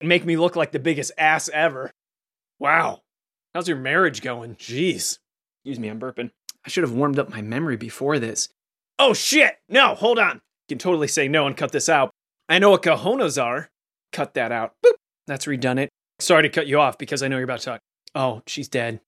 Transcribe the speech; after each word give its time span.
and 0.00 0.08
make 0.08 0.24
me 0.24 0.36
look 0.36 0.56
like 0.56 0.72
the 0.72 0.78
biggest 0.78 1.12
ass 1.18 1.48
ever. 1.52 1.90
Wow. 2.58 3.02
How's 3.54 3.68
your 3.68 3.78
marriage 3.78 4.22
going? 4.22 4.56
Jeez. 4.56 5.18
Excuse 5.64 5.78
me, 5.78 5.88
I'm 5.88 6.00
burping. 6.00 6.30
I 6.64 6.68
should 6.68 6.84
have 6.84 6.92
warmed 6.92 7.18
up 7.18 7.30
my 7.30 7.42
memory 7.42 7.76
before 7.76 8.18
this. 8.18 8.48
Oh 8.98 9.14
shit! 9.14 9.56
No, 9.68 9.94
hold 9.94 10.18
on. 10.18 10.42
You 10.68 10.76
can 10.76 10.78
totally 10.78 11.08
say 11.08 11.26
no 11.26 11.46
and 11.46 11.56
cut 11.56 11.72
this 11.72 11.88
out. 11.88 12.10
I 12.48 12.58
know 12.58 12.70
what 12.70 12.82
cojones 12.82 13.42
are. 13.42 13.70
Cut 14.12 14.34
that 14.34 14.52
out. 14.52 14.74
Boop. 14.84 14.92
That's 15.26 15.46
redundant. 15.46 15.90
Sorry 16.18 16.42
to 16.42 16.48
cut 16.48 16.66
you 16.66 16.80
off 16.80 16.98
because 16.98 17.22
I 17.22 17.28
know 17.28 17.36
you're 17.36 17.44
about 17.44 17.60
to 17.60 17.64
talk. 17.64 17.80
Oh, 18.14 18.42
she's 18.46 18.68
dead. 18.68 19.00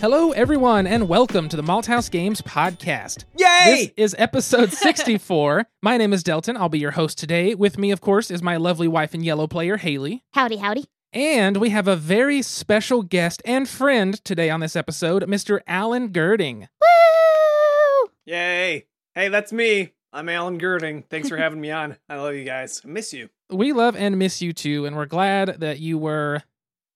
Hello, 0.00 0.30
everyone, 0.30 0.86
and 0.86 1.08
welcome 1.08 1.48
to 1.48 1.56
the 1.56 1.62
Malthouse 1.62 2.08
Games 2.08 2.40
podcast. 2.40 3.24
Yay! 3.36 3.64
This 3.64 3.90
is 3.96 4.14
episode 4.16 4.72
64. 4.72 5.66
My 5.82 5.96
name 5.96 6.12
is 6.12 6.22
Delton. 6.22 6.56
I'll 6.56 6.68
be 6.68 6.78
your 6.78 6.92
host 6.92 7.18
today. 7.18 7.54
With 7.56 7.78
me, 7.78 7.90
of 7.90 8.00
course, 8.00 8.30
is 8.30 8.40
my 8.40 8.56
lovely 8.58 8.86
wife 8.86 9.12
and 9.12 9.24
yellow 9.24 9.48
player, 9.48 9.76
Haley. 9.76 10.22
Howdy, 10.34 10.56
howdy. 10.58 10.84
And 11.12 11.56
we 11.56 11.70
have 11.70 11.88
a 11.88 11.96
very 11.96 12.42
special 12.42 13.02
guest 13.02 13.42
and 13.44 13.68
friend 13.68 14.22
today 14.24 14.50
on 14.50 14.60
this 14.60 14.76
episode, 14.76 15.24
Mr. 15.24 15.60
Alan 15.66 16.10
Gerding. 16.10 16.68
Woo! 16.80 18.10
Yay! 18.26 18.86
Hey, 19.16 19.28
that's 19.28 19.52
me. 19.52 19.94
I'm 20.12 20.28
Alan 20.28 20.60
Gerding. 20.60 21.04
Thanks 21.10 21.28
for 21.28 21.36
having 21.38 21.60
me 21.60 21.72
on. 21.72 21.96
I 22.08 22.16
love 22.18 22.34
you 22.36 22.44
guys. 22.44 22.82
I 22.84 22.88
miss 22.88 23.12
you. 23.12 23.30
We 23.50 23.72
love 23.72 23.96
and 23.96 24.16
miss 24.16 24.40
you 24.40 24.52
too, 24.52 24.86
and 24.86 24.94
we're 24.94 25.06
glad 25.06 25.56
that 25.60 25.80
you 25.80 25.98
were 25.98 26.42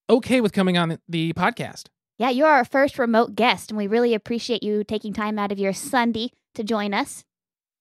okay 0.09 0.41
with 0.41 0.53
coming 0.53 0.79
on 0.79 0.99
the 1.09 1.33
podcast. 1.33 1.87
Yeah, 2.23 2.31
you're 2.31 2.47
our 2.47 2.65
first 2.65 3.01
remote 3.01 3.35
guest, 3.35 3.73
and 3.73 3.77
we 3.77 3.89
really 3.89 4.15
appreciate 4.15 4.63
you 4.63 4.85
taking 4.85 5.13
time 5.13 5.41
out 5.41 5.51
of 5.51 5.59
your 5.59 5.73
Sunday 5.73 6.31
to 6.55 6.63
join 6.63 6.95
us. 6.95 7.25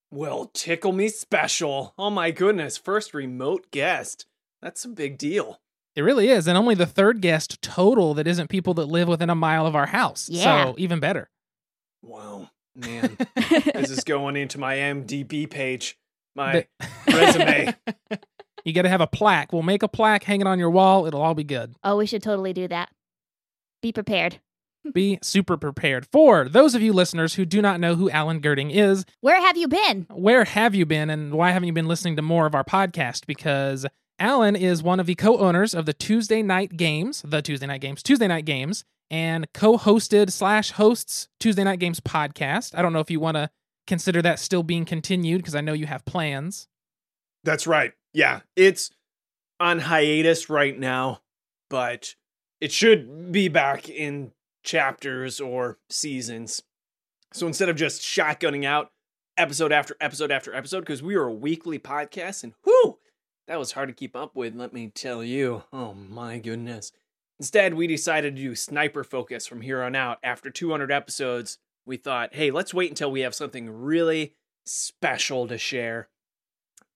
Well, 0.09 0.50
tickle 0.52 0.94
me 0.94 1.09
special. 1.09 1.94
Oh 1.95 2.09
my 2.09 2.31
goodness, 2.31 2.75
first 2.75 3.14
remote 3.14 3.69
guest. 3.69 4.25
That's 4.59 4.84
a 4.84 4.88
big 4.88 5.19
deal. 5.19 5.59
It 5.95 6.02
really 6.02 6.30
is, 6.30 6.47
and 6.47 6.58
only 6.58 6.73
the 6.73 6.88
third 6.88 7.22
guest 7.22 7.62
total 7.62 8.16
that 8.16 8.25
isn't 8.25 8.50
people 8.50 8.73
that 8.73 8.88
live 8.88 9.08
within 9.08 9.30
a 9.30 9.36
mile 9.36 9.67
of 9.67 9.75
our 9.75 9.86
house. 9.86 10.28
Yeah. 10.28 10.64
So 10.64 10.75
even 10.80 11.00
better. 11.00 11.30
Wow, 12.02 12.50
man. 12.75 13.17
this 13.36 13.92
is 13.92 14.03
going 14.03 14.38
into 14.38 14.58
my 14.58 14.78
MDB 14.78 15.52
page, 15.52 16.00
my 16.36 16.66
resume. 17.08 17.75
you 18.66 18.73
got 18.73 18.81
to 18.81 18.89
have 18.89 19.02
a 19.02 19.08
plaque. 19.08 19.53
We'll 19.53 19.62
make 19.62 19.84
a 19.84 19.88
plaque, 19.88 20.23
hang 20.23 20.42
it 20.42 20.47
on 20.47 20.58
your 20.58 20.72
wall. 20.72 21.06
It'll 21.06 21.22
all 21.22 21.36
be 21.36 21.44
good. 21.44 21.75
oh, 21.84 21.97
we 21.97 22.08
should 22.08 22.23
totally 22.23 22.53
do 22.53 22.67
that. 22.69 22.89
Be 23.82 23.92
prepared. 23.92 24.40
Be 24.94 25.20
super 25.22 25.58
prepared. 25.58 26.08
For 26.12 26.48
those 26.50 26.74
of 26.76 26.82
you 26.82 26.92
listeners 26.94 27.36
who 27.36 27.46
do 27.46 27.62
not 27.62 27.80
know 27.80 27.96
who 27.96 28.10
Alan 28.10 28.42
Gerding 28.42 28.72
is, 28.72 29.06
Where 29.22 29.40
have 29.40 29.58
you 29.58 29.68
been? 29.68 30.08
where 30.12 30.44
have 30.44 30.74
you 30.74 30.86
been 30.86 31.10
and 31.10 31.34
why 31.34 31.52
haven't 31.52 31.68
you 31.68 31.74
been 31.74 31.88
listening 31.88 32.16
to 32.16 32.22
more 32.22 32.46
of 32.46 32.56
our 32.56 32.64
podcast? 32.64 33.26
Because 33.28 33.86
Alan 34.18 34.56
is 34.56 34.82
one 34.84 35.00
of 35.00 35.06
the 35.06 35.16
co 35.16 35.38
owners 35.38 35.74
of 35.74 35.86
the 35.86 35.94
Tuesday 35.94 36.42
Knight 36.42 36.78
Games, 36.78 37.22
the 37.26 37.42
Tuesday 37.42 37.68
Knight 37.68 37.82
Games, 37.82 38.02
Tuesday 38.04 38.28
Knight 38.28 38.46
Games, 38.46 38.84
and 39.09 39.52
co 39.54 39.78
hosted 39.78 40.32
slash 40.32 40.72
hosts 40.72 41.28
Tuesday 41.40 41.64
Knight 41.64 41.80
Games 41.80 42.00
podcast. 42.00 42.78
I 42.78 42.82
don't 42.82 42.94
know 42.94 43.00
if 43.00 43.12
you 43.12 43.20
want 43.20 43.36
to 43.38 43.50
consider 43.88 44.22
that 44.22 44.40
still 44.40 44.64
being 44.64 44.86
continued 44.86 45.42
because 45.42 45.56
I 45.56 45.62
know 45.62 45.74
you 45.74 45.86
have 45.88 46.06
plans. 46.06 46.68
That's 47.44 47.66
right. 47.68 47.94
Yeah, 48.14 48.42
it's 48.56 48.92
on 49.59 49.80
hiatus 49.80 50.50
right 50.50 50.78
now, 50.78 51.22
but 51.70 52.16
it 52.62 52.72
should 52.72 53.31
be 53.31 53.48
back 53.48 53.90
in 53.90 54.31
chapters 54.64 55.42
or 55.42 55.80
seasons. 55.90 56.62
So 57.34 57.48
instead 57.48 57.70
of 57.70 57.76
just 57.76 58.02
shotgunning 58.02 58.63
out 58.66 58.91
episode 59.38 59.72
after 59.72 59.96
episode 60.00 60.31
after 60.31 60.53
episode, 60.53 60.81
because 60.81 61.02
we 61.02 61.18
were 61.18 61.28
a 61.28 61.34
weekly 61.34 61.80
podcast, 61.80 62.44
and 62.44 62.53
whoo, 62.63 63.00
that 63.47 63.59
was 63.59 63.72
hard 63.72 63.90
to 63.90 63.96
keep 63.96 64.16
up 64.16 64.36
with, 64.36 64.56
let 64.56 64.72
me 64.72 64.91
tell 64.94 65.24
you. 65.24 65.63
Oh 65.74 65.94
my 65.94 66.38
goodness. 66.38 66.91
Instead, 67.40 67.74
we 67.74 67.88
decided 67.88 68.36
to 68.36 68.41
do 68.41 68.53
sniper 68.53 69.03
focus 69.03 69.47
from 69.47 69.62
here 69.62 69.81
on 69.81 69.96
out. 69.96 70.19
After 70.22 70.52
200 70.52 70.91
episodes, 70.91 71.57
we 71.88 71.97
thought, 71.97 72.36
hey, 72.36 72.52
let's 72.52 72.74
wait 72.74 72.91
until 72.91 73.12
we 73.12 73.22
have 73.22 73.34
something 73.34 73.68
really 73.68 74.36
special 74.63 75.47
to 75.47 75.57
share 75.57 76.09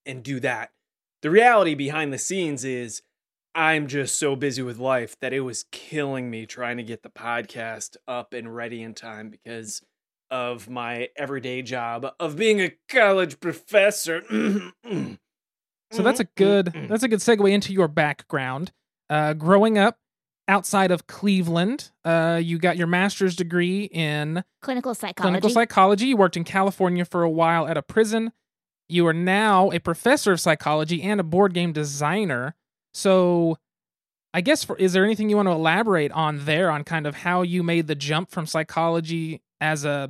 and 0.06 0.22
do 0.22 0.40
that. 0.42 0.72
The 1.24 1.32
reality 1.32 1.74
behind 1.74 2.14
the 2.14 2.20
scenes 2.20 2.64
is 2.64 3.02
I'm 3.56 3.88
just 3.88 4.20
so 4.20 4.36
busy 4.36 4.62
with 4.62 4.78
life 4.80 5.16
that 5.22 5.32
it 5.32 5.40
was 5.40 5.66
killing 5.72 6.30
me 6.30 6.46
trying 6.46 6.76
to 6.78 6.84
get 6.84 7.04
the 7.04 7.10
podcast 7.10 7.96
up 8.08 8.34
and 8.34 8.54
ready 8.54 8.84
in 8.84 8.94
time 8.94 9.30
because 9.30 9.82
of 10.30 10.70
my 10.70 11.08
everyday 11.16 11.62
job 11.62 12.06
of 12.20 12.36
being 12.36 12.60
a 12.60 12.74
college 12.90 13.40
professor. 13.40 14.22
So 15.92 16.02
that's 16.04 16.20
a 16.20 16.26
good 16.36 16.74
that's 16.90 17.04
a 17.04 17.08
good 17.08 17.20
segue 17.20 17.50
into 17.50 17.72
your 17.72 17.88
background. 17.88 18.74
Uh, 19.10 19.34
growing 19.34 19.78
up 19.78 19.98
outside 20.48 20.92
of 20.92 21.08
Cleveland, 21.08 21.92
uh, 22.04 22.42
you 22.44 22.58
got 22.58 22.76
your 22.76 22.88
master's 22.88 23.36
degree 23.36 23.86
in 23.86 24.44
Clinical 24.62 24.94
psychology. 24.94 25.22
clinical 25.22 25.50
psychology. 25.50 26.08
You 26.08 26.18
worked 26.18 26.36
in 26.36 26.44
California 26.44 27.06
for 27.06 27.24
a 27.24 27.30
while 27.30 27.68
at 27.68 27.78
a 27.78 27.82
prison. 27.82 28.34
You 28.90 29.08
are 29.08 29.14
now 29.14 29.72
a 29.72 29.80
professor 29.80 30.34
of 30.34 30.42
psychology 30.42 31.02
and 31.02 31.20
a 31.20 31.24
board 31.24 31.54
game 31.54 31.72
designer. 31.72 32.56
So, 32.96 33.58
I 34.34 34.40
guess 34.40 34.64
for 34.64 34.78
is 34.78 34.94
there 34.94 35.04
anything 35.04 35.30
you 35.30 35.36
want 35.36 35.48
to 35.50 35.52
elaborate 35.52 36.14
on 36.14 36.46
there 36.46 36.72
on 36.72 36.86
kind 36.86 37.06
of 37.06 37.14
how 37.18 37.42
you 37.42 37.62
made 37.62 37.88
the 37.88 37.96
jump 37.96 38.32
from 38.32 38.46
psychology 38.46 39.42
as 39.60 39.84
a 39.84 40.10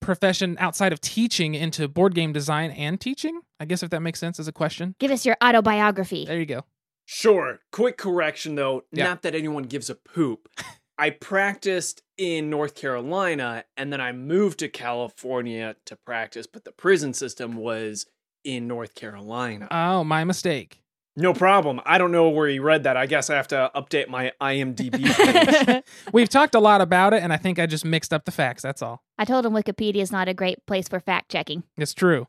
profession 0.00 0.56
outside 0.58 0.92
of 0.92 1.00
teaching 1.00 1.54
into 1.54 1.86
board 1.86 2.16
game 2.16 2.32
design 2.32 2.72
and 2.72 3.00
teaching? 3.00 3.40
I 3.60 3.66
guess 3.66 3.84
if 3.84 3.90
that 3.90 4.00
makes 4.00 4.18
sense 4.18 4.40
as 4.40 4.48
a 4.48 4.52
question. 4.52 4.96
Give 4.98 5.12
us 5.12 5.24
your 5.24 5.36
autobiography. 5.42 6.24
There 6.24 6.38
you 6.40 6.46
go. 6.46 6.64
Sure. 7.06 7.60
Quick 7.70 7.96
correction 7.96 8.56
though, 8.56 8.82
Yeah. 8.92 9.04
not 9.04 9.22
that 9.22 9.36
anyone 9.36 9.62
gives 9.62 9.88
a 9.88 9.94
poop. 9.94 10.48
I 10.98 11.10
practiced 11.10 12.02
in 12.16 12.50
North 12.50 12.74
Carolina 12.74 13.62
and 13.76 13.92
then 13.92 14.00
I 14.00 14.10
moved 14.10 14.58
to 14.58 14.68
California 14.68 15.76
to 15.86 15.94
practice, 16.04 16.48
but 16.48 16.64
the 16.64 16.72
prison 16.72 17.14
system 17.14 17.54
was 17.56 18.06
in 18.44 18.66
North 18.66 18.96
Carolina. 18.96 19.68
Oh, 19.70 20.02
my 20.02 20.24
mistake. 20.24 20.80
No 21.18 21.34
problem. 21.34 21.80
I 21.84 21.98
don't 21.98 22.12
know 22.12 22.28
where 22.28 22.48
you 22.48 22.62
read 22.62 22.84
that. 22.84 22.96
I 22.96 23.06
guess 23.06 23.28
I 23.28 23.36
have 23.36 23.48
to 23.48 23.70
update 23.74 24.08
my 24.08 24.32
IMDb 24.40 25.04
page. 25.66 25.84
We've 26.12 26.28
talked 26.28 26.54
a 26.54 26.60
lot 26.60 26.80
about 26.80 27.12
it, 27.12 27.22
and 27.22 27.32
I 27.32 27.36
think 27.36 27.58
I 27.58 27.66
just 27.66 27.84
mixed 27.84 28.12
up 28.12 28.24
the 28.24 28.30
facts. 28.30 28.62
That's 28.62 28.82
all. 28.82 29.02
I 29.18 29.24
told 29.24 29.44
him 29.44 29.52
Wikipedia 29.52 29.96
is 29.96 30.12
not 30.12 30.28
a 30.28 30.34
great 30.34 30.64
place 30.66 30.88
for 30.88 31.00
fact 31.00 31.30
checking. 31.30 31.64
It's 31.76 31.92
true. 31.92 32.28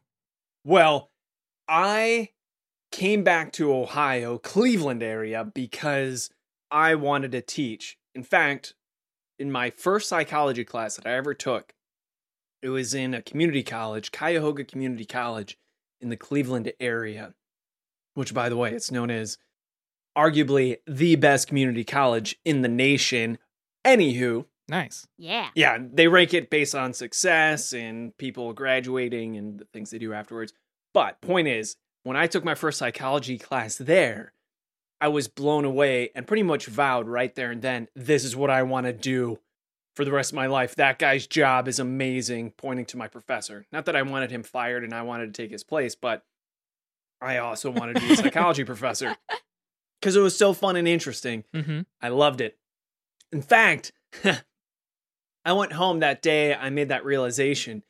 well, 0.63 1.11
I 1.67 2.29
came 2.91 3.23
back 3.23 3.51
to 3.53 3.71
Ohio, 3.71 4.39
Cleveland 4.39 5.03
area 5.03 5.43
because 5.45 6.31
I 6.71 6.95
wanted 6.95 7.31
to 7.33 7.41
teach. 7.41 7.97
In 8.15 8.23
fact, 8.23 8.73
in 9.37 9.51
my 9.51 9.69
first 9.69 10.09
psychology 10.09 10.65
class 10.65 10.95
that 10.95 11.05
I 11.05 11.11
ever 11.13 11.35
took, 11.35 11.73
it 12.63 12.69
was 12.69 12.95
in 12.95 13.13
a 13.13 13.21
community 13.21 13.61
college, 13.61 14.11
Cuyahoga 14.11 14.63
Community 14.63 15.05
College 15.05 15.57
in 16.01 16.09
the 16.09 16.17
Cleveland 16.17 16.71
area, 16.79 17.35
which, 18.19 18.33
by 18.33 18.49
the 18.49 18.57
way, 18.57 18.73
it's 18.73 18.91
known 18.91 19.09
as 19.09 19.37
arguably 20.17 20.75
the 20.85 21.15
best 21.15 21.47
community 21.47 21.85
college 21.85 22.37
in 22.43 22.61
the 22.61 22.67
nation. 22.67 23.37
Anywho, 23.87 24.43
Nice. 24.67 25.07
Yeah. 25.17 25.49
yeah, 25.55 25.79
they 25.81 26.07
rank 26.07 26.33
it 26.33 26.49
based 26.49 26.75
on 26.75 26.93
success 26.93 27.73
and 27.73 28.15
people 28.17 28.51
graduating 28.53 29.37
and 29.37 29.57
the 29.57 29.65
things 29.73 29.89
they 29.89 29.97
do 29.97 30.13
afterwards. 30.13 30.53
But 30.93 31.21
point 31.21 31.47
is, 31.47 31.77
when 32.03 32.17
I 32.17 32.27
took 32.27 32.43
my 32.43 32.55
first 32.55 32.77
psychology 32.77 33.37
class 33.37 33.77
there, 33.77 34.33
I 34.99 35.07
was 35.07 35.29
blown 35.29 35.63
away 35.63 36.11
and 36.13 36.27
pretty 36.27 36.43
much 36.43 36.65
vowed 36.67 37.07
right 37.07 37.33
there 37.33 37.51
and 37.51 37.61
then, 37.61 37.87
this 37.95 38.25
is 38.25 38.35
what 38.35 38.49
I 38.49 38.63
want 38.63 38.85
to 38.85 38.93
do 38.93 39.39
for 39.95 40.03
the 40.03 40.11
rest 40.11 40.33
of 40.33 40.35
my 40.35 40.47
life. 40.47 40.75
That 40.75 40.99
guy's 40.99 41.25
job 41.25 41.69
is 41.69 41.79
amazing, 41.79 42.51
pointing 42.57 42.85
to 42.87 42.97
my 42.97 43.07
professor. 43.07 43.65
Not 43.71 43.85
that 43.85 43.95
I 43.95 44.01
wanted 44.01 44.29
him 44.29 44.43
fired 44.43 44.83
and 44.83 44.93
I 44.93 45.03
wanted 45.03 45.33
to 45.33 45.41
take 45.41 45.51
his 45.51 45.63
place, 45.63 45.95
but 45.95 46.23
I 47.21 47.37
also 47.37 47.69
wanted 47.69 47.97
to 47.97 48.01
be 48.01 48.13
a 48.13 48.15
psychology 48.15 48.63
professor 48.63 49.15
because 50.01 50.15
it 50.15 50.21
was 50.21 50.37
so 50.37 50.53
fun 50.53 50.75
and 50.75 50.87
interesting. 50.87 51.43
Mm-hmm. 51.53 51.81
I 52.01 52.09
loved 52.09 52.41
it. 52.41 52.57
In 53.31 53.41
fact, 53.41 53.91
I 55.45 55.53
went 55.53 55.73
home 55.73 55.99
that 55.99 56.21
day, 56.21 56.53
I 56.53 56.69
made 56.69 56.89
that 56.89 57.05
realization, 57.05 57.83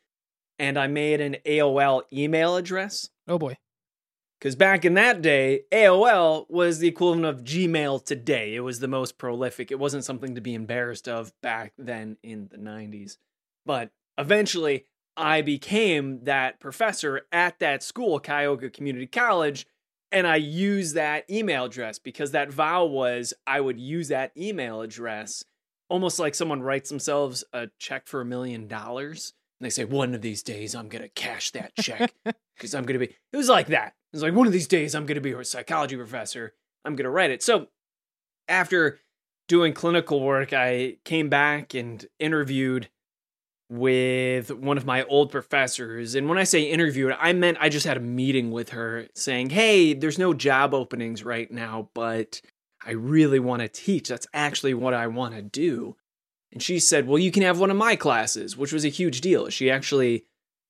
and 0.57 0.77
I 0.77 0.87
made 0.87 1.21
an 1.21 1.37
AOL 1.45 2.03
email 2.11 2.55
address. 2.55 3.09
Oh 3.27 3.37
boy. 3.37 3.57
Because 4.39 4.55
back 4.55 4.85
in 4.85 4.93
that 4.93 5.21
day, 5.21 5.63
AOL 5.71 6.49
was 6.49 6.79
the 6.79 6.87
equivalent 6.87 7.25
of 7.25 7.43
Gmail 7.43 8.05
today. 8.05 8.55
It 8.55 8.61
was 8.61 8.79
the 8.79 8.87
most 8.87 9.17
prolific. 9.17 9.69
It 9.69 9.79
wasn't 9.79 10.05
something 10.05 10.35
to 10.35 10.41
be 10.41 10.53
embarrassed 10.53 11.09
of 11.09 11.33
back 11.41 11.73
then 11.77 12.15
in 12.23 12.47
the 12.49 12.57
90s. 12.57 13.17
But 13.65 13.91
eventually, 14.17 14.85
I 15.19 15.41
became 15.41 16.23
that 16.23 16.59
professor 16.61 17.23
at 17.31 17.59
that 17.59 17.83
school, 17.83 18.19
Cuyahoga 18.19 18.69
Community 18.69 19.05
College, 19.05 19.67
and 20.11 20.25
I 20.25 20.37
use 20.37 20.93
that 20.93 21.29
email 21.29 21.65
address 21.65 21.99
because 21.99 22.31
that 22.31 22.51
vow 22.51 22.85
was 22.85 23.33
I 23.45 23.59
would 23.59 23.79
use 23.79 24.07
that 24.07 24.31
email 24.37 24.81
address 24.81 25.43
almost 25.89 26.19
like 26.19 26.35
someone 26.35 26.61
writes 26.61 26.89
themselves 26.89 27.43
a 27.51 27.67
check 27.79 28.07
for 28.07 28.21
a 28.21 28.25
million 28.25 28.67
dollars 28.67 29.33
and 29.59 29.65
they 29.65 29.69
say 29.69 29.83
one 29.83 30.15
of 30.15 30.21
these 30.21 30.41
days 30.41 30.73
I'm 30.73 30.87
going 30.87 31.01
to 31.01 31.09
cash 31.09 31.51
that 31.51 31.75
check 31.75 32.13
because 32.55 32.73
I'm 32.73 32.85
going 32.85 32.99
to 32.99 33.05
be 33.05 33.13
it 33.33 33.37
was 33.37 33.49
like 33.49 33.67
that. 33.67 33.87
It 34.13 34.15
was 34.15 34.23
like 34.23 34.33
one 34.33 34.47
of 34.47 34.53
these 34.53 34.67
days 34.67 34.95
I'm 34.95 35.05
going 35.05 35.15
to 35.15 35.21
be 35.21 35.33
a 35.33 35.43
psychology 35.43 35.97
professor. 35.97 36.53
I'm 36.85 36.95
going 36.95 37.03
to 37.03 37.11
write 37.11 37.31
it. 37.31 37.43
So 37.43 37.67
after 38.47 38.99
doing 39.47 39.73
clinical 39.73 40.21
work, 40.21 40.53
I 40.53 40.97
came 41.03 41.29
back 41.29 41.73
and 41.73 42.05
interviewed 42.19 42.89
with 43.69 44.51
one 44.51 44.77
of 44.77 44.85
my 44.85 45.03
old 45.03 45.31
professors. 45.31 46.15
And 46.15 46.27
when 46.27 46.39
I 46.39 46.43
say 46.43 46.63
interviewed, 46.63 47.15
I 47.19 47.33
meant 47.33 47.59
I 47.61 47.69
just 47.69 47.85
had 47.85 47.97
a 47.97 48.01
meeting 48.01 48.51
with 48.51 48.69
her 48.69 49.07
saying, 49.13 49.51
Hey, 49.51 49.93
there's 49.93 50.17
no 50.17 50.33
job 50.33 50.73
openings 50.73 51.23
right 51.23 51.49
now, 51.51 51.89
but 51.93 52.41
I 52.85 52.91
really 52.91 53.39
want 53.39 53.61
to 53.61 53.67
teach. 53.67 54.09
That's 54.09 54.27
actually 54.33 54.73
what 54.73 54.93
I 54.93 55.07
want 55.07 55.35
to 55.35 55.41
do. 55.41 55.95
And 56.51 56.63
she 56.63 56.79
said, 56.79 57.07
Well, 57.07 57.19
you 57.19 57.31
can 57.31 57.43
have 57.43 57.59
one 57.59 57.69
of 57.69 57.77
my 57.77 57.95
classes, 57.95 58.57
which 58.57 58.73
was 58.73 58.85
a 58.85 58.89
huge 58.89 59.21
deal. 59.21 59.49
She 59.49 59.69
actually 59.69 60.25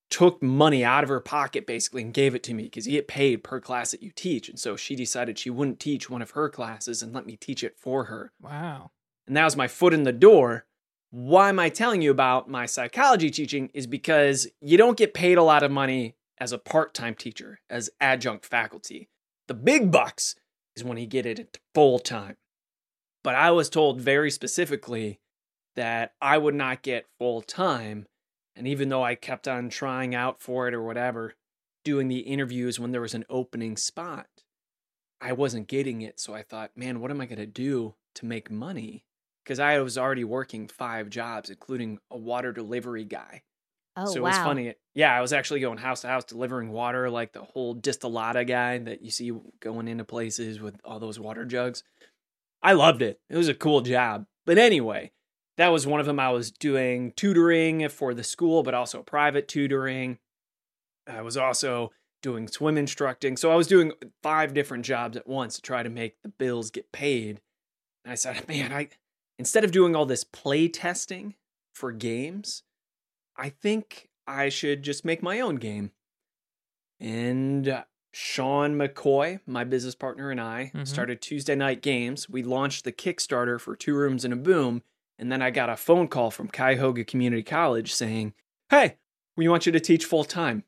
took 0.09 0.41
money 0.41 0.83
out 0.83 1.03
of 1.03 1.09
her 1.09 1.19
pocket 1.19 1.67
basically 1.67 2.01
and 2.01 2.13
gave 2.13 2.33
it 2.33 2.41
to 2.43 2.53
me 2.53 2.63
because 2.63 2.87
you 2.87 2.93
get 2.93 3.07
paid 3.07 3.43
per 3.43 3.59
class 3.59 3.91
that 3.91 4.01
you 4.01 4.11
teach. 4.11 4.49
And 4.49 4.59
so 4.59 4.75
she 4.75 4.95
decided 4.95 5.37
she 5.37 5.51
wouldn't 5.51 5.79
teach 5.79 6.09
one 6.09 6.21
of 6.21 6.31
her 6.31 6.49
classes 6.49 7.01
and 7.01 7.13
let 7.13 7.27
me 7.27 7.37
teach 7.37 7.63
it 7.63 7.77
for 7.77 8.05
her. 8.05 8.31
Wow. 8.41 8.91
And 9.27 9.37
that 9.37 9.45
was 9.45 9.55
my 9.55 9.67
foot 9.67 9.93
in 9.93 10.03
the 10.03 10.11
door. 10.11 10.65
Why 11.11 11.49
am 11.49 11.59
I 11.59 11.69
telling 11.69 12.01
you 12.01 12.11
about 12.11 12.49
my 12.49 12.65
psychology 12.65 13.31
teaching? 13.31 13.69
Is 13.73 13.87
because 13.87 14.47
you 14.61 14.77
don't 14.77 14.97
get 14.97 15.13
paid 15.13 15.37
a 15.37 15.43
lot 15.43 15.63
of 15.63 15.71
money 15.71 16.15
as 16.37 16.51
a 16.51 16.57
part 16.57 16.93
time 16.93 17.15
teacher, 17.15 17.59
as 17.69 17.89
adjunct 17.99 18.45
faculty. 18.45 19.09
The 19.47 19.55
big 19.55 19.91
bucks 19.91 20.35
is 20.75 20.83
when 20.83 20.97
you 20.97 21.07
get 21.07 21.25
it 21.25 21.59
full 21.73 21.99
time. 21.99 22.37
But 23.23 23.35
I 23.35 23.51
was 23.51 23.69
told 23.69 23.99
very 23.99 24.31
specifically 24.31 25.19
that 25.75 26.13
I 26.21 26.37
would 26.37 26.55
not 26.55 26.83
get 26.83 27.07
full 27.17 27.41
time. 27.41 28.05
And 28.55 28.67
even 28.67 28.89
though 28.89 29.03
I 29.03 29.15
kept 29.15 29.47
on 29.47 29.69
trying 29.69 30.13
out 30.13 30.41
for 30.41 30.67
it 30.67 30.73
or 30.73 30.83
whatever, 30.83 31.33
doing 31.83 32.07
the 32.07 32.19
interviews 32.19 32.79
when 32.79 32.91
there 32.91 33.01
was 33.01 33.13
an 33.13 33.25
opening 33.29 33.77
spot, 33.77 34.27
I 35.19 35.33
wasn't 35.33 35.67
getting 35.67 36.01
it. 36.01 36.19
So 36.19 36.33
I 36.33 36.43
thought, 36.43 36.71
man, 36.75 36.99
what 36.99 37.11
am 37.11 37.19
I 37.19 37.25
going 37.25 37.39
to 37.39 37.45
do 37.45 37.95
to 38.15 38.25
make 38.25 38.51
money? 38.51 39.05
Because 39.49 39.59
I 39.59 39.79
was 39.79 39.97
already 39.97 40.23
working 40.23 40.67
five 40.67 41.09
jobs, 41.09 41.49
including 41.49 41.97
a 42.11 42.17
water 42.17 42.53
delivery 42.53 43.03
guy. 43.03 43.41
Oh, 43.95 44.05
so 44.05 44.17
it 44.17 44.21
wow. 44.21 44.29
was 44.29 44.37
funny. 44.37 44.75
Yeah, 44.93 45.11
I 45.11 45.21
was 45.21 45.33
actually 45.33 45.59
going 45.59 45.79
house 45.79 46.01
to 46.01 46.07
house 46.07 46.23
delivering 46.23 46.71
water, 46.71 47.09
like 47.09 47.33
the 47.33 47.41
whole 47.41 47.73
distillata 47.73 48.45
guy 48.45 48.77
that 48.77 49.01
you 49.01 49.09
see 49.09 49.33
going 49.59 49.87
into 49.87 50.03
places 50.03 50.59
with 50.59 50.75
all 50.85 50.99
those 50.99 51.19
water 51.19 51.45
jugs. 51.45 51.83
I 52.61 52.73
loved 52.73 53.01
it. 53.01 53.19
It 53.27 53.37
was 53.37 53.47
a 53.47 53.55
cool 53.55 53.81
job. 53.81 54.27
But 54.45 54.59
anyway, 54.59 55.13
that 55.57 55.69
was 55.69 55.87
one 55.87 55.99
of 55.99 56.05
them. 56.05 56.19
I 56.19 56.29
was 56.29 56.51
doing 56.51 57.11
tutoring 57.15 57.89
for 57.89 58.13
the 58.13 58.23
school, 58.23 58.61
but 58.61 58.75
also 58.75 59.01
private 59.01 59.47
tutoring. 59.47 60.19
I 61.07 61.23
was 61.23 61.37
also 61.37 61.89
doing 62.21 62.47
swim 62.47 62.77
instructing. 62.77 63.35
So 63.35 63.51
I 63.51 63.55
was 63.55 63.65
doing 63.65 63.93
five 64.21 64.53
different 64.53 64.85
jobs 64.85 65.17
at 65.17 65.25
once 65.27 65.55
to 65.55 65.63
try 65.63 65.81
to 65.81 65.89
make 65.89 66.21
the 66.21 66.29
bills 66.29 66.69
get 66.69 66.91
paid. 66.91 67.41
And 68.05 68.11
I 68.11 68.15
said, 68.15 68.47
man, 68.47 68.71
I 68.71 68.89
instead 69.39 69.63
of 69.63 69.71
doing 69.71 69.95
all 69.95 70.05
this 70.05 70.23
play 70.23 70.67
testing 70.67 71.33
for 71.73 71.91
games, 71.91 72.61
I 73.35 73.49
think 73.49 74.09
I 74.27 74.49
should 74.49 74.83
just 74.83 75.03
make 75.03 75.23
my 75.23 75.39
own 75.39 75.55
game. 75.55 75.89
And 76.99 77.67
uh, 77.67 77.83
Sean 78.11 78.75
McCoy, 78.75 79.39
my 79.47 79.63
business 79.63 79.95
partner, 79.95 80.29
and 80.31 80.41
I 80.41 80.71
Mhm. 80.75 80.87
started 80.87 81.21
Tuesday 81.21 81.55
Knight 81.55 81.81
Games. 81.81 82.29
We 82.29 82.43
launched 82.43 82.83
the 82.83 82.91
Kickstarter 82.91 83.59
for 83.59 83.75
Two 83.75 83.95
Rooms 83.95 84.25
and 84.25 84.33
a 84.33 84.37
Boom. 84.37 84.83
And 85.17 85.31
then 85.31 85.41
I 85.41 85.49
got 85.51 85.69
a 85.69 85.75
phone 85.77 86.07
call 86.07 86.31
from 86.31 86.47
Cuyahoga 86.49 87.03
Community 87.03 87.43
College 87.43 87.93
saying, 87.93 88.33
Hey, 88.69 88.97
we 89.35 89.47
want 89.47 89.65
you 89.65 89.71
to 89.71 89.79
teach 89.79 90.05
full 90.05 90.23
time. 90.25 90.63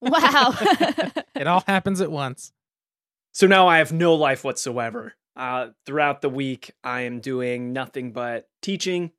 Wow. 0.00 0.54
It 1.34 1.46
all 1.46 1.62
happens 1.68 2.00
at 2.00 2.10
once. 2.10 2.52
So 3.32 3.46
now 3.46 3.68
I 3.68 3.78
have 3.78 3.92
no 3.92 4.14
life 4.16 4.42
whatsoever. 4.42 5.14
Uh, 5.38 5.68
throughout 5.86 6.20
the 6.20 6.28
week, 6.28 6.72
I 6.82 7.02
am 7.02 7.20
doing 7.20 7.72
nothing 7.72 8.12
but 8.12 8.48
teaching. 8.60 9.12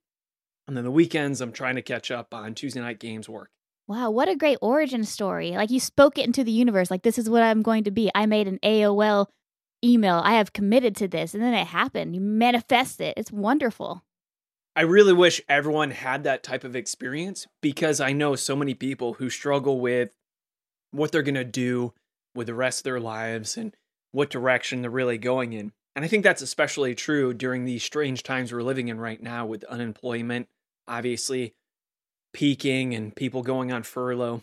And 0.68 0.76
then 0.76 0.84
the 0.84 0.92
weekends, 0.92 1.40
I'm 1.40 1.54
trying 1.54 1.76
to 1.76 1.82
catch 1.82 2.12
up 2.12 2.34
on 2.34 2.54
Tuesday 2.54 2.82
Knight 2.82 3.00
Games 3.00 3.30
work. 3.30 3.50
wow, 3.88 4.12
what 4.12 4.30
a 4.30 4.36
great 4.36 4.60
origin 4.62 5.04
story. 5.04 5.52
Like 5.52 5.72
you 5.72 5.80
spoke 5.80 6.18
it 6.20 6.26
into 6.26 6.44
the 6.44 6.52
universe. 6.52 6.92
Like 6.92 7.04
this 7.04 7.18
is 7.18 7.30
what 7.30 7.42
I'm 7.42 7.64
going 7.64 7.86
to 7.86 7.92
be. 7.92 8.12
I 8.14 8.26
made 8.28 8.48
an 8.48 8.60
AOL 8.64 9.28
email. 9.84 10.22
I 10.24 10.34
have 10.34 10.54
committed 10.54 10.96
to 10.98 11.08
this. 11.08 11.34
And 11.34 11.42
then 11.42 11.54
it 11.54 11.68
happened. 11.68 12.14
You 12.14 12.22
manifest 12.22 13.02
it. 13.02 13.14
It's 13.18 13.32
wonderful. 13.32 14.04
I 14.76 14.82
really 14.82 15.14
wish 15.14 15.42
everyone 15.50 15.92
had 15.92 16.24
that 16.24 16.44
type 16.44 16.64
of 16.64 16.76
experience 16.76 17.48
because 17.62 18.00
I 18.00 18.14
know 18.14 18.36
so 18.36 18.56
many 18.56 18.74
people 18.74 19.14
who 19.14 19.30
struggle 19.30 19.80
with 19.80 20.16
what 20.92 21.12
they're 21.12 21.24
going 21.24 21.36
to 21.36 21.44
do 21.44 21.94
with 22.36 22.48
the 22.48 22.54
rest 22.54 22.82
of 22.82 22.84
their 22.84 23.00
lives 23.00 23.58
and 23.58 23.76
what 24.12 24.30
direction 24.30 24.82
they're 24.82 24.92
really 24.92 25.18
going 25.18 25.54
in. 25.54 25.72
And 26.00 26.06
I 26.06 26.08
think 26.08 26.24
that's 26.24 26.42
especially 26.42 26.96
true 26.96 27.34
during 27.34 27.66
these 27.66 27.84
strange 27.84 28.24
times 28.24 28.54
we're 28.54 28.64
living 28.64 28.88
in 28.88 29.02
right 29.02 29.22
now 29.22 29.46
with 29.46 29.66
unemployment 29.66 30.48
obviously 30.88 31.56
peaking 32.32 32.96
and 32.96 33.14
people 33.14 33.44
going 33.44 33.74
on 33.74 33.84
furlough. 33.84 34.42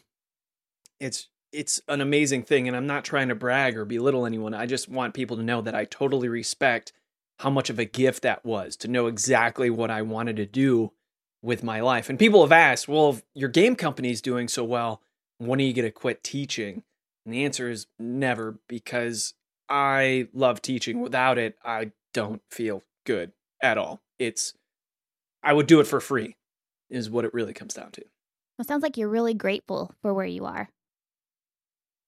It's 1.01 1.31
it's 1.55 1.81
an 1.89 2.03
amazing 2.03 2.43
thing 2.43 2.69
and 2.69 2.77
I'm 2.77 2.87
not 2.87 3.07
trying 3.07 3.29
to 3.29 3.35
brag 3.35 3.75
or 3.75 3.87
belittle 3.87 4.27
anyone. 4.27 4.53
I 4.53 4.67
just 4.67 4.91
want 4.91 5.15
people 5.15 5.39
to 5.39 5.43
know 5.43 5.63
that 5.63 5.75
I 5.75 5.87
totally 5.87 6.29
respect 6.29 6.93
how 7.39 7.49
much 7.49 7.71
of 7.71 7.79
a 7.79 7.87
gift 7.87 8.23
that 8.23 8.45
was 8.45 8.77
to 8.77 8.89
know 8.89 9.07
exactly 9.07 9.71
what 9.71 9.91
I 9.91 10.03
wanted 10.03 10.37
to 10.37 10.45
do 10.45 10.93
with 11.41 11.63
my 11.63 11.81
life. 11.81 12.11
And 12.11 12.19
people 12.19 12.43
have 12.43 12.53
asked, 12.53 12.87
well, 12.87 13.19
your 13.33 13.49
game 13.49 13.77
company's 13.77 14.21
doing 14.21 14.49
so 14.49 14.63
well, 14.63 15.01
when 15.39 15.59
are 15.59 15.65
you 15.65 15.73
going 15.73 15.89
to 15.89 15.91
quit 15.91 16.23
teaching? 16.23 16.83
And 17.25 17.33
the 17.33 17.47
answer 17.47 17.71
is 17.71 17.87
never 17.99 18.59
because 18.69 19.33
I 19.69 20.29
love 20.33 20.63
teaching. 20.63 21.01
Without 21.01 21.39
it, 21.39 21.57
I 21.65 21.93
don't 22.15 22.43
feel 22.51 22.83
good 23.05 23.33
at 23.63 23.79
all. 23.79 24.01
It's, 24.19 24.55
I 25.43 25.53
would 25.53 25.67
do 25.67 25.81
it 25.81 25.87
for 25.87 26.01
free, 26.01 26.37
is 26.89 27.11
what 27.11 27.25
it 27.25 27.35
really 27.35 27.53
comes 27.53 27.75
down 27.75 27.91
to. 27.93 28.03
It 28.59 28.67
sounds 28.67 28.83
like 28.83 28.97
you're 28.97 29.09
really 29.09 29.35
grateful 29.35 29.95
for 30.01 30.15
where 30.15 30.27
you 30.27 30.45
are. 30.45 30.71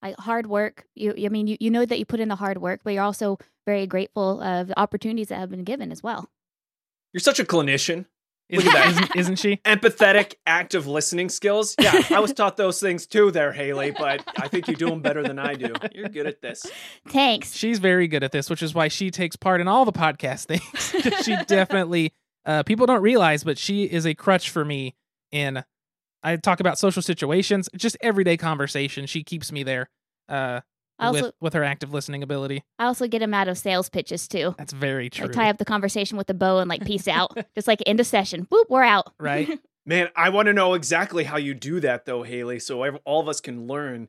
Like 0.03 0.17
hard 0.19 0.47
work. 0.47 0.87
You, 0.95 1.13
I 1.25 1.29
mean, 1.29 1.47
you, 1.47 1.57
you 1.61 1.71
know 1.71 1.85
that 1.85 1.99
you 1.99 2.07
put 2.07 2.21
in 2.21 2.29
the 2.29 2.37
hard 2.37 2.59
work, 2.59 2.81
but 2.85 2.95
you're 2.95 3.03
also 3.03 3.39
very 3.67 3.87
grateful 3.87 4.41
of 4.41 4.69
the 4.69 4.79
opportunities 4.79 5.29
that 5.29 5.39
have 5.39 5.51
been 5.51 5.65
given 5.65 5.91
as 5.93 6.03
well. 6.03 6.31
You're 7.13 7.21
such 7.21 7.41
a 7.41 7.45
clinician. 7.45 8.07
Look 8.51 8.65
Isn't, 8.65 8.75
at 8.75 8.75
that. 8.75 8.89
isn't, 8.91 9.17
isn't 9.17 9.37
she? 9.37 9.57
Empathetic, 9.65 10.35
active 10.47 10.87
listening 10.87 11.29
skills. 11.29 11.75
Yeah, 11.81 12.03
I 12.11 12.21
was 12.21 12.33
taught 12.33 12.57
those 12.57 12.81
things 12.81 13.07
too 13.07 13.31
there, 13.31 13.53
Haley, 13.53 13.91
but 13.91 14.23
I 14.39 14.49
think 14.49 14.69
you 14.69 14.77
do 14.77 14.89
them 14.89 15.03
better 15.03 15.23
than 15.23 15.39
I 15.39 15.55
do. 15.55 15.73
You're 15.93 16.09
good 16.09 16.27
at 16.27 16.41
this. 16.41 16.67
Thanks. 17.09 17.53
She's 17.55 17.79
very 17.79 18.09
good 18.09 18.23
at 18.23 18.33
this, 18.33 18.49
which 18.49 18.63
is 18.63 18.75
why 18.75 18.89
she 18.89 19.11
takes 19.11 19.37
part 19.37 19.61
in 19.61 19.69
all 19.69 19.85
the 19.85 19.93
podcast 19.93 20.47
things. 20.47 21.23
she 21.25 21.37
definitely, 21.47 22.13
uh, 22.47 22.63
people 22.63 22.87
don't 22.87 23.03
realize, 23.03 23.45
but 23.45 23.59
she 23.59 23.85
is 23.85 24.07
a 24.07 24.15
crutch 24.15 24.51
for 24.51 24.65
me 24.65 24.95
in. 25.31 25.63
I 26.23 26.37
talk 26.37 26.59
about 26.59 26.79
social 26.79 27.01
situations, 27.01 27.69
just 27.77 27.97
everyday 28.01 28.37
conversation. 28.37 29.07
She 29.07 29.23
keeps 29.23 29.53
me 29.53 29.63
there 29.63 29.89
uh, 30.29 30.61
I 30.61 30.63
also, 31.07 31.23
with 31.27 31.35
with 31.41 31.53
her 31.55 31.65
active 31.65 31.93
listening 31.93 32.23
ability. 32.23 32.65
I 32.79 32.87
also 32.87 33.07
get 33.07 33.23
him 33.23 33.33
out 33.35 33.49
of 33.49 33.57
sales 33.59 33.89
pitches 33.89 34.27
too. 34.29 34.55
That's 34.59 34.73
very 34.73 35.11
true. 35.11 35.27
Like 35.27 35.35
tie 35.35 35.51
up 35.51 35.59
the 35.59 35.65
conversation 35.65 36.19
with 36.19 36.29
a 36.31 36.35
bow 36.35 36.59
and 36.59 36.69
like 36.69 36.85
peace 36.85 37.07
out. 37.09 37.37
Just 37.55 37.69
like 37.69 37.83
end 37.87 38.01
of 38.01 38.07
session. 38.07 38.47
Boop, 38.47 38.65
we're 38.69 38.83
out. 38.83 39.13
Right? 39.21 39.59
Man, 39.87 40.09
I 40.15 40.29
want 40.29 40.47
to 40.47 40.53
know 40.53 40.75
exactly 40.75 41.25
how 41.25 41.39
you 41.39 41.55
do 41.55 41.81
that, 41.81 42.05
though, 42.05 42.23
Haley, 42.23 42.59
so 42.59 42.83
ev- 42.83 42.99
all 43.07 43.21
of 43.21 43.29
us 43.29 43.41
can 43.41 43.67
learn. 43.67 44.09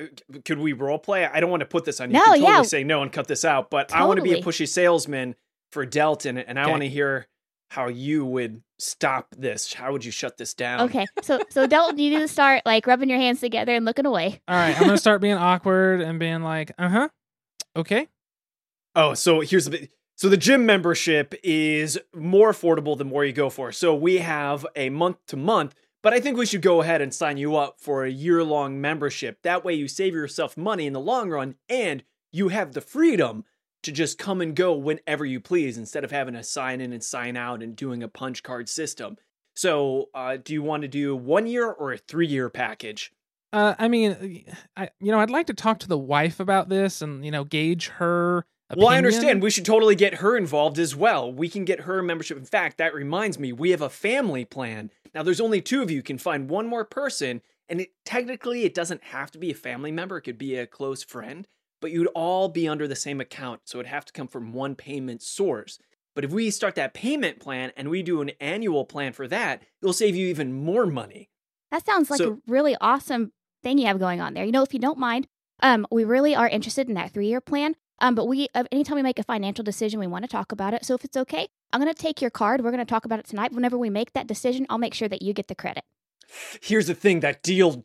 Uh, 0.00 0.04
Could 0.44 0.60
we 0.60 0.72
role 0.74 0.98
play? 1.00 1.26
I 1.26 1.40
don't 1.40 1.50
want 1.50 1.60
to 1.62 1.66
put 1.66 1.84
this 1.84 2.00
on 2.00 2.10
you. 2.10 2.14
No, 2.14 2.20
you 2.20 2.24
can 2.26 2.40
totally 2.42 2.52
yeah. 2.58 2.62
say 2.62 2.84
no 2.84 3.02
and 3.02 3.10
cut 3.12 3.26
this 3.26 3.44
out, 3.44 3.68
but 3.68 3.92
I 3.92 4.04
want 4.04 4.18
to 4.18 4.22
be 4.22 4.34
a 4.34 4.42
pushy 4.42 4.68
salesman 4.68 5.34
for 5.72 5.84
Delton, 5.84 6.38
and 6.38 6.56
I 6.56 6.62
Okay. 6.62 6.70
want 6.70 6.82
to 6.84 6.88
hear 6.88 7.26
how 7.72 7.88
you 7.88 8.24
would 8.24 8.62
stop 8.78 9.34
this. 9.36 9.72
How 9.72 9.92
would 9.92 10.04
you 10.04 10.10
shut 10.10 10.36
this 10.36 10.54
down? 10.54 10.82
Okay. 10.82 11.06
So 11.22 11.40
so 11.50 11.66
Dalton, 11.66 11.98
you 11.98 12.10
need 12.10 12.20
to 12.20 12.28
start 12.28 12.62
like 12.64 12.86
rubbing 12.86 13.08
your 13.08 13.18
hands 13.18 13.40
together 13.40 13.74
and 13.74 13.84
looking 13.84 14.06
away. 14.06 14.40
All 14.48 14.56
right, 14.56 14.76
I'm 14.76 14.86
gonna 14.86 14.98
start 15.08 15.20
being 15.20 15.36
awkward 15.36 16.00
and 16.00 16.18
being 16.18 16.42
like, 16.42 16.72
uh 16.78 16.88
huh, 16.88 17.08
okay, 17.76 18.08
Oh, 18.94 19.14
so 19.14 19.40
here's 19.40 19.66
the 19.66 19.70
bit. 19.70 19.90
So 20.16 20.28
the 20.28 20.36
gym 20.36 20.66
membership 20.66 21.32
is 21.44 21.96
more 22.12 22.50
affordable 22.50 22.98
the 22.98 23.04
more 23.04 23.24
you 23.24 23.32
go 23.32 23.48
for. 23.48 23.70
So 23.70 23.94
we 23.94 24.18
have 24.18 24.66
a 24.74 24.90
month 24.90 25.18
to 25.28 25.36
month, 25.36 25.76
but 26.02 26.12
I 26.12 26.18
think 26.18 26.36
we 26.36 26.46
should 26.46 26.62
go 26.62 26.82
ahead 26.82 27.00
and 27.00 27.14
sign 27.14 27.36
you 27.36 27.54
up 27.54 27.76
for 27.78 28.04
a 28.04 28.10
year 28.10 28.42
long 28.42 28.80
membership. 28.80 29.42
That 29.42 29.64
way 29.64 29.74
you 29.74 29.86
save 29.86 30.14
yourself 30.14 30.56
money 30.56 30.86
in 30.86 30.92
the 30.92 31.00
long 31.00 31.30
run 31.30 31.54
and 31.68 32.02
you 32.32 32.48
have 32.48 32.72
the 32.72 32.80
freedom 32.80 33.44
to 33.82 33.92
just 33.92 34.18
come 34.18 34.40
and 34.40 34.54
go 34.54 34.74
whenever 34.74 35.24
you 35.24 35.40
please 35.40 35.78
instead 35.78 36.04
of 36.04 36.10
having 36.10 36.34
to 36.34 36.42
sign 36.42 36.80
in 36.80 36.92
and 36.92 37.02
sign 37.02 37.36
out 37.36 37.62
and 37.62 37.76
doing 37.76 38.02
a 38.02 38.08
punch 38.08 38.42
card 38.42 38.68
system. 38.68 39.16
So, 39.54 40.08
uh, 40.14 40.36
do 40.36 40.52
you 40.52 40.62
want 40.62 40.82
to 40.82 40.88
do 40.88 41.16
one 41.16 41.46
year 41.46 41.68
or 41.68 41.92
a 41.92 41.98
three 41.98 42.26
year 42.26 42.48
package? 42.48 43.12
Uh, 43.52 43.74
I 43.78 43.88
mean, 43.88 44.44
I 44.76 44.90
you 45.00 45.10
know, 45.10 45.20
I'd 45.20 45.30
like 45.30 45.46
to 45.46 45.54
talk 45.54 45.80
to 45.80 45.88
the 45.88 45.98
wife 45.98 46.38
about 46.38 46.68
this 46.68 47.02
and 47.02 47.24
you 47.24 47.30
know 47.30 47.44
gauge 47.44 47.88
her. 47.88 48.44
Opinion. 48.70 48.84
Well, 48.84 48.94
I 48.94 48.98
understand. 48.98 49.42
We 49.42 49.50
should 49.50 49.64
totally 49.64 49.94
get 49.94 50.16
her 50.16 50.36
involved 50.36 50.78
as 50.78 50.94
well. 50.94 51.32
We 51.32 51.48
can 51.48 51.64
get 51.64 51.80
her 51.80 52.02
membership. 52.02 52.36
In 52.36 52.44
fact, 52.44 52.76
that 52.76 52.92
reminds 52.92 53.38
me, 53.38 53.50
we 53.50 53.70
have 53.70 53.80
a 53.80 53.88
family 53.88 54.44
plan. 54.44 54.90
Now, 55.14 55.22
there's 55.22 55.40
only 55.40 55.62
two 55.62 55.80
of 55.80 55.90
you. 55.90 55.96
You 55.96 56.02
can 56.02 56.18
find 56.18 56.50
one 56.50 56.66
more 56.66 56.84
person, 56.84 57.40
and 57.70 57.80
it, 57.80 57.92
technically, 58.04 58.64
it 58.64 58.74
doesn't 58.74 59.04
have 59.04 59.30
to 59.30 59.38
be 59.38 59.50
a 59.50 59.54
family 59.54 59.90
member. 59.90 60.18
It 60.18 60.22
could 60.22 60.36
be 60.36 60.56
a 60.56 60.66
close 60.66 61.02
friend, 61.02 61.48
but 61.80 61.90
you'd 61.90 62.08
all 62.08 62.48
be 62.48 62.68
under 62.68 62.88
the 62.88 62.96
same 62.96 63.20
account, 63.20 63.62
so 63.64 63.78
it'd 63.78 63.90
have 63.90 64.04
to 64.06 64.12
come 64.12 64.28
from 64.28 64.52
one 64.52 64.74
payment 64.74 65.22
source. 65.22 65.78
But 66.14 66.24
if 66.24 66.32
we 66.32 66.50
start 66.50 66.74
that 66.74 66.94
payment 66.94 67.38
plan 67.38 67.72
and 67.76 67.88
we 67.88 68.02
do 68.02 68.20
an 68.20 68.32
annual 68.40 68.84
plan 68.84 69.12
for 69.12 69.28
that, 69.28 69.62
it'll 69.80 69.92
save 69.92 70.16
you 70.16 70.26
even 70.28 70.52
more 70.52 70.86
money. 70.86 71.30
That 71.70 71.86
sounds 71.86 72.10
like 72.10 72.18
So- 72.18 72.32
a 72.32 72.38
really 72.46 72.76
awesome 72.80 73.32
thing 73.62 73.78
you 73.78 73.86
have 73.86 73.98
going 73.98 74.20
on 74.20 74.34
there. 74.34 74.44
You 74.44 74.52
know, 74.52 74.62
if 74.62 74.72
you 74.74 74.80
don't 74.80 74.98
mind, 74.98 75.28
um, 75.60 75.86
we 75.90 76.04
really 76.04 76.34
are 76.34 76.48
interested 76.48 76.88
in 76.88 76.94
that 76.94 77.12
three 77.12 77.28
year 77.28 77.40
plan. 77.40 77.76
Um, 78.00 78.14
but 78.14 78.26
we, 78.26 78.48
uh, 78.54 78.64
anytime 78.70 78.94
we 78.94 79.02
make 79.02 79.18
a 79.18 79.24
financial 79.24 79.64
decision, 79.64 79.98
we 79.98 80.06
want 80.06 80.22
to 80.24 80.28
talk 80.30 80.52
about 80.52 80.72
it. 80.72 80.84
So 80.84 80.94
if 80.94 81.04
it's 81.04 81.16
okay, 81.16 81.48
I'm 81.72 81.80
going 81.80 81.92
to 81.92 82.00
take 82.00 82.20
your 82.20 82.30
card. 82.30 82.62
We're 82.62 82.70
going 82.70 82.78
to 82.84 82.88
talk 82.88 83.04
about 83.04 83.18
it 83.18 83.26
tonight. 83.26 83.52
Whenever 83.52 83.76
we 83.76 83.90
make 83.90 84.12
that 84.12 84.28
decision, 84.28 84.66
I'll 84.70 84.78
make 84.78 84.94
sure 84.94 85.08
that 85.08 85.20
you 85.20 85.32
get 85.32 85.48
the 85.48 85.56
credit. 85.56 85.82
Here's 86.62 86.86
the 86.86 86.94
thing 86.94 87.20
that 87.20 87.42
deal 87.42 87.84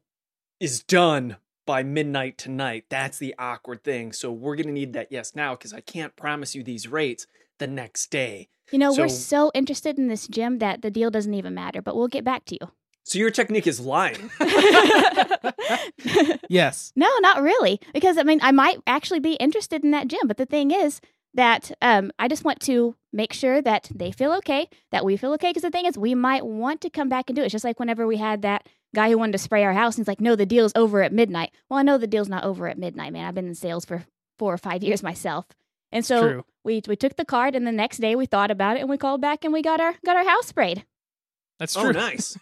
is 0.59 0.83
done 0.83 1.38
by 1.65 1.84
midnight 1.84 2.38
tonight. 2.38 2.86
That's 2.89 3.17
the 3.17 3.34
awkward 3.39 3.84
thing. 3.84 4.12
So 4.13 4.32
we're 4.32 4.55
going 4.55 4.67
to 4.67 4.74
need 4.74 4.93
that 4.93 5.12
yes 5.12 5.36
now 5.36 5.55
because 5.55 5.74
I 5.74 5.82
can't 5.82 6.15
promise 6.15 6.55
you 6.55 6.63
these 6.63 6.88
rates 6.88 7.27
the 7.60 7.67
next 7.67 8.12
day. 8.12 8.50
You 8.72 8.79
know, 8.79 8.91
we're 8.93 9.08
So- 9.10 9.48
so 9.48 9.51
interested 9.53 9.98
in 9.98 10.08
this 10.08 10.27
gym 10.27 10.60
that 10.60 10.82
the 10.82 10.89
deal 10.91 11.10
doesn't 11.12 11.34
even 11.34 11.53
matter. 11.53 11.82
But 11.82 11.96
we'll 11.96 12.08
get 12.08 12.24
back 12.24 12.46
to 12.46 12.55
you. 12.60 12.72
So 13.05 13.20
your 13.20 13.32
technique 13.32 13.67
is 13.67 13.79
lying. 13.79 14.32
Yes. 16.50 16.91
No, 16.96 17.10
not 17.22 17.41
really. 17.41 17.79
Because 17.93 18.17
I 18.17 18.24
mean, 18.24 18.39
I 18.43 18.51
might 18.51 18.77
actually 18.86 19.20
be 19.20 19.34
interested 19.34 19.84
in 19.84 19.91
that 19.91 20.08
gym, 20.08 20.22
but 20.27 20.38
the 20.38 20.46
thing 20.46 20.72
is 20.72 21.01
that 21.34 21.72
um, 21.82 22.12
I 22.20 22.27
just 22.27 22.43
want 22.43 22.60
to 22.62 22.96
make 23.12 23.34
sure 23.34 23.62
that 23.62 23.89
they 23.93 24.12
feel 24.12 24.32
okay, 24.34 24.70
that 24.91 25.03
we 25.03 25.17
feel 25.17 25.34
okay. 25.34 25.50
Because 25.50 25.63
the 25.63 25.72
thing 25.72 25.86
is, 25.86 25.98
we 25.98 26.13
might 26.13 26.46
want 26.46 26.82
to 26.82 26.89
come 26.89 27.10
back 27.10 27.25
and 27.29 27.36
do 27.36 27.41
it. 27.41 27.46
It's 27.46 27.51
just 27.51 27.65
like 27.65 27.79
whenever 27.79 28.05
we 28.05 28.17
had 28.17 28.41
that 28.43 28.67
guy 28.93 29.09
who 29.09 29.17
wanted 29.17 29.33
to 29.33 29.38
spray 29.38 29.63
our 29.63 29.73
house, 29.73 29.95
and 29.95 30.03
he's 30.03 30.07
like, 30.07 30.21
"No, 30.21 30.35
the 30.35 30.45
deal's 30.45 30.71
over 30.75 31.01
at 31.01 31.13
midnight." 31.13 31.51
Well, 31.69 31.79
I 31.79 31.83
know 31.83 31.97
the 31.97 32.07
deal's 32.07 32.29
not 32.29 32.43
over 32.43 32.67
at 32.67 32.77
midnight, 32.77 33.13
man. 33.13 33.25
I've 33.25 33.35
been 33.35 33.47
in 33.47 33.55
sales 33.55 33.85
for 33.85 34.05
four 34.38 34.53
or 34.53 34.57
five 34.57 34.83
years 34.83 35.03
myself, 35.03 35.45
and 35.91 36.05
so 36.05 36.21
True. 36.21 36.45
we 36.63 36.81
we 36.88 36.95
took 36.95 37.15
the 37.15 37.25
card, 37.25 37.55
and 37.55 37.67
the 37.67 37.71
next 37.71 37.97
day 37.97 38.15
we 38.15 38.25
thought 38.25 38.51
about 38.51 38.77
it, 38.77 38.81
and 38.81 38.89
we 38.89 38.97
called 38.97 39.21
back, 39.21 39.43
and 39.43 39.53
we 39.53 39.62
got 39.62 39.79
our 39.79 39.95
got 40.05 40.15
our 40.15 40.25
house 40.25 40.47
sprayed. 40.47 40.85
That's 41.59 41.77
oh, 41.77 41.81
true. 41.81 41.89
oh, 41.89 41.93
nice. 41.93 42.38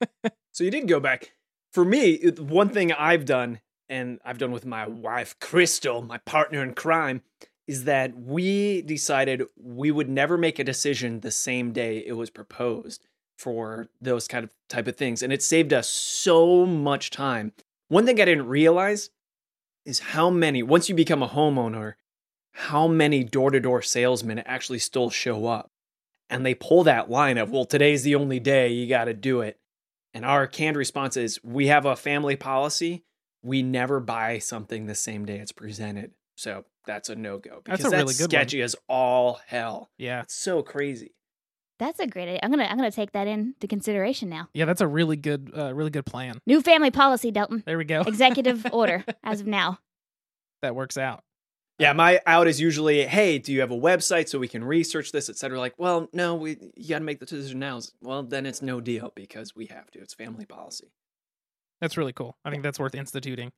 so 0.52 0.64
you 0.64 0.70
did 0.70 0.88
go 0.88 1.00
back. 1.00 1.32
For 1.72 1.84
me, 1.84 2.18
one 2.38 2.70
thing 2.70 2.92
I've 2.92 3.24
done, 3.24 3.60
and 3.88 4.18
I've 4.24 4.38
done 4.38 4.50
with 4.50 4.66
my 4.66 4.86
wife, 4.86 5.38
Crystal, 5.40 6.02
my 6.02 6.18
partner 6.18 6.62
in 6.62 6.74
crime, 6.74 7.22
is 7.66 7.84
that 7.84 8.16
we 8.16 8.82
decided 8.82 9.44
we 9.56 9.90
would 9.90 10.08
never 10.08 10.38
make 10.38 10.58
a 10.58 10.64
decision 10.64 11.20
the 11.20 11.30
same 11.30 11.72
day 11.72 12.02
it 12.06 12.14
was 12.14 12.30
proposed 12.30 13.06
for 13.36 13.88
those 14.00 14.26
kind 14.26 14.44
of 14.44 14.52
type 14.68 14.86
of 14.86 14.96
things. 14.96 15.22
And 15.22 15.32
it 15.32 15.42
saved 15.42 15.72
us 15.72 15.88
so 15.88 16.66
much 16.66 17.10
time. 17.10 17.52
One 17.88 18.06
thing 18.06 18.20
I 18.20 18.24
didn't 18.24 18.48
realize 18.48 19.10
is 19.84 19.98
how 20.00 20.30
many, 20.30 20.62
once 20.62 20.88
you 20.88 20.94
become 20.94 21.22
a 21.22 21.28
homeowner, 21.28 21.94
how 22.52 22.88
many 22.88 23.22
door 23.22 23.50
to 23.50 23.60
door 23.60 23.82
salesmen 23.82 24.38
actually 24.40 24.78
still 24.78 25.10
show 25.10 25.46
up. 25.46 25.70
And 26.28 26.44
they 26.44 26.54
pull 26.54 26.82
that 26.84 27.10
line 27.10 27.38
of, 27.38 27.50
well, 27.50 27.66
today's 27.66 28.02
the 28.02 28.16
only 28.16 28.40
day, 28.40 28.72
you 28.72 28.88
got 28.88 29.04
to 29.04 29.14
do 29.14 29.42
it. 29.42 29.58
And 30.12 30.24
our 30.24 30.46
canned 30.46 30.76
response 30.76 31.16
is, 31.16 31.38
we 31.44 31.68
have 31.68 31.84
a 31.84 31.94
family 31.94 32.34
policy. 32.34 33.04
We 33.42 33.62
never 33.62 34.00
buy 34.00 34.38
something 34.38 34.86
the 34.86 34.94
same 34.94 35.24
day 35.24 35.38
it's 35.38 35.52
presented. 35.52 36.12
So 36.36 36.64
that's 36.86 37.08
a 37.10 37.14
no 37.14 37.38
go. 37.38 37.62
That's 37.64 37.84
a 37.84 37.90
really 37.90 38.14
good 38.14 38.22
one. 38.22 38.30
sketchy 38.30 38.62
as 38.62 38.74
all 38.88 39.40
hell. 39.46 39.90
Yeah. 39.98 40.22
It's 40.22 40.34
so 40.34 40.62
crazy. 40.62 41.15
That's 41.78 42.00
a 42.00 42.06
great 42.06 42.24
idea. 42.28 42.40
I'm 42.42 42.50
gonna 42.50 42.64
I'm 42.64 42.76
gonna 42.76 42.90
take 42.90 43.12
that 43.12 43.26
into 43.28 43.66
consideration 43.68 44.28
now. 44.28 44.48
Yeah, 44.54 44.64
that's 44.64 44.80
a 44.80 44.86
really 44.86 45.16
good, 45.16 45.52
uh, 45.56 45.74
really 45.74 45.90
good 45.90 46.06
plan. 46.06 46.38
New 46.46 46.62
family 46.62 46.90
policy, 46.90 47.30
Delton. 47.30 47.62
There 47.66 47.76
we 47.78 47.84
go. 47.84 48.00
Executive 48.06 48.66
order 48.72 49.04
as 49.22 49.40
of 49.42 49.46
now. 49.46 49.78
that 50.62 50.74
works 50.74 50.96
out. 50.96 51.22
Yeah, 51.78 51.92
my 51.92 52.20
out 52.24 52.48
is 52.48 52.58
usually, 52.58 53.04
hey, 53.04 53.36
do 53.38 53.52
you 53.52 53.60
have 53.60 53.70
a 53.70 53.76
website 53.76 54.30
so 54.30 54.38
we 54.38 54.48
can 54.48 54.64
research 54.64 55.12
this, 55.12 55.28
et 55.28 55.36
cetera? 55.36 55.58
Like, 55.58 55.74
well, 55.76 56.08
no, 56.14 56.34
we 56.34 56.56
you 56.74 56.88
got 56.88 57.00
to 57.00 57.04
make 57.04 57.20
the 57.20 57.26
decision 57.26 57.58
now. 57.58 57.80
Well, 58.00 58.22
then 58.22 58.46
it's 58.46 58.62
no 58.62 58.80
deal 58.80 59.12
because 59.14 59.54
we 59.54 59.66
have 59.66 59.90
to. 59.90 59.98
It's 60.00 60.14
family 60.14 60.46
policy. 60.46 60.90
That's 61.82 61.98
really 61.98 62.14
cool. 62.14 62.38
I 62.46 62.50
think 62.50 62.62
that's 62.62 62.78
worth 62.80 62.94
instituting. 62.94 63.52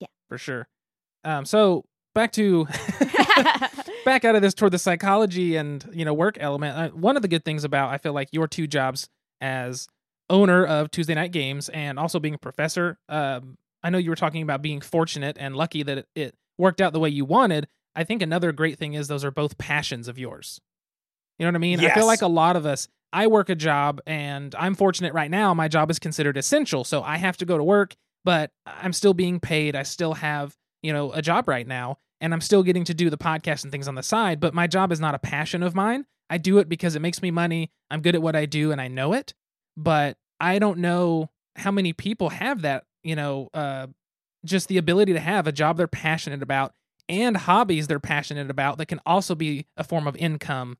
Yeah. 0.00 0.08
For 0.28 0.36
sure. 0.38 0.66
Um, 1.22 1.44
so 1.44 1.84
back 2.14 2.32
to 2.32 2.66
back 4.04 4.24
out 4.24 4.34
of 4.34 4.42
this 4.42 4.54
toward 4.54 4.72
the 4.72 4.78
psychology 4.78 5.56
and 5.56 5.88
you 5.92 6.04
know 6.04 6.14
work 6.14 6.36
element. 6.40 6.76
Uh, 6.76 6.88
one 6.96 7.16
of 7.16 7.22
the 7.22 7.28
good 7.28 7.44
things 7.44 7.64
about 7.64 7.90
I 7.90 7.98
feel 7.98 8.12
like 8.12 8.28
your 8.32 8.48
two 8.48 8.66
jobs 8.66 9.08
as 9.40 9.86
owner 10.28 10.64
of 10.64 10.90
Tuesday 10.90 11.14
Knight 11.14 11.32
Games 11.32 11.68
and 11.70 11.98
also 11.98 12.20
being 12.20 12.34
a 12.34 12.38
professor. 12.38 12.98
Um, 13.08 13.58
I 13.82 13.90
know 13.90 13.98
you 13.98 14.10
were 14.10 14.16
talking 14.16 14.42
about 14.42 14.62
being 14.62 14.80
fortunate 14.80 15.36
and 15.40 15.56
lucky 15.56 15.82
that 15.82 15.98
it, 15.98 16.08
it 16.14 16.34
worked 16.58 16.80
out 16.80 16.92
the 16.92 17.00
way 17.00 17.08
you 17.08 17.24
wanted. 17.24 17.66
I 17.96 18.04
think 18.04 18.22
another 18.22 18.52
great 18.52 18.78
thing 18.78 18.94
is 18.94 19.08
those 19.08 19.24
are 19.24 19.30
both 19.30 19.58
passions 19.58 20.06
of 20.06 20.18
yours. 20.18 20.60
You 21.38 21.46
know 21.46 21.50
what 21.50 21.56
I 21.56 21.60
mean? 21.60 21.80
yes. 21.80 21.92
I 21.92 21.94
feel 21.94 22.06
like 22.06 22.22
a 22.22 22.28
lot 22.28 22.56
of 22.56 22.66
us. 22.66 22.86
I 23.12 23.26
work 23.26 23.48
a 23.48 23.56
job 23.56 24.00
and 24.06 24.54
I'm 24.54 24.74
fortunate 24.74 25.12
right 25.14 25.30
now. 25.30 25.52
My 25.52 25.66
job 25.66 25.90
is 25.90 25.98
considered 25.98 26.36
essential, 26.36 26.84
so 26.84 27.02
I 27.02 27.16
have 27.16 27.36
to 27.38 27.44
go 27.44 27.58
to 27.58 27.64
work, 27.64 27.96
but 28.24 28.52
I'm 28.66 28.92
still 28.92 29.14
being 29.14 29.40
paid. 29.40 29.74
I 29.74 29.82
still 29.82 30.14
have 30.14 30.54
you 30.82 30.92
know 30.92 31.12
a 31.12 31.22
job 31.22 31.48
right 31.48 31.66
now 31.66 31.98
and 32.20 32.34
I'm 32.34 32.40
still 32.40 32.62
getting 32.62 32.84
to 32.84 32.94
do 32.94 33.10
the 33.10 33.18
podcast 33.18 33.62
and 33.62 33.72
things 33.72 33.88
on 33.88 33.94
the 33.94 34.02
side, 34.02 34.40
but 34.40 34.54
my 34.54 34.66
job 34.66 34.92
is 34.92 35.00
not 35.00 35.14
a 35.14 35.18
passion 35.18 35.62
of 35.62 35.74
mine. 35.74 36.04
I 36.28 36.38
do 36.38 36.58
it 36.58 36.68
because 36.68 36.94
it 36.94 37.00
makes 37.00 37.22
me 37.22 37.30
money. 37.30 37.72
I'm 37.90 38.02
good 38.02 38.14
at 38.14 38.22
what 38.22 38.36
I 38.36 38.46
do 38.46 38.72
and 38.72 38.80
I 38.80 38.88
know 38.88 39.14
it. 39.14 39.34
But 39.76 40.16
I 40.38 40.58
don't 40.58 40.78
know 40.78 41.30
how 41.56 41.70
many 41.70 41.92
people 41.92 42.28
have 42.28 42.62
that, 42.62 42.84
you 43.02 43.16
know, 43.16 43.48
uh, 43.54 43.86
just 44.44 44.68
the 44.68 44.78
ability 44.78 45.14
to 45.14 45.20
have 45.20 45.46
a 45.46 45.52
job 45.52 45.76
they're 45.76 45.88
passionate 45.88 46.42
about 46.42 46.74
and 47.08 47.36
hobbies 47.36 47.88
they're 47.88 47.98
passionate 47.98 48.50
about 48.50 48.78
that 48.78 48.86
can 48.86 49.00
also 49.04 49.34
be 49.34 49.66
a 49.76 49.84
form 49.84 50.06
of 50.06 50.16
income. 50.16 50.78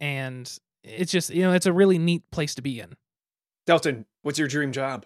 And 0.00 0.50
it's 0.82 1.12
just, 1.12 1.30
you 1.30 1.42
know, 1.42 1.52
it's 1.52 1.66
a 1.66 1.72
really 1.72 1.98
neat 1.98 2.22
place 2.30 2.54
to 2.54 2.62
be 2.62 2.80
in. 2.80 2.96
Delton, 3.66 4.06
what's 4.22 4.38
your 4.38 4.48
dream 4.48 4.72
job? 4.72 5.04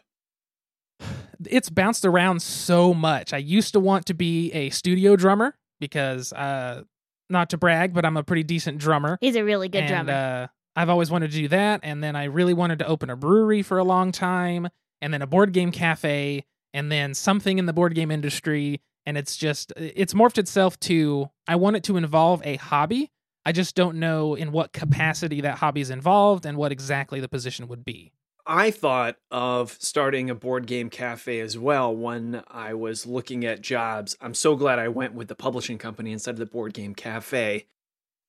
It's 1.48 1.70
bounced 1.70 2.04
around 2.04 2.42
so 2.42 2.92
much. 2.94 3.32
I 3.32 3.38
used 3.38 3.72
to 3.72 3.80
want 3.80 4.06
to 4.06 4.14
be 4.14 4.52
a 4.52 4.70
studio 4.70 5.16
drummer 5.16 5.56
because, 5.78 6.32
uh, 6.32 6.82
not 7.28 7.50
to 7.50 7.58
brag, 7.58 7.94
but 7.94 8.04
I'm 8.04 8.16
a 8.16 8.24
pretty 8.24 8.42
decent 8.42 8.78
drummer. 8.78 9.18
He's 9.20 9.36
a 9.36 9.44
really 9.44 9.68
good 9.68 9.84
and, 9.84 10.06
drummer. 10.06 10.12
Uh, 10.12 10.46
I've 10.76 10.88
always 10.88 11.10
wanted 11.10 11.30
to 11.30 11.36
do 11.36 11.48
that, 11.48 11.80
and 11.82 12.02
then 12.02 12.16
I 12.16 12.24
really 12.24 12.54
wanted 12.54 12.78
to 12.80 12.86
open 12.86 13.10
a 13.10 13.16
brewery 13.16 13.62
for 13.62 13.78
a 13.78 13.84
long 13.84 14.12
time, 14.12 14.68
and 15.00 15.12
then 15.12 15.22
a 15.22 15.26
board 15.26 15.52
game 15.52 15.72
cafe, 15.72 16.44
and 16.72 16.90
then 16.90 17.14
something 17.14 17.58
in 17.58 17.66
the 17.66 17.72
board 17.72 17.94
game 17.94 18.10
industry. 18.10 18.80
And 19.06 19.16
it's 19.16 19.36
just 19.36 19.72
it's 19.76 20.14
morphed 20.14 20.38
itself 20.38 20.78
to 20.80 21.30
I 21.48 21.56
want 21.56 21.76
it 21.76 21.84
to 21.84 21.96
involve 21.96 22.42
a 22.44 22.56
hobby. 22.56 23.10
I 23.44 23.52
just 23.52 23.74
don't 23.74 23.96
know 23.96 24.34
in 24.34 24.52
what 24.52 24.72
capacity 24.72 25.40
that 25.40 25.58
hobby 25.58 25.80
is 25.80 25.90
involved 25.90 26.44
and 26.44 26.56
what 26.56 26.72
exactly 26.72 27.20
the 27.20 27.28
position 27.28 27.66
would 27.68 27.84
be. 27.84 28.12
I 28.52 28.72
thought 28.72 29.14
of 29.30 29.76
starting 29.78 30.28
a 30.28 30.34
board 30.34 30.66
game 30.66 30.90
cafe 30.90 31.38
as 31.38 31.56
well 31.56 31.94
when 31.94 32.42
I 32.48 32.74
was 32.74 33.06
looking 33.06 33.44
at 33.44 33.60
jobs. 33.60 34.16
I'm 34.20 34.34
so 34.34 34.56
glad 34.56 34.80
I 34.80 34.88
went 34.88 35.14
with 35.14 35.28
the 35.28 35.36
publishing 35.36 35.78
company 35.78 36.10
instead 36.10 36.32
of 36.32 36.40
the 36.40 36.46
board 36.46 36.74
game 36.74 36.96
cafe. 36.96 37.68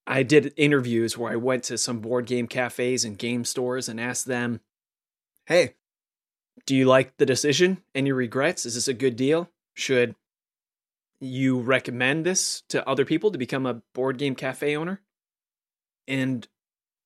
I 0.06 0.22
did 0.22 0.54
interviews 0.58 1.18
where 1.18 1.32
I 1.32 1.38
went 1.38 1.64
to 1.64 1.78
some 1.80 2.02
board 2.02 2.28
game 2.28 2.46
cafes 2.46 3.04
and 3.04 3.18
game 3.18 3.44
stores 3.46 3.90
and 3.90 4.00
asked 4.00 4.28
them, 4.28 4.62
Hey, 5.48 5.74
do 6.68 6.76
you 6.76 6.86
like 6.86 7.18
the 7.18 7.26
decision? 7.26 7.82
Any 7.96 8.12
regrets? 8.12 8.64
Is 8.68 8.76
this 8.76 8.88
a 8.88 8.94
good 8.94 9.16
deal? 9.16 9.50
Should 9.74 10.14
you 11.20 11.60
recommend 11.60 12.28
this 12.28 12.62
to 12.70 12.88
other 12.88 13.06
people 13.06 13.32
to 13.32 13.40
become 13.40 13.66
a 13.66 13.82
board 13.96 14.20
game 14.20 14.36
cafe 14.36 14.78
owner? 14.78 15.02
And 16.08 16.48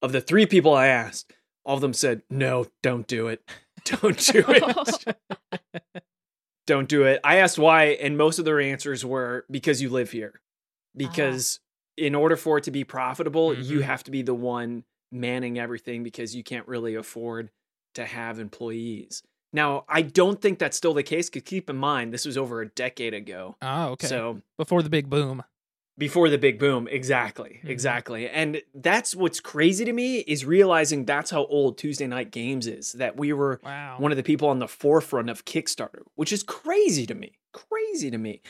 of 0.01 0.11
the 0.11 0.19
three 0.19 0.45
people 0.45 0.73
I 0.73 0.87
asked, 0.87 1.33
all 1.65 1.75
of 1.75 1.81
them 1.81 1.93
said, 1.93 2.21
No, 2.29 2.67
don't 2.81 3.07
do 3.07 3.27
it. 3.27 3.41
Don't 3.85 4.17
do 4.17 4.43
it. 4.47 5.15
don't 6.67 6.89
do 6.89 7.03
it. 7.03 7.19
I 7.23 7.35
asked 7.37 7.59
why, 7.59 7.85
and 8.01 8.17
most 8.17 8.39
of 8.39 8.45
their 8.45 8.59
answers 8.59 9.05
were 9.05 9.45
because 9.51 9.79
you 9.81 9.89
live 9.89 10.09
here. 10.09 10.41
Because 10.97 11.59
in 11.95 12.15
order 12.15 12.35
for 12.35 12.57
it 12.57 12.63
to 12.63 12.71
be 12.71 12.83
profitable, 12.83 13.53
you 13.53 13.79
Mhm. 13.79 13.83
have 13.83 14.03
to 14.05 14.11
be 14.11 14.23
the 14.23 14.33
one 14.33 14.85
manning 15.11 15.59
everything 15.59 16.01
because 16.03 16.35
you 16.35 16.43
can't 16.43 16.67
really 16.67 16.95
afford 16.95 17.51
to 17.93 18.05
have 18.05 18.39
employees. 18.39 19.21
Now, 19.53 19.85
I 19.87 20.01
don't 20.01 20.41
think 20.41 20.57
that's 20.57 20.75
still 20.75 20.93
the 20.95 21.03
case 21.03 21.29
because 21.29 21.47
keep 21.47 21.69
in 21.69 21.77
mind, 21.77 22.11
this 22.11 22.25
was 22.25 22.37
over 22.39 22.61
a 22.61 22.67
decade 22.67 23.13
ago. 23.13 23.55
Oh, 23.61 23.89
okay. 23.89 24.07
So, 24.07 24.41
Before 24.57 24.81
the 24.81 24.89
big 24.89 25.09
boom. 25.09 25.43
Before 25.97 26.29
the 26.29 26.37
big 26.37 26.59
boom 26.59 26.87
exactly 26.89 27.61
Mhm. 27.63 27.69
exactly 27.69 28.27
and 28.29 28.61
that's 28.73 29.15
what's 29.15 29.39
crazy 29.39 29.85
to 29.85 29.93
me 29.93 30.19
is 30.19 30.43
realizing 30.43 31.05
that's 31.05 31.31
how 31.31 31.45
old 31.45 31.77
tuesday 31.77 32.05
knight 32.05 32.31
games 32.31 32.67
is 32.67 32.91
that 32.93 33.15
we 33.17 33.31
were 33.31 33.61
Wow. 33.63 33.95
one 33.97 34.11
of 34.11 34.17
the 34.17 34.23
people 34.23 34.49
on 34.49 34.59
the 34.59 34.67
forefront 34.67 35.29
of 35.29 35.45
kickstarter 35.45 36.01
which 36.15 36.33
is 36.33 36.43
crazy 36.43 37.05
to 37.05 37.15
me 37.15 37.37
crazy 37.53 38.11
to 38.11 38.17
me 38.17 38.41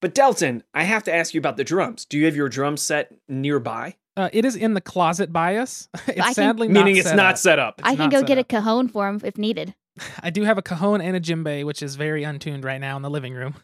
but 0.00 0.14
delton 0.14 0.62
i 0.72 0.84
have 0.84 1.02
to 1.04 1.14
ask 1.14 1.34
you 1.34 1.38
about 1.38 1.58
the 1.58 1.64
drums 1.64 2.06
do 2.06 2.16
you 2.18 2.24
have 2.24 2.36
your 2.36 2.48
drum 2.48 2.76
set 2.78 3.12
nearby 3.28 3.94
Uh, 4.16 4.30
it 4.32 4.44
is 4.46 4.56
in 4.56 4.72
the 4.74 4.80
closet 4.80 5.30
bias. 5.32 5.88
it's 6.08 6.20
can- 6.22 6.34
sadly 6.34 6.68
not 6.68 6.84
meaning 6.84 6.96
it's 6.96 7.08
set 7.08 7.16
not 7.16 7.32
up. 7.32 7.38
set 7.38 7.58
up 7.58 7.80
It's 7.80 7.88
I 7.88 7.96
can 7.96 8.08
go 8.08 8.20
set 8.20 8.28
get 8.28 8.38
a 8.38 8.44
cajon 8.44 8.88
for 8.88 9.08
him 9.08 9.20
if 9.24 9.36
needed. 9.36 9.74
I 10.22 10.30
do 10.30 10.42
have 10.44 10.56
a 10.56 10.62
cajon 10.62 11.00
and 11.02 11.14
a 11.16 11.20
djembe, 11.20 11.64
which 11.66 11.82
is 11.82 11.96
very 11.96 12.24
untuned 12.24 12.64
right 12.64 12.80
now 12.80 12.96
in 12.96 13.02
the 13.02 13.10
living 13.10 13.34
room. 13.34 13.56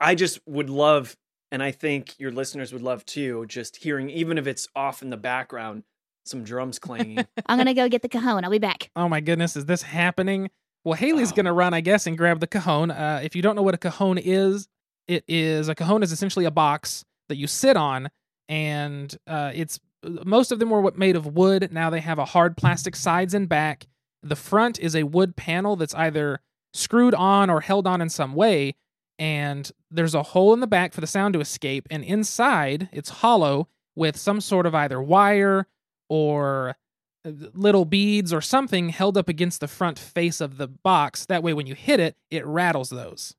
i 0.00 0.14
just 0.16 0.40
would 0.46 0.70
love 0.70 1.16
and 1.52 1.62
i 1.62 1.70
think 1.70 2.18
your 2.18 2.30
listeners 2.30 2.72
would 2.72 2.82
love 2.82 3.04
too 3.06 3.44
just 3.46 3.76
hearing 3.76 4.10
even 4.10 4.38
if 4.38 4.46
it's 4.46 4.68
off 4.76 5.02
in 5.02 5.10
the 5.10 5.16
background 5.16 5.82
some 6.26 6.44
drums 6.44 6.78
clanging 6.78 7.18
I'm 7.46 7.56
gonna 7.58 7.72
go 7.74 7.88
get 7.88 8.02
the 8.02 8.08
cajon. 8.08 8.44
I'll 8.44 8.50
be 8.50 8.58
back. 8.58 8.90
Oh 8.94 9.08
my 9.08 9.20
goodness, 9.20 9.56
is 9.56 9.64
this 9.64 9.80
happening? 9.80 10.50
Well, 10.84 10.92
Haley's 10.94 11.32
Oh. 11.32 11.36
gonna 11.36 11.54
run, 11.54 11.72
I 11.72 11.80
guess, 11.80 12.06
and 12.06 12.18
grab 12.18 12.40
the 12.40 12.46
cajon. 12.46 12.90
Uh, 12.90 13.20
if 13.24 13.34
you 13.34 13.40
don't 13.40 13.56
know 13.56 13.62
what 13.62 13.74
a 13.74 13.78
cajon 13.78 14.18
is, 14.18 14.68
it 15.06 15.24
is 15.26 15.68
a 15.70 15.74
cajon 15.74 16.02
is 16.02 16.12
essentially 16.12 16.44
a 16.44 16.50
box 16.50 17.02
that 17.30 17.36
you 17.36 17.46
sit 17.46 17.78
on, 17.78 18.10
and 18.48 19.16
uh, 19.26 19.52
it's 19.54 19.80
most 20.04 20.52
of 20.52 20.58
them 20.58 20.68
were 20.70 20.92
made 20.96 21.16
of 21.16 21.26
wood. 21.34 21.70
Now 21.72 21.88
they 21.88 22.00
have 22.00 22.18
a 22.18 22.24
hard 22.26 22.58
plastic 22.58 22.94
sides 22.94 23.32
and 23.32 23.48
back. 23.48 23.86
The 24.22 24.36
front 24.36 24.78
is 24.78 24.94
a 24.94 25.04
wood 25.04 25.34
panel 25.34 25.76
that's 25.76 25.94
either 25.94 26.40
screwed 26.74 27.14
on 27.14 27.48
or 27.48 27.62
held 27.62 27.86
on 27.86 28.00
in 28.02 28.08
some 28.10 28.34
way, 28.34 28.74
and 29.18 29.70
there's 29.90 30.14
a 30.14 30.22
hole 30.22 30.52
in 30.54 30.60
the 30.60 30.66
back 30.66 30.92
for 30.92 31.00
the 31.00 31.06
sound 31.06 31.34
to 31.34 31.40
escape. 31.40 31.86
And 31.90 32.04
inside, 32.04 32.88
it's 32.92 33.08
hollow 33.10 33.68
with 33.96 34.16
some 34.16 34.40
sort 34.40 34.66
of 34.66 34.74
either 34.74 35.02
wire 35.02 35.66
or 36.08 36.76
uh, 37.24 37.30
little 37.54 37.84
beads 37.84 38.32
or 38.32 38.40
something 38.40 38.90
held 38.90 39.16
up 39.18 39.28
against 39.28 39.60
the 39.60 39.68
front 39.68 39.98
face 39.98 40.40
of 40.40 40.56
the 40.56 40.68
box. 40.68 41.26
That 41.26 41.42
way, 41.42 41.52
when 41.52 41.66
you 41.66 41.74
hit 41.74 41.98
it, 42.00 42.16
it 42.30 42.46
rattles 42.46 42.90
those. 42.90 43.34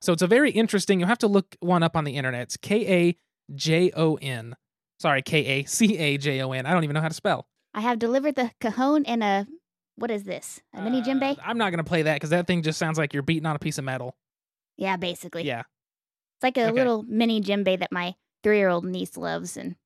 So 0.00 0.12
it's 0.12 0.22
a 0.22 0.26
very 0.26 0.50
interesting. 0.50 1.00
You'll 1.00 1.08
have 1.08 1.18
to 1.18 1.28
look 1.28 1.56
one 1.60 1.82
up 1.82 1.96
on 1.96 2.04
the 2.04 2.16
internet. 2.16 2.42
It's 2.42 2.56
K 2.56 2.86
A 3.08 3.16
J 3.54 3.90
O 3.96 4.14
N. 4.16 4.56
Sorry, 4.98 5.20
K 5.22 5.44
A 5.46 5.64
C 5.64 5.98
A 5.98 6.16
J 6.16 6.40
O 6.42 6.52
N. 6.52 6.64
I 6.66 6.72
don't 6.72 6.84
even 6.84 6.94
know 6.94 7.00
how 7.02 7.08
to 7.08 7.14
spell. 7.14 7.46
I 7.74 7.80
have 7.82 7.98
delivered 7.98 8.34
the 8.36 8.50
cajon 8.60 9.04
and 9.06 9.22
a 9.22 9.46
what 9.96 10.10
is 10.10 10.24
this? 10.24 10.62
A 10.72 10.80
mini 10.80 11.00
Uh, 11.00 11.04
djembe? 11.04 11.38
I'm 11.44 11.58
not 11.58 11.70
gonna 11.70 11.84
play 11.84 12.02
that 12.02 12.14
because 12.14 12.30
that 12.30 12.46
thing 12.46 12.62
just 12.62 12.78
sounds 12.78 12.96
like 12.96 13.12
you're 13.12 13.22
beating 13.22 13.44
on 13.46 13.56
a 13.56 13.58
piece 13.58 13.76
of 13.76 13.84
metal. 13.84 14.16
Yeah, 14.80 14.96
basically. 14.96 15.44
Yeah. 15.44 15.60
It's 15.60 16.42
like 16.42 16.56
a 16.58 16.64
Okay. 16.64 16.72
little 16.72 17.02
mini 17.04 17.40
djembe 17.40 17.78
that 17.78 17.92
my 17.92 18.14
three-year-old 18.42 18.84
niece 18.84 19.16
loves 19.16 19.56
and 19.56 19.76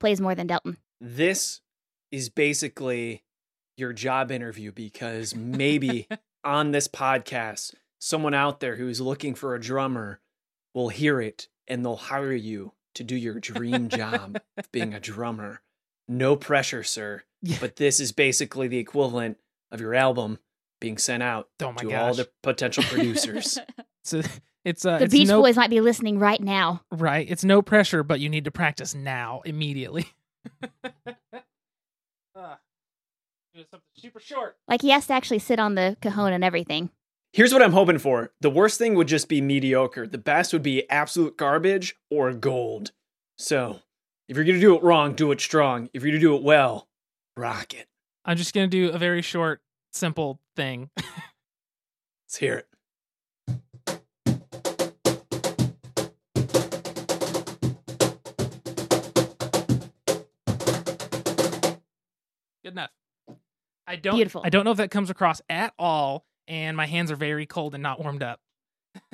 plays 0.00 0.20
more 0.20 0.34
than 0.34 0.46
Delton. 0.48 0.78
this 1.00 1.60
is 2.10 2.28
basically 2.30 3.22
your 3.76 3.92
job 3.92 4.30
interview 4.32 4.72
because 4.72 5.34
maybe 5.36 6.08
on 6.44 6.70
this 6.72 6.88
podcast, 6.88 7.74
someone 8.00 8.32
out 8.34 8.60
there 8.60 8.76
who's 8.76 9.00
looking 9.00 9.34
for 9.34 9.54
a 9.54 9.60
drummer 9.60 10.20
will 10.74 10.88
hear 10.88 11.20
it 11.20 11.48
and 11.68 11.84
they'll 11.84 11.96
hire 11.96 12.32
you 12.32 12.72
to 12.94 13.04
do 13.04 13.14
your 13.14 13.38
dream 13.38 13.88
job 13.90 14.40
of 14.56 14.72
being 14.72 14.94
a 14.94 15.00
drummer. 15.00 15.60
No 16.08 16.34
pressure, 16.34 16.82
sir. 16.82 17.22
Yeah. 17.42 17.58
But 17.60 17.76
this 17.76 18.00
is 18.00 18.10
basically 18.12 18.66
the 18.68 18.78
equivalent 18.78 19.36
of 19.70 19.80
your 19.80 19.94
album 19.94 20.38
being 20.80 20.96
sent 20.96 21.22
out 21.22 21.48
Oh 21.62 21.72
to 21.74 21.84
gosh. 21.86 21.94
all 21.94 22.14
the 22.14 22.28
potential 22.42 22.82
producers. 22.84 23.58
It's 24.12 24.26
a, 24.26 24.30
it's 24.64 24.84
uh, 24.84 24.98
the 24.98 25.04
it's 25.04 25.12
Beach 25.12 25.28
no 25.28 25.42
Boys 25.42 25.56
might 25.56 25.70
be 25.70 25.80
listening 25.80 26.18
right 26.18 26.40
now. 26.40 26.82
right. 26.90 27.26
It's 27.28 27.44
no 27.44 27.62
pressure, 27.62 28.02
but 28.02 28.20
you 28.20 28.28
need 28.28 28.44
to 28.44 28.50
practice 28.50 28.94
now 28.94 29.42
immediately. 29.44 30.06
uh, 30.62 32.56
something 33.54 33.80
super 33.96 34.20
short. 34.20 34.56
Like 34.66 34.82
he 34.82 34.90
has 34.90 35.06
to 35.08 35.14
actually 35.14 35.40
sit 35.40 35.58
on 35.58 35.74
the 35.74 35.96
cajon 36.00 36.32
and 36.32 36.44
everything. 36.44 36.90
Here's 37.32 37.52
what 37.52 37.62
I'm 37.62 37.72
hoping 37.72 37.98
for. 37.98 38.32
The 38.40 38.50
worst 38.50 38.78
thing 38.78 38.94
would 38.94 39.08
just 39.08 39.28
be 39.28 39.40
mediocre. 39.40 40.06
The 40.06 40.18
best 40.18 40.52
would 40.52 40.62
be 40.62 40.88
absolute 40.90 41.36
garbage 41.36 41.94
or 42.10 42.32
gold. 42.32 42.92
So, 43.36 43.80
if 44.28 44.36
you're 44.36 44.46
going 44.46 44.56
to 44.56 44.60
do 44.60 44.74
it 44.74 44.82
wrong, 44.82 45.14
do 45.14 45.30
it 45.30 45.40
strong. 45.40 45.90
If 45.92 46.02
you're 46.02 46.12
going 46.12 46.20
to 46.20 46.26
do 46.26 46.34
it 46.36 46.42
well, 46.42 46.88
rock 47.36 47.74
it. 47.74 47.86
I'm 48.28 48.36
just 48.36 48.52
gonna 48.52 48.66
do 48.66 48.90
a 48.90 48.98
very 48.98 49.22
short, 49.22 49.62
simple 49.90 50.38
thing. 50.54 50.90
Let's 50.98 52.36
hear 52.38 52.58
it. 52.58 52.67
Good 62.68 62.74
enough. 62.74 62.90
I 63.86 63.96
don't. 63.96 64.16
Beautiful. 64.16 64.42
I 64.44 64.50
don't 64.50 64.66
know 64.66 64.72
if 64.72 64.76
that 64.76 64.90
comes 64.90 65.08
across 65.08 65.40
at 65.48 65.72
all, 65.78 66.26
and 66.46 66.76
my 66.76 66.84
hands 66.84 67.10
are 67.10 67.16
very 67.16 67.46
cold 67.46 67.72
and 67.72 67.82
not 67.82 67.98
warmed 67.98 68.22
up. 68.22 68.40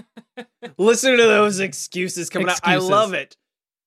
Listen 0.76 1.16
to 1.16 1.22
those 1.22 1.60
excuses 1.60 2.28
coming 2.30 2.48
out. 2.48 2.58
I 2.64 2.78
love 2.78 3.14
it. 3.14 3.36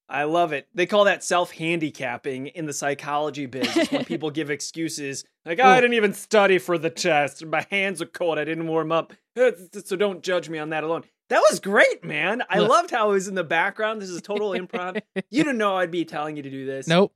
I 0.08 0.24
love 0.24 0.54
it. 0.54 0.70
They 0.74 0.86
call 0.86 1.04
that 1.04 1.22
self 1.22 1.52
handicapping 1.52 2.48
in 2.48 2.66
the 2.66 2.72
psychology 2.72 3.46
biz. 3.46 3.90
When 3.90 4.06
people 4.06 4.32
give 4.32 4.50
excuses 4.50 5.26
like, 5.46 5.60
oh, 5.62 5.68
I 5.68 5.82
didn't 5.82 5.96
even 5.96 6.14
study 6.14 6.60
for 6.60 6.78
the 6.78 6.90
test. 6.90 7.46
My 7.46 7.66
hands 7.70 8.02
are 8.02 8.06
cold. 8.06 8.40
I 8.40 8.46
didn't 8.46 8.68
warm 8.68 8.94
up. 8.94 9.14
So 9.84 9.98
don't 9.98 10.24
judge 10.24 10.50
me 10.50 10.60
on 10.60 10.70
that 10.70 10.86
alone. 10.86 11.04
That 11.30 11.44
was 11.52 11.60
great, 11.60 12.06
man. 12.06 12.42
I 12.50 12.60
Look. 12.60 12.70
loved 12.70 12.92
how 12.92 13.10
it 13.10 13.14
was 13.14 13.28
in 13.28 13.36
the 13.36 13.44
background. 13.44 14.02
This 14.02 14.10
is 14.10 14.22
total 14.22 14.52
improv. 14.52 15.02
You 15.30 15.44
didn't 15.44 15.58
know 15.58 15.76
I'd 15.76 15.92
be 15.92 16.06
telling 16.06 16.38
you 16.38 16.44
to 16.44 16.50
do 16.50 16.66
this. 16.66 16.88
Nope. 16.88 17.14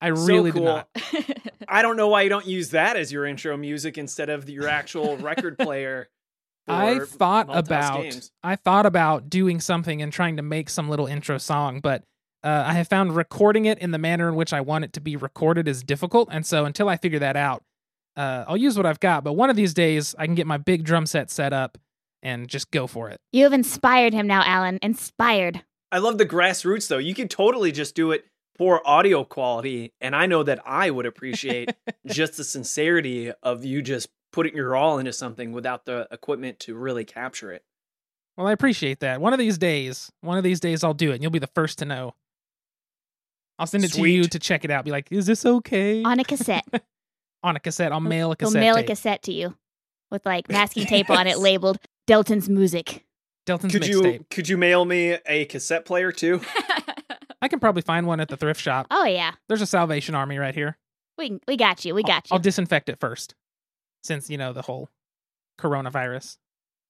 I 0.00 0.14
So 0.14 0.24
really 0.26 0.52
cool. 0.52 0.62
did 0.62 0.66
not. 0.66 0.88
I 1.68 1.82
don't 1.82 1.96
know 1.96 2.08
why 2.08 2.22
you 2.22 2.28
don't 2.28 2.46
use 2.46 2.70
that 2.70 2.96
as 2.96 3.12
your 3.12 3.26
intro 3.26 3.56
music 3.56 3.98
instead 3.98 4.30
of 4.30 4.48
your 4.48 4.68
actual 4.68 5.16
record 5.16 5.58
player. 5.58 6.08
I 6.68 7.00
thought 7.00 7.48
about 7.50 8.02
games. 8.02 8.30
I 8.42 8.56
thought 8.56 8.86
about 8.86 9.28
doing 9.28 9.60
something 9.60 10.02
and 10.02 10.12
trying 10.12 10.36
to 10.36 10.42
make 10.42 10.70
some 10.70 10.88
little 10.88 11.06
intro 11.06 11.38
song, 11.38 11.80
but 11.80 12.04
uh, 12.44 12.64
I 12.66 12.74
have 12.74 12.86
found 12.88 13.16
recording 13.16 13.64
it 13.66 13.78
in 13.80 13.90
the 13.90 13.98
manner 13.98 14.28
in 14.28 14.34
which 14.36 14.52
I 14.52 14.60
want 14.60 14.84
it 14.84 14.92
to 14.94 15.00
be 15.00 15.16
recorded 15.16 15.66
is 15.66 15.82
difficult, 15.82 16.28
and 16.30 16.46
so 16.46 16.64
until 16.64 16.88
I 16.88 16.96
figure 16.96 17.18
that 17.18 17.36
out, 17.36 17.62
uh, 18.16 18.44
I'll 18.46 18.56
use 18.56 18.76
what 18.76 18.86
I've 18.86 19.00
got. 19.00 19.24
But 19.24 19.32
one 19.32 19.50
of 19.50 19.56
these 19.56 19.74
days, 19.74 20.14
I 20.18 20.26
can 20.26 20.34
get 20.34 20.46
my 20.46 20.58
big 20.58 20.84
drum 20.84 21.06
set 21.06 21.30
set 21.30 21.52
up 21.52 21.76
and 22.22 22.48
just 22.48 22.70
go 22.70 22.86
for 22.86 23.08
it. 23.10 23.18
you 23.32 23.44
have 23.44 23.52
inspired 23.52 24.12
him 24.12 24.26
now, 24.26 24.42
Alan. 24.44 24.78
Inspired. 24.82 25.62
I 25.90 25.98
love 25.98 26.18
the 26.18 26.26
grassroots 26.26 26.86
though. 26.86 26.98
You 26.98 27.14
could 27.14 27.30
totally 27.30 27.72
just 27.72 27.94
do 27.96 28.12
it 28.12 28.24
for 28.60 28.86
audio 28.86 29.24
quality, 29.24 29.94
and 30.02 30.14
I 30.14 30.26
know 30.26 30.42
that 30.42 30.60
I 30.66 30.90
would 30.90 31.06
appreciate 31.06 31.70
just 32.06 32.36
the 32.36 32.44
sincerity 32.44 33.32
of 33.42 33.64
you 33.64 33.80
just 33.80 34.10
putting 34.34 34.54
your 34.54 34.76
all 34.76 34.98
into 34.98 35.14
something 35.14 35.52
without 35.52 35.86
the 35.86 36.06
equipment 36.12 36.58
to 36.60 36.74
really 36.74 37.06
capture 37.06 37.50
it. 37.52 37.64
Well, 38.36 38.46
I 38.46 38.52
appreciate 38.52 39.00
that. 39.00 39.18
One 39.18 39.32
of 39.32 39.38
these 39.38 39.56
days, 39.56 40.12
one 40.20 40.36
of 40.36 40.44
these 40.44 40.60
days, 40.60 40.84
I'll 40.84 40.92
do 40.92 41.10
it, 41.10 41.14
and 41.14 41.22
you'll 41.22 41.30
be 41.32 41.38
the 41.38 41.46
first 41.46 41.78
to 41.78 41.86
know. 41.86 42.14
I'll 43.58 43.66
send 43.66 43.82
it 43.82 43.94
to 43.94 44.04
you 44.04 44.24
to 44.24 44.38
check 44.38 44.62
it 44.66 44.70
out. 44.70 44.84
Be 44.84 44.90
like, 44.90 45.10
is 45.10 45.24
this 45.24 45.46
okay? 45.46 46.02
On 46.02 46.20
a 46.20 46.24
cassette. 46.24 46.66
On 47.42 47.56
a 47.56 47.60
cassette. 47.60 47.92
I'll 47.92 48.00
mail 48.00 48.26
a 48.32 48.36
He'll 48.38 48.48
cassette. 48.48 48.60
mail 48.60 48.76
a 48.76 48.82
cassette 48.82 49.22
to 49.22 49.32
you 49.32 49.56
with 50.10 50.26
like 50.26 50.48
masking 50.50 50.84
tape 50.84 51.08
on 51.08 51.26
it 51.26 51.38
labeled 51.38 51.78
Delton's 52.06 52.50
music. 52.50 53.06
Delton's 53.46 53.72
Could 53.72 53.82
mixtape. 53.82 54.12
you 54.12 54.26
could 54.30 54.48
you 54.50 54.58
mail 54.58 54.84
me 54.84 55.16
a 55.24 55.46
cassette 55.46 55.86
player 55.86 56.12
too? 56.12 56.42
I 57.42 57.48
can 57.48 57.60
probably 57.60 57.82
find 57.82 58.06
one 58.06 58.20
at 58.20 58.28
the 58.28 58.36
thrift 58.36 58.60
shop. 58.60 58.86
oh 58.90 59.04
yeah. 59.04 59.32
There's 59.48 59.62
a 59.62 59.66
Salvation 59.66 60.14
Army 60.14 60.38
right 60.38 60.54
here. 60.54 60.76
We 61.18 61.38
we 61.46 61.56
got 61.56 61.84
you. 61.84 61.94
We 61.94 62.02
got 62.02 62.28
you. 62.30 62.34
I'll 62.34 62.38
disinfect 62.40 62.88
it 62.88 62.98
first, 63.00 63.34
since 64.02 64.30
you 64.30 64.38
know 64.38 64.52
the 64.52 64.62
whole 64.62 64.88
coronavirus. 65.58 66.36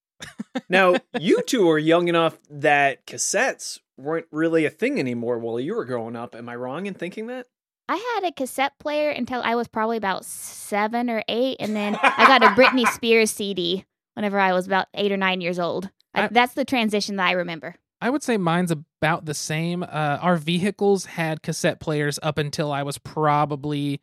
now, 0.69 0.97
you 1.19 1.43
two 1.47 1.69
are 1.71 1.79
young 1.79 2.09
enough 2.09 2.39
that 2.51 3.07
cassettes 3.07 3.79
weren't 3.97 4.27
really 4.31 4.65
a 4.67 4.71
thing 4.71 4.99
anymore 4.99 5.39
while 5.39 5.59
you 5.61 5.75
were 5.75 5.85
growing 5.85 6.17
up. 6.17 6.35
Am 6.35 6.49
I 6.49 6.57
wrong 6.57 6.87
in 6.87 6.95
thinking 6.95 7.27
that? 7.29 7.47
I 7.89 7.97
had 8.15 8.29
a 8.29 8.33
cassette 8.33 8.79
player 8.79 9.11
until 9.11 9.41
I 9.43 9.57
was 9.57 9.67
probably 9.67 9.97
about 9.97 10.25
seven 10.25 11.11
or 11.11 11.25
eight, 11.29 11.57
and 11.59 11.75
then 11.75 11.97
I 12.01 12.27
got 12.27 12.43
a 12.45 12.49
Britney 12.49 12.87
Spears 12.87 13.31
CD 13.31 13.85
whenever 14.15 14.39
I 14.39 14.53
was 14.53 14.67
about 14.67 14.87
eight 14.95 15.11
or 15.11 15.17
nine 15.17 15.41
years 15.41 15.59
old. 15.59 15.91
I, 16.15 16.23
I- 16.25 16.29
that's 16.29 16.55
the 16.55 16.65
transition 16.65 17.17
that 17.17 17.27
I 17.29 17.33
remember. 17.33 17.75
I 18.01 18.11
would 18.11 18.23
say 18.23 18.37
mine's 18.37 18.71
about 18.71 19.27
the 19.27 19.35
same. 19.35 19.83
Uh, 19.83 20.19
our 20.21 20.37
vehicles 20.37 21.05
had 21.07 21.43
cassette 21.43 21.81
players 21.81 22.19
up 22.23 22.39
until 22.39 22.73
I 22.73 22.83
was 22.83 22.99
probably 22.99 24.01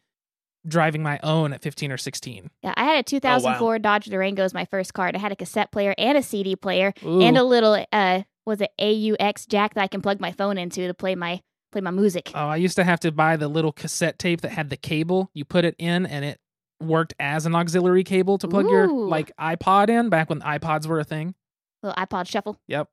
driving 0.67 1.01
my 1.01 1.19
own 1.23 1.53
at 1.53 1.61
15 1.61 1.91
or 1.91 1.97
16. 1.97 2.49
Yeah, 2.61 2.73
I 2.75 2.83
had 2.83 2.99
a 2.99 3.03
2004 3.03 3.79
Dodge 3.79 4.05
Durango 4.05 4.43
as 4.43 4.53
my 4.53 4.65
first 4.65 4.93
car. 4.93 5.11
I 5.13 5.17
had 5.17 5.31
a 5.31 5.35
cassette 5.35 5.71
player 5.71 5.95
and 5.97 6.17
a 6.17 6.23
CD 6.23 6.55
player 6.55 6.93
Ooh. 7.05 7.21
and 7.21 7.37
a 7.37 7.43
little 7.43 7.83
uh 7.91 8.23
was 8.45 8.61
it 8.61 8.71
AUX 8.79 9.45
jack 9.47 9.73
that 9.73 9.81
I 9.81 9.87
can 9.87 10.01
plug 10.01 10.19
my 10.19 10.31
phone 10.31 10.57
into 10.57 10.87
to 10.87 10.93
play 10.93 11.15
my 11.15 11.41
play 11.71 11.81
my 11.81 11.91
music. 11.91 12.31
Oh, 12.33 12.47
I 12.47 12.57
used 12.57 12.75
to 12.77 12.83
have 12.83 12.99
to 13.01 13.11
buy 13.11 13.35
the 13.35 13.47
little 13.47 13.71
cassette 13.71 14.19
tape 14.19 14.41
that 14.41 14.51
had 14.51 14.69
the 14.69 14.77
cable. 14.77 15.29
You 15.33 15.45
put 15.45 15.65
it 15.65 15.75
in 15.77 16.05
and 16.05 16.23
it 16.23 16.39
worked 16.81 17.13
as 17.19 17.45
an 17.45 17.55
auxiliary 17.55 18.03
cable 18.03 18.37
to 18.37 18.47
plug 18.47 18.69
your 18.69 18.87
like 18.87 19.31
iPod 19.37 19.89
in 19.89 20.09
back 20.09 20.29
when 20.29 20.41
iPods 20.41 20.85
were 20.85 20.99
a 20.99 21.03
thing. 21.03 21.35
little 21.81 21.95
iPod 21.95 22.27
shuffle. 22.27 22.59
Yep. 22.67 22.89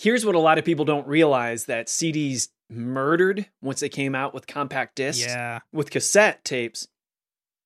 Here's 0.00 0.24
what 0.24 0.34
a 0.34 0.38
lot 0.40 0.58
of 0.58 0.64
people 0.64 0.84
don't 0.84 1.06
realize 1.06 1.66
that 1.66 1.86
CDs 1.88 2.48
murdered 2.70 3.46
once 3.60 3.80
they 3.80 3.88
came 3.88 4.14
out 4.14 4.32
with 4.32 4.46
compact 4.46 4.96
discs 4.96 5.24
Yeah. 5.26 5.60
with 5.72 5.90
cassette 5.90 6.44
tapes 6.44 6.88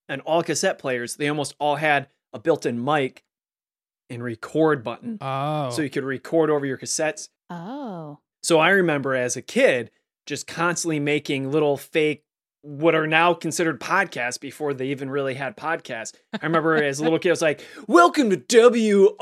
and 0.09 0.21
all 0.23 0.43
cassette 0.43 0.79
players 0.79 1.17
they 1.17 1.29
almost 1.29 1.55
all 1.59 1.77
had 1.77 2.09
a 2.33 2.39
built-in 2.39 2.83
mic 2.83 3.23
and 4.11 4.23
record 4.23 4.83
button 4.83 5.19
Oh. 5.21 5.71
so 5.71 5.83
you 5.83 5.91
could 5.91 6.05
record 6.05 6.49
over 6.51 6.65
your 6.65 6.79
cassettes 6.79 7.29
Oh. 7.51 8.19
so 8.43 8.59
i 8.59 8.71
remember 8.71 9.15
as 9.15 9.37
a 9.37 9.43
kid 9.43 9.91
just 10.27 10.47
constantly 10.47 10.99
making 11.01 11.51
little 11.51 11.77
fake 11.77 12.25
what 12.67 12.95
are 12.95 13.07
now 13.07 13.35
considered 13.35 13.79
podcasts 13.79 14.41
before 14.41 14.73
they 14.73 14.87
even 14.87 15.11
really 15.11 15.35
had 15.35 15.55
podcasts. 15.55 16.15
I 16.33 16.47
remember 16.47 16.83
as 16.83 16.99
a 16.99 17.03
little 17.05 17.19
kid, 17.19 17.29
I 17.29 17.33
was 17.33 17.43
like, 17.43 17.63
Welcome 17.87 18.31
to 18.31 18.39
WRUOK, 18.39 19.13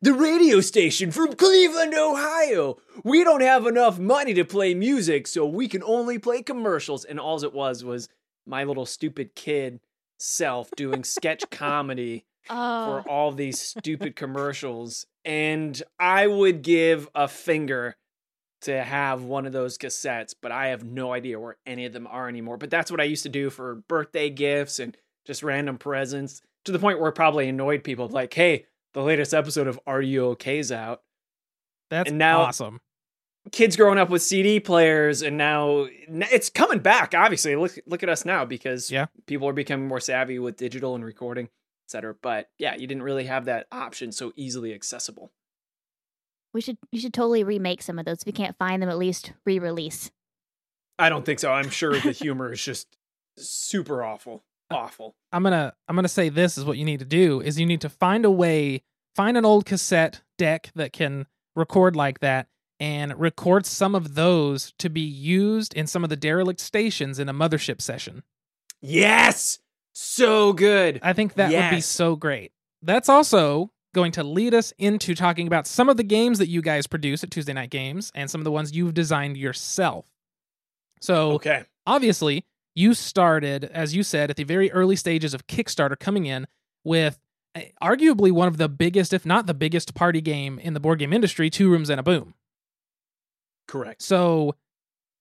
the 0.00 0.12
radio 0.14 0.60
station 0.60 1.10
from 1.10 1.34
Cleveland, 1.34 1.94
Ohio. 1.94 2.78
We 3.04 3.24
don't 3.24 3.42
have 3.42 3.66
enough 3.66 3.98
money 3.98 4.32
to 4.34 4.44
play 4.44 4.74
music, 4.74 5.26
so 5.26 5.46
we 5.46 5.68
can 5.68 5.82
only 5.82 6.18
play 6.18 6.42
commercials. 6.42 7.04
And 7.04 7.20
all 7.20 7.42
it 7.44 7.52
was 7.52 7.84
was 7.84 8.08
my 8.46 8.64
little 8.64 8.86
stupid 8.86 9.34
kid 9.34 9.80
self 10.18 10.70
doing 10.76 11.04
sketch 11.04 11.44
comedy 11.50 12.24
Oh. 12.48 13.02
for 13.02 13.10
all 13.10 13.32
these 13.32 13.60
stupid 13.60 14.14
commercials. 14.14 15.04
And 15.24 15.82
I 15.98 16.28
would 16.28 16.62
give 16.62 17.08
a 17.12 17.26
finger 17.26 17.96
to 18.66 18.82
have 18.84 19.22
one 19.24 19.46
of 19.46 19.52
those 19.52 19.76
cassettes, 19.78 20.34
but 20.40 20.52
I 20.52 20.68
have 20.68 20.84
no 20.84 21.12
idea 21.12 21.40
where 21.40 21.56
any 21.66 21.84
of 21.86 21.92
them 21.92 22.06
are 22.06 22.28
anymore. 22.28 22.56
But 22.58 22.70
that's 22.70 22.90
what 22.90 23.00
I 23.00 23.04
used 23.04 23.24
to 23.24 23.28
do 23.28 23.50
for 23.50 23.76
birthday 23.88 24.30
gifts 24.30 24.78
and 24.78 24.96
just 25.26 25.42
random 25.42 25.78
presents 25.78 26.42
to 26.64 26.72
the 26.72 26.78
point 26.78 27.00
where 27.00 27.08
it 27.08 27.14
probably 27.14 27.48
annoyed 27.48 27.82
people 27.82 28.08
like, 28.08 28.32
hey, 28.34 28.66
the 28.94 29.02
latest 29.02 29.34
episode 29.34 29.66
of 29.66 29.80
Are 29.86 30.00
You 30.02 30.26
OK's 30.26 30.70
out. 30.70 31.02
That's 31.90 32.08
and 32.10 32.18
now- 32.18 32.40
awesome. 32.42 32.80
Kids 33.52 33.76
growing 33.76 33.96
up 33.98 34.10
with 34.10 34.22
CD 34.22 34.58
players, 34.58 35.22
and 35.22 35.36
now 35.38 35.86
it's 36.08 36.50
coming 36.50 36.80
back. 36.80 37.14
Obviously, 37.14 37.54
look 37.54 37.78
look 37.86 38.02
at 38.02 38.08
us 38.08 38.24
now 38.24 38.44
because 38.44 38.90
Yeah. 38.90 39.06
people 39.26 39.48
are 39.48 39.52
becoming 39.52 39.86
more 39.86 40.00
savvy 40.00 40.40
with 40.40 40.56
digital 40.56 40.96
and 40.96 41.04
recording, 41.04 41.48
etc. 41.86 42.16
But 42.20 42.50
yeah, 42.58 42.74
you 42.74 42.88
didn't 42.88 43.04
really 43.04 43.26
have 43.26 43.44
that 43.44 43.68
option 43.70 44.10
so 44.10 44.32
easily 44.34 44.74
accessible. 44.74 45.30
We 46.56 46.62
should 46.62 46.78
you 46.90 46.98
should 46.98 47.12
totally 47.12 47.44
remake 47.44 47.82
some 47.82 47.98
of 47.98 48.06
those. 48.06 48.22
If 48.22 48.26
you 48.26 48.32
can't 48.32 48.56
find 48.56 48.82
them, 48.82 48.88
at 48.88 48.96
least 48.96 49.34
re-release. 49.44 50.10
I 50.98 51.10
don't 51.10 51.26
think 51.26 51.38
so. 51.38 51.52
I'm 51.52 51.68
sure 51.68 52.00
the 52.00 52.12
humor 52.12 52.50
is 52.50 52.64
just 52.64 52.96
super 53.36 54.02
awful. 54.02 54.42
Awful. 54.70 55.14
I'm 55.32 55.42
gonna 55.42 55.74
I'm 55.86 55.94
gonna 55.94 56.08
say 56.08 56.30
this 56.30 56.56
is 56.56 56.64
what 56.64 56.78
you 56.78 56.86
need 56.86 57.00
to 57.00 57.04
do 57.04 57.42
is 57.42 57.60
you 57.60 57.66
need 57.66 57.82
to 57.82 57.90
find 57.90 58.24
a 58.24 58.30
way 58.30 58.82
find 59.14 59.36
an 59.36 59.44
old 59.44 59.66
cassette 59.66 60.22
deck 60.38 60.70
that 60.74 60.94
can 60.94 61.26
record 61.54 61.94
like 61.94 62.20
that 62.20 62.48
and 62.80 63.18
record 63.20 63.66
some 63.66 63.94
of 63.94 64.14
those 64.14 64.72
to 64.78 64.88
be 64.88 65.02
used 65.02 65.74
in 65.74 65.86
some 65.86 66.04
of 66.04 66.10
the 66.10 66.16
derelict 66.16 66.60
stations 66.60 67.18
in 67.18 67.28
a 67.28 67.34
mothership 67.34 67.82
session. 67.82 68.22
Yes. 68.80 69.58
So 69.92 70.54
good. 70.54 71.00
I 71.02 71.12
think 71.12 71.34
that 71.34 71.52
would 71.52 71.76
be 71.76 71.82
so 71.82 72.16
great. 72.16 72.52
That's 72.82 73.10
also 73.10 73.70
going 73.96 74.12
to 74.12 74.22
lead 74.22 74.54
us 74.54 74.72
into 74.78 75.14
talking 75.16 75.48
about 75.48 75.66
some 75.66 75.88
of 75.88 75.96
the 75.96 76.04
games 76.04 76.38
that 76.38 76.48
you 76.48 76.62
guys 76.62 76.86
produce 76.86 77.24
at 77.24 77.30
Tuesday 77.32 77.52
Knight 77.52 77.70
Games 77.70 78.12
and 78.14 78.30
some 78.30 78.40
of 78.40 78.44
the 78.44 78.52
ones 78.52 78.76
you've 78.76 78.94
designed 78.94 79.36
yourself. 79.36 80.06
So, 81.00 81.32
Okay. 81.32 81.64
obviously, 81.86 82.44
you 82.74 82.94
started, 82.94 83.64
as 83.64 83.94
you 83.96 84.02
said, 84.04 84.30
at 84.30 84.36
the 84.36 84.44
very 84.44 84.70
early 84.70 84.94
stages 84.96 85.34
of 85.34 85.46
Kickstarter 85.48 85.98
coming 85.98 86.26
in 86.26 86.46
with 86.84 87.18
uh, 87.54 87.62
arguably 87.82 88.30
one 88.30 88.46
of 88.48 88.58
the 88.58 88.68
biggest, 88.68 89.12
if 89.12 89.24
not 89.26 89.46
the 89.46 89.54
biggest, 89.54 89.94
party 89.94 90.20
game 90.20 90.58
in 90.58 90.74
the 90.74 90.80
board 90.80 90.98
game 90.98 91.12
industry, 91.12 91.48
Two 91.50 91.70
Rooms 91.70 91.88
and 91.90 91.98
a 91.98 92.02
Boom. 92.02 92.34
Correct. 93.66 94.02
So, 94.02 94.54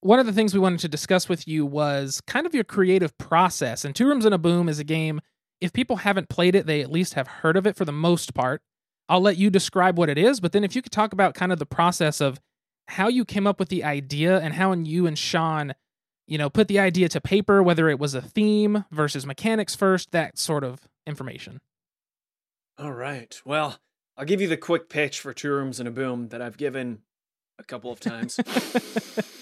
one 0.01 0.19
of 0.19 0.25
the 0.27 0.33
things 0.33 0.53
we 0.53 0.59
wanted 0.59 0.79
to 0.81 0.87
discuss 0.89 1.27
with 1.27 1.47
you 1.47 1.65
was 1.65 2.21
kind 2.27 2.45
of 2.45 2.53
your 2.53 2.63
creative 2.65 3.17
process. 3.17 3.83
And 3.85 3.95
Two 3.95 4.05
Rooms 4.07 4.25
and 4.25 4.35
a 4.35 4.37
Boom 4.37 4.69
is 4.69 4.77
a 4.79 4.83
game, 4.83 5.19
if 5.61 5.73
people 5.73 5.97
haven't 5.97 6.29
played 6.29 6.55
it, 6.55 6.65
they 6.65 6.81
at 6.81 6.91
least 6.91 7.13
have 7.13 7.27
heard 7.27 7.57
of 7.57 7.65
it 7.65 7.75
for 7.75 7.85
the 7.85 7.91
most 7.91 8.33
part. 8.33 8.61
I'll 9.07 9.21
let 9.21 9.37
you 9.37 9.49
describe 9.49 9.97
what 9.97 10.09
it 10.09 10.17
is, 10.17 10.39
but 10.39 10.51
then 10.51 10.63
if 10.63 10.75
you 10.75 10.81
could 10.81 10.91
talk 10.91 11.13
about 11.13 11.35
kind 11.35 11.51
of 11.51 11.59
the 11.59 11.65
process 11.65 12.21
of 12.21 12.39
how 12.87 13.07
you 13.07 13.25
came 13.25 13.47
up 13.47 13.59
with 13.59 13.69
the 13.69 13.83
idea 13.83 14.39
and 14.39 14.53
how 14.53 14.73
you 14.73 15.07
and 15.07 15.17
Sean, 15.17 15.73
you 16.27 16.37
know, 16.37 16.49
put 16.49 16.67
the 16.67 16.79
idea 16.79 17.07
to 17.09 17.21
paper, 17.21 17.61
whether 17.61 17.89
it 17.89 17.99
was 17.99 18.13
a 18.13 18.21
theme 18.21 18.85
versus 18.91 19.25
mechanics 19.25 19.75
first, 19.75 20.11
that 20.11 20.37
sort 20.37 20.63
of 20.63 20.81
information. 21.05 21.59
All 22.77 22.91
right. 22.91 23.39
Well, 23.45 23.79
I'll 24.17 24.25
give 24.25 24.41
you 24.41 24.47
the 24.47 24.57
quick 24.57 24.89
pitch 24.89 25.19
for 25.19 25.33
Two 25.33 25.51
Rooms 25.51 25.79
and 25.79 25.87
a 25.87 25.91
Boom 25.91 26.29
that 26.29 26.41
I've 26.41 26.57
given 26.57 27.01
a 27.59 27.63
couple 27.63 27.91
of 27.91 27.99
times. 27.99 28.39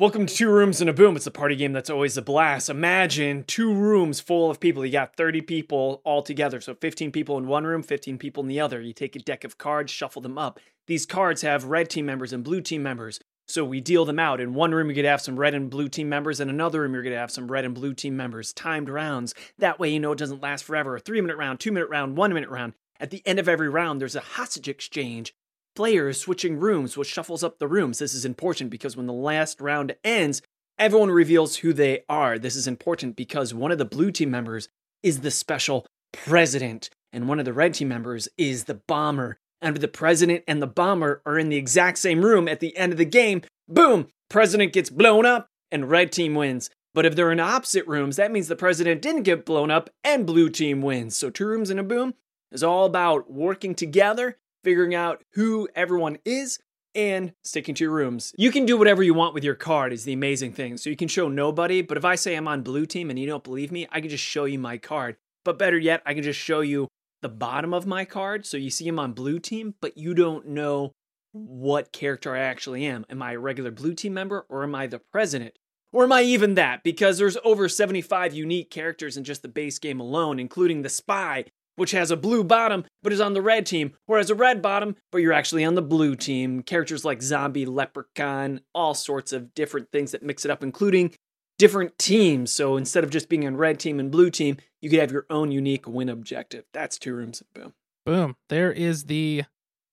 Welcome 0.00 0.26
to 0.26 0.34
Two 0.34 0.48
Rooms 0.48 0.80
and 0.80 0.88
a 0.88 0.92
Boom. 0.92 1.16
It's 1.16 1.26
a 1.26 1.30
party 1.32 1.56
game 1.56 1.72
that's 1.72 1.90
always 1.90 2.16
a 2.16 2.22
blast. 2.22 2.70
Imagine 2.70 3.42
two 3.42 3.74
rooms 3.74 4.20
full 4.20 4.48
of 4.48 4.60
people. 4.60 4.86
You 4.86 4.92
got 4.92 5.16
30 5.16 5.40
people 5.40 6.00
all 6.04 6.22
together. 6.22 6.60
So 6.60 6.76
15 6.76 7.10
people 7.10 7.36
in 7.36 7.48
one 7.48 7.64
room, 7.64 7.82
15 7.82 8.16
people 8.16 8.44
in 8.44 8.48
the 8.48 8.60
other. 8.60 8.80
You 8.80 8.92
take 8.92 9.16
a 9.16 9.18
deck 9.18 9.42
of 9.42 9.58
cards, 9.58 9.90
shuffle 9.90 10.22
them 10.22 10.38
up. 10.38 10.60
These 10.86 11.04
cards 11.04 11.42
have 11.42 11.64
red 11.64 11.90
team 11.90 12.06
members 12.06 12.32
and 12.32 12.44
blue 12.44 12.60
team 12.60 12.80
members. 12.80 13.18
So 13.48 13.64
we 13.64 13.80
deal 13.80 14.04
them 14.04 14.20
out. 14.20 14.40
In 14.40 14.54
one 14.54 14.70
room, 14.70 14.86
you're 14.86 14.94
going 14.94 15.02
to 15.02 15.10
have 15.10 15.20
some 15.20 15.36
red 15.36 15.52
and 15.52 15.68
blue 15.68 15.88
team 15.88 16.08
members. 16.08 16.38
In 16.38 16.48
another 16.48 16.82
room, 16.82 16.94
you're 16.94 17.02
going 17.02 17.14
to 17.14 17.18
have 17.18 17.32
some 17.32 17.50
red 17.50 17.64
and 17.64 17.74
blue 17.74 17.92
team 17.92 18.16
members. 18.16 18.52
Timed 18.52 18.88
rounds. 18.88 19.34
That 19.58 19.80
way, 19.80 19.88
you 19.88 19.98
know 19.98 20.12
it 20.12 20.18
doesn't 20.20 20.42
last 20.42 20.62
forever. 20.62 20.94
A 20.94 21.00
three 21.00 21.20
minute 21.20 21.38
round, 21.38 21.58
two 21.58 21.72
minute 21.72 21.90
round, 21.90 22.16
one 22.16 22.32
minute 22.32 22.50
round. 22.50 22.74
At 23.00 23.10
the 23.10 23.22
end 23.26 23.40
of 23.40 23.48
every 23.48 23.68
round, 23.68 24.00
there's 24.00 24.14
a 24.14 24.20
hostage 24.20 24.68
exchange 24.68 25.34
players 25.78 26.20
switching 26.20 26.58
rooms, 26.58 26.96
which 26.96 27.06
shuffles 27.06 27.44
up 27.44 27.60
the 27.60 27.68
rooms. 27.68 28.00
This 28.00 28.12
is 28.12 28.24
important 28.24 28.68
because 28.68 28.96
when 28.96 29.06
the 29.06 29.12
last 29.12 29.60
round 29.60 29.94
ends, 30.02 30.42
everyone 30.76 31.08
reveals 31.08 31.58
who 31.58 31.72
they 31.72 32.02
are. 32.08 32.36
This 32.36 32.56
is 32.56 32.66
important 32.66 33.14
because 33.14 33.54
one 33.54 33.70
of 33.70 33.78
the 33.78 33.84
blue 33.84 34.10
team 34.10 34.28
members 34.28 34.68
is 35.04 35.20
the 35.20 35.30
special 35.30 35.86
president, 36.12 36.90
and 37.12 37.28
one 37.28 37.38
of 37.38 37.44
the 37.44 37.52
red 37.52 37.74
team 37.74 37.86
members 37.86 38.28
is 38.36 38.64
the 38.64 38.80
bomber. 38.88 39.38
And 39.62 39.76
if 39.76 39.80
the 39.80 39.86
president 39.86 40.42
and 40.48 40.60
the 40.60 40.66
bomber 40.66 41.22
are 41.24 41.38
in 41.38 41.48
the 41.48 41.56
exact 41.56 41.98
same 41.98 42.24
room 42.24 42.48
at 42.48 42.58
the 42.58 42.76
end 42.76 42.90
of 42.90 42.98
the 42.98 43.04
game. 43.04 43.42
Boom! 43.68 44.08
President 44.28 44.72
gets 44.72 44.90
blown 44.90 45.24
up, 45.24 45.46
and 45.70 45.88
red 45.88 46.10
team 46.10 46.34
wins. 46.34 46.70
But 46.92 47.06
if 47.06 47.14
they're 47.14 47.30
in 47.30 47.38
opposite 47.38 47.86
rooms, 47.86 48.16
that 48.16 48.32
means 48.32 48.48
the 48.48 48.56
president 48.56 49.00
didn't 49.00 49.22
get 49.22 49.46
blown 49.46 49.70
up 49.70 49.90
and 50.02 50.26
blue 50.26 50.48
team 50.48 50.82
wins. 50.82 51.16
So, 51.16 51.30
two 51.30 51.46
rooms 51.46 51.70
and 51.70 51.78
a 51.78 51.84
boom 51.84 52.14
is 52.50 52.64
all 52.64 52.84
about 52.84 53.30
working 53.30 53.76
together 53.76 54.38
figuring 54.68 54.94
out 54.94 55.24
who 55.32 55.66
everyone 55.74 56.18
is 56.26 56.58
and 56.94 57.32
sticking 57.42 57.74
to 57.74 57.84
your 57.84 57.90
rooms. 57.90 58.34
You 58.36 58.50
can 58.50 58.66
do 58.66 58.76
whatever 58.76 59.02
you 59.02 59.14
want 59.14 59.32
with 59.32 59.42
your 59.42 59.54
card 59.54 59.94
is 59.94 60.04
the 60.04 60.12
amazing 60.12 60.52
thing. 60.52 60.76
So 60.76 60.90
you 60.90 60.96
can 60.96 61.08
show 61.08 61.26
nobody, 61.26 61.80
but 61.80 61.96
if 61.96 62.04
I 62.04 62.16
say 62.16 62.34
I'm 62.34 62.46
on 62.46 62.60
blue 62.60 62.84
team 62.84 63.08
and 63.08 63.18
you 63.18 63.26
don't 63.26 63.42
believe 63.42 63.72
me, 63.72 63.86
I 63.90 64.02
can 64.02 64.10
just 64.10 64.22
show 64.22 64.44
you 64.44 64.58
my 64.58 64.76
card. 64.76 65.16
But 65.42 65.58
better 65.58 65.78
yet, 65.78 66.02
I 66.04 66.12
can 66.12 66.22
just 66.22 66.38
show 66.38 66.60
you 66.60 66.86
the 67.22 67.30
bottom 67.30 67.72
of 67.72 67.86
my 67.86 68.04
card 68.04 68.44
so 68.44 68.58
you 68.58 68.68
see 68.68 68.86
I'm 68.88 68.98
on 68.98 69.14
blue 69.14 69.38
team, 69.38 69.74
but 69.80 69.96
you 69.96 70.12
don't 70.12 70.48
know 70.48 70.92
what 71.32 71.90
character 71.90 72.36
I 72.36 72.40
actually 72.40 72.84
am. 72.84 73.06
Am 73.08 73.22
I 73.22 73.32
a 73.32 73.38
regular 73.38 73.70
blue 73.70 73.94
team 73.94 74.12
member 74.12 74.44
or 74.50 74.64
am 74.64 74.74
I 74.74 74.86
the 74.86 74.98
president? 74.98 75.54
Or 75.94 76.04
am 76.04 76.12
I 76.12 76.20
even 76.24 76.56
that? 76.56 76.82
Because 76.82 77.16
there's 77.16 77.38
over 77.42 77.70
75 77.70 78.34
unique 78.34 78.70
characters 78.70 79.16
in 79.16 79.24
just 79.24 79.40
the 79.40 79.48
base 79.48 79.78
game 79.78 79.98
alone, 79.98 80.38
including 80.38 80.82
the 80.82 80.90
spy, 80.90 81.46
which 81.78 81.92
has 81.92 82.10
a 82.10 82.16
blue 82.16 82.44
bottom 82.44 82.84
but 83.02 83.12
is 83.12 83.20
on 83.20 83.32
the 83.32 83.42
red 83.42 83.64
team, 83.64 83.94
or 84.06 84.18
has 84.18 84.30
a 84.30 84.34
red 84.34 84.60
bottom 84.60 84.96
but 85.10 85.18
you're 85.18 85.32
actually 85.32 85.64
on 85.64 85.74
the 85.74 85.82
blue 85.82 86.14
team. 86.14 86.62
Characters 86.62 87.04
like 87.04 87.22
zombie, 87.22 87.66
leprechaun, 87.66 88.60
all 88.74 88.94
sorts 88.94 89.32
of 89.32 89.54
different 89.54 89.90
things 89.92 90.12
that 90.12 90.22
mix 90.22 90.44
it 90.44 90.50
up, 90.50 90.62
including 90.62 91.14
different 91.58 91.98
teams. 91.98 92.52
So 92.52 92.76
instead 92.76 93.04
of 93.04 93.10
just 93.10 93.28
being 93.28 93.46
on 93.46 93.56
red 93.56 93.78
team 93.80 93.98
and 93.98 94.10
blue 94.10 94.30
team, 94.30 94.58
you 94.80 94.90
could 94.90 95.00
have 95.00 95.12
your 95.12 95.26
own 95.28 95.50
unique 95.50 95.88
win 95.88 96.08
objective. 96.08 96.64
That's 96.72 96.98
two 96.98 97.14
rooms. 97.14 97.42
Boom. 97.54 97.74
Boom. 98.06 98.36
There 98.48 98.72
is 98.72 99.04
the 99.04 99.44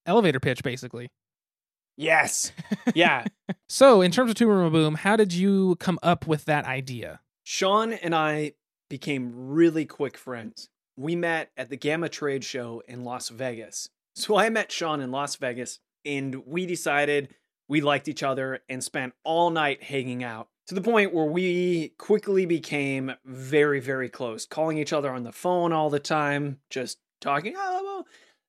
elevator 0.06 0.40
pitch, 0.40 0.64
basically. 0.64 1.10
Yes. 1.98 2.52
Yeah. 2.94 3.26
So, 3.68 4.02
in 4.02 4.12
terms 4.12 4.30
of 4.30 4.38
Two 4.38 4.48
Room 4.48 4.72
Boom, 4.72 4.96
how 4.96 5.16
did 5.16 5.34
you 5.34 5.76
come 5.80 6.00
up 6.02 6.28
with 6.28 6.46
that 6.46 6.66
idea? 6.66 7.20
Sean 7.44 7.92
and 7.94 8.16
I 8.16 8.54
became 8.90 9.32
really 9.34 9.86
quick 9.86 10.18
friends. 10.18 10.70
We 10.98 11.16
met 11.16 11.52
at 11.58 11.70
the 11.70 11.78
GAMA 11.78 12.10
Trade 12.10 12.44
Show 12.44 12.82
in 12.88 13.04
Las 13.04 13.30
Vegas. 13.30 13.90
So 14.18 14.38
I 14.38 14.50
met 14.50 14.72
Sean 14.72 15.02
in 15.02 15.12
Las 15.12 15.36
Vegas 15.36 15.80
and 16.06 16.48
we 16.48 16.66
decided 16.66 17.36
we 17.68 17.82
liked 17.82 18.08
each 18.08 18.24
other 18.24 18.62
and 18.70 18.82
spent 18.82 19.14
all 19.26 19.50
night 19.50 19.84
hanging 19.84 20.24
out 20.24 20.48
to 20.68 20.76
the 20.76 20.80
point 20.80 21.14
where 21.14 21.26
we 21.26 21.90
quickly 21.98 22.46
became 22.46 23.14
very, 23.26 23.82
very 23.82 24.08
close, 24.08 24.46
calling 24.46 24.78
each 24.78 24.94
other 24.94 25.12
on 25.12 25.24
the 25.24 25.32
phone 25.32 25.74
all 25.74 25.90
the 25.90 26.00
time, 26.00 26.60
just 26.70 27.00
talking, 27.20 27.56
oh, 27.58 28.06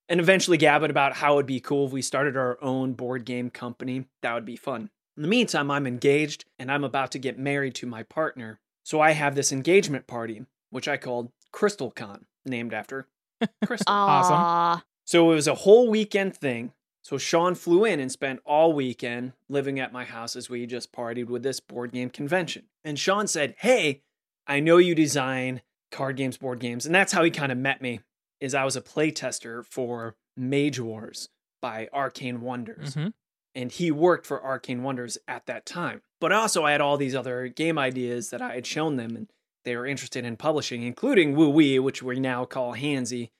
and 0.08 0.20
eventually 0.20 0.56
gabbing 0.56 0.90
about 0.90 1.14
how 1.14 1.34
it'd 1.34 1.46
be 1.46 1.60
cool 1.60 1.86
if 1.86 1.92
we 1.92 2.02
started 2.02 2.36
our 2.36 2.58
own 2.62 2.92
board 2.92 3.24
game 3.24 3.50
company. 3.50 4.06
That 4.22 4.34
would 4.34 4.44
be 4.44 4.56
fun. 4.56 4.90
In 5.16 5.22
the 5.22 5.28
meantime, 5.28 5.70
I'm 5.70 5.86
engaged 5.86 6.44
and 6.58 6.70
I'm 6.70 6.84
about 6.84 7.10
to 7.12 7.18
get 7.18 7.38
married 7.38 7.74
to 7.76 7.86
my 7.86 8.02
partner. 8.02 8.60
So 8.84 9.00
I 9.00 9.12
have 9.12 9.34
this 9.34 9.50
engagement 9.50 10.06
party, 10.06 10.44
which 10.70 10.88
I 10.88 10.96
called 10.96 11.32
Crystal 11.52 11.90
Con, 11.90 12.26
named 12.46 12.72
after 12.74 13.06
Crystal. 13.64 13.92
Awesome. 13.92 14.82
So 15.04 15.30
it 15.30 15.34
was 15.34 15.46
a 15.48 15.54
whole 15.54 15.88
weekend 15.90 16.36
thing. 16.36 16.72
So 17.02 17.18
Sean 17.18 17.54
flew 17.54 17.84
in 17.84 18.00
and 18.00 18.10
spent 18.10 18.40
all 18.44 18.72
weekend 18.72 19.32
living 19.48 19.78
at 19.78 19.92
my 19.92 20.04
house 20.04 20.34
as 20.34 20.50
we 20.50 20.66
just 20.66 20.92
partied 20.92 21.26
with 21.26 21.42
this 21.44 21.60
board 21.60 21.92
game 21.92 22.10
convention. 22.10 22.64
And 22.84 22.98
Sean 22.98 23.28
said, 23.28 23.54
"Hey, 23.58 24.02
I 24.46 24.58
know 24.60 24.78
you 24.78 24.94
design 24.94 25.62
card 25.92 26.16
games, 26.16 26.36
board 26.38 26.58
games." 26.58 26.84
And 26.84 26.94
that's 26.94 27.12
how 27.12 27.22
he 27.22 27.30
kind 27.30 27.52
of 27.52 27.58
met 27.58 27.80
me. 27.80 28.00
Is 28.40 28.54
I 28.54 28.64
was 28.64 28.74
a 28.76 28.82
playtester 28.82 29.64
for 29.64 30.16
Mage 30.36 30.80
Wars 30.80 31.28
by 31.62 31.88
Arcane 31.92 32.40
Wonders. 32.40 32.94
Mhm. 32.96 33.12
And 33.54 33.72
he 33.72 33.90
worked 33.90 34.26
for 34.26 34.42
Arcane 34.44 34.82
Wonders 34.82 35.16
at 35.26 35.46
that 35.46 35.64
time. 35.64 36.02
But 36.20 36.32
also 36.32 36.64
I 36.64 36.72
had 36.72 36.80
all 36.80 36.96
these 36.96 37.14
other 37.14 37.48
game 37.48 37.78
ideas 37.78 38.30
that 38.30 38.42
I 38.42 38.54
had 38.54 38.66
shown 38.66 38.96
them 38.96 39.16
and 39.16 39.28
they 39.66 39.76
were 39.76 39.84
interested 39.86 40.24
in 40.24 40.36
publishing, 40.38 40.82
including 40.82 41.36
Woo 41.36 41.50
Wee, 41.50 41.78
which 41.78 42.02
we 42.02 42.18
now 42.18 42.46
call 42.46 42.74
Handsy. 42.74 43.30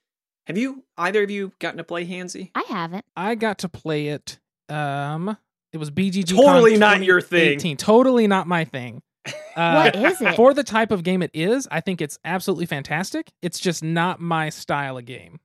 Have 0.47 0.59
you 0.59 0.85
either 0.99 1.23
of 1.23 1.31
you 1.31 1.53
gotten 1.61 1.79
to 1.79 1.85
play 1.85 2.07
Handsy? 2.07 2.51
I 2.55 2.65
haven't. 2.69 3.07
I 3.17 3.35
got 3.37 3.59
to 3.59 3.69
play 3.69 4.09
it. 4.09 4.39
Um, 4.69 5.39
it 5.73 5.79
was 5.79 5.91
BGG. 5.91 6.37
Totally 6.37 6.77
not 6.77 7.03
your 7.03 7.21
thing. 7.21 7.59
2018. 7.59 7.77
Totally 7.79 8.27
not 8.27 8.47
my 8.47 8.65
thing. 8.67 9.03
Uh, 9.57 9.91
what 9.91 9.97
is 9.97 10.21
it? 10.21 10.37
For 10.37 10.53
the 10.53 10.62
type 10.62 10.91
of 10.91 11.03
game 11.03 11.23
it 11.23 11.31
is, 11.33 11.67
I 11.71 11.81
think 11.81 12.03
it's 12.03 12.19
absolutely 12.27 12.67
fantastic. 12.67 13.33
It's 13.41 13.59
just 13.59 13.83
not 13.83 14.21
my 14.21 14.51
style 14.51 14.99
of 14.99 15.07
game. 15.07 15.41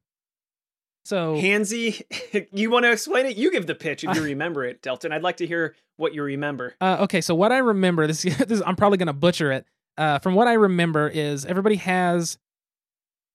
So 1.06 1.36
Handsy, 1.36 2.02
you 2.52 2.70
want 2.70 2.84
to 2.84 2.92
explain 2.92 3.26
it? 3.26 3.38
You 3.38 3.52
give 3.52 3.68
the 3.68 3.74
pitch 3.74 4.04
if 4.04 4.14
you 4.14 4.22
remember 4.24 4.66
it, 4.66 4.82
Delton. 4.82 5.14
I'd 5.14 5.24
like 5.24 5.38
to 5.38 5.48
hear 5.48 5.78
what 5.96 6.14
you 6.14 6.24
remember. 6.24 6.76
Uh, 6.82 6.98
okay, 7.04 7.22
so 7.22 7.34
what 7.34 7.54
I 7.54 7.60
remember 7.60 8.06
this, 8.06 8.24
this 8.24 8.62
I'm 8.66 8.76
probably 8.76 8.98
gonna 8.98 9.14
butcher 9.14 9.50
it. 9.54 9.66
Uh, 9.98 10.20
from 10.20 10.36
what 10.36 10.48
I 10.48 10.54
remember 10.54 11.08
is 11.08 11.46
everybody 11.46 11.76
has, 11.76 12.38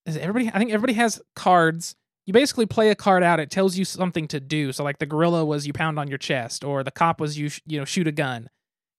is 0.07 0.17
everybody? 0.17 0.51
I 0.53 0.59
think 0.59 0.73
everybody 0.73 0.95
has 0.95 1.21
cards. 1.35 1.97
You 2.27 2.33
basically 2.33 2.67
play 2.67 2.91
a 2.91 2.95
card 2.95 3.23
out. 3.23 3.39
It 3.39 3.51
tells 3.51 3.77
you 3.77 3.85
something 3.85 4.27
to 4.29 4.41
do. 4.41 4.73
So 4.73 4.83
like 4.83 4.99
the 4.99 5.07
gorilla 5.07 5.45
was 5.45 5.67
you 5.67 5.73
pound 5.73 5.99
on 5.99 6.09
your 6.09 6.19
chest, 6.19 6.65
or 6.65 6.83
the 6.83 6.91
cop 6.91 7.21
was 7.21 7.39
you 7.39 7.49
sh- 7.49 7.61
you 7.67 7.79
know 7.79 7.85
shoot 7.85 8.09
a 8.09 8.13
gun, 8.13 8.49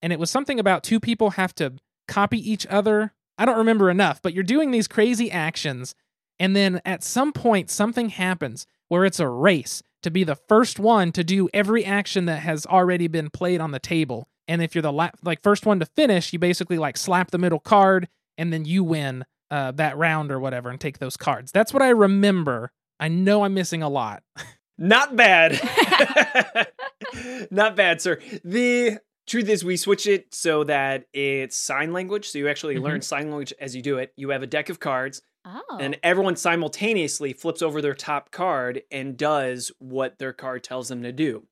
and 0.01 0.13
it 0.13 0.19
was 0.19 0.31
something 0.31 0.59
about 0.59 0.83
two 0.83 0.99
people 0.99 1.31
have 1.31 1.53
to 1.55 1.73
copy 2.07 2.51
each 2.51 2.65
other. 2.67 3.13
I 3.37 3.45
don't 3.45 3.57
remember 3.57 3.89
enough, 3.89 4.21
but 4.21 4.33
you're 4.33 4.43
doing 4.43 4.71
these 4.71 4.87
crazy 4.87 5.29
actions, 5.29 5.93
and 6.39 6.55
then 6.55 6.81
at 6.85 7.03
some 7.03 7.33
point 7.33 7.69
something 7.69 8.09
happens 8.09 8.65
where 8.87 9.05
it's 9.05 9.19
a 9.19 9.27
race 9.27 9.83
to 10.03 10.11
be 10.11 10.23
the 10.23 10.35
first 10.35 10.79
one 10.79 11.11
to 11.11 11.23
do 11.23 11.49
every 11.53 11.83
action 11.83 12.25
that 12.25 12.39
has 12.39 12.65
already 12.65 13.07
been 13.07 13.29
played 13.29 13.59
on 13.59 13.71
the 13.71 13.79
table. 13.79 14.27
And 14.47 14.61
if 14.61 14.73
you're 14.75 14.81
the 14.81 14.91
la- 14.93 15.11
like 15.23 15.41
first 15.43 15.65
one 15.65 15.79
to 15.79 15.85
finish, 15.85 16.31
you 16.33 16.39
basically 16.39 16.77
like 16.77 16.97
slap 16.97 17.31
the 17.31 17.37
middle 17.37 17.59
card 17.59 18.07
and 18.37 18.51
then 18.53 18.65
you 18.65 18.83
win 18.83 19.25
uh, 19.51 19.71
that 19.71 19.97
round 19.97 20.31
or 20.31 20.39
whatever 20.39 20.69
and 20.69 20.79
take 20.79 20.99
those 20.99 21.17
cards. 21.17 21.51
That's 21.51 21.73
what 21.73 21.81
I 21.81 21.89
remember. 21.89 22.71
I 22.99 23.07
know 23.09 23.43
I'm 23.43 23.53
missing 23.53 23.81
a 23.83 23.89
lot. 23.89 24.23
Not 24.77 25.15
bad. 25.15 25.59
Not 27.51 27.75
bad, 27.75 28.01
sir. 28.01 28.19
The 28.43 28.99
truth 29.25 29.49
is, 29.49 29.63
we 29.63 29.77
switch 29.77 30.07
it 30.07 30.33
so 30.33 30.63
that 30.65 31.05
it's 31.13 31.57
sign 31.57 31.93
language. 31.93 32.27
So 32.29 32.37
you 32.39 32.47
actually 32.47 32.75
Mhm. 32.75 32.81
learn 32.83 33.01
sign 33.01 33.23
language 33.29 33.53
as 33.59 33.75
you 33.75 33.81
do 33.81 33.97
it. 33.97 34.13
You 34.15 34.29
have 34.29 34.43
a 34.43 34.47
deck 34.47 34.69
of 34.69 34.79
cards, 34.79 35.21
Oh. 35.45 35.77
and 35.79 35.97
everyone 36.03 36.35
simultaneously 36.35 37.33
flips 37.33 37.61
over 37.61 37.81
their 37.81 37.93
top 37.93 38.31
card 38.31 38.83
and 38.91 39.17
does 39.17 39.71
what 39.79 40.19
their 40.19 40.33
card 40.33 40.63
tells 40.63 40.89
them 40.89 41.03
to 41.03 41.11
do. 41.11 41.47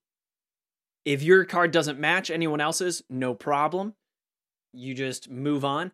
If 1.05 1.21
your 1.21 1.45
card 1.45 1.71
doesn't 1.71 1.99
match 1.99 2.31
anyone 2.31 2.59
else's, 2.59 3.03
no 3.09 3.33
problem. 3.33 3.93
You 4.73 4.93
just 4.93 5.29
move 5.29 5.63
on. 5.63 5.91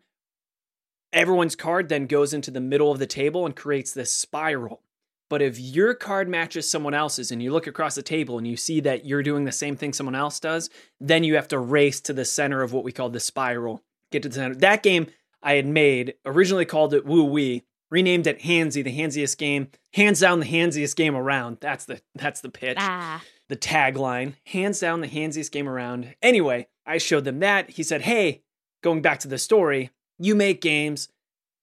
Everyone's 1.12 1.54
card 1.54 1.90
then 1.90 2.06
goes 2.06 2.32
into 2.32 2.50
the 2.50 2.60
middle 2.60 2.90
of 2.90 2.98
the 2.98 3.06
table 3.06 3.44
and 3.44 3.54
creates 3.54 3.92
this 3.92 4.10
spiral. 4.10 4.80
But 5.28 5.42
if 5.42 5.58
your 5.58 5.94
card 5.94 6.28
matches 6.28 6.70
someone 6.70 6.94
else's 6.94 7.30
and 7.30 7.42
you 7.42 7.52
look 7.52 7.66
across 7.66 7.94
the 7.94 8.02
table 8.02 8.38
and 8.38 8.46
you 8.46 8.56
see 8.56 8.80
that 8.80 9.04
you're 9.04 9.22
doing 9.22 9.44
the 9.44 9.52
same 9.52 9.76
thing 9.76 9.92
someone 9.92 10.14
else 10.14 10.40
does, 10.40 10.70
then 11.00 11.24
you 11.24 11.36
have 11.36 11.48
to 11.48 11.58
race 11.58 12.00
to 12.02 12.12
the 12.12 12.24
center 12.24 12.62
of 12.62 12.72
what 12.72 12.84
we 12.84 12.92
call 12.92 13.10
the 13.10 13.20
spiral. 13.20 13.82
Get 14.10 14.22
to 14.24 14.28
the 14.28 14.34
center. 14.34 14.54
That 14.54 14.82
game 14.82 15.06
I 15.42 15.54
had 15.54 15.66
made, 15.66 16.14
originally 16.24 16.64
called 16.64 16.94
it 16.94 17.06
Woo 17.06 17.24
Wee, 17.24 17.64
renamed 17.90 18.26
it 18.26 18.40
Handsy, 18.40 18.84
the 18.84 18.98
handsiest 18.98 19.38
game. 19.38 19.68
Hands 19.94 20.18
down 20.18 20.40
the 20.40 20.46
handsiest 20.46 20.96
game 20.96 21.16
around. 21.16 21.58
That's 21.60 21.84
the 21.84 22.00
that's 22.14 22.40
the 22.40 22.50
pitch 22.50 22.76
ah. 22.80 23.22
The 23.52 23.56
tagline, 23.58 24.32
hands 24.46 24.80
down 24.80 25.02
the 25.02 25.08
handsiest 25.08 25.52
game 25.52 25.68
around. 25.68 26.14
Anyway, 26.22 26.68
I 26.86 26.96
showed 26.96 27.24
them 27.24 27.40
that. 27.40 27.68
He 27.68 27.82
said, 27.82 28.00
Hey, 28.00 28.40
going 28.82 29.02
back 29.02 29.18
to 29.20 29.28
the 29.28 29.36
story, 29.36 29.90
you 30.18 30.34
make 30.34 30.62
games. 30.62 31.10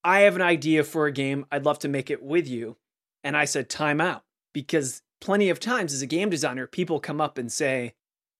I 0.04 0.20
have 0.20 0.36
an 0.36 0.44
idea 0.44 0.84
for 0.84 1.08
a 1.08 1.12
game. 1.12 1.48
I'd 1.52 1.66
love 1.66 1.80
to 1.80 1.88
make 1.88 2.12
it 2.12 2.22
with 2.22 2.48
you. 2.48 2.78
And 3.24 3.36
I 3.36 3.46
said, 3.46 3.72
Time 3.72 4.00
out. 4.00 4.24
Because 4.54 5.02
plenty 5.20 5.50
of 5.50 5.60
times 5.60 5.92
as 5.92 6.04
a 6.04 6.06
game 6.06 6.30
designer, 6.30 6.68
people 6.68 7.00
come 7.00 7.20
up 7.20 7.40
and 7.40 7.52
say, 7.52 7.96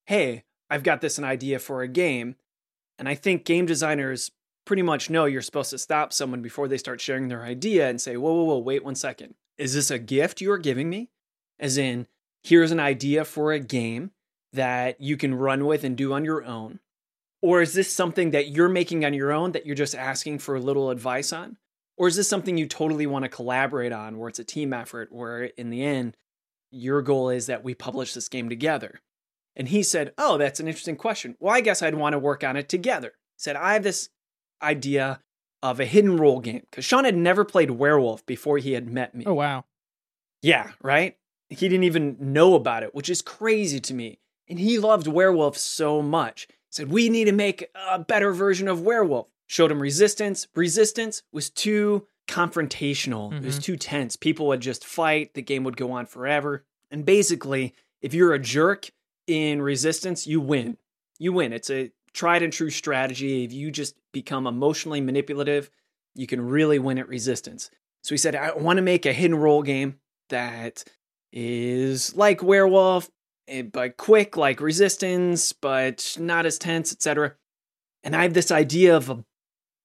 Hey, 0.06 0.44
I've 0.70 0.84
got 0.84 1.02
this 1.02 1.18
an 1.18 1.24
idea 1.24 1.58
for 1.58 1.82
a 1.82 1.88
game. 1.88 2.36
And 3.00 3.10
I 3.10 3.16
think 3.16 3.46
game 3.46 3.66
designers 3.66 4.30
pretty 4.64 4.84
much 4.84 5.10
know 5.10 5.26
you're 5.26 5.42
supposed 5.42 5.72
to 5.72 5.80
stop 5.80 6.14
someone 6.14 6.44
before 6.44 6.68
they 6.68 6.78
start 6.78 7.02
sharing 7.02 7.30
their 7.30 7.42
idea 7.42 7.90
and 7.90 8.00
say, 8.00 8.16
Whoa, 8.16 8.32
whoa, 8.32 8.44
whoa, 8.44 8.60
wait 8.60 8.86
one 8.86 8.94
second. 8.94 9.34
Is 9.58 9.74
this 9.74 9.90
a 9.90 9.98
gift 9.98 10.40
you 10.40 10.52
are 10.52 10.60
giving 10.60 10.88
me? 10.88 11.10
As 11.60 11.80
in, 11.80 12.06
here's 12.44 12.72
an 12.72 12.80
idea 12.80 13.26
for 13.26 13.52
a 13.52 13.60
game 13.60 14.12
that 14.54 15.00
you 15.00 15.18
can 15.18 15.36
run 15.36 15.66
with 15.66 15.84
and 15.84 15.96
do 15.96 16.14
on 16.14 16.26
your 16.26 16.44
own? 16.44 16.80
Or 17.42 17.62
is 17.62 17.74
this 17.74 17.92
something 17.94 18.32
that 18.32 18.50
you're 18.50 18.70
making 18.70 19.06
on 19.06 19.14
your 19.14 19.32
own 19.32 19.54
that 19.54 19.66
you're 19.66 19.76
just 19.76 19.96
asking 19.96 20.40
for 20.40 20.56
a 20.56 20.60
little 20.60 20.90
advice 20.90 21.32
on? 21.32 21.58
Or 21.98 22.08
is 22.08 22.16
this 22.16 22.30
something 22.30 22.58
you 22.58 22.68
totally 22.68 23.08
want 23.08 23.24
to 23.24 23.30
collaborate 23.30 23.92
on 23.92 24.18
where 24.18 24.30
it's 24.30 24.40
a 24.40 24.44
team 24.44 24.74
effort, 24.74 25.12
where 25.12 25.44
in 25.44 25.70
the 25.70 25.84
end, 25.84 26.16
your 26.72 27.02
goal 27.02 27.30
is 27.30 27.48
that 27.48 27.64
we 27.64 27.74
publish 27.74 28.14
this 28.14 28.30
game 28.30 28.50
together? 28.50 29.02
And 29.56 29.68
he 29.68 29.84
said, 29.84 30.14
Oh, 30.18 30.38
that's 30.38 30.60
an 30.60 30.68
interesting 30.68 30.96
question. 30.96 31.36
Well, 31.40 31.54
I 31.54 31.62
guess 31.62 31.82
I'd 31.82 31.96
want 31.96 32.14
to 32.14 32.20
work 32.20 32.44
on 32.44 32.56
it 32.56 32.70
together. 32.70 33.10
He 33.10 33.44
said, 33.44 33.56
I 33.56 33.74
have 33.74 33.84
this 33.84 34.10
idea 34.62 35.22
of 35.62 35.80
a 35.80 35.86
hidden 35.86 36.18
role 36.18 36.40
game 36.40 36.64
because 36.70 36.86
Sean 36.86 37.04
had 37.04 37.18
never 37.18 37.44
played 37.44 37.72
Werewolf 37.72 38.26
before 38.26 38.58
he 38.58 38.74
had 38.74 38.90
met 38.90 39.14
me. 39.14 39.26
Oh 39.28 39.34
wow. 39.34 39.66
Yeah, 40.42 40.72
right? 40.82 41.18
He 41.50 41.68
didn't 41.68 41.84
even 41.84 42.18
know 42.20 42.54
about 42.56 42.84
it, 42.84 42.94
which 42.94 43.10
is 43.10 43.22
crazy 43.22 43.80
to 43.80 43.94
me. 43.94 44.20
And 44.48 44.60
he 44.60 44.80
loved 44.80 45.08
Werewolf 45.08 45.58
so 45.58 46.02
much. 46.02 46.48
Said, 46.70 46.90
We 46.92 47.10
need 47.10 47.26
to 47.26 47.32
make 47.32 47.68
a 47.76 48.00
better 48.00 48.32
version 48.34 48.68
of 48.68 48.82
Werewolf. 48.82 49.28
Showed 49.48 49.72
him 49.72 49.82
Resistance. 49.82 50.48
Resistance 50.56 51.24
was 51.32 51.50
too 51.50 52.06
confrontational, 52.28 53.34
it 53.36 53.44
was 53.44 53.60
Mhm. 53.60 53.64
too 53.64 53.78
tense. 53.78 54.16
People 54.16 54.48
would 54.48 54.60
just 54.62 54.86
fight, 54.86 55.34
the 55.34 55.42
game 55.42 55.64
would 55.64 55.78
go 55.78 55.92
on 55.92 56.06
forever. 56.06 56.66
And 56.92 57.06
basically, 57.06 57.74
if 58.02 58.14
you're 58.14 58.34
a 58.34 58.40
jerk 58.40 58.92
in 59.28 59.62
Resistance, 59.62 60.28
you 60.28 60.40
win. 60.42 60.78
You 61.18 61.34
win. 61.34 61.54
It's 61.54 61.70
a 61.70 61.92
tried 62.14 62.44
and 62.44 62.54
true 62.54 62.70
strategy. 62.70 63.44
If 63.44 63.52
you 63.54 63.72
just 63.72 63.96
become 64.12 64.48
emotionally 64.48 65.02
manipulative, 65.02 65.70
you 66.16 66.28
can 66.28 66.42
really 66.42 66.80
win 66.80 66.98
at 66.98 67.08
Resistance. 67.08 67.70
So 68.04 68.14
he 68.14 68.18
said, 68.18 68.36
I 68.36 68.54
want 68.54 68.78
to 68.78 68.82
make 68.84 69.06
a 69.06 69.14
hidden 69.14 69.36
role 69.38 69.62
game 69.64 70.00
that 70.30 70.84
is 71.32 72.16
like 72.16 72.44
Werewolf, 72.44 73.10
eh, 73.48 73.62
but 73.64 73.98
quick 73.98 74.38
like 74.38 74.62
Resistance, 74.62 75.54
but 75.54 76.18
not 76.20 76.46
as 76.46 76.58
tense, 76.58 76.92
etc. 76.92 77.36
And 78.04 78.16
I 78.16 78.24
have 78.24 78.34
this 78.34 78.52
idea 78.52 78.96
of 78.96 79.10
a 79.10 79.24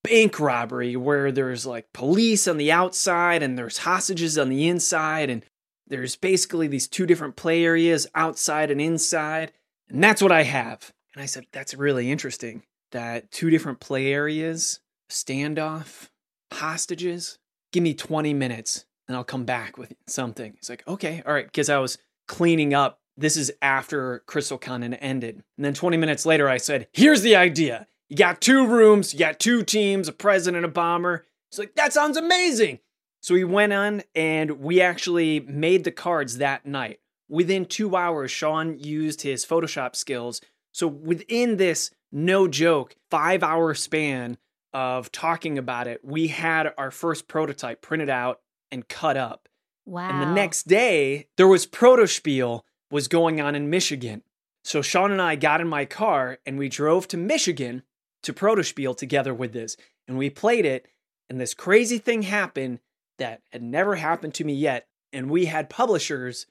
bank 0.02 0.38
robbery 0.38 0.96
where 0.96 1.32
there's 1.32 1.64
like 1.66 1.92
police 1.92 2.46
on 2.46 2.58
the 2.58 2.70
outside 2.70 3.42
and 3.42 3.58
there's 3.58 3.78
hostages 3.78 4.38
on 4.38 4.48
the 4.48 4.68
inside, 4.68 5.30
and 5.30 5.44
there's 5.86 6.16
basically 6.16 6.66
these 6.66 6.88
two 6.88 7.06
different 7.06 7.36
play 7.36 7.64
areas, 7.64 8.06
outside 8.14 8.70
and 8.70 8.80
inside. 8.80 9.52
And 9.88 10.02
that's 10.02 10.22
what 10.22 10.32
I 10.32 10.42
have. 10.42 10.92
And 11.14 11.22
I 11.22 11.26
said, 11.26 11.46
that's 11.52 11.74
really 11.74 12.10
interesting. 12.10 12.62
That 12.92 13.30
two 13.30 13.50
different 13.50 13.80
play 13.80 14.12
areas, 14.12 14.80
standoff, 15.10 16.08
hostages. 16.52 17.38
Give 17.72 17.82
me 17.82 17.94
20 17.94 18.32
minutes 18.34 18.84
and 19.08 19.16
I'll 19.16 19.24
come 19.24 19.44
back 19.44 19.76
with 19.78 19.92
something. 20.06 20.54
He's 20.56 20.70
like, 20.70 20.86
okay, 20.86 21.22
all 21.26 21.32
right. 21.32 21.46
Because 21.46 21.68
I 21.68 21.78
was 21.78 21.98
cleaning 22.26 22.74
up. 22.74 23.00
This 23.16 23.36
is 23.36 23.52
after 23.62 24.24
Crystal 24.26 24.60
had 24.60 24.98
ended. 25.00 25.42
And 25.56 25.64
then 25.64 25.74
20 25.74 25.96
minutes 25.96 26.26
later, 26.26 26.48
I 26.48 26.56
said, 26.56 26.88
here's 26.92 27.22
the 27.22 27.36
idea. 27.36 27.86
You 28.08 28.16
got 28.16 28.40
two 28.40 28.66
rooms, 28.66 29.12
you 29.12 29.18
got 29.20 29.38
two 29.38 29.62
teams, 29.62 30.08
a 30.08 30.12
president, 30.12 30.64
a 30.64 30.68
bomber. 30.68 31.26
He's 31.50 31.58
like, 31.58 31.74
that 31.76 31.92
sounds 31.92 32.16
amazing. 32.16 32.80
So 33.20 33.34
we 33.34 33.44
went 33.44 33.72
on 33.72 34.02
and 34.14 34.60
we 34.60 34.80
actually 34.80 35.40
made 35.40 35.84
the 35.84 35.92
cards 35.92 36.38
that 36.38 36.66
night. 36.66 37.00
Within 37.28 37.64
two 37.64 37.96
hours, 37.96 38.30
Sean 38.30 38.78
used 38.78 39.22
his 39.22 39.46
Photoshop 39.46 39.96
skills. 39.96 40.40
So 40.72 40.86
within 40.86 41.56
this, 41.56 41.90
no 42.12 42.48
joke, 42.48 42.96
five 43.10 43.42
hour 43.42 43.74
span 43.74 44.36
of 44.74 45.10
talking 45.10 45.56
about 45.56 45.86
it, 45.86 46.04
we 46.04 46.26
had 46.26 46.72
our 46.76 46.90
first 46.90 47.28
prototype 47.28 47.80
printed 47.80 48.10
out 48.10 48.40
and 48.74 48.88
cut 48.88 49.16
up. 49.16 49.48
Wow. 49.86 50.10
And 50.10 50.20
the 50.20 50.34
next 50.34 50.66
day, 50.66 51.28
there 51.36 51.48
was 51.48 51.66
Protospiel 51.66 52.62
was 52.90 53.08
going 53.08 53.40
on 53.40 53.54
in 53.54 53.70
Michigan. 53.70 54.22
So 54.64 54.82
Sean 54.82 55.12
and 55.12 55.22
I 55.22 55.36
got 55.36 55.60
in 55.60 55.68
my 55.68 55.84
car 55.84 56.38
and 56.44 56.58
we 56.58 56.68
drove 56.68 57.08
to 57.08 57.16
Michigan 57.16 57.82
to 58.24 58.32
Protospiel 58.32 58.96
together 58.96 59.32
with 59.32 59.52
this. 59.52 59.76
And 60.08 60.18
we 60.18 60.28
played 60.28 60.66
it, 60.66 60.86
and 61.30 61.40
this 61.40 61.54
crazy 61.54 61.98
thing 61.98 62.22
happened 62.22 62.80
that 63.18 63.40
had 63.52 63.62
never 63.62 63.96
happened 63.96 64.34
to 64.34 64.44
me 64.44 64.52
yet. 64.52 64.86
and 65.12 65.30
we 65.30 65.44
had 65.44 65.70
publishers 65.70 66.46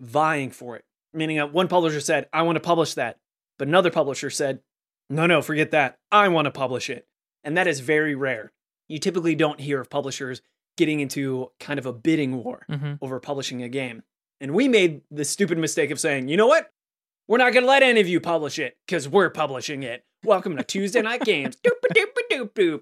vying 0.00 0.50
for 0.50 0.74
it. 0.74 0.84
Meaning, 1.12 1.36
that 1.36 1.52
one 1.52 1.68
publisher 1.68 2.00
said, 2.00 2.28
I 2.32 2.42
want 2.42 2.56
to 2.56 2.60
publish 2.60 2.94
that. 2.94 3.18
But 3.58 3.68
another 3.68 3.90
publisher 3.90 4.30
said, 4.30 4.60
No, 5.08 5.26
no, 5.26 5.42
forget 5.42 5.70
that. 5.70 5.98
I 6.10 6.28
want 6.28 6.46
to 6.46 6.50
publish 6.50 6.90
it. 6.90 7.06
And 7.44 7.56
that 7.56 7.68
is 7.68 7.80
very 7.80 8.14
rare. 8.14 8.52
You 8.88 8.98
typically 8.98 9.36
don't 9.36 9.60
hear 9.60 9.80
of 9.80 9.88
publishers 9.88 10.42
getting 10.76 11.00
into 11.00 11.50
kind 11.60 11.78
of 11.78 11.86
a 11.86 11.92
bidding 11.92 12.42
war 12.42 12.64
hmm 12.68 12.94
over 13.00 13.20
publishing 13.20 13.62
a 13.62 13.68
game. 13.68 14.02
And 14.40 14.54
we 14.54 14.68
made 14.68 15.02
the 15.10 15.24
stupid 15.24 15.58
mistake 15.58 15.90
of 15.90 16.00
saying, 16.00 16.28
you 16.28 16.36
know 16.36 16.46
what? 16.46 16.70
We're 17.28 17.38
not 17.38 17.52
going 17.52 17.64
to 17.64 17.68
let 17.68 17.82
any 17.82 18.00
of 18.00 18.08
you 18.08 18.20
publish 18.20 18.58
it 18.58 18.76
because 18.86 19.08
we're 19.08 19.30
publishing 19.30 19.82
it. 19.82 20.04
Welcome 20.24 20.56
to 20.56 20.64
Tuesday 20.64 21.02
Knight 21.02 21.22
Games. 21.22 21.56
doop 21.64 21.72
doop 21.94 22.06
doop 22.30 22.50
doop. 22.54 22.80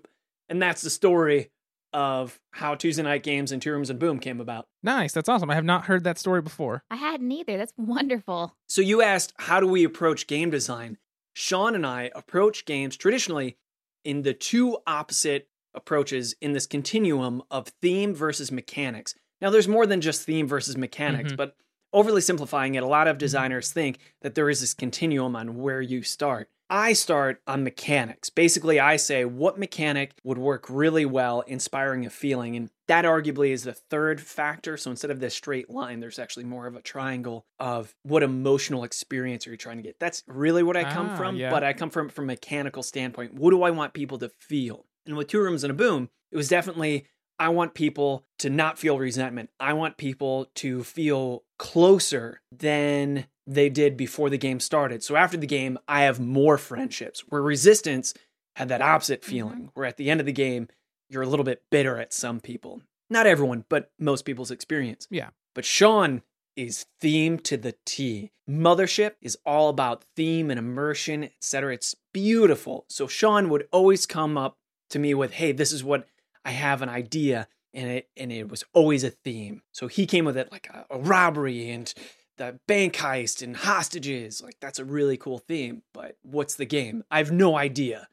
And 0.49 0.63
that's 0.63 0.83
the 0.83 0.91
story 0.91 1.51
of 1.93 2.39
how 2.53 2.75
Tuesday 2.75 3.03
Knight 3.03 3.23
Games 3.23 3.53
and 3.53 3.61
Two 3.61 3.73
Rooms 3.73 3.91
and 3.91 3.99
Boom 3.99 4.19
came 4.19 4.41
about. 4.41 4.67
Nice. 4.83 5.13
That's 5.13 5.29
awesome. 5.29 5.51
I 5.51 5.55
have 5.55 5.65
not 5.65 5.85
heard 5.85 6.05
that 6.05 6.19
story 6.19 6.43
before. 6.43 6.83
I 6.91 6.97
hadn't 6.97 7.31
either. 7.31 7.57
That's 7.57 7.73
wonderful. 7.77 8.57
So 8.67 8.81
you 8.81 9.03
asked, 9.03 9.33
how 9.39 9.61
do 9.61 9.67
we 9.67 9.85
approach 9.85 10.27
game 10.27 10.51
design? 10.51 10.99
Sean 11.35 11.75
and 11.75 11.87
I 11.87 12.11
approach 12.15 12.65
games 12.65 12.97
traditionally 12.97 13.57
in 14.05 14.23
the 14.23 14.35
two 14.35 14.79
opposite 14.87 15.49
approaches 15.79 16.35
in 16.43 16.53
this 16.53 16.67
continuum 16.67 17.43
of 17.51 17.69
theme 17.81 18.15
versus 18.15 18.53
mechanics. 18.53 19.15
Now, 19.41 19.51
there's 19.51 19.69
more 19.69 19.87
than 19.87 20.01
just 20.01 20.23
theme 20.27 20.47
versus 20.47 20.77
mechanics, 20.77 21.33
Mhm. 21.33 21.37
but 21.37 21.57
overly 21.93 22.21
simplifying 22.21 22.75
it, 22.75 22.83
a 22.83 22.87
lot 22.87 23.09
of 23.09 23.17
designers 23.19 23.73
think 23.73 23.99
that 24.21 24.35
there 24.35 24.51
is 24.51 24.61
this 24.61 24.75
continuum 24.75 25.35
on 25.37 25.57
where 25.57 25.81
you 25.81 26.03
start. 26.03 26.51
I 26.71 26.93
start 26.93 27.41
on 27.47 27.65
mechanics. 27.65 28.29
Basically, 28.29 28.79
I 28.79 28.97
say 28.97 29.25
what 29.25 29.59
mechanic 29.59 30.13
would 30.23 30.37
work 30.37 30.67
really 30.69 31.07
well, 31.07 31.41
inspiring 31.47 32.05
a 32.05 32.11
feeling. 32.11 32.57
And 32.57 32.69
that 32.89 33.07
arguably 33.07 33.53
is 33.53 33.63
the 33.65 33.73
third 33.73 34.21
factor. 34.21 34.77
So 34.77 34.91
instead 34.91 35.11
of 35.11 35.19
this 35.19 35.35
straight 35.35 35.71
line, 35.71 36.01
there's 36.01 36.19
actually 36.19 36.45
more 36.45 36.67
of 36.67 36.77
a 36.77 36.83
triangle 36.83 37.47
of 37.59 37.95
what 38.03 38.23
emotional 38.23 38.85
experience 38.85 39.47
are 39.47 39.53
you 39.53 39.57
trying 39.57 39.79
to 39.79 39.83
get. 39.83 39.99
That's 39.99 40.25
really 40.27 40.63
what 40.63 40.77
I 40.77 40.85
come 40.93 41.09
Ah, 41.11 41.17
from, 41.17 41.37
yeah. 41.37 41.49
but 41.49 41.65
I 41.65 41.73
come 41.73 41.89
from 41.89 42.11
from 42.11 42.25
a 42.25 42.35
mechanical 42.35 42.83
standpoint. 42.83 43.33
What 43.33 43.53
do 43.53 43.63
I 43.63 43.71
want 43.71 43.95
people 43.95 44.19
to 44.19 44.29
feel? 44.29 44.85
And 45.09 45.17
with 45.17 45.29
two 45.29 45.41
rooms 45.41 45.65
and 45.65 45.71
a 45.71 45.75
boom, 45.75 46.11
it 46.31 46.37
was 46.37 46.49
definitely 46.49 47.07
I 47.39 47.49
want 47.51 47.75
people 47.75 48.25
to 48.41 48.51
not 48.51 48.79
feel 48.79 48.99
resentment. 48.99 49.51
I 49.59 49.73
want 49.73 49.97
people 49.97 50.51
to 50.57 50.85
feel 50.85 51.45
closer 51.59 52.41
than 52.53 53.27
they 53.47 53.71
did 53.71 53.97
before 53.97 54.29
the 54.29 54.39
game 54.39 54.61
started. 54.61 55.03
So 55.03 55.17
after 55.17 55.37
the 55.37 55.47
game, 55.47 55.79
I 55.89 56.03
have 56.03 56.21
more 56.21 56.59
friendships. 56.59 57.25
Where 57.29 57.43
Resistance 57.43 58.13
had 58.57 58.69
that 58.69 58.83
opposite 58.83 59.23
mm-hmm. 59.23 59.31
feeling, 59.31 59.71
where 59.75 59.87
at 59.87 59.97
the 59.97 60.11
end 60.11 60.21
of 60.21 60.27
the 60.27 60.33
game, 60.33 60.69
you're 61.09 61.23
a 61.23 61.29
little 61.29 61.45
bit 61.45 61.63
bitter 61.71 61.99
at 61.99 62.13
some 62.13 62.41
people. 62.41 62.83
Not 63.09 63.27
everyone, 63.27 63.65
but 63.69 63.91
most 63.99 64.25
people's 64.25 64.51
experience. 64.51 65.07
Yeah. 65.11 65.31
But 65.55 65.65
Sean 65.65 66.23
is 66.57 66.87
themed 67.01 67.45
to 67.45 67.57
the 67.57 67.77
T. 67.87 68.33
Mothership 68.51 69.13
is 69.23 69.39
all 69.47 69.69
about 69.69 70.05
theme 70.17 70.51
and 70.51 70.59
immersion, 70.59 71.25
etc. 71.25 71.75
It's 71.75 71.95
beautiful. 72.13 72.85
So 72.89 73.07
Sean 73.07 73.49
would 73.49 73.69
always 73.71 74.07
come 74.07 74.37
up 74.37 74.59
to 74.91 74.99
me 74.99 75.15
with, 75.15 75.33
"Hey, 75.33 75.53
this 75.53 75.73
is 75.73 75.85
what 75.85 76.07
I 76.45 76.51
have 76.51 76.83
an 76.83 76.89
idea." 76.89 77.49
And 77.75 77.91
it 77.91 78.09
and 78.17 78.33
it 78.33 78.49
was 78.49 78.65
always 78.73 79.05
a 79.05 79.11
theme. 79.11 79.63
So 79.73 79.89
he 79.89 80.07
came 80.07 80.25
with 80.25 80.37
it 80.37 80.51
like 80.51 80.69
a, 80.69 80.87
a 80.91 80.99
robbery 80.99 81.71
and 81.71 81.93
the 82.39 82.59
bank 82.67 82.95
heist 82.95 83.43
and 83.43 83.57
hostages. 83.57 84.43
Like 84.43 84.57
that's 84.61 84.79
a 84.79 84.85
really 84.85 85.17
cool 85.17 85.39
theme. 85.39 85.83
But 85.93 86.17
what's 86.23 86.55
the 86.55 86.65
game? 86.65 87.05
I 87.11 87.19
have 87.19 87.31
no 87.31 87.57
idea. 87.57 88.09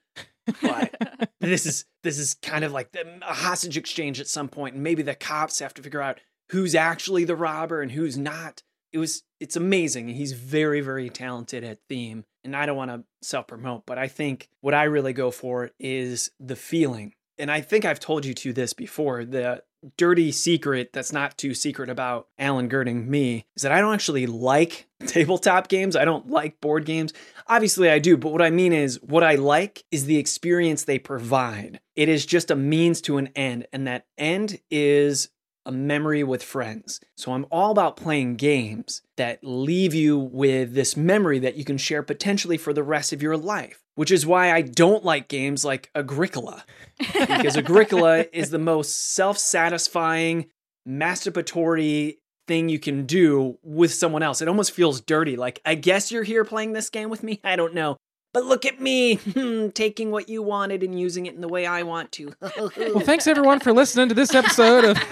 But 0.61 0.95
this 1.39 1.65
is 1.65 1.85
this 2.03 2.19
is 2.19 2.35
kind 2.35 2.63
of 2.63 2.71
like 2.71 2.91
the, 2.91 3.19
a 3.27 3.33
hostage 3.33 3.77
exchange 3.77 4.19
at 4.19 4.27
some 4.27 4.49
point, 4.49 4.75
and 4.75 4.83
maybe 4.83 5.03
the 5.03 5.15
cops 5.15 5.59
have 5.59 5.73
to 5.75 5.81
figure 5.81 6.01
out 6.01 6.19
who's 6.51 6.75
actually 6.75 7.23
the 7.23 7.35
robber 7.35 7.81
and 7.81 7.91
who's 7.91 8.17
not. 8.17 8.63
It 8.91 8.97
was 8.97 9.23
it's 9.39 9.55
amazing. 9.55 10.09
He's 10.09 10.33
very 10.33 10.81
very 10.81 11.09
talented 11.09 11.63
at 11.63 11.79
theme, 11.89 12.25
and 12.45 12.55
I 12.55 12.65
don't 12.65 12.77
want 12.77 12.91
to 12.91 13.03
self 13.21 13.47
promote, 13.47 13.85
but 13.85 13.97
I 13.97 14.07
think 14.07 14.49
what 14.61 14.73
I 14.73 14.83
really 14.83 15.13
go 15.13 15.31
for 15.31 15.71
is 15.79 16.31
the 16.39 16.55
feeling. 16.55 17.13
And 17.37 17.51
I 17.51 17.59
think 17.61 17.83
I've 17.83 17.99
told 17.99 18.25
you 18.25 18.33
to 18.35 18.53
this 18.53 18.71
before. 18.73 19.25
The 19.25 19.63
dirty 19.97 20.31
secret 20.31 20.91
that's 20.93 21.11
not 21.13 21.37
too 21.37 21.53
secret 21.53 21.89
about 21.89 22.27
Alan 22.39 22.69
Gerding 22.69 23.07
me 23.07 23.45
is 23.55 23.63
that 23.63 23.71
I 23.71 23.81
don't 23.81 23.93
actually 23.93 24.25
like 24.25 24.87
tabletop 25.05 25.67
games. 25.67 25.95
I 25.95 26.05
don't 26.05 26.29
like 26.29 26.61
board 26.61 26.85
games. 26.85 27.13
Obviously, 27.47 27.89
I 27.89 27.99
do, 27.99 28.17
but 28.17 28.31
what 28.31 28.41
I 28.41 28.49
mean 28.49 28.73
is 28.73 29.01
what 29.01 29.23
I 29.23 29.35
like 29.35 29.83
is 29.91 30.05
the 30.05 30.17
experience 30.17 30.83
they 30.83 30.99
provide. 30.99 31.79
It 31.95 32.09
is 32.09 32.25
just 32.25 32.51
a 32.51 32.55
means 32.55 33.01
to 33.01 33.17
an 33.17 33.29
end, 33.35 33.67
and 33.71 33.87
that 33.87 34.05
end 34.17 34.59
is 34.71 35.29
a 35.65 35.71
memory 35.71 36.23
with 36.23 36.43
friends. 36.43 36.99
So 37.17 37.33
I'm 37.33 37.45
all 37.51 37.71
about 37.71 37.97
playing 37.97 38.35
games 38.35 39.01
that 39.17 39.39
leave 39.43 39.93
you 39.93 40.17
with 40.17 40.73
this 40.73 40.95
memory 40.95 41.39
that 41.39 41.55
you 41.55 41.65
can 41.65 41.77
share 41.77 42.03
potentially 42.03 42.57
for 42.57 42.73
the 42.73 42.83
rest 42.83 43.13
of 43.13 43.21
your 43.21 43.37
life, 43.37 43.81
which 43.95 44.11
is 44.11 44.25
why 44.25 44.51
I 44.51 44.61
don't 44.61 45.03
like 45.03 45.27
games 45.27 45.65
like 45.65 45.89
Agricola 45.95 46.63
because 46.97 47.57
Agricola 47.57 48.25
is 48.33 48.49
the 48.49 48.59
most 48.59 49.13
self 49.13 49.37
satisfying, 49.37 50.47
masturbatory 50.87 52.17
thing 52.47 52.69
you 52.69 52.79
can 52.79 53.05
do 53.05 53.57
with 53.63 53.93
someone 53.93 54.23
else. 54.23 54.41
It 54.41 54.47
almost 54.47 54.71
feels 54.71 55.01
dirty. 55.01 55.35
Like, 55.35 55.59
I 55.65 55.75
guess 55.75 56.11
you're 56.11 56.23
here 56.23 56.45
playing 56.45 56.73
this 56.73 56.89
game 56.89 57.09
with 57.09 57.23
me? 57.23 57.39
I 57.43 57.55
don't 57.55 57.73
know. 57.73 57.97
But 58.35 58.47
look 58.47 58.65
at 58.65 58.81
me 58.81 59.15
hmm, 59.15 59.69
taking 59.69 60.11
what 60.11 60.27
you 60.27 60.43
wanted 60.43 60.83
and 60.83 60.99
using 60.99 61.25
it 61.25 61.35
in 61.35 61.39
the 61.39 61.47
way 61.47 61.65
I 61.65 61.83
want 61.83 62.11
to. 62.13 62.33
Well, 62.57 62.99
thanks 62.99 63.27
everyone 63.27 63.61
for 63.61 63.71
listening 63.71 64.09
to 64.09 64.13
this 64.13 64.35
episode 64.35 64.83
of. 64.83 64.97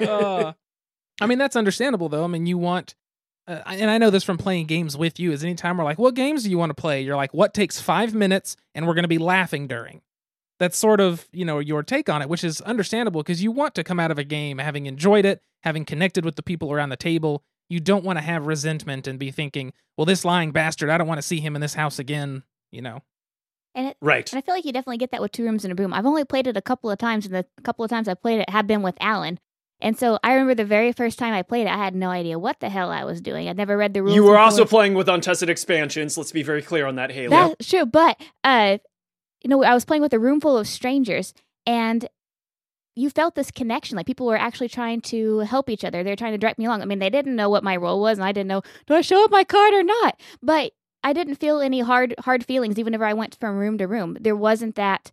Uh, 0.00 0.52
I 1.20 1.26
mean, 1.26 1.38
that's 1.38 1.56
understandable 1.56 2.08
though. 2.08 2.24
I 2.24 2.26
mean, 2.26 2.46
you 2.46 2.58
want, 2.58 2.94
uh, 3.46 3.60
and 3.66 3.90
I 3.90 3.98
know 3.98 4.10
this 4.10 4.24
from 4.24 4.36
playing 4.36 4.66
games 4.66 4.96
with 4.96 5.20
you. 5.20 5.32
Is 5.32 5.44
anytime 5.44 5.78
we're 5.78 5.84
like, 5.84 5.98
"What 5.98 6.14
games 6.14 6.42
do 6.42 6.50
you 6.50 6.58
want 6.58 6.70
to 6.70 6.74
play?" 6.74 7.02
You're 7.02 7.16
like, 7.16 7.32
"What 7.32 7.54
takes 7.54 7.80
five 7.80 8.14
minutes?" 8.14 8.56
and 8.74 8.86
we're 8.86 8.94
going 8.94 9.04
to 9.04 9.08
be 9.08 9.18
laughing 9.18 9.66
during. 9.66 10.02
That's 10.58 10.76
sort 10.76 11.00
of 11.00 11.26
you 11.32 11.44
know 11.44 11.58
your 11.60 11.82
take 11.82 12.08
on 12.08 12.22
it, 12.22 12.28
which 12.28 12.44
is 12.44 12.60
understandable 12.62 13.22
because 13.22 13.42
you 13.42 13.52
want 13.52 13.74
to 13.76 13.84
come 13.84 14.00
out 14.00 14.10
of 14.10 14.18
a 14.18 14.24
game 14.24 14.58
having 14.58 14.86
enjoyed 14.86 15.24
it, 15.24 15.40
having 15.62 15.84
connected 15.84 16.24
with 16.24 16.36
the 16.36 16.42
people 16.42 16.72
around 16.72 16.88
the 16.88 16.96
table. 16.96 17.42
You 17.68 17.80
don't 17.80 18.04
want 18.04 18.18
to 18.18 18.24
have 18.24 18.46
resentment 18.46 19.06
and 19.06 19.18
be 19.18 19.30
thinking, 19.30 19.72
"Well, 19.96 20.04
this 20.04 20.24
lying 20.24 20.52
bastard, 20.52 20.90
I 20.90 20.98
don't 20.98 21.08
want 21.08 21.18
to 21.18 21.26
see 21.26 21.40
him 21.40 21.54
in 21.54 21.60
this 21.60 21.74
house 21.74 21.98
again." 21.98 22.42
You 22.70 22.82
know. 22.82 23.02
And, 23.76 23.88
it, 23.88 23.96
right. 24.00 24.30
and 24.32 24.38
I 24.38 24.40
feel 24.40 24.54
like 24.54 24.64
you 24.64 24.72
definitely 24.72 24.98
get 24.98 25.10
that 25.10 25.20
with 25.20 25.32
Two 25.32 25.44
Rooms 25.44 25.64
and 25.64 25.72
a 25.72 25.74
Boom. 25.74 25.92
I've 25.92 26.06
only 26.06 26.24
played 26.24 26.46
it 26.46 26.56
a 26.56 26.62
couple 26.62 26.90
of 26.90 26.98
times, 26.98 27.26
and 27.26 27.34
the 27.34 27.44
couple 27.64 27.84
of 27.84 27.90
times 27.90 28.06
I 28.06 28.14
played 28.14 28.40
it 28.40 28.50
have 28.50 28.66
been 28.68 28.82
with 28.82 28.96
Alan. 29.00 29.40
And 29.80 29.98
so 29.98 30.18
I 30.22 30.32
remember 30.32 30.54
the 30.54 30.64
very 30.64 30.92
first 30.92 31.18
time 31.18 31.34
I 31.34 31.42
played 31.42 31.66
it, 31.66 31.70
I 31.70 31.76
had 31.76 31.94
no 31.94 32.08
idea 32.08 32.38
what 32.38 32.60
the 32.60 32.68
hell 32.68 32.90
I 32.90 33.04
was 33.04 33.20
doing. 33.20 33.48
I'd 33.48 33.56
never 33.56 33.76
read 33.76 33.92
the 33.92 34.02
rules. 34.02 34.14
You 34.14 34.22
were 34.22 34.30
before. 34.30 34.38
also 34.38 34.64
playing 34.64 34.94
with 34.94 35.08
untested 35.08 35.50
expansions. 35.50 36.16
Let's 36.16 36.32
be 36.32 36.44
very 36.44 36.62
clear 36.62 36.86
on 36.86 36.94
that, 36.96 37.10
Haley. 37.10 37.28
That's 37.28 37.68
true, 37.68 37.84
but 37.84 38.20
uh, 38.44 38.78
you 39.42 39.50
know, 39.50 39.62
I 39.64 39.74
was 39.74 39.84
playing 39.84 40.02
with 40.02 40.14
a 40.14 40.18
room 40.18 40.40
full 40.40 40.56
of 40.56 40.68
strangers, 40.68 41.34
and 41.66 42.08
you 42.96 43.10
felt 43.10 43.34
this 43.34 43.50
connection. 43.50 43.96
Like 43.96 44.06
people 44.06 44.26
were 44.26 44.36
actually 44.36 44.68
trying 44.68 45.00
to 45.02 45.40
help 45.40 45.68
each 45.68 45.84
other. 45.84 46.02
They're 46.02 46.16
trying 46.16 46.32
to 46.32 46.38
direct 46.38 46.58
me 46.58 46.66
along. 46.66 46.82
I 46.82 46.84
mean, 46.84 47.00
they 47.00 47.10
didn't 47.10 47.36
know 47.36 47.50
what 47.50 47.64
my 47.64 47.76
role 47.76 48.00
was, 48.00 48.18
and 48.18 48.24
I 48.24 48.32
didn't 48.32 48.48
know 48.48 48.62
do 48.86 48.94
I 48.94 49.00
show 49.00 49.24
up 49.24 49.30
my 49.30 49.44
card 49.44 49.74
or 49.74 49.82
not. 49.82 50.20
But 50.42 50.72
I 51.02 51.12
didn't 51.12 51.36
feel 51.36 51.60
any 51.60 51.80
hard 51.80 52.14
hard 52.20 52.44
feelings, 52.44 52.78
even 52.78 52.94
if 52.94 53.00
I 53.00 53.12
went 53.14 53.36
from 53.40 53.56
room 53.56 53.78
to 53.78 53.86
room. 53.86 54.16
There 54.20 54.36
wasn't 54.36 54.76
that 54.76 55.12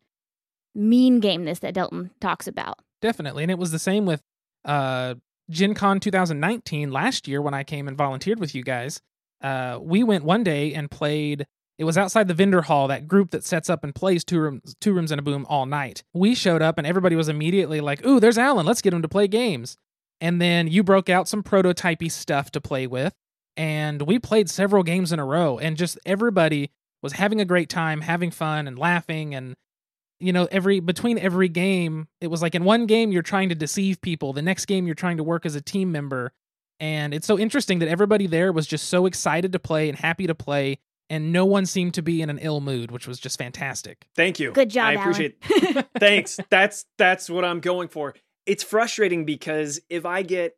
mean 0.74 1.20
gameness 1.20 1.60
that 1.60 1.74
Delton 1.74 2.12
talks 2.22 2.48
about. 2.48 2.80
Definitely. 3.02 3.44
And 3.44 3.52
it 3.52 3.58
was 3.58 3.72
the 3.72 3.80
same 3.80 4.06
with 4.06 4.22
uh 4.64 5.16
Gen 5.50 5.74
Con 5.74 6.00
2019 6.00 6.92
last 6.92 7.28
year 7.28 7.42
when 7.42 7.54
I 7.54 7.64
came 7.64 7.88
and 7.88 7.98
volunteered 7.98 8.40
with 8.40 8.56
you 8.56 8.64
guys. 8.64 9.02
Uh 9.42 9.80
we 9.82 10.04
went 10.04 10.24
one 10.24 10.44
day 10.44 10.74
and 10.74 10.90
played 10.90 11.46
it 11.78 11.84
was 11.84 11.98
outside 11.98 12.28
the 12.28 12.34
vendor 12.34 12.62
hall, 12.62 12.88
that 12.88 13.08
group 13.08 13.32
that 13.32 13.44
sets 13.44 13.70
up 13.70 13.84
and 13.84 13.96
plays 13.96 14.24
two 14.24 14.40
rooms 14.40 14.76
two 14.80 14.94
rooms 14.94 15.12
and 15.12 15.20
a 15.20 15.24
boom 15.24 15.46
all 15.50 15.66
night. 15.66 16.04
We 16.14 16.36
showed 16.36 16.62
up 16.62 16.78
and 16.78 16.86
everybody 16.86 17.16
was 17.16 17.30
immediately 17.30 17.82
like, 17.82 18.06
Ooh, 18.06 18.20
there's 18.20 18.38
Alan, 18.38 18.66
let's 18.66 18.82
get 18.82 18.94
him 18.94 19.02
to 19.02 19.08
play 19.08 19.28
games. 19.28 19.78
And 20.20 20.40
then 20.40 20.68
you 20.68 20.84
broke 20.84 21.10
out 21.10 21.28
some 21.28 21.42
prototypey 21.42 22.12
stuff 22.12 22.52
to 22.52 22.62
play 22.62 22.86
with. 22.86 23.14
And 23.58 24.04
we 24.04 24.20
played 24.20 24.50
several 24.50 24.84
games 24.84 25.12
in 25.12 25.20
a 25.20 25.26
row, 25.26 25.58
and 25.58 25.76
just 25.76 26.00
everybody 26.06 26.72
was 27.02 27.14
having 27.14 27.42
a 27.42 27.46
great 27.46 27.68
time, 27.68 28.02
having 28.02 28.32
fun 28.32 28.68
and 28.68 28.78
laughing 28.80 29.36
and 29.36 29.56
you 30.22 30.32
know 30.32 30.48
every 30.52 30.80
between 30.80 31.18
every 31.18 31.50
game 31.50 32.08
it 32.22 32.28
was 32.28 32.42
like 32.42 32.54
in 32.54 32.64
one 32.64 32.86
game 32.86 33.12
you're 33.12 33.24
trying 33.24 33.50
to 33.50 33.56
deceive 33.56 34.00
people 34.02 34.34
the 34.34 34.42
next 34.42 34.66
game 34.66 34.86
you're 34.86 34.94
trying 34.94 35.18
to 35.18 35.24
work 35.24 35.48
as 35.48 35.56
a 35.56 35.62
team 35.62 35.92
member 35.92 36.32
and 36.80 37.14
it's 37.14 37.26
so 37.26 37.40
interesting 37.40 37.80
that 37.80 37.90
everybody 37.90 38.28
there 38.28 38.52
was 38.52 38.68
just 38.68 38.88
so 38.88 39.08
excited 39.08 39.52
to 39.52 39.60
play 39.60 39.90
and 39.90 39.98
happy 39.98 40.28
to 40.28 40.36
play 40.36 40.78
and 41.12 41.32
no 41.32 41.46
one 41.46 41.66
seemed 41.68 41.94
to 41.94 42.02
be 42.02 42.22
in 42.22 42.30
an 42.32 42.40
ill 42.40 42.62
mood 42.62 42.90
which 42.90 43.08
was 43.08 43.20
just 43.20 43.38
fantastic 43.38 44.08
Thank 44.16 44.40
you. 44.40 44.52
Good 44.52 44.70
job, 44.72 44.86
I 44.86 44.94
Alan. 44.96 45.02
appreciate 45.12 45.38
Thanks. 46.00 46.40
That's 46.50 46.86
that's 46.98 47.30
what 47.30 47.46
I'm 47.46 47.60
going 47.60 47.90
for. 47.90 48.16
It's 48.48 48.64
frustrating 48.64 49.26
because 49.26 49.80
if 49.90 50.06
I 50.06 50.24
get 50.24 50.56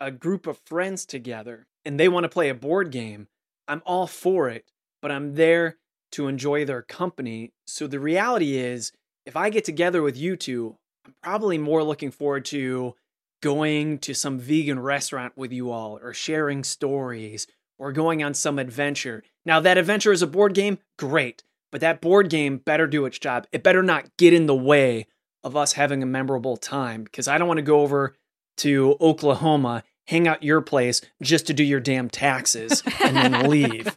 a 0.00 0.10
group 0.10 0.46
of 0.48 0.58
friends 0.66 1.04
together 1.06 1.66
and 1.84 2.00
they 2.00 2.08
want 2.08 2.24
to 2.24 2.28
play 2.28 2.48
a 2.48 2.54
board 2.54 2.90
game, 2.90 3.28
I'm 3.68 3.82
all 3.86 4.06
for 4.08 4.48
it, 4.48 4.64
but 5.00 5.10
I'm 5.12 5.34
there 5.34 5.76
to 6.12 6.26
enjoy 6.26 6.64
their 6.64 6.82
company. 6.82 7.52
So 7.66 7.86
the 7.86 8.00
reality 8.00 8.56
is, 8.56 8.92
if 9.26 9.36
I 9.36 9.50
get 9.50 9.64
together 9.64 10.02
with 10.02 10.16
you 10.16 10.36
two, 10.36 10.76
I'm 11.06 11.14
probably 11.22 11.58
more 11.58 11.84
looking 11.84 12.10
forward 12.10 12.46
to 12.46 12.96
going 13.42 13.98
to 14.00 14.14
some 14.14 14.38
vegan 14.38 14.80
restaurant 14.80 15.34
with 15.36 15.52
you 15.52 15.70
all 15.70 15.98
or 16.02 16.12
sharing 16.12 16.64
stories 16.64 17.46
or 17.80 17.92
going 17.92 18.22
on 18.22 18.34
some 18.34 18.58
adventure. 18.58 19.24
Now, 19.46 19.58
that 19.60 19.78
adventure 19.78 20.12
is 20.12 20.20
a 20.20 20.26
board 20.26 20.54
game, 20.54 20.78
great, 20.98 21.42
but 21.72 21.80
that 21.80 22.02
board 22.02 22.28
game 22.28 22.58
better 22.58 22.86
do 22.86 23.06
its 23.06 23.18
job. 23.18 23.46
It 23.52 23.62
better 23.62 23.82
not 23.82 24.16
get 24.18 24.34
in 24.34 24.46
the 24.46 24.54
way 24.54 25.06
of 25.42 25.56
us 25.56 25.72
having 25.72 26.02
a 26.02 26.06
memorable 26.06 26.58
time 26.58 27.02
because 27.04 27.26
I 27.26 27.38
don't 27.38 27.48
want 27.48 27.58
to 27.58 27.62
go 27.62 27.80
over 27.80 28.14
to 28.58 28.96
Oklahoma, 29.00 29.82
hang 30.06 30.28
out 30.28 30.42
your 30.42 30.60
place 30.60 31.00
just 31.22 31.46
to 31.46 31.54
do 31.54 31.64
your 31.64 31.80
damn 31.80 32.10
taxes 32.10 32.82
and 33.02 33.16
then 33.16 33.32
leave. 33.50 33.92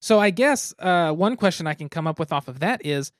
So 0.00 0.18
I 0.18 0.30
guess 0.30 0.72
uh, 0.78 1.12
one 1.12 1.36
question 1.36 1.66
I 1.66 1.74
can 1.74 1.90
come 1.90 2.06
up 2.06 2.18
with 2.18 2.32
off 2.32 2.48
of 2.48 2.60
that 2.60 2.84
is 2.86 3.12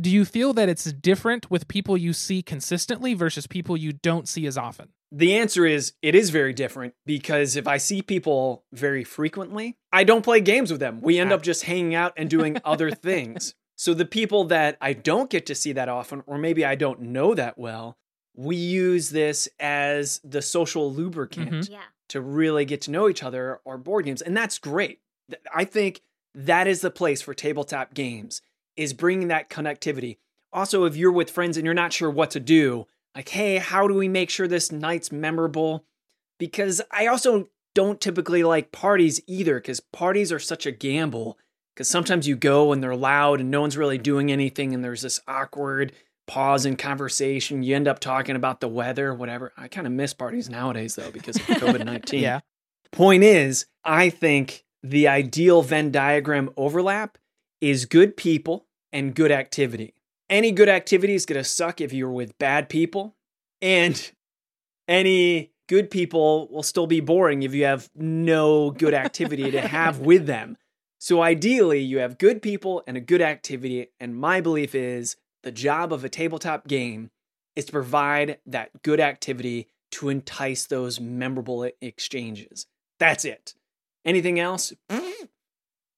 do 0.00 0.10
you 0.10 0.24
feel 0.24 0.52
that 0.54 0.68
it's 0.68 0.84
different 0.84 1.48
with 1.48 1.68
people 1.68 1.96
you 1.96 2.12
see 2.12 2.42
consistently 2.42 3.14
versus 3.14 3.46
people 3.46 3.76
you 3.76 3.92
don't 3.92 4.26
see 4.26 4.46
as 4.46 4.58
often? 4.58 4.88
The 5.12 5.34
answer 5.36 5.64
is 5.64 5.92
it 6.02 6.14
is 6.14 6.30
very 6.30 6.52
different 6.52 6.94
because 7.06 7.56
if 7.56 7.66
I 7.68 7.76
see 7.76 8.02
people 8.02 8.64
very 8.72 9.04
frequently, 9.04 9.76
I 9.92 10.04
don't 10.04 10.22
play 10.22 10.40
games 10.40 10.70
with 10.70 10.80
them. 10.80 11.00
We 11.00 11.18
end 11.18 11.32
up 11.32 11.42
just 11.42 11.64
hanging 11.64 11.94
out 11.94 12.12
and 12.16 12.28
doing 12.28 12.58
other 12.64 12.90
things. 12.90 13.54
So 13.76 13.94
the 13.94 14.04
people 14.06 14.44
that 14.46 14.76
I 14.80 14.94
don't 14.94 15.30
get 15.30 15.46
to 15.46 15.54
see 15.54 15.72
that 15.72 15.88
often, 15.88 16.22
or 16.26 16.38
maybe 16.38 16.64
I 16.64 16.74
don't 16.74 17.00
know 17.02 17.34
that 17.34 17.56
well, 17.58 17.96
we 18.34 18.56
use 18.56 19.10
this 19.10 19.48
as 19.60 20.20
the 20.24 20.42
social 20.42 20.92
lubricant 20.92 21.50
Mhm. 21.52 21.70
yeah. 21.70 21.82
to 22.08 22.20
really 22.20 22.64
get 22.64 22.80
to 22.82 22.90
know 22.90 23.08
each 23.08 23.22
other 23.22 23.60
or 23.64 23.78
board 23.78 24.04
games. 24.04 24.22
And 24.22 24.36
that's 24.36 24.58
great. 24.58 25.00
I 25.54 25.64
think 25.64 26.02
that 26.34 26.66
is 26.66 26.80
the 26.80 26.90
place 26.90 27.22
for 27.22 27.32
tabletop 27.34 27.94
games 27.94 28.42
is 28.76 28.92
bringing 28.92 29.28
that 29.28 29.48
connectivity. 29.50 30.18
Also, 30.52 30.84
if 30.84 30.96
you're 30.96 31.10
with 31.12 31.30
friends 31.30 31.56
and 31.56 31.64
you're 31.64 31.74
not 31.74 31.92
sure 31.92 32.10
what 32.10 32.30
to 32.32 32.40
do, 32.40 32.86
like, 33.16 33.30
hey, 33.30 33.56
how 33.56 33.88
do 33.88 33.94
we 33.94 34.08
make 34.08 34.28
sure 34.28 34.46
this 34.46 34.70
night's 34.70 35.10
memorable? 35.10 35.86
Because 36.38 36.82
I 36.92 37.06
also 37.06 37.48
don't 37.74 37.98
typically 37.98 38.44
like 38.44 38.72
parties 38.72 39.22
either, 39.26 39.54
because 39.54 39.80
parties 39.80 40.30
are 40.30 40.38
such 40.38 40.66
a 40.66 40.70
gamble. 40.70 41.38
Because 41.74 41.88
sometimes 41.88 42.28
you 42.28 42.36
go 42.36 42.72
and 42.72 42.82
they're 42.82 42.94
loud 42.94 43.40
and 43.40 43.50
no 43.50 43.62
one's 43.62 43.76
really 43.76 43.98
doing 43.98 44.30
anything, 44.30 44.74
and 44.74 44.84
there's 44.84 45.00
this 45.00 45.20
awkward 45.26 45.92
pause 46.26 46.66
in 46.66 46.76
conversation. 46.76 47.62
You 47.62 47.74
end 47.74 47.88
up 47.88 48.00
talking 48.00 48.36
about 48.36 48.60
the 48.60 48.68
weather, 48.68 49.14
whatever. 49.14 49.52
I 49.56 49.68
kind 49.68 49.86
of 49.86 49.92
miss 49.94 50.12
parties 50.12 50.50
nowadays, 50.50 50.94
though, 50.94 51.10
because 51.10 51.36
of 51.36 51.42
COVID 51.46 51.84
19. 51.84 52.22
Yeah. 52.22 52.40
Point 52.92 53.24
is, 53.24 53.66
I 53.82 54.10
think 54.10 54.64
the 54.82 55.08
ideal 55.08 55.62
Venn 55.62 55.90
diagram 55.90 56.50
overlap 56.56 57.16
is 57.62 57.86
good 57.86 58.16
people 58.16 58.66
and 58.92 59.14
good 59.14 59.32
activity. 59.32 59.95
Any 60.28 60.50
good 60.52 60.68
activity 60.68 61.14
is 61.14 61.26
going 61.26 61.40
to 61.40 61.44
suck 61.44 61.80
if 61.80 61.92
you're 61.92 62.10
with 62.10 62.36
bad 62.38 62.68
people, 62.68 63.14
and 63.62 64.10
any 64.88 65.52
good 65.68 65.90
people 65.90 66.48
will 66.50 66.62
still 66.62 66.86
be 66.86 67.00
boring 67.00 67.42
if 67.42 67.54
you 67.54 67.64
have 67.64 67.88
no 67.94 68.70
good 68.70 68.94
activity 68.94 69.50
to 69.50 69.60
have 69.60 70.00
with 70.00 70.26
them. 70.26 70.56
So 70.98 71.22
ideally, 71.22 71.80
you 71.80 71.98
have 71.98 72.18
good 72.18 72.42
people 72.42 72.82
and 72.86 72.96
a 72.96 73.00
good 73.00 73.22
activity, 73.22 73.88
and 74.00 74.16
my 74.16 74.40
belief 74.40 74.74
is 74.74 75.16
the 75.42 75.52
job 75.52 75.92
of 75.92 76.04
a 76.04 76.08
tabletop 76.08 76.66
game 76.66 77.10
is 77.54 77.66
to 77.66 77.72
provide 77.72 78.38
that 78.46 78.82
good 78.82 79.00
activity 79.00 79.68
to 79.92 80.08
entice 80.08 80.66
those 80.66 80.98
memorable 80.98 81.70
exchanges. 81.80 82.66
That's 82.98 83.24
it. 83.24 83.54
Anything 84.04 84.40
else? 84.40 84.72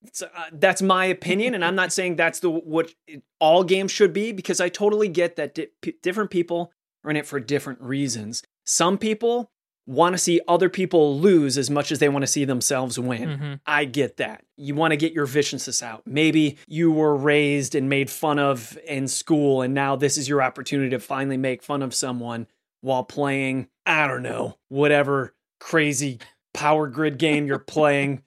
It's, 0.05 0.23
uh, 0.23 0.29
that's 0.53 0.81
my 0.81 1.07
opinion, 1.07 1.55
and 1.55 1.65
I'm 1.65 1.75
not 1.75 1.93
saying 1.93 2.17
that's 2.17 2.41
the 2.41 2.51
what 2.51 2.93
it- 3.07 3.23
all 3.41 3.65
games 3.65 3.91
should 3.91 4.13
be 4.13 4.33
because 4.33 4.61
I 4.61 4.69
totally 4.69 5.09
get 5.09 5.37
that 5.37 5.55
di- 5.55 5.69
p- 5.83 5.95
different 6.03 6.31
people 6.31 6.73
are 7.05 7.11
in 7.11 7.17
it 7.17 7.27
for 7.27 7.41
different 7.41 7.81
reasons. 7.81 8.43
Some 8.65 8.97
people 8.99 9.51
want 9.87 10.13
to 10.15 10.19
see 10.19 10.41
other 10.47 10.69
people 10.69 11.19
lose 11.19 11.57
as 11.57 11.71
much 11.71 11.91
as 11.91 11.99
they 11.99 12.09
want 12.11 12.23
to 12.23 12.27
see 12.27 12.45
themselves 12.45 12.99
win. 12.99 13.39
hmm 13.39 13.55
I 13.67 13.87
get 13.87 14.19
that. 14.19 14.45
You 14.57 14.75
want 14.75 14.93
to 14.93 14.97
get 14.99 15.15
your 15.15 15.25
viciousness 15.27 15.83
out. 15.83 16.03
Maybe 16.07 16.59
you 16.69 16.93
were 16.93 17.17
raised 17.17 17.75
and 17.75 17.89
made 17.89 18.11
fun 18.11 18.39
of 18.39 18.77
in 18.87 19.09
school, 19.09 19.63
and 19.63 19.73
now 19.75 19.97
this 19.97 20.17
is 20.19 20.29
your 20.29 20.43
opportunity 20.43 20.91
to 20.91 20.99
finally 21.01 21.39
make 21.39 21.63
fun 21.63 21.83
of 21.83 21.95
someone 21.95 22.47
while 22.83 23.03
playing, 23.03 23.69
I 23.87 24.07
don't 24.07 24.23
know, 24.23 24.59
whatever 24.69 25.35
crazy 25.59 26.21
power 26.55 26.87
grid 26.87 27.19
game 27.19 27.47
you're 27.47 27.59
playing. 27.59 28.23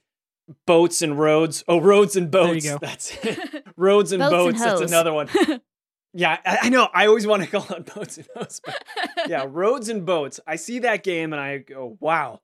Boats 0.68 1.02
and 1.02 1.18
roads. 1.20 1.64
Oh, 1.68 1.80
roads 1.80 2.16
and 2.16 2.32
There 2.32 2.54
you 2.54 2.62
boats. 2.62 2.66
go. 2.70 2.78
That's 2.82 3.26
it. 3.26 3.66
roads 3.78 4.12
and 4.12 4.20
Boats 4.22 4.62
and. 4.62 4.80
That's 4.80 4.92
another 4.92 5.14
one. 5.14 5.30
Yeah, 6.14 6.38
I, 6.46 6.58
I 6.64 6.70
know. 6.70 6.90
I 6.94 7.08
always 7.08 7.26
want 7.26 7.42
to 7.42 7.50
call 7.58 7.66
it 7.74 7.86
boats 7.96 8.18
and 8.18 8.28
hoes, 8.36 8.60
yeah, 9.30 9.46
roads 9.48 9.88
and 9.88 10.06
boats. 10.06 10.42
I 10.46 10.58
see 10.58 10.80
that 10.80 11.04
game 11.04 11.32
and 11.32 11.42
I 11.42 11.60
go, 11.60 11.96
wow, 12.02 12.42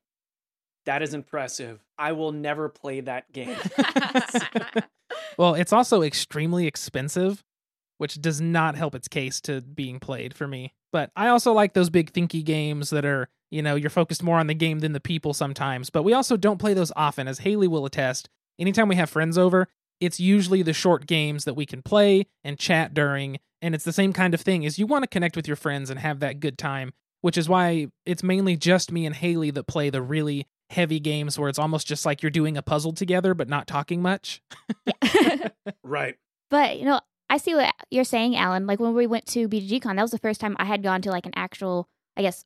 that 0.85 1.01
is 1.01 1.13
impressive. 1.13 1.83
I 1.97 2.13
will 2.13 2.31
never 2.31 2.69
play 2.69 3.01
that 3.01 3.29
game. 3.33 3.57
Well, 5.37 5.53
it's 5.55 5.73
also 5.73 6.01
extremely 6.01 6.65
expensive, 6.65 7.43
which 7.97 8.21
does 8.21 8.39
not 8.39 8.75
help 8.77 8.95
its 8.95 9.09
case 9.09 9.41
to 9.41 9.59
being 9.61 9.99
played 9.99 10.33
for 10.33 10.47
me. 10.47 10.73
But 10.93 11.11
I 11.17 11.27
also 11.27 11.51
like 11.51 11.73
those 11.73 11.89
big 11.89 12.13
thinky 12.13 12.45
games 12.45 12.89
that 12.91 13.03
are, 13.05 13.27
you 13.51 13.61
know, 13.61 13.75
you're 13.75 13.89
focused 13.89 14.23
more 14.23 14.37
on 14.37 14.47
the 14.47 14.53
game 14.53 14.79
than 14.79 14.93
the 14.93 14.99
people 14.99 15.33
sometimes. 15.33 15.89
But 15.89 16.03
we 16.03 16.13
also 16.13 16.37
don't 16.37 16.57
play 16.59 16.73
those 16.73 16.91
often, 16.95 17.27
as 17.27 17.39
Haley 17.39 17.67
will 17.67 17.85
attest. 17.85 18.29
Anytime 18.59 18.87
we 18.87 18.95
have 18.95 19.09
friends 19.09 19.37
over, 19.37 19.67
it's 19.99 20.19
usually 20.19 20.61
the 20.61 20.73
short 20.73 21.07
games 21.07 21.45
that 21.45 21.53
we 21.55 21.65
can 21.65 21.81
play 21.81 22.27
and 22.43 22.57
chat 22.59 22.93
during. 22.93 23.39
And 23.61 23.73
it's 23.73 23.83
the 23.83 23.93
same 23.93 24.13
kind 24.13 24.33
of 24.33 24.41
thing 24.41 24.63
is 24.63 24.77
you 24.77 24.85
want 24.87 25.03
to 25.03 25.07
connect 25.07 25.35
with 25.35 25.47
your 25.47 25.55
friends 25.55 25.89
and 25.89 25.99
have 25.99 26.19
that 26.19 26.39
good 26.39 26.57
time, 26.57 26.93
which 27.21 27.37
is 27.37 27.49
why 27.49 27.87
it's 28.05 28.23
mainly 28.23 28.55
just 28.55 28.91
me 28.91 29.05
and 29.05 29.15
Haley 29.15 29.51
that 29.51 29.63
play 29.63 29.89
the 29.89 30.01
really 30.01 30.45
heavy 30.69 30.99
games 30.99 31.39
where 31.39 31.49
it's 31.49 31.57
almost 31.57 31.87
just 31.87 32.05
like 32.05 32.21
you're 32.21 32.29
doing 32.29 32.57
a 32.57 32.61
puzzle 32.61 32.91
together 32.91 33.33
but 33.33 33.47
not 33.47 33.67
talking 33.67 34.01
much. 34.01 34.41
Right. 35.83 36.15
but 36.49 36.77
you 36.77 36.85
know, 36.85 36.99
I 37.29 37.37
see 37.37 37.55
what 37.55 37.73
you're 37.89 38.03
saying, 38.03 38.35
Alan. 38.35 38.67
Like 38.67 38.79
when 38.79 38.93
we 38.93 39.07
went 39.07 39.25
to 39.27 39.47
BGGCon, 39.47 39.95
that 39.95 40.01
was 40.01 40.11
the 40.11 40.17
first 40.17 40.39
time 40.41 40.55
I 40.59 40.65
had 40.65 40.83
gone 40.83 41.01
to 41.03 41.09
like 41.09 41.25
an 41.25 41.33
actual, 41.35 41.87
I 42.15 42.21
guess, 42.21 42.43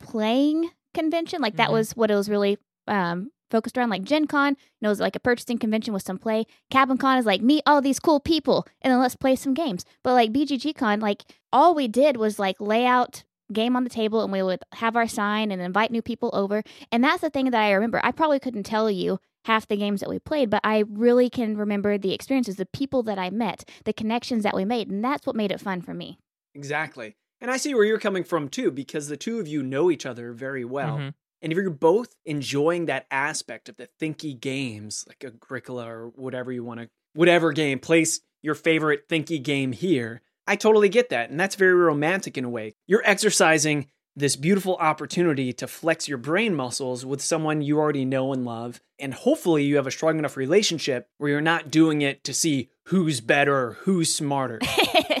playing 0.00 0.70
convention. 0.94 1.40
Like 1.42 1.56
that 1.56 1.68
Mhm. 1.70 1.72
was 1.74 1.96
what 1.96 2.10
it 2.10 2.14
was 2.14 2.28
really 2.30 2.58
um, 2.86 3.30
focused 3.50 3.76
around. 3.76 3.90
Like 3.90 4.02
Gen 4.02 4.26
Con, 4.26 4.52
you 4.52 4.56
know, 4.80 4.88
it 4.88 4.92
was 4.92 5.00
like 5.00 5.14
a 5.16 5.20
purchasing 5.20 5.58
convention 5.58 5.92
with 5.92 6.02
some 6.02 6.18
play. 6.18 6.46
Cabin 6.70 6.96
Con 6.96 7.18
is 7.18 7.26
like 7.26 7.42
meet 7.42 7.62
all 7.66 7.82
these 7.82 8.00
cool 8.00 8.18
people 8.20 8.66
and 8.80 8.90
then 8.90 8.98
let's 9.00 9.14
play 9.16 9.36
some 9.36 9.52
games. 9.54 9.84
But 10.02 10.14
like 10.14 10.32
BGG 10.32 10.74
Con, 10.74 11.00
like 11.00 11.24
all 11.52 11.74
we 11.74 11.86
did 11.88 12.16
was 12.16 12.38
like 12.38 12.60
lay 12.60 12.86
out 12.86 13.24
game 13.52 13.76
on 13.76 13.84
the 13.84 13.90
table 13.90 14.22
and 14.22 14.32
we 14.32 14.42
would 14.42 14.62
have 14.74 14.96
our 14.96 15.06
sign 15.08 15.50
and 15.50 15.60
invite 15.60 15.90
new 15.90 16.02
people 16.02 16.30
over. 16.32 16.62
And 16.92 17.02
that's 17.04 17.20
the 17.20 17.30
thing 17.30 17.50
that 17.50 17.62
I 17.62 17.72
remember. 17.72 18.00
I 18.02 18.10
probably 18.12 18.38
couldn't 18.40 18.64
tell 18.64 18.90
you 18.90 19.18
half 19.44 19.66
the 19.68 19.76
games 19.76 20.00
that 20.00 20.08
we 20.10 20.18
played, 20.18 20.50
but 20.50 20.60
I 20.64 20.84
really 20.88 21.30
can 21.30 21.56
remember 21.56 21.96
the 21.96 22.12
experiences, 22.12 22.56
the 22.56 22.66
people 22.66 23.02
that 23.04 23.18
I 23.18 23.30
met, 23.30 23.66
the 23.84 23.92
connections 23.94 24.42
that 24.44 24.54
we 24.56 24.64
made, 24.66 24.90
and 24.90 25.02
that's 25.02 25.26
what 25.26 25.36
made 25.36 25.50
it 25.52 25.60
fun 25.60 25.80
for 25.80 25.94
me. 25.94 26.18
Exactly. 26.54 27.16
And 27.40 27.50
I 27.50 27.56
see 27.56 27.74
where 27.74 27.84
you're 27.84 27.98
coming 27.98 28.24
from 28.24 28.48
too, 28.48 28.70
because 28.70 29.08
the 29.08 29.16
two 29.16 29.38
of 29.38 29.48
you 29.48 29.62
know 29.62 29.90
each 29.90 30.06
other 30.06 30.32
very 30.32 30.64
well. 30.64 30.98
Mhm. 30.98 31.14
And 31.40 31.52
if 31.52 31.56
you're 31.56 31.70
both 31.70 32.14
enjoying 32.24 32.86
that 32.86 33.06
aspect 33.10 33.68
of 33.68 33.76
the 33.76 33.88
thinky 34.00 34.38
games, 34.38 35.04
like 35.06 35.24
Agricola 35.24 35.86
or 35.86 36.08
whatever 36.16 36.50
you 36.50 36.64
want 36.64 36.80
to, 36.80 36.88
whatever 37.14 37.52
game, 37.52 37.78
place 37.78 38.20
your 38.42 38.54
favorite 38.56 39.08
thinky 39.08 39.40
game 39.42 39.72
here, 39.72 40.20
I 40.48 40.56
totally 40.56 40.88
get 40.88 41.10
that. 41.10 41.30
And 41.30 41.38
that's 41.38 41.54
very 41.54 41.74
romantic 41.74 42.36
in 42.36 42.44
a 42.44 42.50
way. 42.50 42.74
You're 42.86 43.02
exercising 43.04 43.86
this 44.16 44.34
beautiful 44.34 44.74
opportunity 44.76 45.52
to 45.52 45.68
flex 45.68 46.08
your 46.08 46.18
brain 46.18 46.52
muscles 46.56 47.06
with 47.06 47.20
someone 47.22 47.62
you 47.62 47.78
already 47.78 48.04
know 48.04 48.32
and 48.32 48.44
love. 48.44 48.80
And 48.98 49.14
hopefully 49.14 49.62
you 49.62 49.76
have 49.76 49.86
a 49.86 49.92
strong 49.92 50.18
enough 50.18 50.36
relationship 50.36 51.06
where 51.18 51.30
you're 51.30 51.40
not 51.40 51.70
doing 51.70 52.02
it 52.02 52.24
to 52.24 52.34
see 52.34 52.68
who's 52.86 53.20
better 53.20 53.54
or 53.56 53.72
who's 53.82 54.12
smarter. 54.12 54.58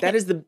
That 0.00 0.14
is 0.14 0.26
the 0.26 0.44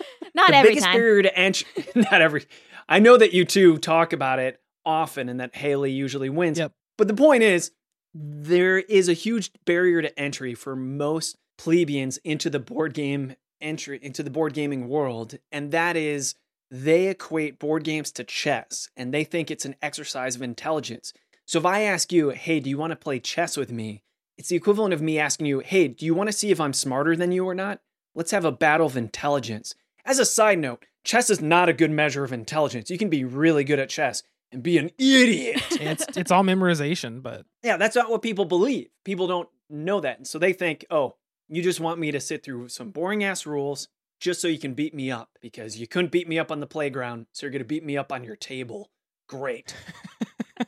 Not 0.34 0.48
the 0.48 0.56
every 0.56 0.70
biggest 0.70 0.86
time. 0.86 0.96
barrier 0.96 1.22
to 1.22 1.38
entry. 1.38 1.86
Not 1.94 2.20
every. 2.20 2.46
I 2.88 2.98
know 2.98 3.16
that 3.16 3.32
you 3.32 3.44
two 3.44 3.78
talk 3.78 4.12
about 4.12 4.38
it 4.38 4.60
often, 4.84 5.28
and 5.28 5.40
that 5.40 5.56
Haley 5.56 5.90
usually 5.90 6.30
wins. 6.30 6.58
Yep. 6.58 6.72
But 6.98 7.08
the 7.08 7.14
point 7.14 7.42
is, 7.42 7.72
there 8.14 8.78
is 8.78 9.08
a 9.08 9.12
huge 9.12 9.50
barrier 9.64 10.00
to 10.02 10.18
entry 10.18 10.54
for 10.54 10.76
most 10.76 11.36
plebeians 11.58 12.18
into 12.18 12.50
the 12.50 12.58
board 12.58 12.94
game 12.94 13.34
entry 13.60 13.98
into 14.02 14.22
the 14.22 14.30
board 14.30 14.52
gaming 14.54 14.88
world, 14.88 15.38
and 15.50 15.72
that 15.72 15.96
is 15.96 16.34
they 16.70 17.08
equate 17.08 17.58
board 17.58 17.84
games 17.84 18.10
to 18.12 18.24
chess, 18.24 18.88
and 18.96 19.12
they 19.12 19.24
think 19.24 19.50
it's 19.50 19.64
an 19.64 19.76
exercise 19.82 20.36
of 20.36 20.42
intelligence. 20.42 21.12
So 21.46 21.58
if 21.58 21.64
I 21.66 21.82
ask 21.82 22.12
you, 22.12 22.30
"Hey, 22.30 22.60
do 22.60 22.68
you 22.68 22.76
want 22.78 22.90
to 22.90 22.96
play 22.96 23.18
chess 23.18 23.56
with 23.56 23.72
me?" 23.72 24.02
It's 24.36 24.48
the 24.48 24.56
equivalent 24.56 24.92
of 24.92 25.00
me 25.00 25.18
asking 25.18 25.46
you, 25.46 25.60
"Hey, 25.60 25.88
do 25.88 26.04
you 26.04 26.14
want 26.14 26.28
to 26.28 26.32
see 26.32 26.50
if 26.50 26.60
I'm 26.60 26.72
smarter 26.72 27.16
than 27.16 27.32
you 27.32 27.46
or 27.46 27.54
not?" 27.54 27.80
Let's 28.14 28.30
have 28.30 28.44
a 28.44 28.52
battle 28.52 28.86
of 28.86 28.96
intelligence. 28.96 29.74
As 30.06 30.20
a 30.20 30.24
side 30.24 30.60
note, 30.60 30.86
chess 31.04 31.30
is 31.30 31.40
not 31.40 31.68
a 31.68 31.72
good 31.72 31.90
measure 31.90 32.22
of 32.22 32.32
intelligence. 32.32 32.90
You 32.90 32.96
can 32.96 33.10
be 33.10 33.24
really 33.24 33.64
good 33.64 33.80
at 33.80 33.88
chess 33.88 34.22
and 34.52 34.62
be 34.62 34.78
an 34.78 34.90
idiot. 34.98 35.60
it's 35.72 36.06
it's 36.16 36.30
all 36.30 36.44
memorization, 36.44 37.22
but 37.22 37.44
yeah, 37.64 37.76
that's 37.76 37.96
not 37.96 38.08
what 38.08 38.22
people 38.22 38.44
believe. 38.44 38.88
People 39.04 39.26
don't 39.26 39.48
know 39.68 40.00
that. 40.00 40.18
And 40.18 40.26
so 40.26 40.38
they 40.38 40.52
think, 40.52 40.86
oh, 40.90 41.16
you 41.48 41.60
just 41.60 41.80
want 41.80 41.98
me 41.98 42.12
to 42.12 42.20
sit 42.20 42.44
through 42.44 42.68
some 42.68 42.90
boring 42.90 43.24
ass 43.24 43.46
rules 43.46 43.88
just 44.20 44.40
so 44.40 44.48
you 44.48 44.58
can 44.60 44.74
beat 44.74 44.94
me 44.94 45.10
up 45.10 45.30
because 45.42 45.78
you 45.78 45.88
couldn't 45.88 46.12
beat 46.12 46.28
me 46.28 46.38
up 46.38 46.52
on 46.52 46.60
the 46.60 46.66
playground, 46.66 47.26
so 47.32 47.44
you're 47.44 47.50
going 47.50 47.60
to 47.60 47.66
beat 47.66 47.84
me 47.84 47.96
up 47.96 48.12
on 48.12 48.24
your 48.24 48.36
table. 48.36 48.90
Great. 49.28 49.74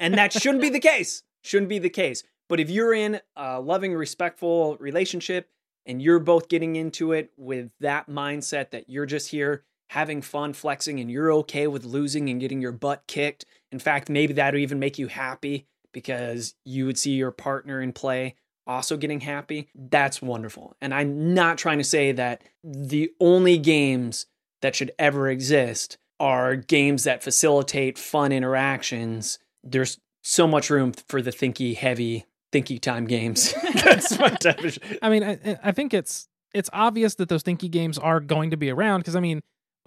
and 0.01 0.15
that 0.15 0.33
shouldn't 0.33 0.61
be 0.61 0.69
the 0.69 0.81
case. 0.81 1.23
Shouldn't 1.43 1.69
be 1.69 1.79
the 1.79 1.89
case. 1.89 2.25
But 2.49 2.61
if 2.61 2.71
you're 2.71 2.93
in 2.93 3.21
a 3.37 3.61
loving, 3.61 3.95
respectful 3.95 4.77
relationship 4.81 5.49
and 5.89 6.01
you're 6.01 6.21
both 6.21 6.49
getting 6.49 6.77
into 6.77 7.13
it 7.13 7.33
with 7.37 7.71
that 7.81 8.09
mindset 8.09 8.71
that 8.71 8.89
you're 8.89 9.07
just 9.07 9.31
here 9.31 9.65
having 9.89 10.21
fun, 10.21 10.53
flexing, 10.53 11.01
and 11.01 11.11
you're 11.11 11.33
okay 11.33 11.67
with 11.67 11.85
losing 11.85 12.29
and 12.29 12.41
getting 12.41 12.61
your 12.61 12.73
butt 12.73 13.03
kicked, 13.09 13.47
in 13.73 13.79
fact, 13.79 14.11
maybe 14.11 14.35
that'll 14.35 14.61
even 14.61 14.79
make 14.79 14.99
you 14.99 15.09
happy 15.09 15.67
because 15.93 16.55
you 16.65 16.87
would 16.87 16.99
see 16.99 17.13
your 17.13 17.31
partner 17.31 17.81
in 17.81 17.93
play 17.93 18.35
also 18.67 18.99
getting 18.99 19.21
happy. 19.21 19.69
That's 19.75 20.21
wonderful. 20.21 20.77
And 20.81 20.93
I'm 20.93 21.33
not 21.33 21.57
trying 21.57 21.79
to 21.79 21.85
say 21.85 22.13
that 22.13 22.43
the 22.63 23.11
only 23.19 23.57
games 23.57 24.27
that 24.61 24.77
should 24.77 24.93
ever 24.99 25.29
exist 25.29 25.97
are 26.21 26.55
games 26.55 27.05
that 27.05 27.23
facilitate 27.23 27.99
fun 27.99 28.31
interactions. 28.31 29.39
There's 29.65 29.99
so 30.23 30.47
much 30.47 30.69
room 30.69 30.93
for 31.09 31.23
the 31.23 31.31
thinky, 31.31 31.77
heavy, 31.77 32.27
thinky 32.53 32.81
time 32.81 33.07
games. 33.07 33.55
That's 33.85 34.19
my 34.19 34.31
definition. 34.31 34.83
I 35.03 35.09
mean, 35.09 35.25
I, 35.25 35.59
I 35.63 35.73
think 35.73 35.95
it's 35.95 36.29
it's 36.55 36.71
obvious 36.73 37.15
that 37.17 37.29
those 37.29 37.43
thinky 37.43 37.71
games 37.71 37.99
are 37.99 38.21
going 38.21 38.51
to 38.51 38.57
be 38.57 38.71
around 38.71 39.01
because 39.01 39.17
I 39.17 39.21
mean, 39.21 39.43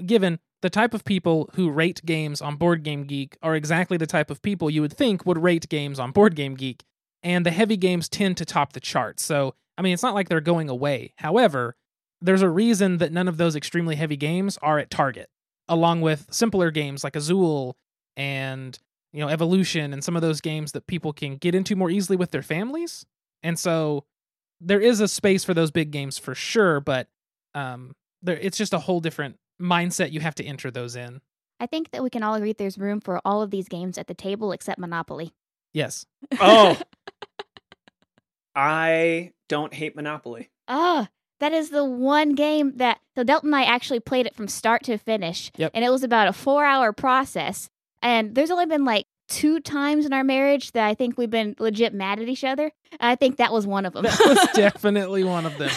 given 0.06 0.40
the 0.62 0.70
type 0.70 0.94
of 0.94 1.04
people 1.04 1.50
who 1.56 1.72
rate 1.72 2.02
games 2.06 2.42
on 2.42 2.56
Board 2.56 2.84
Game 2.84 3.04
Geek 3.04 3.38
are 3.42 3.56
exactly 3.56 3.98
the 3.98 4.08
type 4.08 4.30
of 4.30 4.42
people 4.42 4.70
you 4.70 4.82
would 4.82 4.94
think 4.94 5.26
would 5.26 5.42
rate 5.42 5.68
games 5.70 6.00
on 6.00 6.12
Board 6.12 6.36
Game 6.36 6.56
Geek, 6.56 6.84
and 7.24 7.46
the 7.46 7.52
heavy 7.52 7.78
games 7.78 8.08
tend 8.08 8.38
to 8.38 8.46
top 8.46 8.74
the 8.74 8.80
charts. 8.80 9.24
So, 9.26 9.56
I 9.78 9.82
mean, 9.82 9.94
it's 9.94 10.04
not 10.04 10.14
like 10.14 10.30
they're 10.30 10.42
going 10.42 10.70
away. 10.70 11.14
However, 11.18 11.76
there's 12.22 12.44
a 12.44 12.50
reason 12.50 12.98
that 13.00 13.12
none 13.12 13.28
of 13.28 13.38
those 13.38 13.56
extremely 13.56 13.96
heavy 13.96 14.18
games 14.18 14.60
are 14.62 14.78
at 14.78 14.92
Target, 14.92 15.30
along 15.68 16.02
with 16.02 16.28
simpler 16.30 16.70
games 16.70 17.04
like 17.04 17.16
Azul 17.16 17.76
and 18.16 18.78
you 19.14 19.20
know 19.20 19.28
Evolution 19.28 19.94
and 19.94 20.04
some 20.04 20.16
of 20.16 20.22
those 20.22 20.42
games 20.42 20.72
that 20.74 20.88
people 20.88 21.14
can 21.14 21.38
get 21.38 21.56
into 21.56 21.76
more 21.76 21.90
easily 21.90 22.18
with 22.18 22.32
their 22.32 22.44
families. 22.44 23.06
And 23.44 23.58
so 23.58 24.06
there 24.60 24.80
is 24.80 25.00
a 25.00 25.08
space 25.08 25.44
for 25.44 25.54
those 25.54 25.72
big 25.72 25.92
games 25.92 26.18
for 26.18 26.36
sure, 26.36 26.80
but 26.80 27.08
um, 27.56 27.96
there 28.22 28.38
it's 28.38 28.58
just 28.58 28.74
a 28.74 28.80
whole 28.80 29.00
different 29.00 29.38
mindset 29.62 30.12
you 30.12 30.20
have 30.20 30.36
to 30.36 30.46
enter 30.46 30.72
those 30.72 30.96
in. 30.96 31.22
I 31.60 31.68
think 31.68 31.92
that 31.92 32.04
we 32.04 32.10
can 32.10 32.24
all 32.24 32.34
agree 32.34 32.54
there's 32.54 32.78
room 32.78 33.00
for 33.00 33.22
all 33.24 33.42
of 33.42 33.52
these 33.52 33.68
games 33.68 33.98
at 33.98 34.08
the 34.08 34.14
table 34.14 34.52
except 34.52 34.80
Monopoly. 34.80 35.34
Yes. 35.74 36.06
Oh, 36.40 36.80
I 38.56 39.32
don't 39.48 39.74
hate 39.74 39.96
Monopoly. 39.96 40.50
Oh, 40.68 41.08
that 41.40 41.54
is 41.54 41.70
the 41.70 41.86
one 41.86 42.34
game 42.36 42.78
that 42.78 43.00
so 43.16 43.24
Delton 43.24 43.50
and 43.50 43.56
I 43.56 43.64
actually 43.64 44.00
played 44.00 44.26
it 44.26 44.36
from 44.36 44.48
start 44.48 44.84
to 44.84 44.98
finish. 44.98 45.52
Yep. 45.58 45.72
And 45.74 45.84
it 45.86 45.90
was 45.90 46.04
about 46.04 46.28
a 46.28 46.34
four 46.34 46.66
hour 46.66 46.94
process. 46.94 47.70
And 48.02 48.36
there's 48.36 48.52
only 48.52 48.66
been 48.66 48.86
like 48.86 49.06
two 49.28 49.60
times 49.60 50.06
in 50.06 50.14
our 50.14 50.24
marriage 50.24 50.72
that 50.74 50.86
I 50.86 50.94
think 50.94 51.18
we've 51.18 51.30
been 51.30 51.56
legit 51.60 51.94
mad 51.94 52.20
at 52.20 52.28
each 52.28 52.44
other. 52.44 52.72
I 53.00 53.16
think 53.16 53.38
that 53.38 53.54
was 53.54 53.66
one 53.66 53.86
of 53.86 53.94
them. 53.94 54.04
That 54.04 54.20
was 54.20 54.50
definitely 54.56 55.24
one 55.24 55.46
of 55.46 55.58
them. 55.58 55.72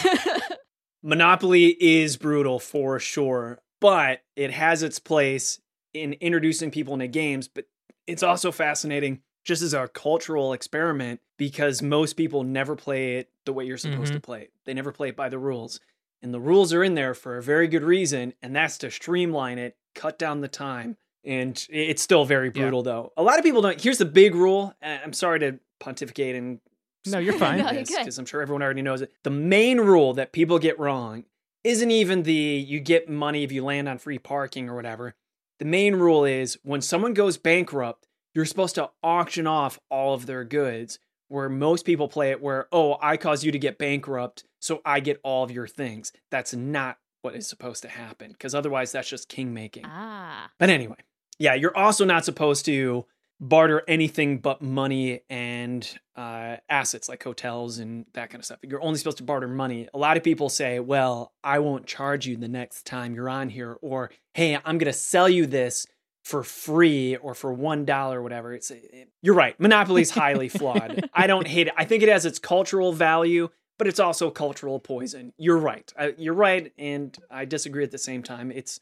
Monopoly 1.03 1.67
is 1.79 2.17
brutal 2.17 2.59
for 2.59 2.99
sure, 2.99 3.59
but 3.79 4.21
it 4.35 4.51
has 4.51 4.83
its 4.83 4.99
place 4.99 5.59
in 5.93 6.13
introducing 6.13 6.71
people 6.71 6.93
into 6.93 7.07
games. 7.07 7.47
But 7.47 7.65
it's 8.07 8.23
also 8.23 8.51
fascinating 8.51 9.21
just 9.45 9.61
as 9.61 9.73
a 9.73 9.87
cultural 9.87 10.53
experiment 10.53 11.21
because 11.37 11.81
most 11.81 12.13
people 12.13 12.43
never 12.43 12.75
play 12.75 13.17
it 13.17 13.29
the 13.45 13.53
way 13.53 13.65
you're 13.65 13.77
supposed 13.77 14.11
to 14.11 14.19
mm-hmm. 14.19 14.25
play 14.25 14.41
it. 14.41 14.51
They 14.65 14.73
never 14.73 14.91
play 14.91 15.09
it 15.09 15.15
by 15.15 15.29
the 15.29 15.37
rules. 15.37 15.79
And 16.21 16.33
the 16.33 16.39
rules 16.39 16.73
are 16.73 16.83
in 16.83 16.95
there 16.95 17.13
for 17.13 17.37
a 17.37 17.43
very 17.43 17.67
good 17.67 17.83
reason, 17.83 18.33
and 18.41 18.55
that's 18.55 18.79
to 18.79 18.89
streamline 18.89 19.59
it, 19.59 19.77
cut 19.93 20.17
down 20.17 20.41
the 20.41 20.47
time. 20.47 20.97
And 21.25 21.65
it's 21.69 22.01
still 22.01 22.23
very 22.25 22.47
Yeah. 22.47 22.61
brutal, 22.61 22.83
though. 22.83 23.13
A 23.17 23.23
lot 23.23 23.37
of 23.39 23.43
people 23.43 23.61
don't. 23.61 23.81
Here's 23.81 23.97
the 23.97 24.05
big 24.05 24.35
rule. 24.35 24.73
and 24.81 25.01
I'm 25.03 25.13
sorry 25.13 25.39
to 25.39 25.59
pontificate 25.79 26.35
and 26.35 26.59
No, 27.07 27.17
you're 27.19 27.33
fine. 27.33 27.59
No, 27.63 27.71
you're 27.71 27.83
good. 27.83 27.97
because 27.99 28.17
I'm 28.19 28.25
sure 28.25 28.41
everyone 28.41 28.61
already 28.63 28.81
knows 28.81 29.01
it. 29.01 29.11
The 29.23 29.29
main 29.31 29.79
rule 29.79 30.13
that 30.13 30.31
people 30.31 30.59
get 30.59 30.77
wrong 30.79 31.25
isn't 31.63 31.89
even 31.91 32.23
the 32.23 32.33
you 32.33 32.79
get 32.79 33.09
money 33.09 33.43
if 33.43 33.51
you 33.51 33.63
land 33.63 33.89
on 33.89 33.97
free 33.97 34.19
parking 34.19 34.69
or 34.69 34.75
whatever. 34.75 35.15
The 35.59 35.65
main 35.65 35.95
rule 35.95 36.25
is 36.25 36.59
when 36.63 36.81
someone 36.81 37.13
goes 37.13 37.37
bankrupt, 37.37 38.07
you're 38.33 38.45
supposed 38.45 38.75
to 38.75 38.91
auction 39.01 39.47
off 39.47 39.79
all 39.89 40.13
of 40.13 40.25
their 40.25 40.43
goods. 40.43 40.99
Where 41.27 41.49
most 41.49 41.85
people 41.85 42.07
play 42.07 42.29
it, 42.29 42.39
where, 42.39 42.67
oh, 42.71 42.97
I 43.01 43.17
caused 43.17 43.43
you 43.43 43.51
to 43.51 43.57
get 43.57 43.79
bankrupt, 43.79 44.43
so 44.59 44.81
I 44.85 44.99
get 44.99 45.19
all 45.23 45.43
of 45.43 45.49
your 45.49 45.65
things. 45.67 46.11
That's 46.29 46.53
not 46.53 46.99
what 47.23 47.33
is 47.33 47.47
supposed 47.47 47.81
to 47.81 47.87
happen, 47.89 48.31
because 48.31 48.53
otherwise 48.53 48.91
that's 48.91 49.09
just 49.09 49.27
king 49.27 49.51
making. 49.51 49.85
ah. 49.87 50.51
But 50.59 50.69
anyway, 50.69 50.97
yeah, 51.39 51.53
you're 51.53 51.75
also 51.75 52.05
not 52.05 52.25
supposed 52.25 52.65
to 52.65 53.05
barter 53.39 53.83
anything 53.87 54.37
but 54.37 54.61
money 54.61 55.21
and 55.29 55.99
uh, 56.15 56.55
assets 56.69 57.09
like 57.09 57.21
hotels 57.21 57.79
and 57.79 58.05
that 58.13 58.29
kind 58.29 58.39
of 58.39 58.45
stuff. 58.45 58.59
You're 58.63 58.81
only 58.81 58.97
supposed 58.97 59.17
to 59.17 59.23
barter 59.23 59.47
money. 59.47 59.89
A 59.93 59.97
lot 59.97 60.17
of 60.17 60.23
people 60.23 60.49
say, 60.49 60.79
well, 60.79 61.33
I 61.43 61.59
won't 61.59 61.85
charge 61.85 62.25
you 62.25 62.37
the 62.37 62.47
next 62.47 62.85
time 62.85 63.13
you're 63.13 63.29
on 63.29 63.49
here, 63.49 63.77
or 63.81 64.11
hey, 64.33 64.55
I'm 64.55 64.77
going 64.77 64.91
to 64.91 64.93
sell 64.93 65.27
you 65.27 65.45
this 65.45 65.85
for 66.23 66.43
free 66.43 67.17
or 67.17 67.35
for 67.35 67.53
one 67.53 67.85
dollar 67.85 68.19
or 68.19 68.23
whatever. 68.23 68.53
It's 68.53 68.71
it, 68.71 69.09
you're 69.21 69.35
right. 69.35 69.59
Monopoly's 69.59 70.09
highly 70.09 70.49
flawed. 70.49 71.07
I 71.13 71.27
don't 71.27 71.47
hate 71.47 71.67
it. 71.67 71.73
I 71.77 71.85
think 71.85 72.03
it 72.03 72.09
has 72.09 72.25
its 72.25 72.39
cultural 72.39 72.93
value, 72.93 73.49
but 73.77 73.87
it's 73.87 73.99
also 73.99 74.31
cultural 74.31 74.79
poison. 74.79 75.33
You're 75.37 75.57
right. 75.57 75.91
I, 75.99 76.15
you're 76.17 76.33
right, 76.33 76.71
and 76.77 77.15
I 77.29 77.45
disagree 77.45 77.83
at 77.83 77.91
the 77.91 77.97
same 77.97 78.23
time. 78.23 78.51
It's 78.51 78.79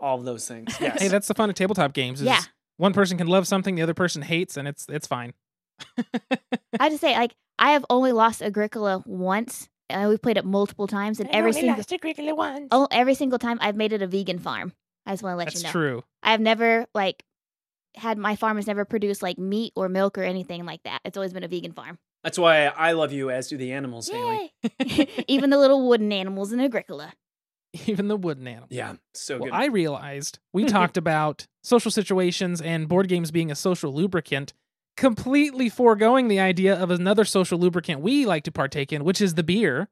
all 0.00 0.18
of 0.18 0.24
those 0.24 0.46
things. 0.46 0.74
Yes. 0.80 1.00
Hey, 1.00 1.08
that's 1.08 1.28
the 1.28 1.34
fun 1.34 1.48
of 1.48 1.56
tabletop 1.56 1.92
games. 1.92 2.20
Is 2.20 2.26
Yeah. 2.26 2.40
One 2.76 2.92
person 2.92 3.16
can 3.16 3.26
love 3.26 3.46
something 3.46 3.74
the 3.74 3.82
other 3.82 3.94
person 3.94 4.22
hates, 4.22 4.56
and 4.56 4.68
it's 4.68 4.86
it's 4.88 5.06
fine. 5.06 5.32
I 5.98 6.82
have 6.84 6.92
to 6.92 6.98
say, 6.98 7.16
like, 7.16 7.34
I 7.58 7.72
have 7.72 7.84
only 7.88 8.12
lost 8.12 8.42
Agricola 8.42 9.02
once. 9.06 9.68
Uh, 9.88 10.06
we've 10.08 10.20
played 10.20 10.36
it 10.36 10.44
multiple 10.44 10.86
times, 10.86 11.20
and 11.20 11.30
every 11.30 11.52
single 11.52 11.82
Agricola 11.90 12.34
once. 12.34 12.68
oh, 12.72 12.88
every 12.90 13.14
single 13.14 13.38
time 13.38 13.58
I've 13.60 13.76
made 13.76 13.92
it 13.92 14.02
a 14.02 14.06
vegan 14.06 14.38
farm. 14.38 14.72
I 15.06 15.12
just 15.12 15.22
want 15.22 15.34
to 15.34 15.36
let 15.36 15.44
That's 15.46 15.56
you 15.56 15.62
know. 15.62 15.66
That's 15.68 15.72
true. 15.72 16.04
I've 16.22 16.40
never 16.40 16.86
like 16.94 17.22
had 17.94 18.18
my 18.18 18.36
farm 18.36 18.56
has 18.56 18.66
never 18.66 18.84
produced 18.84 19.22
like 19.22 19.38
meat 19.38 19.72
or 19.76 19.88
milk 19.88 20.18
or 20.18 20.22
anything 20.22 20.66
like 20.66 20.82
that. 20.82 21.00
It's 21.04 21.16
always 21.16 21.32
been 21.32 21.44
a 21.44 21.48
vegan 21.48 21.72
farm. 21.72 21.98
That's 22.24 22.38
why 22.38 22.66
I 22.66 22.92
love 22.92 23.12
you, 23.12 23.30
as 23.30 23.48
do 23.48 23.56
the 23.56 23.72
animals, 23.72 24.08
Haley. 24.08 24.52
Yay! 24.80 25.08
Even 25.28 25.50
the 25.50 25.58
little 25.58 25.88
wooden 25.88 26.12
animals 26.12 26.52
in 26.52 26.60
Agricola. 26.60 27.12
Even 27.86 28.08
the 28.08 28.16
wooden 28.16 28.46
animal. 28.46 28.68
Yeah, 28.70 28.94
so 29.14 29.38
Well, 29.38 29.50
good. 29.50 29.54
I 29.54 29.66
realized 29.66 30.38
we 30.52 30.64
talked 30.66 30.96
about 30.96 31.46
social 31.62 31.90
situations 31.90 32.60
and 32.60 32.88
board 32.88 33.08
games 33.08 33.30
being 33.30 33.50
a 33.50 33.54
social 33.54 33.92
lubricant, 33.92 34.52
completely 34.96 35.68
foregoing 35.68 36.28
the 36.28 36.40
idea 36.40 36.74
of 36.74 36.90
another 36.90 37.24
social 37.24 37.58
lubricant 37.58 38.00
we 38.00 38.26
like 38.26 38.44
to 38.44 38.52
partake 38.52 38.92
in, 38.92 39.04
which 39.04 39.20
is 39.20 39.34
the 39.34 39.42
beer. 39.42 39.88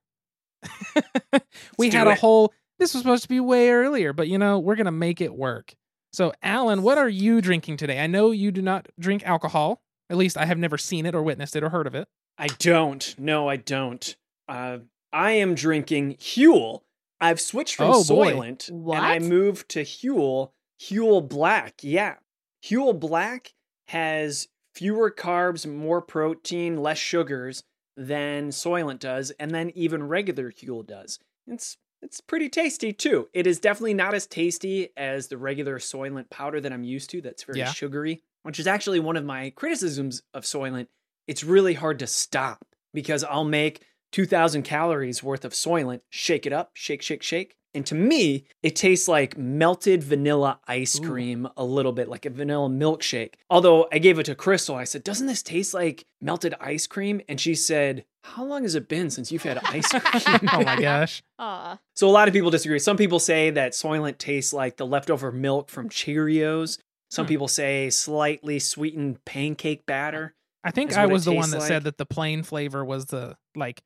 we 1.78 1.90
had 1.90 2.04
do 2.04 2.10
a 2.10 2.12
it. 2.12 2.18
whole. 2.18 2.52
This 2.78 2.94
was 2.94 3.02
supposed 3.02 3.22
to 3.22 3.28
be 3.28 3.40
way 3.40 3.70
earlier, 3.70 4.12
but 4.12 4.28
you 4.28 4.38
know 4.38 4.58
we're 4.58 4.76
gonna 4.76 4.90
make 4.92 5.20
it 5.20 5.34
work. 5.34 5.74
So, 6.12 6.32
Alan, 6.42 6.82
what 6.82 6.96
are 6.96 7.08
you 7.08 7.40
drinking 7.40 7.76
today? 7.76 8.00
I 8.00 8.06
know 8.06 8.30
you 8.30 8.52
do 8.52 8.62
not 8.62 8.88
drink 9.00 9.24
alcohol. 9.24 9.82
At 10.08 10.16
least 10.16 10.36
I 10.36 10.44
have 10.44 10.58
never 10.58 10.78
seen 10.78 11.06
it 11.06 11.14
or 11.14 11.22
witnessed 11.22 11.56
it 11.56 11.64
or 11.64 11.70
heard 11.70 11.86
of 11.88 11.94
it. 11.94 12.06
I 12.38 12.46
don't. 12.46 13.14
No, 13.18 13.48
I 13.48 13.56
don't. 13.56 14.14
Uh, 14.48 14.78
I 15.12 15.32
am 15.32 15.54
drinking 15.54 16.14
Huel. 16.16 16.82
I've 17.20 17.40
switched 17.40 17.76
from 17.76 17.90
Oh. 17.90 18.02
Soylent 18.02 18.68
and 18.68 18.90
I 18.92 19.18
moved 19.18 19.68
to 19.70 19.82
Huel. 19.82 20.50
Huel 20.82 21.26
Black. 21.26 21.80
Yeah. 21.82 22.16
Huel 22.64 22.98
Black 22.98 23.54
has 23.88 24.48
fewer 24.74 25.10
carbs, 25.10 25.66
more 25.66 26.02
protein, 26.02 26.76
less 26.82 26.98
sugars 26.98 27.62
than 27.96 28.48
Soylent 28.48 28.98
does, 28.98 29.30
and 29.38 29.52
then 29.52 29.70
even 29.74 30.02
regular 30.08 30.50
Huel 30.50 30.86
does. 30.86 31.18
It's 31.46 31.76
it's 32.02 32.20
pretty 32.20 32.50
tasty 32.50 32.92
too. 32.92 33.28
It 33.32 33.46
is 33.46 33.58
definitely 33.58 33.94
not 33.94 34.12
as 34.12 34.26
tasty 34.26 34.90
as 34.94 35.28
the 35.28 35.38
regular 35.38 35.78
Soylent 35.78 36.28
powder 36.28 36.60
that 36.60 36.72
I'm 36.72 36.84
used 36.84 37.08
to. 37.10 37.22
That's 37.22 37.44
very 37.44 37.60
Yeah. 37.60 37.72
sugary, 37.72 38.22
which 38.42 38.58
is 38.60 38.66
actually 38.66 39.00
one 39.00 39.16
of 39.16 39.24
my 39.24 39.48
criticisms 39.50 40.22
of 40.34 40.42
Soylent. 40.44 40.88
It's 41.26 41.42
really 41.44 41.72
hard 41.74 41.98
to 42.00 42.06
stop 42.06 42.66
because 42.92 43.24
I'll 43.24 43.44
make 43.44 43.86
2000 44.14 44.62
calories 44.62 45.24
worth 45.24 45.44
of 45.44 45.50
Soylent, 45.52 46.00
shake 46.08 46.46
it 46.46 46.52
up, 46.52 46.70
shake, 46.74 47.02
shake, 47.02 47.22
shake. 47.24 47.56
And 47.74 47.84
to 47.86 47.96
me, 47.96 48.44
it 48.62 48.76
tastes 48.76 49.08
like 49.08 49.36
melted 49.36 50.04
vanilla 50.04 50.60
ice 50.68 51.00
Ooh. 51.00 51.08
cream 51.10 51.48
a 51.56 51.64
little 51.64 51.90
bit, 51.90 52.08
like 52.08 52.24
a 52.24 52.30
vanilla 52.30 52.68
milkshake. 52.68 53.34
Although 53.50 53.88
I 53.92 53.98
gave 53.98 54.20
it 54.20 54.26
to 54.26 54.36
Crystal, 54.36 54.76
I 54.76 54.84
said, 54.84 55.02
Doesn't 55.02 55.26
this 55.26 55.42
taste 55.42 55.74
like 55.74 56.04
melted 56.20 56.54
ice 56.60 56.86
cream? 56.86 57.20
And 57.28 57.40
she 57.40 57.56
said, 57.56 58.04
How 58.22 58.44
long 58.44 58.62
has 58.62 58.76
it 58.76 58.88
been 58.88 59.10
since 59.10 59.32
you've 59.32 59.42
had 59.42 59.58
ice 59.64 59.88
cream? 59.92 60.48
oh 60.52 60.62
my 60.62 60.80
gosh. 60.80 61.20
Aw. 61.40 61.76
So 61.96 62.08
a 62.08 62.12
lot 62.12 62.28
of 62.28 62.34
people 62.34 62.52
disagree. 62.52 62.78
Some 62.78 62.96
people 62.96 63.18
say 63.18 63.50
that 63.50 63.72
Soylent 63.72 64.18
tastes 64.18 64.52
like 64.52 64.76
the 64.76 64.86
leftover 64.86 65.32
milk 65.32 65.68
from 65.68 65.88
Cheerios. 65.88 66.78
Some 67.10 67.24
Hmm. 67.26 67.30
people 67.30 67.48
say 67.48 67.90
slightly 67.90 68.60
sweetened 68.60 69.24
pancake 69.24 69.84
batter. 69.86 70.36
I 70.62 70.70
think 70.70 70.92
I 70.96 71.06
was 71.06 71.24
the 71.24 71.32
one 71.32 71.50
that 71.50 71.58
like. 71.58 71.66
said 71.68 71.82
that 71.84 71.98
the 71.98 72.06
plain 72.06 72.44
flavor 72.44 72.84
was 72.84 73.06
the 73.06 73.36
like, 73.56 73.80
fr- 73.80 73.84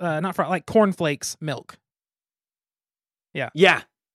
uh, 0.00 0.20
not 0.20 0.34
fr- 0.36 0.42
like 0.44 0.66
cornflakes 0.66 1.36
milk. 1.40 1.78
Yeah, 3.34 3.50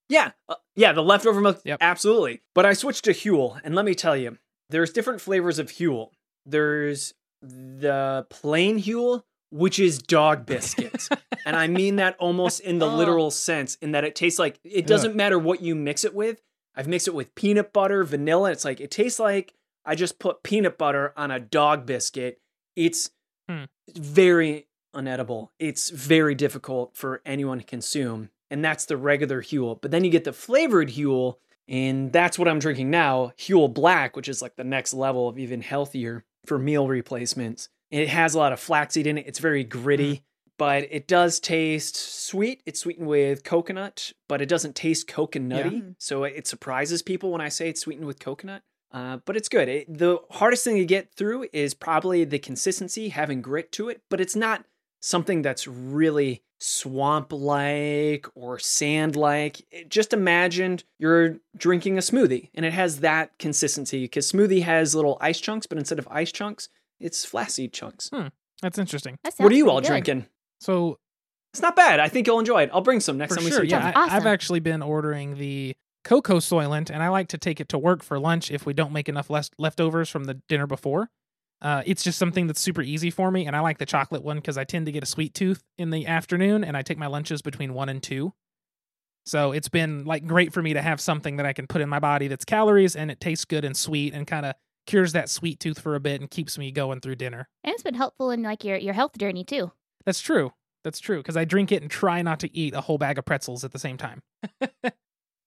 Yeah, 0.10 0.32
uh, 0.50 0.56
yeah, 0.76 0.92
the 0.92 1.02
leftover 1.04 1.40
milk, 1.40 1.62
Yep. 1.64 1.78
absolutely. 1.82 2.42
But 2.54 2.66
I 2.66 2.74
switched 2.74 3.06
to 3.06 3.12
Huel, 3.12 3.60
and 3.64 3.74
let 3.74 3.86
me 3.86 3.96
tell 3.96 4.18
you, 4.18 4.38
there's 4.70 4.92
different 4.92 5.22
flavors 5.22 5.60
of 5.60 5.70
Huel. 5.72 6.10
There's 6.46 7.14
the 7.42 8.28
plain 8.30 8.80
Huel, 8.80 9.24
which 9.50 9.80
is 9.80 10.00
dog 10.00 10.46
biscuits, 10.48 11.10
and 11.46 11.56
I 11.56 11.68
mean 11.68 11.96
that 11.98 12.16
almost 12.20 12.60
in 12.60 12.80
the 12.80 12.86
Oh. 12.90 12.96
literal 12.96 13.32
sense, 13.32 13.76
in 13.76 13.92
that 13.94 14.04
it 14.04 14.16
tastes 14.16 14.40
like 14.40 14.60
it 14.64 14.88
doesn't 14.88 15.16
matter 15.16 15.40
what 15.40 15.62
you 15.62 15.74
mix 15.76 16.04
it 16.04 16.14
with. 16.14 16.42
I've 16.76 16.88
mixed 16.88 17.08
it 17.08 17.14
with 17.14 17.34
peanut 17.36 17.72
butter, 17.72 18.04
vanilla. 18.04 18.52
It's 18.52 18.66
like 18.66 18.82
it 18.82 18.92
tastes 18.92 19.20
like 19.20 19.54
I 19.86 19.96
just 19.96 20.20
put 20.20 20.44
peanut 20.44 20.78
butter 20.78 21.14
on 21.16 21.32
a 21.32 21.40
dog 21.40 21.86
biscuit. 21.86 22.40
It's 22.76 23.12
Hmm. 23.50 23.66
very 23.96 24.68
unedible. 24.94 25.50
It's 25.60 25.90
very 25.90 26.36
difficult 26.36 26.96
for 26.96 27.22
anyone 27.26 27.60
to 27.60 27.66
consume. 27.66 28.30
And 28.50 28.64
that's 28.64 28.86
the 28.86 28.98
regular 28.98 29.42
Huel. 29.42 29.82
But 29.82 29.92
then 29.92 30.04
you 30.04 30.12
get 30.12 30.26
the 30.26 30.34
flavored 30.34 30.90
Huel, 30.90 31.38
and 31.68 32.12
that's 32.12 32.38
what 32.38 32.48
I'm 32.48 32.60
drinking 32.60 32.92
now 32.92 33.32
Huel 33.38 33.74
Black, 33.74 34.16
which 34.16 34.30
is 34.30 34.42
like 34.42 34.56
the 34.56 34.64
next 34.64 34.94
level 34.94 35.28
of 35.28 35.40
even 35.40 35.62
healthier 35.62 36.24
for 36.46 36.60
meal 36.60 36.88
replacements. 36.88 37.70
It 37.90 38.10
has 38.10 38.36
a 38.36 38.38
lot 38.38 38.54
of 38.54 38.60
flaxseed 38.60 39.08
in 39.08 39.18
it. 39.18 39.28
It's 39.28 39.40
very 39.40 39.64
gritty, 39.64 40.24
but 40.58 40.88
it 40.92 41.08
does 41.08 41.40
taste 41.40 41.96
sweet. 41.96 42.62
It's 42.66 42.80
sweetened 42.80 43.08
with 43.08 43.44
coconut, 43.44 44.14
but 44.28 44.42
it 44.42 44.50
doesn't 44.50 44.76
taste 44.76 45.08
coconutty. 45.08 45.74
Yeah. 45.74 45.94
So 45.98 46.24
it 46.24 46.46
surprises 46.46 47.02
people 47.02 47.32
when 47.32 47.42
I 47.42 47.50
say 47.50 47.70
it's 47.70 47.82
sweetened 47.82 48.08
with 48.08 48.20
coconut. 48.20 48.64
Uh, 48.92 49.18
but 49.26 49.36
it's 49.36 49.50
good. 49.50 49.68
It, 49.68 49.98
the 49.98 50.20
hardest 50.30 50.64
thing 50.64 50.78
to 50.78 50.86
get 50.86 51.16
through 51.16 51.48
is 51.52 51.74
probably 51.74 52.24
the 52.26 52.38
consistency, 52.38 53.10
having 53.10 53.42
grit 53.42 53.72
to 53.72 53.90
it, 53.90 54.04
but 54.10 54.22
it's 54.22 54.36
not 54.36 54.66
something 55.04 55.42
that's 55.42 55.68
really 55.68 56.42
swamp 56.60 57.34
like 57.34 58.26
or 58.36 58.58
sand 58.58 59.18
like. 59.18 59.66
Just 59.90 60.14
imagine 60.14 60.80
you're 60.98 61.40
drinking 61.58 61.98
a 61.98 62.02
smoothie 62.02 62.50
and 62.56 62.66
it 62.66 62.72
has 62.72 63.02
that 63.02 63.38
consistency 63.38 64.06
because 64.06 64.32
smoothie 64.32 64.64
has 64.64 64.96
little 64.96 65.18
ice 65.20 65.42
chunks, 65.42 65.68
but 65.68 65.78
instead 65.78 66.00
of 66.00 66.08
ice 66.10 66.32
chunks, 66.32 66.70
it's 67.02 67.26
flaxseed 67.26 67.74
chunks. 67.74 68.10
Hmm. 68.10 68.28
That's 68.62 68.78
interesting. 68.80 69.18
That 69.26 69.34
What 69.38 69.52
are 69.52 69.56
you 69.56 69.70
all 69.70 69.82
good. 69.82 69.88
drinking? 69.88 70.26
So 70.62 70.98
It's 71.54 71.62
not 71.62 71.76
bad. 71.76 72.00
I 72.00 72.08
think 72.08 72.26
you'll 72.26 72.40
enjoy 72.40 72.64
it. 72.64 72.70
I'll 72.74 72.80
bring 72.80 73.02
some 73.02 73.18
next 73.18 73.34
for 73.34 73.40
time 73.40 73.46
we 73.46 73.52
sure, 73.52 73.60
see 73.60 73.66
each 73.66 73.72
yeah, 73.72 73.90
other. 73.90 73.98
I, 73.98 74.16
I've 74.16 74.26
actually 74.26 74.62
been 74.62 74.82
ordering 74.82 75.38
the 75.38 75.76
cocoa 76.06 76.38
soylent, 76.38 76.90
and 76.90 77.04
I 77.04 77.10
like 77.10 77.28
to 77.30 77.38
take 77.38 77.60
it 77.60 77.68
to 77.70 77.78
work 77.78 78.04
for 78.04 78.18
lunch 78.20 78.52
if 78.52 78.66
we 78.66 78.74
don't 78.74 78.94
make 78.94 79.10
enough 79.10 79.30
less 79.30 79.50
leftovers 79.58 80.10
from 80.10 80.24
the 80.26 80.36
dinner 80.48 80.66
before. 80.66 81.10
Uh, 81.64 81.82
it's 81.86 82.04
just 82.04 82.20
something 82.20 82.46
that's 82.46 82.60
super 82.60 82.82
easy 82.82 83.10
for 83.10 83.32
me, 83.32 83.48
and 83.48 83.56
I 83.56 83.62
like 83.62 83.78
the 83.78 83.86
chocolate 83.86 84.22
one 84.22 84.36
because 84.36 84.58
I 84.58 84.66
tend 84.66 84.86
to 84.86 84.92
get 84.92 85.02
a 85.02 85.08
sweet 85.08 85.34
tooth 85.34 85.64
in 85.78 85.90
the 85.90 86.06
afternoon, 86.06 86.64
and 86.64 86.76
I 86.76 86.82
take 86.82 86.98
my 86.98 87.08
lunches 87.08 87.42
between 87.42 87.74
one 87.74 87.88
and 87.90 88.04
two. 88.04 88.34
So 89.26 89.54
it's 89.54 89.70
been 89.70 90.04
like 90.04 90.28
great 90.28 90.54
for 90.54 90.62
me 90.62 90.74
to 90.74 90.82
have 90.82 91.00
something 91.00 91.38
that 91.38 91.46
I 91.46 91.54
can 91.54 91.68
put 91.68 91.82
in 91.82 91.90
my 91.90 92.00
body 92.00 92.28
that's 92.28 92.46
calories 92.46 92.96
and 92.96 93.10
it 93.10 93.22
tastes 93.22 93.46
good 93.46 93.64
and 93.64 93.76
sweet 93.76 94.14
and 94.14 94.28
kind 94.28 94.46
of 94.46 94.56
cures 94.86 95.14
that 95.14 95.30
sweet 95.30 95.60
tooth 95.60 95.80
for 95.80 95.96
a 95.96 96.00
bit 96.00 96.20
and 96.20 96.30
keeps 96.30 96.58
me 96.58 96.72
going 96.72 97.00
through 97.00 97.16
dinner. 97.16 97.48
And 97.64 97.74
it's 97.74 97.84
been 97.84 97.94
helpful 97.94 98.32
in 98.32 98.44
like 98.44 98.64
your, 98.66 98.78
your 98.78 98.94
health 98.94 99.18
journey 99.18 99.46
too. 99.46 99.72
That's 100.06 100.20
true. 100.20 100.52
That's 100.84 101.00
true 101.00 101.20
because 101.20 101.38
I 101.38 101.46
drink 101.46 101.72
it 101.72 101.82
and 101.82 101.90
try 101.90 102.22
not 102.22 102.42
to 102.42 102.54
eat 102.56 102.74
a 102.74 102.82
whole 102.82 102.98
bag 102.98 103.18
of 103.18 103.24
pretzels 103.24 103.64
at 103.64 103.72
the 103.72 103.80
same 103.80 103.98
time. 103.98 104.22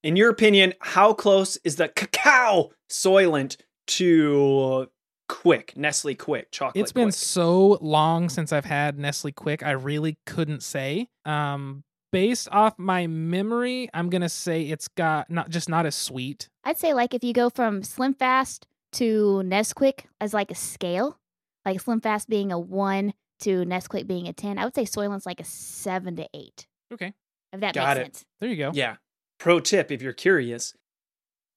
In 0.02 0.16
your 0.16 0.30
opinion, 0.30 0.72
how 0.80 1.12
close 1.12 1.58
is 1.58 1.76
the 1.76 1.88
cacao 1.88 2.70
soylent 2.90 3.58
to 3.88 4.86
Quick, 5.28 5.76
Nestle 5.76 6.14
Quick 6.14 6.50
chocolate? 6.52 6.80
It's 6.82 6.92
been 6.92 7.06
Quick? 7.06 7.14
so 7.14 7.78
long 7.80 8.28
since 8.28 8.52
I've 8.52 8.64
had 8.64 8.98
Nestle 8.98 9.32
Quick. 9.32 9.62
I 9.62 9.72
really 9.72 10.18
couldn't 10.26 10.62
say. 10.62 11.08
Um, 11.24 11.82
based 12.12 12.48
off 12.52 12.78
my 12.78 13.06
memory, 13.06 13.88
I'm 13.92 14.08
gonna 14.10 14.28
say 14.28 14.62
it's 14.62 14.88
got 14.88 15.28
not 15.30 15.50
just 15.50 15.68
not 15.68 15.86
as 15.86 15.94
sweet. 15.94 16.48
I'd 16.64 16.78
say 16.78 16.94
like 16.94 17.12
if 17.14 17.24
you 17.24 17.32
go 17.32 17.50
from 17.50 17.82
Slim 17.82 18.14
Fast 18.14 18.66
to 18.92 19.42
Nesquik 19.44 20.04
as 20.20 20.32
like 20.32 20.50
a 20.50 20.54
scale, 20.54 21.18
like 21.64 21.80
Slim 21.80 22.00
Fast 22.00 22.28
being 22.28 22.52
a 22.52 22.58
one 22.58 23.12
to 23.40 23.64
Nesquik 23.64 24.06
being 24.06 24.28
a 24.28 24.32
ten, 24.32 24.58
I 24.58 24.64
would 24.64 24.74
say 24.74 24.84
Soylent's 24.84 25.26
like 25.26 25.40
a 25.40 25.44
seven 25.44 26.16
to 26.16 26.28
eight. 26.32 26.66
Okay, 26.92 27.12
If 27.52 27.60
that 27.60 27.74
Got 27.74 27.96
makes 27.96 28.08
it. 28.08 28.16
sense. 28.16 28.24
there 28.40 28.48
you 28.48 28.56
go. 28.56 28.70
Yeah. 28.72 28.96
Pro 29.38 29.58
tip 29.60 29.90
if 29.90 30.00
you're 30.00 30.12
curious. 30.12 30.72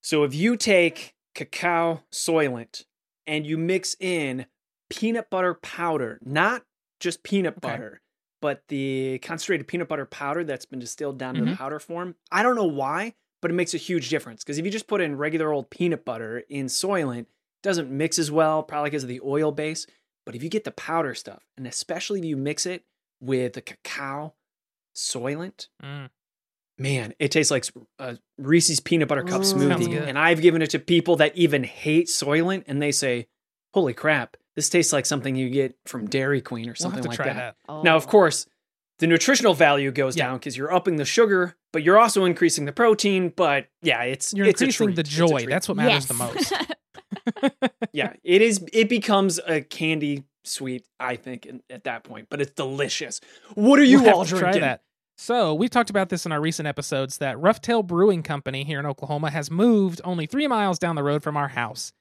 So 0.02 0.24
if 0.24 0.34
you 0.34 0.58
take 0.58 1.14
cacao 1.36 2.02
soylent 2.12 2.84
and 3.30 3.46
you 3.46 3.58
mix 3.58 3.96
in 4.00 4.46
peanut 4.90 5.30
butter 5.30 5.54
powder, 5.54 6.20
not 6.24 6.66
just 7.00 7.24
peanut 7.24 7.58
Okay. 7.58 7.70
butter, 7.76 8.02
but 8.42 8.64
the 8.70 9.20
concentrated 9.22 9.68
peanut 9.68 9.88
butter 9.88 10.06
powder 10.06 10.44
that's 10.44 10.66
been 10.66 10.80
distilled 10.80 11.18
down 11.20 11.36
to 11.36 11.42
Mhm. 11.42 11.52
the 11.52 11.56
powder 11.56 11.80
form. 11.80 12.16
I 12.32 12.42
don't 12.44 12.56
know 12.56 12.66
why, 12.66 13.14
but 13.42 13.52
it 13.52 13.54
makes 13.54 13.74
a 13.74 13.78
huge 13.78 14.10
difference. 14.10 14.44
Because 14.44 14.58
if 14.58 14.66
you 14.66 14.72
just 14.72 14.88
put 14.88 15.00
in 15.02 15.16
regular 15.16 15.54
old 15.54 15.70
peanut 15.70 16.04
butter 16.04 16.40
in 16.50 16.66
soylent, 16.66 17.22
it 17.22 17.28
doesn't 17.64 17.90
mix 17.92 18.18
as 18.20 18.32
well, 18.32 18.64
probably 18.64 18.90
because 18.90 19.04
of 19.04 19.10
the 19.10 19.22
oil 19.24 19.52
base. 19.52 19.86
But 20.26 20.36
if 20.36 20.44
you 20.44 20.50
get 20.50 20.64
the 20.64 20.72
powder 20.72 21.14
stuff, 21.16 21.44
and 21.56 21.68
especially 21.68 22.20
if 22.20 22.26
you 22.26 22.36
mix 22.38 22.66
it 22.66 22.84
with 23.22 23.54
the 23.54 23.62
cacao 23.62 24.34
soylent, 24.96 25.68
Mm. 25.84 26.10
Man, 26.80 27.14
it 27.20 27.32
tastes 27.32 27.52
like 27.52 27.66
a 28.00 28.04
uh, 28.04 28.16
Reese's 28.38 28.80
peanut 28.80 29.08
butter 29.08 29.24
cup 29.24 29.42
mm, 29.42 29.54
Ooh. 29.54 29.70
Smoothie. 29.70 30.08
And 30.08 30.18
I've 30.18 30.42
given 30.42 30.62
it 30.62 30.72
to 30.72 30.80
people 30.80 31.18
that 31.18 31.36
even 31.36 31.64
hate 31.64 32.08
Soylent, 32.08 32.64
and 32.68 32.82
they 32.82 32.92
say, 32.92 33.28
"Holy 33.74 33.94
crap, 33.94 34.38
this 34.56 34.70
tastes 34.70 34.94
like 34.94 35.06
something 35.06 35.36
you 35.36 35.50
get 35.50 35.76
from 35.86 36.08
Dairy 36.08 36.42
Queen 36.42 36.66
or 36.66 36.70
We'll 36.72 36.76
something 36.78 36.98
have 36.98 37.04
to 37.04 37.10
like 37.10 37.16
try 37.18 37.26
that." 37.34 37.56
that. 37.68 37.84
Now, 37.84 37.96
of 37.96 38.06
Oh. 38.08 38.10
course, 38.10 38.48
the 39.00 39.08
nutritional 39.08 39.54
value 39.54 39.92
goes 39.92 40.18
Yeah. 40.18 40.28
down 40.28 40.38
because 40.40 40.58
you're 40.58 40.74
upping 40.74 40.96
the 40.98 41.06
sugar, 41.06 41.56
but 41.72 41.84
you're 41.84 42.00
also 42.00 42.26
increasing 42.26 42.66
the 42.66 42.72
protein. 42.74 43.30
But 43.36 43.68
yeah, 43.82 44.04
it's 44.04 44.34
You're 44.34 44.48
it's 44.48 44.62
increasing 44.62 44.96
the 44.96 45.04
treat. 45.04 45.08
It's 45.08 45.16
joy. 45.16 45.46
That's 45.48 45.68
what 45.68 45.78
matters 45.78 45.94
yes. 45.94 46.06
the 46.08 46.14
most. 46.14 46.54
yeah, 47.94 48.14
it 48.24 48.42
is. 48.42 48.64
It 48.74 48.90
becomes 48.90 49.40
a 49.48 49.62
candy 49.62 50.24
sweet, 50.44 50.86
I 51.00 51.16
think, 51.16 51.46
in, 51.46 51.62
at 51.70 51.84
that 51.86 52.04
point. 52.04 52.28
But 52.30 52.42
it's 52.42 52.52
delicious. 52.52 53.22
What 53.56 53.80
are 53.80 53.84
you 53.84 53.98
We'll 53.98 54.06
have 54.08 54.16
all 54.16 54.26
to 54.26 54.36
drinking? 54.36 54.78
So 55.22 55.54
we've 55.54 55.70
talked 55.70 55.90
about 55.90 56.08
this 56.08 56.26
in 56.26 56.32
our 56.32 56.40
recent 56.40 56.66
episodes 56.66 57.18
that 57.18 57.36
Roughtail 57.36 57.86
Brewing 57.86 58.24
Company 58.24 58.64
here 58.64 58.80
in 58.80 58.86
Oklahoma 58.86 59.30
has 59.30 59.52
moved 59.52 60.00
only 60.06 60.26
three 60.26 60.48
miles 60.48 60.80
down 60.80 60.96
the 60.96 61.04
road 61.04 61.24
from 61.24 61.36
our 61.36 61.50
house. 61.50 61.92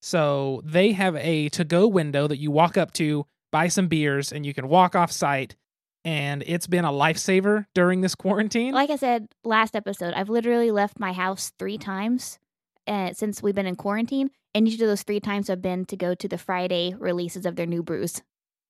So 0.00 0.62
they 0.64 0.92
have 0.92 1.16
a 1.16 1.48
to-go 1.48 1.88
window 1.88 2.28
that 2.28 2.38
you 2.38 2.52
walk 2.52 2.76
up 2.76 2.92
to, 2.92 3.26
buy 3.50 3.66
some 3.66 3.88
beers, 3.88 4.30
and 4.30 4.46
you 4.46 4.54
can 4.54 4.68
walk 4.68 4.94
off 4.94 5.10
site. 5.10 5.56
And 6.04 6.44
it's 6.46 6.68
been 6.68 6.84
a 6.84 6.92
lifesaver 6.92 7.66
during 7.74 8.02
this 8.02 8.14
quarantine. 8.14 8.72
like 8.72 8.90
I 8.90 8.96
said 8.96 9.26
last 9.42 9.74
episode, 9.74 10.14
I've 10.14 10.30
literally 10.30 10.70
left 10.70 11.00
my 11.00 11.12
house 11.12 11.50
three 11.58 11.76
times 11.76 12.38
uh, 12.86 13.14
since 13.14 13.42
we've 13.42 13.52
been 13.52 13.66
in 13.66 13.74
quarantine, 13.74 14.30
and 14.54 14.68
each 14.68 14.80
of 14.80 14.86
those 14.86 15.02
three 15.02 15.18
times 15.18 15.48
have 15.48 15.60
been 15.60 15.86
to 15.86 15.96
go 15.96 16.14
to 16.14 16.28
the 16.28 16.38
Friday 16.38 16.94
releases 16.96 17.46
of 17.46 17.56
their 17.56 17.66
new 17.66 17.82
brews. 17.82 18.22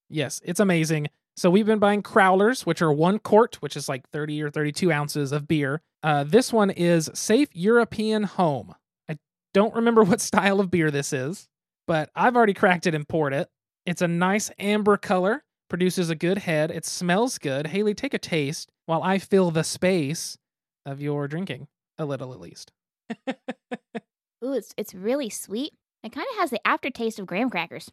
Yes, 0.08 0.40
it's 0.42 0.58
amazing. 0.58 1.08
So 1.40 1.48
we've 1.48 1.64
been 1.64 1.78
buying 1.78 2.02
crowlers, 2.02 2.66
which 2.66 2.82
are 2.82 2.92
one 2.92 3.18
quart, 3.18 3.62
which 3.62 3.74
is 3.74 3.88
like 3.88 4.06
30 4.10 4.42
or 4.42 4.50
32 4.50 4.92
ounces 4.92 5.32
of 5.32 5.48
beer. 5.48 5.80
Uh, 6.02 6.22
this 6.22 6.52
one 6.52 6.68
is 6.68 7.08
Safe 7.14 7.48
European 7.54 8.24
Home. 8.24 8.74
I 9.08 9.16
don't 9.54 9.74
remember 9.74 10.04
what 10.04 10.20
style 10.20 10.60
of 10.60 10.70
beer 10.70 10.90
this 10.90 11.14
is, 11.14 11.48
but 11.86 12.10
I've 12.14 12.36
already 12.36 12.52
cracked 12.52 12.86
it 12.86 12.94
and 12.94 13.08
poured 13.08 13.32
it. 13.32 13.48
It's 13.86 14.02
a 14.02 14.06
nice 14.06 14.50
amber 14.58 14.98
color, 14.98 15.42
produces 15.70 16.10
a 16.10 16.14
good 16.14 16.36
head. 16.36 16.70
It 16.70 16.84
smells 16.84 17.38
good. 17.38 17.68
Haley, 17.68 17.94
take 17.94 18.12
a 18.12 18.18
taste 18.18 18.70
while 18.84 19.02
I 19.02 19.16
fill 19.16 19.50
the 19.50 19.64
space 19.64 20.36
of 20.84 21.00
your 21.00 21.26
drinking, 21.26 21.68
a 21.96 22.04
little 22.04 22.34
at 22.34 22.40
least. 22.40 22.70
Ooh, 24.44 24.52
it's 24.52 24.74
it's 24.76 24.94
really 24.94 25.30
sweet. 25.30 25.72
It 26.04 26.12
kind 26.12 26.26
of 26.32 26.38
has 26.40 26.50
the 26.50 26.60
aftertaste 26.68 27.18
of 27.18 27.24
graham 27.24 27.48
crackers, 27.48 27.90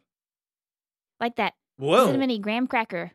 like 1.18 1.36
that 1.36 1.54
Whoa! 1.78 2.08
cinnamony 2.08 2.42
graham 2.42 2.66
cracker 2.66 3.12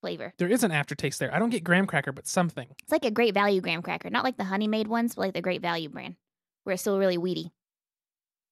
flavor. 0.00 0.32
There 0.38 0.48
is 0.48 0.64
an 0.64 0.72
aftertaste 0.72 1.18
there. 1.18 1.34
I 1.34 1.38
don't 1.38 1.50
get 1.50 1.64
graham 1.64 1.86
cracker, 1.86 2.12
but 2.12 2.26
something. 2.26 2.68
It's 2.82 2.92
like 2.92 3.04
a 3.04 3.10
great 3.10 3.34
value 3.34 3.60
graham 3.60 3.82
cracker, 3.82 4.10
not 4.10 4.24
like 4.24 4.36
the 4.36 4.44
honey 4.44 4.68
made 4.68 4.88
ones, 4.88 5.14
but 5.14 5.22
like 5.22 5.34
the 5.34 5.42
great 5.42 5.62
value 5.62 5.88
brand, 5.88 6.16
where 6.64 6.74
it's 6.74 6.82
still 6.82 6.98
really 6.98 7.18
weedy. 7.18 7.52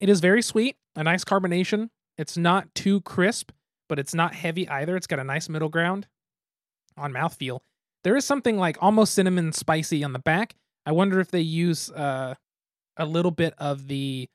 It 0.00 0.08
is 0.08 0.20
very 0.20 0.42
sweet, 0.42 0.76
a 0.96 1.04
nice 1.04 1.24
carbonation. 1.24 1.90
It's 2.18 2.36
not 2.36 2.74
too 2.74 3.00
crisp, 3.02 3.50
but 3.88 3.98
it's 3.98 4.14
not 4.14 4.34
heavy 4.34 4.68
either. 4.68 4.96
It's 4.96 5.06
got 5.06 5.18
a 5.18 5.24
nice 5.24 5.48
middle 5.48 5.68
ground 5.68 6.06
on 6.96 7.12
mouthfeel. 7.12 7.60
There 8.02 8.16
is 8.16 8.24
something 8.24 8.58
like 8.58 8.76
almost 8.80 9.14
cinnamon 9.14 9.52
spicy 9.52 10.04
on 10.04 10.12
the 10.12 10.18
back. 10.18 10.54
I 10.86 10.92
wonder 10.92 11.20
if 11.20 11.30
they 11.30 11.40
use 11.40 11.90
uh, 11.90 12.34
a 12.96 13.06
little 13.06 13.30
bit 13.30 13.54
of 13.58 13.88
the 13.88 14.28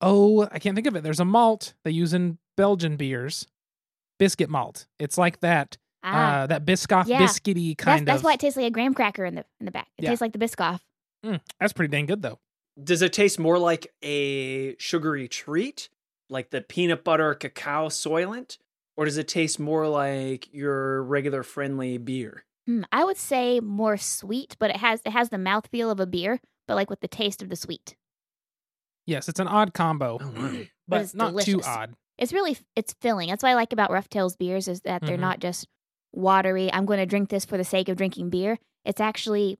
oh, 0.00 0.48
I 0.52 0.58
can't 0.58 0.76
think 0.76 0.86
of 0.86 0.94
it. 0.94 1.02
There's 1.02 1.20
a 1.20 1.24
malt 1.24 1.74
they 1.84 1.90
use 1.90 2.14
in 2.14 2.38
Belgian 2.56 2.96
beers, 2.96 3.46
biscuit 4.18 4.48
malt. 4.48 4.86
It's 4.98 5.18
like 5.18 5.40
that 5.40 5.76
Ah, 6.02 6.42
uh, 6.42 6.46
that 6.46 6.64
Biscoff 6.64 7.06
Yeah. 7.06 7.20
biscuity 7.22 7.76
that's, 7.76 7.84
kind 7.84 8.06
that's 8.06 8.18
of. 8.18 8.22
That's 8.22 8.22
why 8.24 8.32
it 8.34 8.40
tastes 8.40 8.56
like 8.56 8.66
a 8.66 8.70
graham 8.70 8.94
cracker 8.94 9.24
in 9.24 9.34
the 9.34 9.44
in 9.60 9.66
the 9.66 9.72
back. 9.72 9.88
It 9.98 10.04
Yeah. 10.04 10.10
tastes 10.10 10.20
like 10.20 10.32
the 10.32 10.38
Biscoff. 10.38 10.80
Mm, 11.24 11.40
that's 11.58 11.72
pretty 11.72 11.90
dang 11.90 12.06
good 12.06 12.22
though. 12.22 12.38
Does 12.82 13.02
it 13.02 13.12
taste 13.12 13.38
more 13.40 13.58
like 13.58 13.92
a 14.02 14.76
sugary 14.78 15.26
treat, 15.26 15.88
like 16.30 16.50
the 16.50 16.60
peanut 16.60 17.02
butter 17.02 17.34
cacao 17.34 17.88
soylent, 17.88 18.58
or 18.96 19.04
does 19.04 19.16
it 19.18 19.26
taste 19.26 19.58
more 19.58 19.88
like 19.88 20.52
your 20.54 21.02
regular 21.02 21.42
friendly 21.42 21.98
beer? 21.98 22.44
Hmm, 22.66 22.82
I 22.92 23.02
would 23.02 23.16
say 23.16 23.58
more 23.60 23.96
sweet, 23.96 24.54
but 24.60 24.70
it 24.70 24.76
has 24.76 25.00
it 25.04 25.10
has 25.10 25.30
the 25.30 25.36
mouthfeel 25.38 25.90
of 25.90 25.98
a 25.98 26.06
beer, 26.06 26.40
but 26.68 26.74
like 26.76 26.88
with 26.90 27.00
the 27.00 27.08
taste 27.08 27.42
of 27.42 27.48
the 27.48 27.56
sweet. 27.56 27.96
Yes, 29.06 29.28
it's 29.28 29.40
an 29.40 29.48
odd 29.48 29.72
combo, 29.74 30.18
Oh, 30.20 30.30
wow. 30.36 30.60
but 30.86 31.00
it's 31.00 31.14
not 31.14 31.40
too 31.40 31.62
odd. 31.62 31.94
It's 32.18 32.32
really 32.32 32.58
it's 32.76 32.94
filling. 33.00 33.28
That's 33.30 33.42
what 33.42 33.50
I 33.50 33.54
like 33.54 33.72
about 33.72 33.90
Roughtail's 33.90 34.36
beers 34.36 34.68
is 34.68 34.82
that 34.82 35.02
they're 35.02 35.16
Mhm. 35.16 35.20
not 35.20 35.40
just 35.40 35.66
watery. 36.12 36.72
I'm 36.72 36.86
going 36.86 36.98
to 36.98 37.06
drink 37.06 37.28
this 37.28 37.44
for 37.44 37.56
the 37.56 37.64
sake 37.64 37.88
of 37.88 37.96
drinking 37.96 38.30
beer. 38.30 38.58
It's 38.84 39.00
actually 39.00 39.58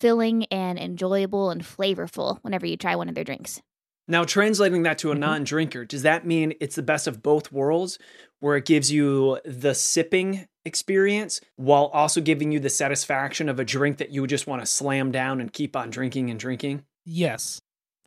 filling 0.00 0.44
and 0.46 0.78
enjoyable 0.78 1.50
and 1.50 1.62
flavorful 1.62 2.38
whenever 2.42 2.66
you 2.66 2.76
try 2.76 2.96
one 2.96 3.08
of 3.08 3.14
their 3.14 3.24
drinks. 3.24 3.60
Now, 4.08 4.24
translating 4.24 4.82
that 4.84 4.98
to 4.98 5.12
a 5.12 5.14
Mhm. 5.14 5.18
non 5.20 5.44
drinker, 5.44 5.84
does 5.84 6.02
that 6.02 6.26
mean 6.26 6.54
it's 6.60 6.74
the 6.74 6.82
best 6.82 7.06
of 7.06 7.22
both 7.22 7.52
worlds 7.52 7.98
where 8.40 8.56
it 8.56 8.64
gives 8.64 8.90
you 8.90 9.38
the 9.44 9.74
sipping 9.74 10.46
experience 10.64 11.40
while 11.56 11.86
also 11.86 12.20
giving 12.20 12.50
you 12.50 12.58
the 12.58 12.70
satisfaction 12.70 13.48
of 13.48 13.60
a 13.60 13.64
drink 13.64 13.98
that 13.98 14.10
you 14.10 14.20
would 14.22 14.30
just 14.30 14.46
want 14.46 14.62
to 14.62 14.66
slam 14.66 15.12
down 15.12 15.40
and 15.40 15.52
keep 15.52 15.76
on 15.76 15.90
drinking 15.90 16.30
and 16.30 16.40
drinking? 16.40 16.82
Yes, 17.04 17.60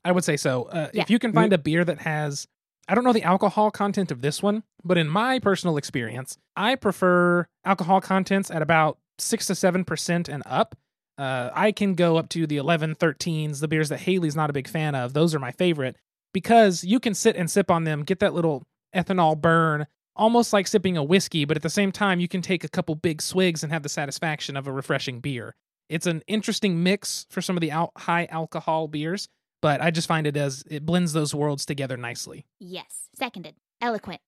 I 0.03 0.11
would 0.11 0.23
say 0.25 0.35
so. 0.35 0.63
Uh, 0.63 0.89
Yeah. 0.93 1.03
If 1.03 1.09
you 1.09 1.19
can 1.19 1.31
find 1.31 1.53
a 1.53 1.57
beer 1.57 1.85
that 1.85 1.99
has, 2.01 2.47
I 2.87 2.95
don't 2.95 3.03
know 3.03 3.13
the 3.13 3.23
alcohol 3.23 3.71
content 3.71 4.11
of 4.11 4.21
this 4.21 4.43
one, 4.43 4.63
but 4.83 4.97
in 4.97 5.07
my 5.07 5.39
personal 5.39 5.77
experience, 5.77 6.37
I 6.55 6.75
prefer 6.75 7.47
alcohol 7.63 8.01
contents 8.01 8.51
at 8.51 8.61
about 8.61 8.97
six 9.17 9.47
to 9.47 9.55
seven 9.55 9.85
percent 9.85 10.27
and 10.27 10.43
up. 10.45 10.75
Uh, 11.17 11.49
I 11.53 11.71
can 11.71 11.93
go 11.93 12.17
up 12.17 12.29
to 12.29 12.47
the 12.47 12.57
11, 12.57 12.95
13s, 12.95 13.59
the 13.59 13.67
beers 13.67 13.89
that 13.89 13.99
Haley's 14.01 14.35
not 14.35 14.49
a 14.49 14.53
big 14.53 14.67
fan 14.67 14.95
of. 14.95 15.13
Those 15.13 15.35
are 15.35 15.39
my 15.39 15.51
favorite 15.51 15.95
because 16.33 16.83
you 16.83 16.99
can 16.99 17.13
sit 17.13 17.35
and 17.35 17.49
sip 17.49 17.69
on 17.69 17.83
them, 17.83 18.03
get 18.03 18.19
that 18.19 18.33
little 18.33 18.63
ethanol 18.95 19.39
burn, 19.39 19.85
almost 20.15 20.53
like 20.53 20.67
sipping 20.67 20.97
a 20.97 21.03
whiskey, 21.03 21.45
but 21.45 21.55
at 21.55 21.63
the 21.63 21.69
same 21.69 21.91
time, 21.91 22.19
you 22.19 22.27
can 22.27 22.41
take 22.41 22.63
a 22.63 22.69
couple 22.69 22.95
big 22.95 23.21
swigs 23.21 23.63
and 23.63 23.71
have 23.71 23.83
the 23.83 23.89
satisfaction 23.89 24.57
of 24.57 24.67
a 24.67 24.71
refreshing 24.71 25.19
beer. 25.19 25.55
It's 25.89 26.07
an 26.07 26.23
interesting 26.27 26.81
mix 26.81 27.25
for 27.29 27.41
some 27.41 27.55
of 27.55 27.61
the 27.61 27.71
al- 27.71 27.91
high 27.97 28.25
alcohol 28.31 28.87
beers, 28.87 29.27
but 29.63 29.81
I 29.81 29.89
just 29.91 30.09
find 30.09 30.27
it 30.27 30.35
as 30.35 30.63
it 30.69 30.85
blends 30.85 31.13
those 31.13 31.33
worlds 31.33 31.65
together 31.65 31.95
nicely. 31.95 32.45
Yes, 32.59 33.07
seconded. 33.15 33.55
Eloquent. 33.81 34.19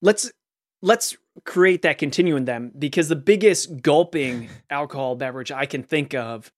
Let's 0.00 0.32
let's 0.80 1.16
create 1.44 1.82
that 1.82 1.98
continuum 1.98 2.46
then 2.46 2.72
because 2.76 3.08
the 3.08 3.14
biggest 3.16 3.82
gulping 3.82 4.48
alcohol 4.70 5.14
beverage 5.14 5.52
I 5.52 5.66
can 5.66 5.82
think 5.82 6.14
of 6.14 6.50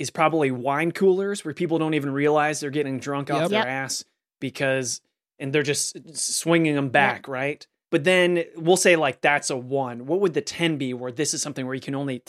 is 0.00 0.10
probably 0.10 0.50
wine 0.50 0.90
coolers 0.92 1.44
where 1.44 1.54
people 1.54 1.78
don't 1.78 1.94
even 1.94 2.10
realize 2.10 2.58
they're 2.58 2.70
getting 2.70 2.98
drunk 2.98 3.30
off 3.30 3.48
their 3.50 3.60
Yep. 3.60 3.66
ass 3.68 4.04
because 4.40 5.00
and 5.38 5.52
they're 5.52 5.62
just 5.62 6.16
swinging 6.16 6.74
them 6.74 6.88
back, 6.90 7.28
right? 7.28 7.64
But 7.92 8.02
then 8.04 8.44
we'll 8.56 8.76
say 8.76 8.96
like 8.96 9.20
that's 9.20 9.48
a 9.50 9.56
1. 9.56 10.06
What 10.06 10.20
would 10.20 10.34
the 10.34 10.42
10 10.42 10.76
be 10.76 10.92
where 10.92 11.12
this 11.12 11.34
is 11.34 11.40
something 11.40 11.64
where 11.66 11.74
you 11.76 11.80
can 11.80 11.94
only 11.94 12.22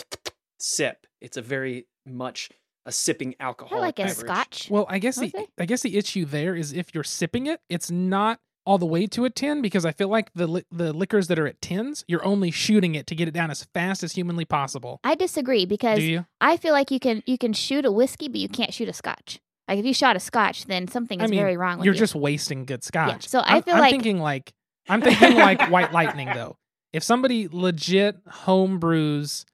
sip? 0.59 1.07
It's 1.19 1.35
a 1.37 1.41
very 1.41 1.87
much 2.05 2.49
a 2.85 2.91
sipping 2.91 3.35
alcohol. 3.39 3.77
I 3.77 3.81
like 3.81 3.99
a 3.99 4.03
beverage. 4.05 4.17
scotch. 4.17 4.67
Well, 4.71 4.85
I 4.89 4.99
guess 4.99 5.17
the 5.17 5.27
Okay. 5.27 5.47
I 5.59 5.65
guess 5.65 5.81
the 5.81 5.97
issue 5.97 6.25
there 6.25 6.55
is 6.55 6.73
if 6.73 6.93
you're 6.95 7.03
sipping 7.03 7.45
it, 7.47 7.59
it's 7.69 7.91
not 7.91 8.39
all 8.65 8.77
the 8.77 8.85
way 8.85 9.07
to 9.07 9.25
a 9.25 9.29
10 9.29 9.61
because 9.61 9.85
I 9.85 9.91
feel 9.91 10.07
like 10.07 10.31
the 10.33 10.45
li- 10.47 10.65
the 10.71 10.93
liquors 10.93 11.27
that 11.29 11.39
are 11.39 11.47
at 11.47 11.59
10s, 11.61 12.03
you're 12.07 12.23
only 12.23 12.51
shooting 12.51 12.93
it 12.95 13.07
to 13.07 13.15
get 13.15 13.27
it 13.27 13.31
down 13.33 13.49
as 13.51 13.63
fast 13.73 14.03
as 14.03 14.13
humanly 14.13 14.45
possible. 14.45 14.99
I 15.03 15.15
disagree 15.15 15.65
because 15.65 15.99
you? 15.99 16.25
I 16.39 16.57
feel 16.57 16.73
like 16.73 16.91
you 16.91 16.99
can 16.99 17.23
you 17.25 17.37
can 17.37 17.53
shoot 17.53 17.85
a 17.85 17.91
whiskey, 17.91 18.27
but 18.27 18.39
you 18.39 18.49
can't 18.49 18.73
shoot 18.73 18.87
a 18.89 18.93
scotch. 18.93 19.39
Like 19.67 19.79
if 19.79 19.85
you 19.85 19.93
shot 19.93 20.15
a 20.15 20.19
scotch, 20.19 20.65
then 20.65 20.87
something 20.87 21.21
I 21.21 21.25
is 21.25 21.31
mean, 21.31 21.39
very 21.39 21.57
wrong 21.57 21.77
with 21.79 21.85
You're 21.85 21.93
you. 21.95 21.99
just 21.99 22.13
wasting 22.15 22.65
good 22.65 22.83
scotch. 22.83 23.27
so 23.27 23.39
I 23.39 23.53
I'm- 23.55 23.63
feel 23.63 23.75
I'm 23.75 23.79
like- 23.81 23.91
thinking 23.91 24.19
like 24.19 24.53
I'm 24.89 25.01
thinking 25.01 25.35
like 25.35 25.69
White 25.69 25.91
Lightning 25.93 26.29
though. 26.33 26.57
If 26.93 27.03
somebody 27.03 27.47
legit 27.49 28.17
home 28.27 28.77
brews 28.77 29.45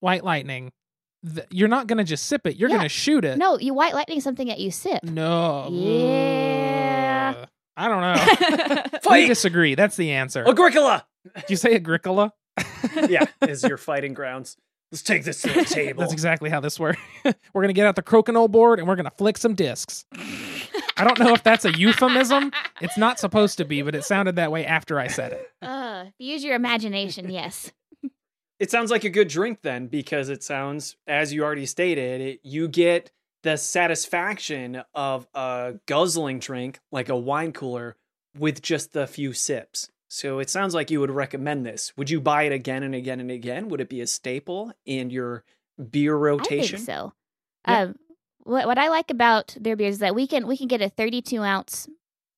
White 0.00 0.24
Lightning, 0.24 0.72
th- 1.34 1.46
you're 1.50 1.68
not 1.68 1.86
gonna 1.86 2.04
just 2.04 2.26
sip 2.26 2.46
it. 2.46 2.56
You're 2.56 2.70
Yeah. 2.70 2.76
gonna 2.76 2.88
shoot 2.88 3.24
it. 3.24 3.38
no, 3.38 3.58
you 3.58 3.74
white 3.74 3.94
lightning 3.94 4.20
something 4.20 4.48
that 4.48 4.58
you 4.58 4.70
sip. 4.70 5.02
No. 5.04 5.68
Yeah. 5.72 7.34
Ugh. 7.38 7.48
I 7.76 7.88
don't 7.88 8.00
know. 8.00 8.82
we 8.92 8.98
Fight! 9.00 9.26
disagree. 9.28 9.74
That's 9.74 9.96
the 9.96 10.12
answer. 10.12 10.46
Agricola. 10.48 11.06
Did 11.34 11.44
you 11.50 11.56
say 11.56 11.74
Agricola? 11.74 12.32
yeah, 13.08 13.24
is 13.48 13.64
your 13.64 13.76
fighting 13.78 14.14
grounds. 14.14 14.56
Let's 14.92 15.02
take 15.02 15.24
this 15.24 15.42
to 15.42 15.52
the 15.52 15.64
table. 15.64 16.00
That's 16.02 16.12
exactly 16.12 16.50
how 16.50 16.60
this 16.60 16.78
works. 16.78 17.00
we're 17.52 17.62
gonna 17.62 17.72
get 17.72 17.86
out 17.86 17.96
the 17.96 18.02
crokinole 18.02 18.48
board 18.50 18.78
and 18.78 18.86
we're 18.86 18.94
gonna 18.94 19.10
flick 19.18 19.36
some 19.38 19.54
discs. 19.54 20.04
I 20.96 21.02
don't 21.02 21.18
know 21.18 21.32
if 21.34 21.42
that's 21.42 21.64
a 21.64 21.76
euphemism. 21.76 22.52
It's 22.80 22.96
not 22.96 23.18
supposed 23.18 23.58
to 23.58 23.64
be, 23.64 23.82
but 23.82 23.96
it 23.96 24.04
sounded 24.04 24.36
that 24.36 24.52
way 24.52 24.64
after 24.64 25.00
I 25.00 25.08
said 25.08 25.32
it. 25.32 25.50
Uh, 25.60 26.04
use 26.20 26.44
your 26.44 26.54
imagination. 26.54 27.28
Yes. 27.28 27.72
It 28.60 28.70
sounds 28.70 28.90
like 28.90 29.04
a 29.04 29.10
good 29.10 29.28
drink 29.28 29.60
then, 29.62 29.88
because 29.88 30.28
it 30.28 30.42
sounds, 30.42 30.96
as 31.06 31.32
you 31.32 31.42
already 31.42 31.66
stated, 31.66 32.20
it, 32.20 32.40
you 32.42 32.68
get 32.68 33.10
the 33.42 33.56
satisfaction 33.56 34.82
of 34.94 35.26
a 35.34 35.74
guzzling 35.86 36.38
drink 36.38 36.80
like 36.90 37.08
a 37.08 37.16
wine 37.16 37.52
cooler 37.52 37.96
with 38.38 38.62
just 38.62 38.96
a 38.96 39.06
few 39.06 39.32
sips. 39.32 39.90
So 40.08 40.38
it 40.38 40.48
sounds 40.48 40.74
like 40.74 40.90
you 40.90 41.00
would 41.00 41.10
recommend 41.10 41.66
this. 41.66 41.92
Would 41.96 42.08
you 42.08 42.20
buy 42.20 42.44
it 42.44 42.52
again 42.52 42.82
and 42.82 42.94
again 42.94 43.20
and 43.20 43.30
again? 43.30 43.68
Would 43.68 43.80
it 43.80 43.88
be 43.88 44.00
a 44.00 44.06
staple 44.06 44.72
in 44.86 45.10
your 45.10 45.44
beer 45.90 46.14
rotation? 46.14 46.76
I 46.76 46.78
think 46.78 46.86
so. 46.86 47.12
Yeah. 47.66 47.80
Um, 47.80 47.96
what 48.44 48.66
what 48.66 48.78
I 48.78 48.88
like 48.88 49.10
about 49.10 49.56
their 49.58 49.74
beers 49.74 49.94
is 49.94 49.98
that 50.00 50.14
we 50.14 50.26
can 50.26 50.46
we 50.46 50.56
can 50.56 50.68
get 50.68 50.82
a 50.82 50.88
32 50.88 51.42
ounce 51.42 51.88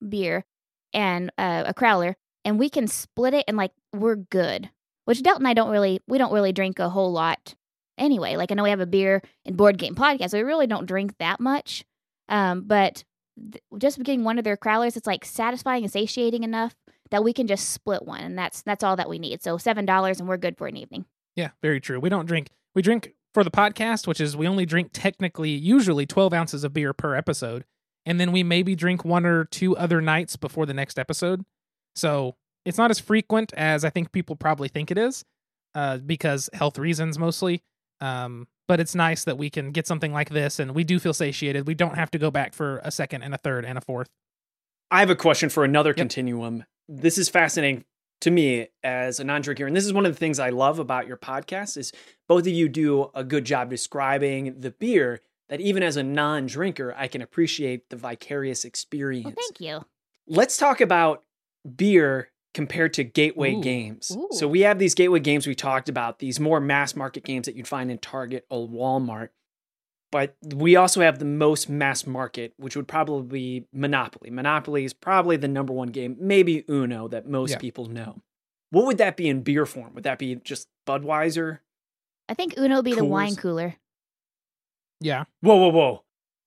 beer 0.07 0.45
and 0.93 1.31
uh, 1.37 1.65
a 1.67 1.75
crowler, 1.75 2.15
and 2.45 2.59
we 2.59 2.71
can 2.71 2.87
split 2.87 3.35
it, 3.35 3.45
and 3.47 3.57
like 3.57 3.73
we're 3.93 4.17
good. 4.17 4.71
Which 5.07 5.23
Delton 5.23 5.43
and 5.43 5.49
I 5.49 5.55
don't 5.55 5.71
really 5.71 6.01
we 6.07 6.19
don't 6.19 6.33
really 6.33 6.53
drink 6.53 6.79
a 6.79 6.89
whole 6.89 7.13
lot 7.13 7.55
anyway. 7.97 8.37
Like 8.37 8.53
I 8.53 8.55
know 8.55 8.63
we 8.63 8.71
have 8.71 8.81
a 8.81 8.87
beer 8.87 9.23
and 9.45 9.57
board 9.57 9.79
game 9.79 9.95
podcast, 9.95 10.31
so 10.31 10.39
we 10.39 10.45
really 10.45 10.67
don't 10.67 10.87
drink 10.87 11.17
that 11.19 11.41
much. 11.41 11.85
Um, 12.29 12.63
but 12.63 13.05
th- 13.41 13.63
just 13.79 13.99
getting 13.99 14.25
one 14.25 14.39
of 14.39 14.45
their 14.45 14.57
crowlers, 14.57 14.97
it's 14.97 15.07
like 15.07 15.25
satisfying 15.25 15.85
and 15.85 15.93
satiating 15.93 16.45
enough 16.45 16.75
that 17.11 17.25
we 17.25 17.33
can 17.33 17.47
just 17.47 17.71
split 17.71 18.05
one, 18.05 18.21
and 18.21 18.39
that's 18.39 18.63
that's 18.63 18.85
all 18.85 18.97
that 18.97 19.09
we 19.09 19.19
need. 19.19 19.43
So 19.43 19.59
seven 19.59 19.87
dollars, 19.87 20.21
and 20.21 20.29
we're 20.29 20.37
good 20.37 20.59
for 20.59 20.67
an 20.67 20.77
evening. 20.77 21.07
Yeah, 21.35 21.51
very 21.63 21.81
true. 21.81 22.01
We 22.01 22.09
don't 22.09 22.27
drink. 22.27 22.51
We 22.75 22.83
drink 22.83 23.15
for 23.37 23.45
the 23.45 23.51
podcast, 23.51 24.07
which 24.07 24.19
is 24.19 24.37
we 24.37 24.49
only 24.49 24.65
drink 24.65 24.91
technically 24.95 25.51
usually 25.51 26.07
12 26.07 26.33
ounces 26.33 26.65
of 26.65 26.73
beer 26.73 26.95
per 26.95 27.15
episode. 27.15 27.67
And 28.07 28.19
then 28.19 28.33
we 28.33 28.43
maybe 28.43 28.75
drink 28.75 29.05
one 29.05 29.27
or 29.27 29.45
two 29.45 29.77
other 29.77 30.01
nights 30.01 30.37
before 30.37 30.65
the 30.65 30.73
next 30.73 30.99
episode. 30.99 31.45
So 31.95 32.37
it's 32.67 32.77
not 32.77 32.91
as 32.91 33.01
frequent 33.01 33.55
as 33.55 33.85
I 33.85 33.91
think 33.91 34.13
people 34.13 34.37
probably 34.37 34.69
think 34.69 34.91
it 34.91 34.99
is 34.99 35.25
uh, 35.75 35.99
because 35.99 36.51
health 36.53 36.79
reasons 36.79 37.19
mostly. 37.19 37.63
Um, 38.01 38.47
but 38.69 38.81
it's 38.81 38.95
nice 38.95 39.25
that 39.25 39.39
we 39.39 39.49
can 39.49 39.71
get 39.71 39.87
something 39.87 40.13
like 40.13 40.29
this 40.31 40.59
and 40.59 40.75
we 40.75 40.85
do 40.85 40.99
feel 40.99 41.15
satiated. 41.15 41.67
We 41.67 41.75
don't 41.75 41.95
have 41.95 42.11
to 42.11 42.19
go 42.19 42.31
back 42.31 42.53
for 42.53 42.81
a 42.85 42.91
second 42.91 43.23
and 43.23 43.33
a 43.33 43.39
third 43.39 43.65
and 43.65 43.79
a 43.79 43.81
fourth. 43.81 44.09
I 44.91 45.01
have 45.01 45.11
a 45.11 45.17
question 45.17 45.49
for 45.49 45.65
another 45.65 45.91
Yep. 45.91 45.97
continuum. 45.97 46.65
This 46.89 47.17
is 47.17 47.29
fascinating 47.29 47.85
to 48.21 48.31
me 48.31 48.69
as 48.83 49.21
a 49.21 49.25
non-drinker, 49.25 49.67
and 49.67 49.77
this 49.77 49.85
is 49.85 49.93
one 49.93 50.07
of 50.07 50.13
the 50.13 50.19
things 50.19 50.39
I 50.39 50.49
love 50.51 50.79
about 50.79 51.07
your 51.07 51.17
podcast 51.17 51.77
is 51.77 51.93
both 52.29 52.43
of 52.43 52.53
you 52.53 52.69
do 52.69 53.11
a 53.15 53.23
good 53.23 53.45
job 53.45 53.71
describing 53.71 54.59
the 54.61 54.71
beer 54.71 55.21
that 55.49 55.61
even 55.61 55.83
as 55.83 55.97
a 55.97 56.03
non-drinker, 56.03 56.95
I 56.97 57.09
can 57.09 57.23
appreciate 57.23 57.89
the 57.91 57.97
vicarious 57.97 58.65
experience. 58.65 59.27
Well, 59.27 59.35
thank 59.37 59.61
you. 59.61 59.85
Let's 60.27 60.57
talk 60.57 60.81
about 60.81 61.23
beer 61.77 62.31
compared 62.57 62.95
to 62.95 63.05
gateway 63.05 63.53
Ooh. 63.53 63.61
games. 63.61 64.11
Ooh. 64.17 64.29
So 64.31 64.49
we 64.49 64.61
have 64.63 64.79
these 64.79 64.95
gateway 64.95 65.21
games 65.21 65.47
we 65.47 65.55
talked 65.55 65.91
about, 65.91 66.21
these 66.21 66.41
more 66.41 66.59
mass 66.59 66.97
market 66.97 67.23
games 67.23 67.45
that 67.45 67.55
you'd 67.55 67.69
find 67.69 67.91
in 67.91 67.99
Target 67.99 68.47
or 68.49 68.67
Walmart. 68.67 69.29
But 70.11 70.37
we 70.43 70.75
also 70.75 71.03
have 71.03 71.19
the 71.19 71.27
most 71.27 71.69
mass 71.69 72.07
market, 72.07 72.55
which 72.57 72.75
would 72.75 72.89
probably 72.89 73.61
be 73.61 73.67
Monopoly. 73.75 74.31
Monopoly 74.31 74.87
is 74.87 74.95
probably 74.95 75.37
the 75.37 75.49
number 75.49 75.75
one 75.75 75.89
game, 75.89 76.17
maybe 76.19 76.65
Uno 76.71 77.09
that 77.09 77.29
most 77.29 77.51
Yeah. 77.51 77.59
people 77.59 77.91
know. 77.91 78.23
What 78.71 78.87
would 78.87 78.97
that 78.99 79.19
be 79.19 79.29
in 79.29 79.43
beer 79.43 79.67
form? 79.67 79.93
Would 79.95 80.05
that 80.05 80.19
be 80.19 80.37
just 80.37 80.67
Budweiser? 80.89 81.59
I 82.27 82.33
think 82.33 82.57
Uno 82.57 82.77
would 82.77 82.87
be 82.87 82.95
the 82.95 83.05
wine 83.05 83.37
cooler. 83.37 83.77
Yeah. 85.03 85.25
Whoa, 85.43 85.57
whoa, 85.57 85.69
whoa. 85.69 86.05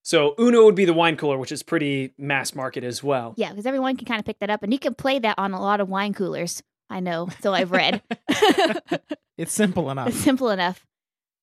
So 0.09 0.33
Uno 0.39 0.65
would 0.65 0.73
be 0.73 0.85
the 0.85 0.93
wine 0.93 1.17
cooler, 1.17 1.37
which 1.37 1.51
is 1.51 1.61
pretty 1.61 2.15
mass 2.17 2.55
market 2.55 2.83
as 2.83 3.03
well. 3.03 3.35
Yeah, 3.37 3.51
because 3.51 3.67
everyone 3.67 3.95
can 3.95 4.07
kind 4.07 4.19
of 4.19 4.25
pick 4.25 4.39
that 4.39 4.49
up, 4.49 4.63
and 4.63 4.73
you 4.73 4.79
can 4.79 4.95
play 4.95 5.19
that 5.19 5.37
on 5.37 5.51
a 5.53 5.61
lot 5.61 5.81
of 5.81 5.87
wine 5.87 6.15
coolers. 6.15 6.63
I 6.89 6.99
know, 6.99 7.29
so 7.41 7.53
I've 7.53 7.69
read. 7.71 8.01
It's 9.37 9.53
simple 9.53 9.91
enough. 9.91 10.07
it's 10.07 10.17
simple 10.17 10.49
enough. 10.49 10.83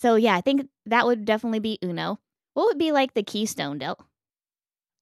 So 0.01 0.17
yeah, 0.17 0.35
I 0.35 0.41
think 0.41 0.67
that 0.87 1.07
would 1.07 1.25
definitely 1.25 1.61
be 1.61 1.79
Uno. 1.81 2.19
What 2.55 2.67
would 2.67 2.77
be 2.79 2.91
like 2.91 3.15
the 3.15 3.23
Keystone 3.23 3.79
Del? 3.79 3.97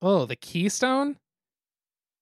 Oh, 0.03 0.27
the 0.27 0.37
Keystone? 0.37 1.17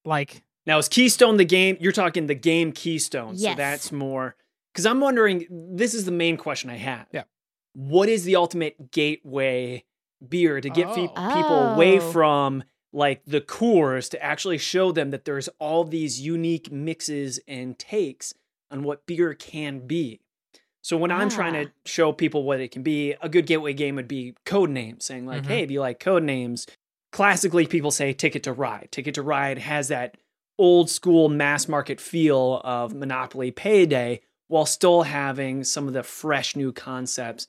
Like, 0.05 0.45
Now, 0.64 0.78
is 0.78 0.88
Keystone 0.88 1.38
the 1.38 1.45
game? 1.45 1.76
You're 1.80 1.90
talking 1.90 2.26
the 2.28 2.36
game 2.36 2.70
Keystone. 2.70 3.36
So 3.36 3.43
Yes. 3.43 3.57
that's 3.57 3.90
more. 3.90 4.36
Because 4.72 4.86
I'm 4.86 5.01
wondering, 5.01 5.47
this 5.51 5.93
is 5.93 6.05
the 6.05 6.12
main 6.12 6.36
question 6.36 6.70
I 6.70 6.76
have. 6.76 7.09
Yeah. 7.12 7.24
What 7.74 8.09
is 8.09 8.22
the 8.24 8.36
ultimate 8.36 8.93
gateway 8.93 9.84
beer 10.31 10.61
to 10.61 10.68
get 10.70 10.95
fe- 10.95 11.11
Oh. 11.16 11.35
people 11.35 11.73
away 11.75 11.99
Oh. 11.99 12.12
from 12.12 12.64
like 12.93 13.23
the 13.27 13.41
cores 13.41 14.09
to 14.11 14.23
actually 14.23 14.59
show 14.59 14.93
them 14.93 15.11
that 15.11 15.25
there's 15.25 15.49
all 15.59 15.83
these 15.85 16.20
unique 16.20 16.70
mixes 16.70 17.41
and 17.49 17.79
takes 17.79 18.35
on 18.70 18.83
what 18.83 19.07
beer 19.07 19.33
can 19.35 19.87
be? 19.87 20.20
So 20.83 20.97
when 20.97 21.11
I'm 21.12 21.31
trying 21.31 21.55
Ah. 21.57 21.64
to 21.64 21.70
show 21.87 22.12
people 22.12 22.43
what 22.43 22.61
it 22.61 22.70
can 22.70 22.83
be, 22.83 23.12
a 23.23 23.29
good 23.29 23.47
gateway 23.47 23.73
game 23.73 23.95
would 23.97 24.09
be 24.09 24.35
Codenames, 24.45 25.05
saying 25.05 25.25
like, 25.27 25.43
Mhm. 25.45 25.47
"Hey, 25.47 25.66
do 25.66 25.73
you 25.75 25.81
like 25.81 26.01
Codenames?" 26.01 26.66
Classically, 27.12 27.66
people 27.66 27.91
say 27.91 28.12
Ticket 28.12 28.43
to 28.45 28.53
Ride. 28.53 28.89
Ticket 28.91 29.14
to 29.14 29.23
Ride 29.23 29.59
has 29.59 29.89
that 29.89 30.16
old 30.59 30.91
school 30.91 31.29
mass 31.29 31.68
market 31.68 32.01
feel 32.01 32.61
of 32.64 32.95
Monopoly 32.95 33.51
Payday, 33.51 34.20
while 34.49 34.66
still 34.66 35.03
having 35.03 35.64
some 35.64 35.87
of 35.89 35.95
the 35.95 36.03
fresh 36.03 36.57
new 36.57 36.73
concepts. 36.73 37.49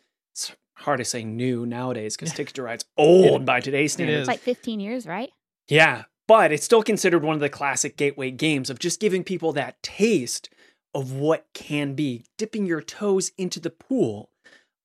It's 0.84 0.86
hard 0.86 0.98
to 0.98 1.06
say 1.06 1.24
new 1.24 1.66
nowadays 1.66 2.18
because 2.18 2.34
Ticket 2.34 2.56
to 2.56 2.64
Ride's 2.64 2.84
old 2.98 3.46
by 3.46 3.62
today's 3.62 3.94
standards. 3.94 4.20
It's 4.20 4.28
like 4.28 4.42
15 4.42 4.82
years, 4.82 5.08
right? 5.08 5.30
Yeah, 5.70 6.04
but 6.28 6.52
it's 6.52 6.66
still 6.66 6.84
considered 6.84 7.24
one 7.24 7.36
of 7.36 7.40
the 7.40 7.48
classic 7.48 7.96
gateway 7.96 8.32
games 8.32 8.70
of 8.70 8.80
just 8.80 9.00
giving 9.00 9.24
people 9.24 9.54
that 9.54 9.82
taste 9.82 10.50
of 10.94 11.14
what 11.14 11.46
can 11.54 11.94
be, 11.94 12.26
dipping 12.38 12.66
your 12.66 12.82
toes 12.82 13.32
into 13.38 13.62
the 13.62 13.70
pool 13.70 14.30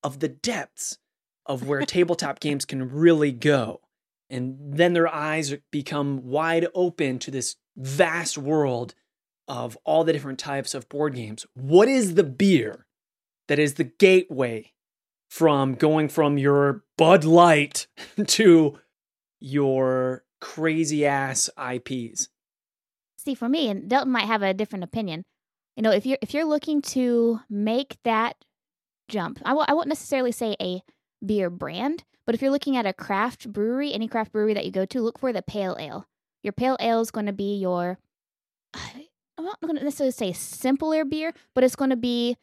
of 0.05 0.21
the 0.21 0.29
depths 0.29 0.99
of 1.47 1.67
where 1.67 1.81
tabletop 1.85 2.39
games 2.39 2.65
can 2.65 2.89
really 2.93 3.33
go. 3.33 3.81
And 4.31 4.57
then 4.61 4.93
their 4.93 5.13
eyes 5.13 5.53
become 5.73 6.29
wide 6.29 6.69
open 6.77 7.19
to 7.19 7.33
this 7.33 7.57
vast 7.77 8.39
world 8.39 8.95
of 9.49 9.77
all 9.83 10.05
the 10.05 10.13
different 10.13 10.39
types 10.39 10.75
of 10.75 10.89
board 10.89 11.17
games. 11.17 11.45
What 11.55 11.89
is 11.89 12.15
the 12.15 12.23
beer 12.23 12.87
that 13.49 13.59
is 13.59 13.75
the 13.75 13.83
gateway 13.83 14.75
from 15.29 15.75
going 15.75 16.09
from 16.09 16.39
your 16.39 16.85
Bud 16.97 17.25
Light 17.25 17.87
to 18.27 18.79
your 19.41 20.25
crazy 20.41 21.07
ass 21.07 21.51
IPs. 21.59 22.29
See, 23.19 23.35
for 23.35 23.49
me, 23.49 23.69
and 23.69 23.89
Delton 23.89 24.13
might 24.13 24.27
have 24.27 24.43
a 24.43 24.55
different 24.55 24.85
opinion. 24.85 25.25
You 25.77 25.83
know, 25.83 25.91
if 25.93 26.07
you're 26.07 26.19
if 26.23 26.35
you're 26.35 26.45
looking 26.45 26.83
to 26.83 27.41
make 27.49 27.99
that 28.05 28.37
jump, 29.09 29.41
I 29.45 29.51
w- 29.51 29.67
I 29.69 29.75
won't 29.75 29.89
necessarily 29.89 30.33
say 30.33 30.57
a 30.61 30.83
beer 31.25 31.51
brand, 31.51 32.05
but 32.27 32.35
if 32.35 32.43
you're 32.43 32.51
looking 32.51 32.77
at 32.77 32.87
a 32.87 32.93
craft 32.93 33.53
brewery, 33.53 33.93
any 33.93 34.09
craft 34.09 34.33
brewery 34.33 34.55
that 34.55 34.65
you 34.65 34.73
go 34.73 34.87
to, 34.87 35.01
look 35.01 35.19
for 35.19 35.33
the 35.33 35.43
pale 35.43 35.77
ale. 35.79 36.07
Your 36.43 36.53
pale 36.53 36.77
ale 36.81 37.01
is 37.01 37.11
going 37.11 37.27
to 37.27 37.33
be 37.33 37.57
your 37.59 37.99
I'm 38.75 39.45
not 39.45 39.61
going 39.61 39.77
to 39.77 39.85
necessarily 39.85 40.11
say 40.11 40.33
simpler 40.33 41.05
beer, 41.05 41.33
but 41.55 41.63
it's 41.63 41.77
going 41.77 41.91
to 41.91 41.97
be 41.97 42.37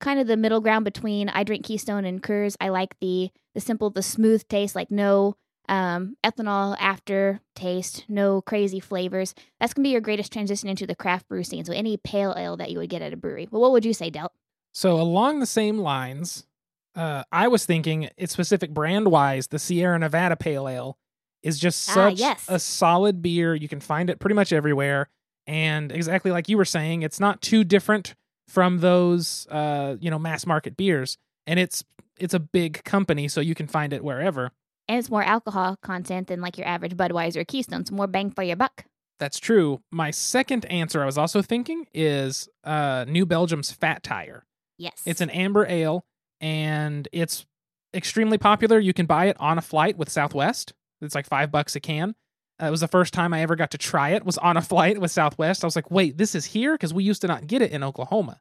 kind 0.00 0.20
of 0.20 0.26
the 0.26 0.36
middle 0.36 0.60
ground 0.60 0.84
between 0.84 1.28
I 1.28 1.42
drink 1.44 1.64
Keystone 1.64 2.04
and 2.04 2.22
Coors. 2.22 2.56
I 2.60 2.68
like 2.68 2.98
the 3.00 3.30
the 3.54 3.60
simple, 3.60 3.90
the 3.90 4.02
smooth 4.02 4.46
taste, 4.48 4.74
like 4.76 4.90
no 4.90 5.36
um, 5.68 6.16
ethanol 6.22 6.76
after 6.78 7.40
taste, 7.54 8.04
no 8.08 8.40
crazy 8.42 8.80
flavors. 8.80 9.34
That's 9.58 9.72
gonna 9.74 9.84
be 9.84 9.90
your 9.90 10.00
greatest 10.00 10.32
transition 10.32 10.68
into 10.68 10.86
the 10.86 10.94
craft 10.94 11.28
brew 11.28 11.42
scene. 11.42 11.64
So 11.64 11.72
any 11.72 11.96
pale 11.96 12.34
ale 12.36 12.56
that 12.58 12.70
you 12.70 12.78
would 12.78 12.90
get 12.90 13.02
at 13.02 13.12
a 13.12 13.16
brewery. 13.16 13.48
Well, 13.50 13.62
what 13.62 13.72
would 13.72 13.84
you 13.84 13.94
say, 13.94 14.10
Delt? 14.10 14.32
So 14.72 15.00
along 15.00 15.40
the 15.40 15.46
same 15.46 15.78
lines, 15.78 16.46
uh, 16.94 17.24
I 17.32 17.48
was 17.48 17.64
thinking 17.66 18.10
it's 18.16 18.32
specific 18.32 18.72
brand 18.74 19.10
wise, 19.10 19.48
the 19.48 19.58
Sierra 19.58 19.98
Nevada 19.98 20.36
Pale 20.36 20.68
Ale 20.68 20.98
is 21.42 21.58
just 21.58 21.88
Ah, 21.90 21.92
such 21.94 22.18
yes. 22.18 22.44
a 22.48 22.58
solid 22.58 23.22
beer. 23.22 23.54
You 23.54 23.68
can 23.68 23.80
find 23.80 24.10
it 24.10 24.18
pretty 24.18 24.34
much 24.34 24.52
everywhere. 24.52 25.08
And 25.46 25.92
exactly 25.92 26.30
like 26.30 26.48
you 26.48 26.56
were 26.56 26.64
saying, 26.64 27.02
it's 27.02 27.20
not 27.20 27.40
too 27.40 27.64
different 27.64 28.14
from 28.48 28.78
those 28.78 29.46
uh, 29.50 29.96
you 30.00 30.10
know, 30.10 30.18
mass 30.18 30.46
market 30.46 30.76
beers. 30.76 31.18
And 31.46 31.58
it's 31.58 31.84
it's 32.18 32.34
a 32.34 32.40
big 32.40 32.82
company, 32.84 33.28
so 33.28 33.40
you 33.40 33.54
can 33.54 33.66
find 33.66 33.92
it 33.92 34.02
wherever. 34.02 34.52
And 34.88 34.98
it's 34.98 35.10
more 35.10 35.22
alcohol 35.22 35.76
content 35.82 36.28
than 36.28 36.40
like 36.40 36.58
your 36.58 36.66
average 36.66 36.96
Budweiser 36.96 37.36
or 37.36 37.44
Keystone. 37.44 37.80
It's 37.80 37.90
more 37.90 38.06
bang 38.06 38.30
for 38.30 38.42
your 38.42 38.56
buck. 38.56 38.84
That's 39.18 39.38
true. 39.38 39.80
My 39.90 40.10
second 40.10 40.64
answer 40.66 41.02
I 41.02 41.06
was 41.06 41.18
also 41.18 41.42
thinking 41.42 41.86
is 41.94 42.48
uh, 42.64 43.04
New 43.08 43.26
Belgium's 43.26 43.70
Fat 43.70 44.02
Tire. 44.02 44.44
Yes. 44.78 45.02
It's 45.06 45.20
an 45.20 45.30
amber 45.30 45.66
ale 45.66 46.04
and 46.40 47.08
it's 47.12 47.46
extremely 47.94 48.38
popular. 48.38 48.78
You 48.78 48.92
can 48.92 49.06
buy 49.06 49.26
it 49.26 49.36
on 49.40 49.56
a 49.56 49.62
flight 49.62 49.96
with 49.96 50.10
Southwest. 50.10 50.74
It's 51.00 51.14
like 51.14 51.26
five 51.26 51.50
bucks 51.50 51.74
a 51.76 51.80
can. 51.80 52.14
Uh, 52.60 52.66
it 52.66 52.70
was 52.70 52.80
the 52.80 52.88
first 52.88 53.12
time 53.12 53.34
I 53.34 53.42
ever 53.42 53.56
got 53.56 53.70
to 53.72 53.78
try 53.78 54.10
it. 54.10 54.24
Was 54.24 54.38
on 54.38 54.56
a 54.56 54.62
flight 54.72 55.00
with 55.00 55.10
Southwest. 55.10 55.64
I 55.64 55.66
was 55.66 55.76
like, 55.76 55.90
wait, 55.90 56.16
this 56.18 56.34
is 56.34 56.46
here 56.46 56.72
because 56.72 56.94
we 56.94 57.04
used 57.04 57.20
to 57.22 57.28
not 57.28 57.46
get 57.46 57.62
it 57.62 57.70
in 57.70 57.82
Oklahoma, 57.82 58.40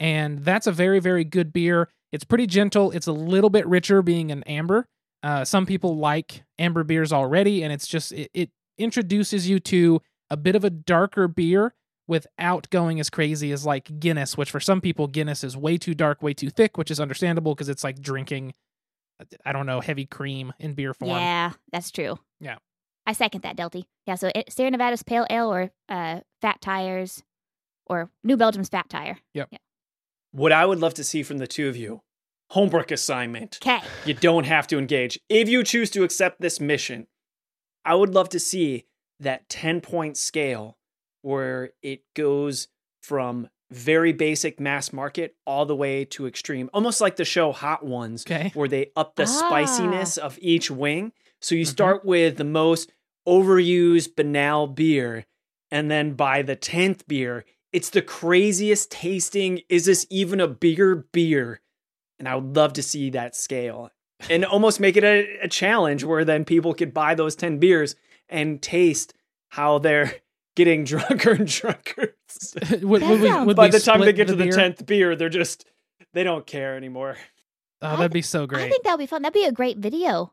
and 0.00 0.44
that's 0.44 0.66
a 0.66 0.72
very 0.72 1.00
very 1.00 1.24
good 1.24 1.52
beer. 1.52 1.88
It's 2.12 2.24
pretty 2.24 2.46
gentle. 2.46 2.90
It's 2.92 3.06
a 3.06 3.12
little 3.12 3.50
bit 3.50 3.66
richer, 3.66 4.02
being 4.02 4.30
an 4.30 4.42
amber. 4.44 4.86
Uh, 5.22 5.44
some 5.44 5.66
people 5.66 5.96
like 5.96 6.44
amber 6.58 6.84
beers 6.84 7.12
already, 7.12 7.62
and 7.62 7.72
it's 7.72 7.86
just 7.86 8.12
it, 8.12 8.30
it 8.34 8.50
introduces 8.78 9.48
you 9.48 9.58
to 9.60 10.00
a 10.30 10.36
bit 10.36 10.56
of 10.56 10.64
a 10.64 10.70
darker 10.70 11.28
beer 11.28 11.74
without 12.06 12.68
going 12.70 13.00
as 13.00 13.08
crazy 13.08 13.50
as 13.50 13.64
like 13.64 13.98
Guinness, 13.98 14.36
which 14.36 14.50
for 14.50 14.60
some 14.60 14.80
people 14.80 15.06
Guinness 15.06 15.42
is 15.42 15.56
way 15.56 15.78
too 15.78 15.94
dark, 15.94 16.22
way 16.22 16.34
too 16.34 16.50
thick, 16.50 16.76
which 16.76 16.90
is 16.90 17.00
understandable 17.00 17.54
because 17.54 17.68
it's 17.68 17.84
like 17.84 18.00
drinking 18.00 18.52
I 19.44 19.52
don't 19.52 19.66
know, 19.66 19.80
heavy 19.80 20.06
cream 20.06 20.52
in 20.58 20.74
beer 20.74 20.92
form. 20.92 21.10
Yeah, 21.10 21.52
that's 21.72 21.90
true. 21.90 22.18
Yeah. 22.40 22.56
I 23.06 23.12
second 23.12 23.42
that, 23.42 23.56
Delty. 23.56 23.84
Yeah, 24.06 24.14
so 24.14 24.30
it, 24.34 24.52
Sierra 24.52 24.70
Nevada's 24.70 25.02
pale 25.02 25.26
ale 25.30 25.52
or 25.52 25.70
uh, 25.88 26.20
Fat 26.40 26.60
Tires 26.60 27.22
or 27.86 28.10
New 28.22 28.36
Belgium's 28.36 28.68
Fat 28.68 28.88
Tire. 28.88 29.18
Yeah. 29.34 29.44
What 30.32 30.52
I 30.52 30.64
would 30.66 30.80
love 30.80 30.94
to 30.94 31.04
see 31.04 31.22
from 31.22 31.38
the 31.38 31.46
two 31.46 31.68
of 31.68 31.76
you 31.76 32.02
homework 32.50 32.90
assignment. 32.90 33.58
Okay. 33.62 33.80
You 34.04 34.14
don't 34.14 34.44
have 34.44 34.66
to 34.68 34.78
engage. 34.78 35.18
If 35.28 35.48
you 35.48 35.62
choose 35.64 35.90
to 35.90 36.02
accept 36.04 36.40
this 36.40 36.60
mission, 36.60 37.06
I 37.84 37.94
would 37.94 38.14
love 38.14 38.28
to 38.30 38.38
see 38.40 38.84
that 39.20 39.48
10 39.48 39.80
point 39.80 40.16
scale 40.16 40.76
where 41.22 41.70
it 41.82 42.02
goes 42.14 42.68
from 43.02 43.48
very 43.70 44.12
basic 44.12 44.60
mass 44.60 44.92
market 44.92 45.34
all 45.46 45.66
the 45.66 45.74
way 45.74 46.04
to 46.04 46.26
extreme, 46.26 46.70
almost 46.72 47.00
like 47.00 47.16
the 47.16 47.24
show 47.24 47.50
Hot 47.52 47.84
Ones, 47.84 48.24
Okay. 48.26 48.50
where 48.54 48.68
they 48.68 48.90
up 48.94 49.16
the 49.16 49.22
Ah. 49.24 49.26
spiciness 49.26 50.16
of 50.16 50.38
each 50.40 50.70
wing. 50.70 51.12
So 51.44 51.54
you 51.54 51.66
Mhm. 51.66 51.68
start 51.68 52.04
with 52.06 52.38
the 52.38 52.44
most 52.44 52.90
overused, 53.28 54.16
banal 54.16 54.66
beer, 54.66 55.26
and 55.70 55.90
then 55.90 56.14
by 56.14 56.40
the 56.40 56.56
10th 56.56 57.06
beer, 57.06 57.44
it's 57.70 57.90
the 57.90 58.00
craziest 58.00 58.90
tasting. 58.90 59.60
Is 59.68 59.84
this 59.84 60.06
even 60.08 60.40
a 60.40 60.48
bigger 60.48 60.94
beer? 61.12 61.60
And 62.18 62.26
I 62.26 62.36
would 62.36 62.56
love 62.56 62.72
to 62.74 62.82
see 62.82 63.10
that 63.10 63.36
scale 63.36 63.90
and 64.30 64.46
almost 64.46 64.80
make 64.80 64.96
it 64.96 65.04
a, 65.04 65.38
a 65.42 65.48
challenge 65.48 66.02
where 66.02 66.24
then 66.24 66.46
people 66.46 66.72
could 66.72 66.94
buy 66.94 67.14
those 67.14 67.36
10 67.36 67.58
beers 67.58 67.94
and 68.30 68.62
taste 68.62 69.12
how 69.48 69.78
they're 69.78 70.14
getting 70.56 70.84
drunker 70.84 71.32
and 71.32 71.46
drunker. 71.46 72.16
would, 72.70 73.02
would 73.02 73.20
we, 73.20 73.44
would 73.44 73.56
By 73.56 73.68
the 73.68 73.80
time 73.80 74.00
they 74.00 74.06
split 74.06 74.16
get 74.16 74.28
to 74.28 74.34
the 74.34 74.44
beer? 74.44 74.56
10th 74.56 74.86
beer, 74.86 75.14
they're 75.14 75.28
just, 75.28 75.66
they 76.14 76.24
don't 76.24 76.46
care 76.46 76.74
anymore. 76.74 77.18
Oh, 77.82 77.96
that'd 77.98 78.12
be 78.12 78.22
so 78.22 78.46
great. 78.46 78.64
I 78.64 78.70
think 78.70 78.84
that 78.84 78.92
would 78.92 79.02
be 79.02 79.06
fun. 79.06 79.20
That'd 79.20 79.34
be 79.34 79.44
a 79.44 79.52
great 79.52 79.76
video. 79.76 80.32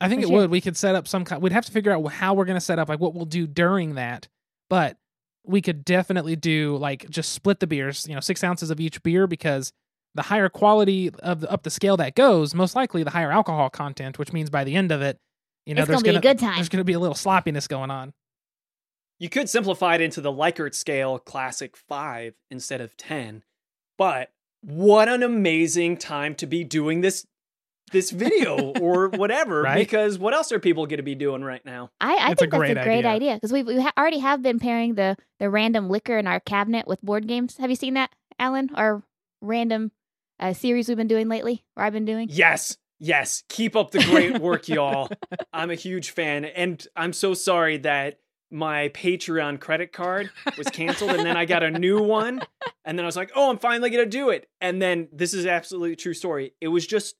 I 0.00 0.08
think 0.08 0.22
For 0.22 0.26
it 0.26 0.28
sure. 0.28 0.36
would. 0.38 0.50
We 0.50 0.60
could 0.60 0.76
set 0.76 0.94
up 0.94 1.08
some 1.08 1.24
kind. 1.24 1.40
We'd 1.42 1.52
have 1.52 1.66
to 1.66 1.72
figure 1.72 1.92
out 1.92 2.06
how 2.12 2.34
we're 2.34 2.44
going 2.44 2.56
to 2.56 2.64
set 2.64 2.78
up, 2.78 2.88
like 2.88 3.00
what 3.00 3.14
we'll 3.14 3.24
do 3.24 3.46
during 3.46 3.94
that. 3.94 4.28
But 4.68 4.96
we 5.44 5.60
could 5.62 5.84
definitely 5.84 6.36
do 6.36 6.76
like 6.76 7.08
just 7.10 7.32
split 7.32 7.60
the 7.60 7.66
beers. 7.66 8.06
You 8.08 8.14
know, 8.14 8.20
six 8.20 8.42
ounces 8.42 8.70
of 8.70 8.80
each 8.80 9.02
beer 9.02 9.26
because 9.26 9.72
the 10.14 10.22
higher 10.22 10.48
quality 10.48 11.10
of 11.22 11.40
the, 11.40 11.50
up 11.50 11.62
the 11.62 11.70
scale 11.70 11.96
that 11.98 12.14
goes, 12.14 12.54
most 12.54 12.74
likely 12.76 13.02
the 13.02 13.10
higher 13.10 13.30
alcohol 13.30 13.70
content, 13.70 14.18
which 14.18 14.32
means 14.32 14.50
by 14.50 14.64
the 14.64 14.74
end 14.74 14.92
of 14.92 15.02
it, 15.02 15.18
you 15.66 15.74
know, 15.74 15.82
it's 15.82 15.88
there's 15.88 16.02
gonna 16.02 16.20
be 16.20 16.28
a 16.28 16.32
good 16.32 16.38
time. 16.38 16.54
there's 16.56 16.68
going 16.68 16.80
to 16.80 16.84
be 16.84 16.92
a 16.92 16.98
little 16.98 17.14
sloppiness 17.14 17.66
going 17.66 17.90
on. 17.90 18.12
You 19.18 19.28
could 19.28 19.48
simplify 19.48 19.94
it 19.94 20.00
into 20.00 20.20
the 20.20 20.32
Likert 20.32 20.74
scale 20.74 21.18
classic 21.18 21.76
5 21.76 22.34
instead 22.50 22.80
of 22.80 22.96
10. 22.96 23.42
But 23.96 24.30
what 24.60 25.08
an 25.08 25.22
amazing 25.22 25.96
time 25.98 26.34
to 26.36 26.46
be 26.46 26.64
doing 26.64 27.00
this 27.00 27.26
this 27.92 28.10
video 28.10 28.72
or 28.80 29.08
whatever 29.14 29.62
Right? 29.62 29.78
because 29.78 30.18
what 30.18 30.34
else 30.34 30.50
are 30.52 30.58
people 30.58 30.86
going 30.86 30.96
to 30.98 31.02
be 31.02 31.14
doing 31.14 31.42
right 31.42 31.64
now? 31.64 31.90
I, 32.00 32.14
I 32.14 32.30
It's 32.32 32.40
a 32.40 32.44
think 32.44 32.52
that's 32.52 32.58
great 32.60 32.70
a 32.78 32.82
great 32.84 32.98
idea. 33.04 33.10
idea 33.10 33.34
because 33.34 33.52
we 33.52 33.62
we 33.62 33.80
ha- 33.80 33.92
already 33.96 34.18
have 34.18 34.42
been 34.42 34.58
pairing 34.58 34.94
the 34.94 35.16
the 35.38 35.50
random 35.50 35.88
liquor 35.88 36.18
in 36.18 36.26
our 36.26 36.40
cabinet 36.40 36.86
with 36.86 37.00
board 37.02 37.26
games. 37.28 37.56
Have 37.58 37.70
you 37.70 37.76
seen 37.76 37.94
that, 37.94 38.10
Alan? 38.38 38.70
Our 38.74 39.02
random 39.40 39.92
uh, 40.40 40.52
series 40.52 40.88
we've 40.88 40.96
been 40.96 41.06
doing 41.08 41.28
lately, 41.28 41.64
or 41.76 41.84
I've 41.84 41.92
been 41.92 42.04
doing. 42.04 42.28
Yes. 42.30 42.76
Yes, 43.00 43.42
keep 43.48 43.74
up 43.76 43.90
the 43.90 44.02
great 44.04 44.38
work 44.40 44.68
y'all. 44.68 45.10
I'm 45.52 45.70
a 45.70 45.74
huge 45.74 46.10
fan 46.10 46.44
and 46.44 46.86
I'm 46.96 47.12
so 47.12 47.34
sorry 47.34 47.76
that 47.78 48.20
my 48.50 48.88
Patreon 48.90 49.58
credit 49.60 49.92
card 49.92 50.30
was 50.56 50.68
canceled 50.68 51.10
and 51.10 51.26
then 51.26 51.36
I 51.36 51.44
got 51.44 51.62
a 51.64 51.70
new 51.70 52.00
one 52.00 52.40
and 52.84 52.96
then 52.96 53.04
I 53.04 53.06
was 53.06 53.16
like, 53.16 53.32
"Oh, 53.34 53.50
I'm 53.50 53.58
finally 53.58 53.90
going 53.90 54.04
to 54.04 54.10
do 54.10 54.30
it." 54.30 54.48
And 54.60 54.80
then 54.80 55.08
this 55.12 55.34
is 55.34 55.44
absolutely 55.44 55.96
true 55.96 56.14
story. 56.14 56.54
It 56.60 56.68
was 56.68 56.86
just 56.86 57.16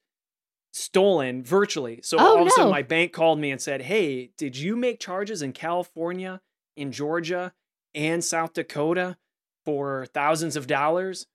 stolen 0.74 1.42
virtually. 1.44 2.00
So 2.02 2.18
Oh, 2.18 2.26
all 2.36 2.40
of 2.42 2.46
a 2.46 2.50
sudden 2.50 2.66
no. 2.66 2.70
my 2.72 2.82
bank 2.82 3.12
called 3.12 3.38
me 3.38 3.50
and 3.50 3.60
said, 3.60 3.82
"Hey, 3.82 4.30
did 4.36 4.56
you 4.56 4.74
make 4.76 4.98
charges 5.00 5.40
in 5.40 5.52
California, 5.52 6.40
in 6.76 6.90
Georgia, 6.92 7.52
and 7.94 8.22
South 8.24 8.52
Dakota 8.54 9.16
for 9.64 10.06
thousands 10.06 10.56
of 10.56 10.66
dollars?" 10.66 11.26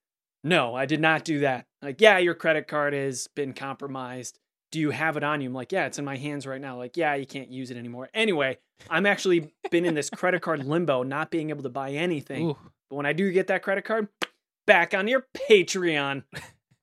No, 0.44 0.76
I 0.76 0.86
did 0.86 1.02
not 1.02 1.24
do 1.26 1.40
that. 1.40 1.66
Like, 1.82 2.00
yeah, 2.02 2.18
your 2.18 2.34
credit 2.34 2.68
card 2.68 2.94
has 2.94 3.28
been 3.36 3.54
compromised. 3.54 4.40
Do 4.72 4.80
you 4.80 4.92
have 4.92 5.18
it 5.18 5.24
on 5.24 5.42
you? 5.42 5.50
I'm 5.50 5.54
like, 5.54 5.72
yeah, 5.72 5.86
it's 5.88 5.98
in 6.00 6.06
my 6.06 6.16
hands 6.16 6.46
right 6.46 6.62
now. 6.62 6.78
Like, 6.78 6.96
yeah, 6.96 7.16
you 7.16 7.26
can't 7.26 7.50
use 7.50 7.72
it 7.72 7.78
anymore. 7.78 8.08
Anyway, 8.14 8.58
I'm 8.90 9.06
actually 9.06 9.52
been 9.72 9.84
in 9.84 9.96
this 9.96 10.10
credit 10.10 10.42
card 10.42 10.64
limbo, 10.66 11.04
not 11.04 11.32
being 11.32 11.50
able 11.50 11.64
to 11.64 11.70
buy 11.70 11.92
anything. 11.92 12.50
Ooh, 12.52 12.58
But 12.90 12.96
when 12.98 13.06
I 13.06 13.14
do 13.14 13.32
get 13.32 13.48
that 13.48 13.64
credit 13.64 13.84
card, 13.84 14.08
back 14.68 14.94
on 14.94 15.08
your 15.08 15.26
Patreon. 15.50 16.24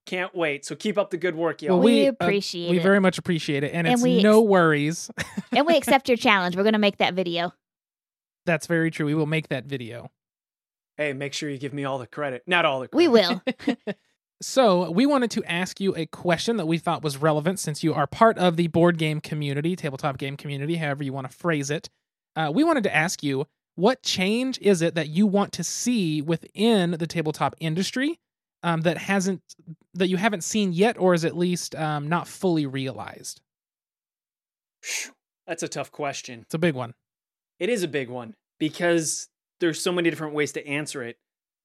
Can't 0.07 0.33
wait. 0.33 0.65
So 0.65 0.73
keep 0.75 0.97
up 0.97 1.11
the 1.11 1.17
good 1.17 1.35
work, 1.35 1.61
y'all. 1.61 1.77
Well, 1.77 1.85
we, 1.85 2.01
we, 2.01 2.07
uh, 2.07 2.13
appreciate 2.19 2.71
we 2.71 2.79
very 2.79 2.99
much 3.01 3.17
appreciate 3.17 3.63
it, 3.63 3.73
and, 3.73 3.85
And 3.85 3.95
it's 3.95 4.01
we 4.01 4.23
no 4.23 4.41
worries. 4.41 5.11
and 5.51 5.67
we 5.67 5.75
accept 5.77 6.07
your 6.07 6.17
challenge. 6.17 6.55
We're 6.55 6.63
going 6.63 6.73
to 6.73 6.79
make 6.79 6.97
that 6.97 7.13
video. 7.13 7.53
That's 8.45 8.67
very 8.67 8.89
true. 8.89 9.05
We 9.05 9.13
will 9.13 9.25
make 9.25 9.49
that 9.49 9.65
video. 9.65 10.09
hey, 10.95 11.11
make 11.11 11.33
sure 11.33 11.49
you 11.49 11.57
give 11.57 11.73
me 11.73 11.83
all 11.83 11.99
the 11.99 12.07
credit. 12.07 12.43
Not 12.47 12.63
all 12.65 12.79
the 12.79 12.87
credit. 12.87 12.97
We 12.97 13.07
will. 13.09 13.41
So, 14.39 14.91
we 14.91 15.07
wanted 15.07 15.31
to 15.31 15.43
ask 15.51 15.79
you 15.79 15.95
a 15.95 16.05
question 16.05 16.57
that 16.57 16.67
we 16.67 16.77
thought 16.77 17.01
was 17.01 17.17
relevant 17.17 17.57
since 17.57 17.83
you 17.83 17.95
are 17.95 18.05
part 18.05 18.37
of 18.37 18.55
the 18.55 18.67
board 18.67 18.99
game 18.99 19.19
community, 19.19 19.75
tabletop 19.75 20.19
game 20.19 20.37
community, 20.37 20.75
however 20.75 21.03
you 21.03 21.11
want 21.11 21.27
to 21.27 21.35
phrase 21.35 21.71
it. 21.71 21.89
Uh, 22.35 22.51
we 22.53 22.63
wanted 22.63 22.83
to 22.83 22.95
ask 22.95 23.23
you 23.23 23.47
what 23.73 24.03
change 24.03 24.59
is 24.61 24.83
it 24.83 24.93
that 24.93 25.07
you 25.09 25.25
want 25.25 25.53
to 25.53 25.63
see 25.63 26.21
within 26.21 26.91
the 26.91 27.07
tabletop 27.07 27.55
industry 27.59 28.19
um, 28.67 28.81
that 28.81 28.97
hasn't 28.97 29.41
that 29.93 30.09
you 30.09 30.17
haven't 30.17 30.43
seen 30.43 30.73
yet, 30.73 30.97
or 30.99 31.13
is 31.13 31.23
at 31.23 31.37
least 31.37 31.73
um, 31.75 32.09
not 32.09 32.27
fully 32.27 32.65
realized? 32.65 33.39
That's 35.47 35.63
a 35.63 35.69
tough 35.69 35.89
question. 35.89 36.41
It's 36.41 36.53
a 36.53 36.59
big 36.59 36.75
one. 36.75 36.93
It 37.59 37.69
is 37.69 37.81
a 37.81 37.87
big 37.87 38.09
one 38.09 38.35
because 38.59 39.29
there's 39.61 39.81
so 39.81 39.93
many 39.93 40.09
different 40.09 40.33
ways 40.33 40.51
to 40.51 40.67
answer 40.67 41.01
it. 41.01 41.17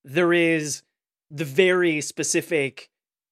There 0.05 0.33
is 0.33 0.83
the 1.29 1.45
very 1.45 2.01
specific 2.01 2.89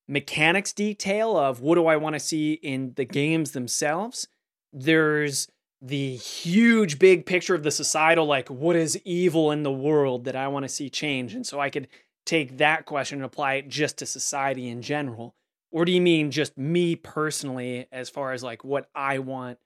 mechanics 0.08 0.72
detail 0.72 1.36
of 1.36 1.60
what 1.60 1.76
do 1.76 1.86
I 1.86 1.96
want 1.96 2.14
to 2.14 2.20
see 2.20 2.54
in 2.54 2.94
the 2.96 3.04
games 3.04 3.52
themselves. 3.52 4.26
There's 4.72 5.46
the 5.80 6.16
huge 6.16 6.98
big 6.98 7.24
picture 7.24 7.54
of 7.54 7.62
the 7.62 7.70
societal 7.70 8.26
like 8.26 8.48
what 8.50 8.74
is 8.74 9.00
evil 9.04 9.52
in 9.52 9.62
the 9.62 9.72
world 9.72 10.24
that 10.24 10.36
I 10.36 10.48
want 10.48 10.64
to 10.64 10.68
see 10.68 10.90
change 10.90 11.34
and 11.34 11.46
so 11.46 11.58
I 11.58 11.70
could 11.70 11.88
take 12.24 12.58
that 12.58 12.86
question 12.86 13.18
and 13.18 13.24
apply 13.24 13.54
it 13.54 13.68
just 13.68 13.98
to 13.98 14.06
society 14.06 14.68
in 14.68 14.82
general. 14.82 15.34
Or 15.72 15.84
do 15.84 15.92
you 15.92 16.00
mean 16.00 16.30
just 16.30 16.56
me 16.58 16.96
personally 16.96 17.86
as 17.92 18.10
far 18.10 18.32
as 18.32 18.42
like 18.42 18.64
what 18.64 18.88
I 18.94 19.18
want 19.18 19.58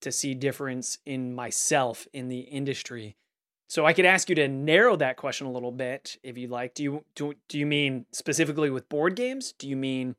to 0.00 0.12
see 0.12 0.34
difference 0.34 0.98
in 1.04 1.34
myself 1.34 2.06
in 2.12 2.28
the 2.28 2.40
industry. 2.40 3.16
So 3.68 3.86
I 3.86 3.92
could 3.92 4.04
ask 4.04 4.28
you 4.28 4.34
to 4.36 4.48
narrow 4.48 4.96
that 4.96 5.16
question 5.16 5.46
a 5.46 5.52
little 5.52 5.70
bit 5.70 6.16
if 6.22 6.36
you'd 6.36 6.50
like. 6.50 6.74
Do 6.74 6.82
you 6.82 7.04
do, 7.14 7.34
do 7.48 7.58
you 7.58 7.66
mean 7.66 8.06
specifically 8.12 8.70
with 8.70 8.88
board 8.88 9.14
games? 9.14 9.52
Do 9.52 9.68
you 9.68 9.76
mean 9.76 10.16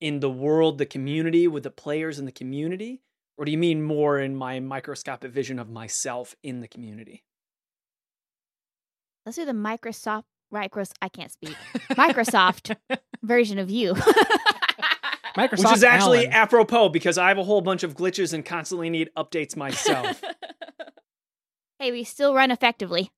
in 0.00 0.20
the 0.20 0.30
world, 0.30 0.78
the 0.78 0.86
community, 0.86 1.46
with 1.46 1.62
the 1.62 1.70
players 1.70 2.18
in 2.18 2.24
the 2.24 2.32
community? 2.32 3.02
Or 3.36 3.44
do 3.44 3.52
you 3.52 3.58
mean 3.58 3.82
more 3.82 4.18
in 4.18 4.34
my 4.34 4.60
microscopic 4.60 5.30
vision 5.30 5.58
of 5.58 5.70
myself 5.70 6.34
in 6.42 6.60
the 6.60 6.68
community? 6.68 7.24
Let's 9.24 9.36
do 9.36 9.44
the 9.44 9.52
Microsoft, 10.52 10.96
I 11.00 11.08
can't 11.08 11.30
speak. 11.30 11.56
Microsoft 11.92 12.76
version 13.22 13.58
of 13.58 13.70
you. 13.70 13.94
Microsoft 15.36 15.64
Which 15.64 15.72
is 15.72 15.84
actually 15.84 16.26
Alan. 16.26 16.32
apropos 16.32 16.88
because 16.88 17.16
I 17.16 17.28
have 17.28 17.38
a 17.38 17.44
whole 17.44 17.60
bunch 17.60 17.82
of 17.82 17.94
glitches 17.94 18.32
and 18.32 18.44
constantly 18.44 18.90
need 18.90 19.10
updates 19.16 19.56
myself. 19.56 20.20
hey, 21.78 21.92
we 21.92 22.04
still 22.04 22.34
run 22.34 22.50
effectively. 22.50 23.10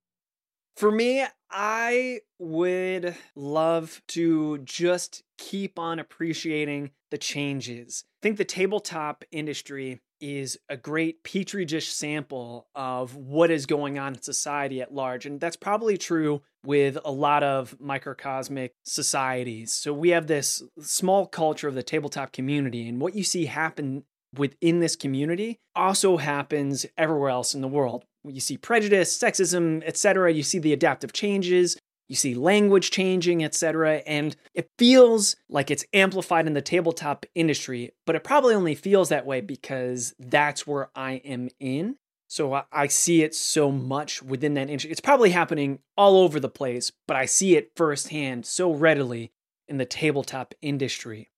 For 0.76 0.90
me, 0.90 1.24
I 1.50 2.20
would 2.38 3.14
love 3.34 4.02
to 4.08 4.58
just 4.58 5.22
keep 5.38 5.78
on 5.78 5.98
appreciating 5.98 6.90
the 7.10 7.18
changes. 7.18 8.04
I 8.06 8.22
think 8.22 8.36
the 8.38 8.44
tabletop 8.44 9.24
industry 9.30 10.00
is 10.22 10.56
a 10.68 10.76
great 10.76 11.24
petri 11.24 11.64
dish 11.64 11.88
sample 11.88 12.68
of 12.74 13.16
what 13.16 13.50
is 13.50 13.66
going 13.66 13.98
on 13.98 14.14
in 14.14 14.22
society 14.22 14.80
at 14.80 14.94
large. 14.94 15.26
And 15.26 15.40
that's 15.40 15.56
probably 15.56 15.98
true 15.98 16.40
with 16.64 16.96
a 17.04 17.10
lot 17.10 17.42
of 17.42 17.78
microcosmic 17.80 18.70
societies. 18.84 19.72
So 19.72 19.92
we 19.92 20.10
have 20.10 20.28
this 20.28 20.62
small 20.80 21.26
culture 21.26 21.66
of 21.66 21.74
the 21.74 21.82
tabletop 21.82 22.32
community, 22.32 22.88
and 22.88 23.00
what 23.00 23.16
you 23.16 23.24
see 23.24 23.46
happen 23.46 24.04
within 24.34 24.80
this 24.80 24.96
community 24.96 25.58
also 25.74 26.16
happens 26.16 26.86
everywhere 26.96 27.30
else 27.30 27.54
in 27.54 27.60
the 27.60 27.68
world. 27.68 28.04
You 28.24 28.40
see 28.40 28.56
prejudice, 28.56 29.18
sexism, 29.18 29.82
etc. 29.84 30.32
You 30.32 30.44
see 30.44 30.60
the 30.60 30.72
adaptive 30.72 31.12
changes, 31.12 31.76
you 32.12 32.16
see 32.16 32.34
language 32.34 32.90
changing, 32.90 33.42
etc. 33.42 34.02
And 34.06 34.36
it 34.52 34.68
feels 34.78 35.34
like 35.48 35.70
it's 35.70 35.86
amplified 35.94 36.46
in 36.46 36.52
the 36.52 36.60
tabletop 36.60 37.24
industry, 37.34 37.92
but 38.04 38.14
it 38.14 38.22
probably 38.22 38.54
only 38.54 38.74
feels 38.74 39.08
that 39.08 39.24
way 39.24 39.40
because 39.40 40.14
that's 40.18 40.66
where 40.66 40.90
I 40.94 41.22
am 41.24 41.48
in. 41.58 41.96
So 42.28 42.52
I- 42.70 42.86
see 42.88 43.22
it 43.22 43.34
so 43.34 43.72
much 43.72 44.22
within 44.22 44.52
that 44.54 44.68
industry. 44.68 44.90
It's 44.90 45.00
probably 45.00 45.30
happening 45.30 45.78
all 45.96 46.18
over 46.18 46.38
the 46.38 46.50
place, 46.50 46.92
but 47.08 47.16
I 47.16 47.24
see 47.24 47.56
it 47.56 47.72
firsthand 47.76 48.44
so 48.44 48.70
readily 48.70 49.32
in 49.66 49.78
the 49.78 49.86
tabletop 49.86 50.52
industry. 50.60 51.30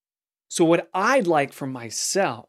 So 0.49 0.65
what 0.65 0.91
I'd 0.93 1.29
like 1.29 1.53
for 1.53 1.69
myself 1.69 2.49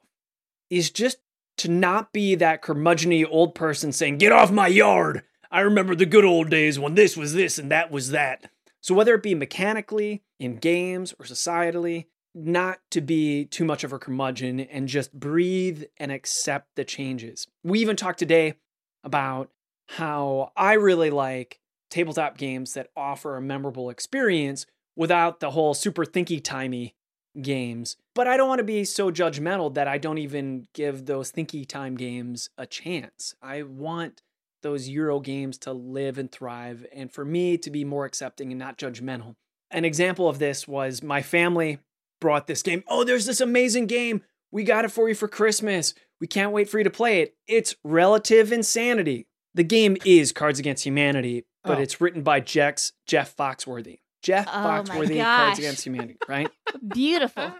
is 0.72 0.90
just 0.90 1.18
to 1.58 1.70
not 1.70 2.12
be 2.12 2.34
that 2.36 2.64
curmudgeony 2.64 3.24
old 3.30 3.54
person 3.54 3.92
saying, 3.92 4.18
Get 4.18 4.32
off 4.32 4.52
my 4.52 4.66
yard. 4.68 5.22
I 5.52 5.62
remember 5.62 5.96
the 5.96 6.06
good 6.06 6.26
old 6.26 6.50
days 6.50 6.80
when 6.80 6.96
this 6.96 7.16
was 7.16 7.34
this 7.34 7.58
and 7.58 7.72
that 7.72 7.92
was 7.92 8.12
that. 8.12 8.50
So, 8.82 8.94
whether 8.94 9.16
it 9.16 9.24
be 9.24 9.34
mechanically, 9.34 10.22
in 10.40 10.58
games, 10.58 11.14
or 11.20 11.26
societally, 11.26 12.06
not 12.36 12.80
to 12.92 13.02
be 13.02 13.46
too 13.46 13.64
much 13.66 13.84
of 13.84 13.94
a 13.94 14.00
curmudgeon 14.00 14.60
and 14.60 14.88
just 14.88 15.14
breathe 15.14 15.84
and 15.98 16.12
accept 16.12 16.76
the 16.76 16.84
changes. 16.84 17.48
We 17.64 17.80
even 17.80 17.96
talked 17.96 18.20
today 18.20 18.56
about 19.04 19.50
how 19.88 20.52
I 20.58 20.74
really 20.74 21.10
like 21.10 21.60
tabletop 21.90 22.38
games 22.38 22.74
that 22.74 22.90
offer 22.96 23.38
a 23.38 23.42
memorable 23.42 23.90
experience 23.90 24.66
without 24.96 25.40
the 25.40 25.52
whole 25.52 25.74
super 25.74 26.06
thinky 26.06 26.44
timey 26.44 26.96
games. 27.42 27.96
But 28.14 28.28
I 28.28 28.38
don't 28.38 28.50
want 28.50 28.60
to 28.60 28.66
be 28.66 28.84
so 28.84 29.12
judgmental 29.12 29.74
that 29.74 29.88
I 29.88 29.98
don't 29.98 30.18
even 30.18 30.68
give 30.74 31.06
those 31.06 31.32
thinky 31.32 31.68
time 31.68 31.96
games 31.96 32.50
a 32.58 32.66
chance. 32.66 33.36
I 33.42 33.64
want 33.64 34.22
those 34.66 34.90
Euro 34.90 35.20
games 35.20 35.60
to 35.60 35.72
live 35.72 36.18
and 36.18 36.32
thrive, 36.32 36.86
and 36.92 37.12
for 37.12 37.24
me 37.24 37.56
to 37.60 37.70
be 37.70 37.86
more 37.86 38.04
accepting 38.06 38.52
and 38.52 38.58
not 38.58 38.80
judgmental. 38.80 39.36
An 39.70 39.86
example 39.86 40.28
of 40.28 40.40
this 40.40 40.68
was 40.68 41.04
my 41.04 41.22
family 41.22 41.78
brought 42.20 42.48
this 42.48 42.64
game. 42.64 42.84
Oh, 42.88 43.04
there's 43.04 43.28
this 43.28 43.40
amazing 43.42 43.86
game. 43.86 44.24
We 44.52 44.64
got 44.64 44.84
it 44.84 44.90
for 44.92 45.08
you 45.08 45.14
for 45.14 45.28
Christmas. 45.28 45.94
We 46.20 46.26
can't 46.28 46.52
wait 46.52 46.68
for 46.68 46.80
you 46.80 46.84
to 46.84 46.90
play 46.90 47.22
it. 47.22 47.36
It's 47.48 47.76
Relative 47.84 48.52
Insanity. 48.52 49.28
The 49.54 49.64
game 49.64 49.98
is 50.04 50.32
Cards 50.32 50.58
Against 50.60 50.84
Humanity, 50.84 51.46
but 51.64 51.78
Oh. 51.78 51.82
it's 51.82 52.02
written 52.02 52.24
by 52.24 52.40
Jex, 52.40 52.94
Jeff 53.06 53.36
Foxworthy. 53.36 54.00
Jeff 54.24 54.48
Oh 54.48 54.52
Foxworthy. 54.52 55.22
Cards 55.22 55.60
Against 55.60 55.86
Humanity, 55.86 56.18
right? 56.28 56.50
Beautiful. 56.88 57.54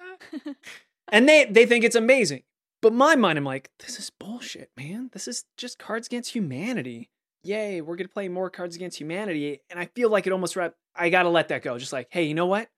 and 1.12 1.30
they 1.30 1.46
they 1.46 1.66
think 1.68 1.84
it's 1.86 1.96
amazing. 1.96 2.42
But 2.86 2.94
my 2.94 3.16
mind, 3.16 3.40
I'm 3.40 3.44
like, 3.44 3.72
this 3.80 3.98
is 3.98 4.12
bullshit, 4.12 4.70
man. 4.78 5.10
This 5.12 5.28
is 5.28 5.46
just 5.58 5.80
Cards 5.80 6.06
Against 6.06 6.36
Humanity. 6.36 7.10
Yay, 7.42 7.82
we're 7.82 7.96
gonna 7.96 8.08
play 8.08 8.28
more 8.28 8.52
Cards 8.52 8.76
Against 8.76 9.00
Humanity, 9.00 9.62
and 9.72 9.80
I 9.80 9.86
feel 9.86 10.12
like 10.12 10.28
it 10.28 10.34
almost. 10.34 10.56
Rep- 10.56 10.78
I 10.96 11.10
gotta 11.10 11.30
let 11.30 11.48
that 11.48 11.64
go. 11.64 11.80
Just 11.80 11.92
like, 11.92 12.10
hey, 12.12 12.26
you 12.26 12.36
know 12.36 12.46
what? 12.46 12.70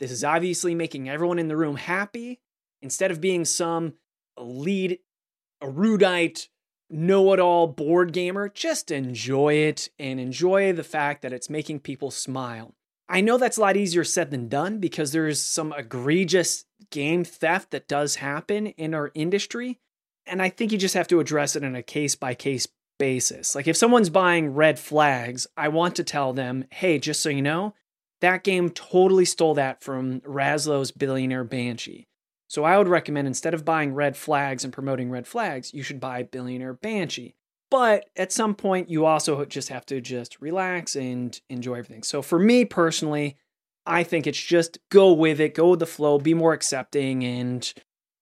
This 0.00 0.10
is 0.10 0.24
obviously 0.24 0.74
making 0.74 1.08
everyone 1.08 1.38
in 1.38 1.46
the 1.46 1.56
room 1.56 1.76
happy. 1.76 2.40
Instead 2.80 3.12
of 3.12 3.20
being 3.20 3.44
some 3.44 3.94
elite, 4.36 5.02
erudite, 5.62 6.48
know-it-all 6.90 7.68
board 7.68 8.12
gamer, 8.12 8.48
just 8.48 8.90
enjoy 8.90 9.54
it 9.54 9.90
and 9.96 10.18
enjoy 10.18 10.72
the 10.72 10.82
fact 10.82 11.22
that 11.22 11.32
it's 11.32 11.48
making 11.48 11.78
people 11.78 12.10
smile. 12.10 12.74
I 13.08 13.20
know 13.20 13.36
that's 13.36 13.58
a 13.58 13.60
lot 13.60 13.76
easier 13.76 14.04
said 14.04 14.30
than 14.30 14.48
done 14.48 14.78
because 14.78 15.12
there's 15.12 15.40
some 15.40 15.74
egregious 15.76 16.64
game 16.90 17.24
theft 17.24 17.70
that 17.72 17.88
does 17.88 18.16
happen 18.16 18.68
in 18.68 18.94
our 18.94 19.10
industry. 19.14 19.80
And 20.26 20.40
I 20.40 20.48
think 20.48 20.72
you 20.72 20.78
just 20.78 20.94
have 20.94 21.08
to 21.08 21.20
address 21.20 21.56
it 21.56 21.64
on 21.64 21.74
a 21.74 21.82
case 21.82 22.14
by 22.14 22.34
case 22.34 22.66
basis. 22.98 23.54
Like 23.54 23.66
if 23.66 23.76
someone's 23.76 24.10
buying 24.10 24.54
red 24.54 24.78
flags, 24.78 25.46
I 25.56 25.68
want 25.68 25.96
to 25.96 26.04
tell 26.04 26.32
them, 26.32 26.64
hey, 26.70 26.98
just 26.98 27.20
so 27.20 27.28
you 27.28 27.42
know, 27.42 27.74
that 28.20 28.44
game 28.44 28.70
totally 28.70 29.24
stole 29.24 29.54
that 29.54 29.82
from 29.82 30.20
Raslow's 30.20 30.92
Billionaire 30.92 31.44
Banshee. 31.44 32.06
So 32.46 32.64
I 32.64 32.78
would 32.78 32.86
recommend 32.86 33.26
instead 33.26 33.54
of 33.54 33.64
buying 33.64 33.94
red 33.94 34.16
flags 34.16 34.62
and 34.62 34.72
promoting 34.72 35.10
red 35.10 35.26
flags, 35.26 35.74
you 35.74 35.82
should 35.82 35.98
buy 35.98 36.22
Billionaire 36.22 36.74
Banshee. 36.74 37.34
But 37.72 38.10
at 38.16 38.32
some 38.32 38.54
point, 38.54 38.90
you 38.90 39.06
also 39.06 39.46
just 39.46 39.70
have 39.70 39.86
to 39.86 40.02
just 40.02 40.38
relax 40.42 40.94
and 40.94 41.40
enjoy 41.48 41.76
everything. 41.76 42.02
So 42.02 42.20
for 42.20 42.38
me 42.38 42.66
personally, 42.66 43.38
I 43.86 44.02
think 44.02 44.26
it's 44.26 44.38
just 44.38 44.76
go 44.90 45.14
with 45.14 45.40
it, 45.40 45.54
go 45.54 45.70
with 45.70 45.78
the 45.78 45.86
flow, 45.86 46.18
be 46.18 46.34
more 46.34 46.52
accepting, 46.52 47.24
and 47.24 47.72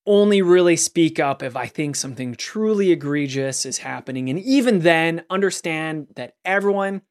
only 0.07 0.40
really 0.40 0.76
speak 0.76 1.18
up 1.18 1.42
if 1.42 1.57
I 1.57 1.66
think 1.66 1.96
something 1.96 2.36
truly 2.36 2.92
egregious 2.92 3.66
is 3.66 3.78
happening. 3.78 4.30
And 4.30 4.38
even 4.38 4.82
then, 4.82 5.24
understand 5.28 6.07
that 6.14 6.36
everyone 6.44 7.03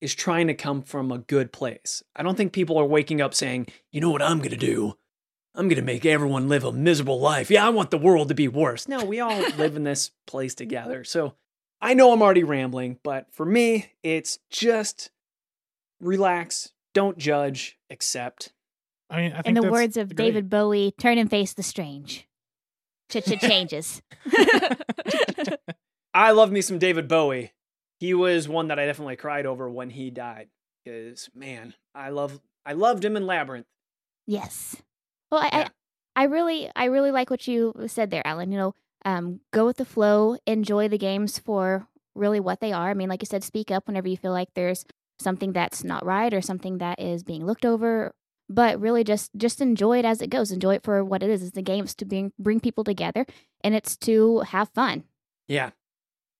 is 0.00 0.12
trying 0.12 0.48
to 0.48 0.54
come 0.54 0.82
from 0.82 1.12
a 1.12 1.18
good 1.18 1.52
place. 1.52 2.02
I 2.16 2.24
don't 2.24 2.34
think 2.34 2.52
people 2.52 2.78
are 2.78 2.84
waking 2.84 3.20
up 3.20 3.32
saying, 3.32 3.68
you 3.92 4.00
know 4.00 4.10
what 4.10 4.22
I'm 4.22 4.38
going 4.38 4.50
to 4.50 4.56
do? 4.56 4.94
I'm 5.54 5.68
going 5.68 5.76
to 5.76 5.82
make 5.82 6.04
everyone 6.04 6.48
live 6.48 6.64
a 6.64 6.72
miserable 6.72 7.20
life. 7.20 7.48
Yeah, 7.48 7.64
I 7.64 7.68
want 7.68 7.92
the 7.92 7.96
world 7.96 8.26
to 8.30 8.34
be 8.34 8.48
worse. 8.48 8.88
No, 8.88 9.04
we 9.04 9.20
all 9.20 9.38
live 9.56 9.76
in 9.76 9.84
this 9.84 10.10
place 10.26 10.56
together. 10.56 11.04
So 11.04 11.34
I 11.80 11.94
know 11.94 12.12
I'm 12.12 12.22
already 12.22 12.44
rambling, 12.44 12.98
but 13.02 13.26
for 13.32 13.44
me, 13.46 13.92
it's 14.02 14.38
just 14.50 15.10
relax, 16.00 16.72
don't 16.94 17.18
judge, 17.18 17.78
accept. 17.90 18.52
I 19.10 19.16
mean, 19.16 19.32
I 19.32 19.36
think 19.36 19.46
In 19.46 19.54
the 19.54 19.60
that's 19.62 19.72
words 19.72 19.96
of 19.96 20.08
great. 20.16 20.26
David 20.26 20.50
Bowie, 20.50 20.92
turn 20.98 21.18
and 21.18 21.30
face 21.30 21.52
the 21.52 21.62
strange. 21.62 22.26
Ch-ch 23.10 23.40
changes. 23.40 24.02
I 26.14 26.30
love 26.32 26.50
me 26.50 26.60
some 26.60 26.78
David 26.78 27.08
Bowie. 27.08 27.52
He 28.00 28.14
was 28.14 28.48
one 28.48 28.68
that 28.68 28.78
I 28.78 28.86
definitely 28.86 29.16
cried 29.16 29.46
over 29.46 29.70
when 29.70 29.90
he 29.90 30.10
died. 30.10 30.48
Because 30.84 31.28
man, 31.34 31.74
I 31.94 32.10
love 32.10 32.40
I 32.64 32.72
loved 32.72 33.04
him 33.04 33.16
in 33.16 33.26
Labyrinth. 33.26 33.66
yes. 34.26 34.76
Well, 35.30 35.40
I, 35.42 35.46
Yeah. 35.52 35.68
I, 36.16 36.22
I 36.22 36.24
really, 36.26 36.70
I 36.74 36.84
really 36.86 37.10
like 37.10 37.30
what 37.30 37.46
you 37.48 37.74
said 37.88 38.10
there, 38.10 38.26
Alan. 38.26 38.50
You 38.52 38.58
know, 38.58 38.74
um, 39.06 39.40
go 39.52 39.64
with 39.64 39.76
the 39.76 39.84
flow, 39.84 40.36
enjoy 40.46 40.88
the 40.88 40.98
games 40.98 41.38
for 41.38 41.86
really 42.16 42.40
what 42.40 42.60
they 42.60 42.72
are. 42.72 42.90
I 42.90 42.94
mean, 42.94 43.08
like 43.08 43.22
you 43.22 43.26
said, 43.26 43.44
speak 43.44 43.70
up 43.70 43.86
whenever 43.86 44.08
you 44.08 44.16
feel 44.16 44.32
like 44.32 44.48
there's 44.54 44.84
something 45.20 45.52
that's 45.52 45.84
not 45.84 46.04
right 46.04 46.34
or 46.34 46.42
something 46.42 46.78
that 46.78 47.00
is 47.00 47.22
being 47.22 47.46
looked 47.46 47.64
over. 47.64 48.12
But 48.48 48.80
really, 48.80 49.04
just 49.04 49.30
just 49.36 49.60
enjoy 49.60 50.00
it 50.00 50.04
as 50.04 50.20
it 50.20 50.30
goes. 50.30 50.50
Enjoy 50.50 50.74
it 50.74 50.82
for 50.82 51.04
what 51.04 51.22
it 51.22 51.30
is. 51.30 51.42
It's 51.42 51.52
the 51.52 51.62
games 51.62 51.94
to 51.96 52.04
bring 52.04 52.32
bring 52.38 52.60
people 52.60 52.84
together, 52.84 53.26
and 53.64 53.74
it's 53.74 53.96
to 53.98 54.40
have 54.40 54.68
fun. 54.70 55.04
Yeah. 55.48 55.70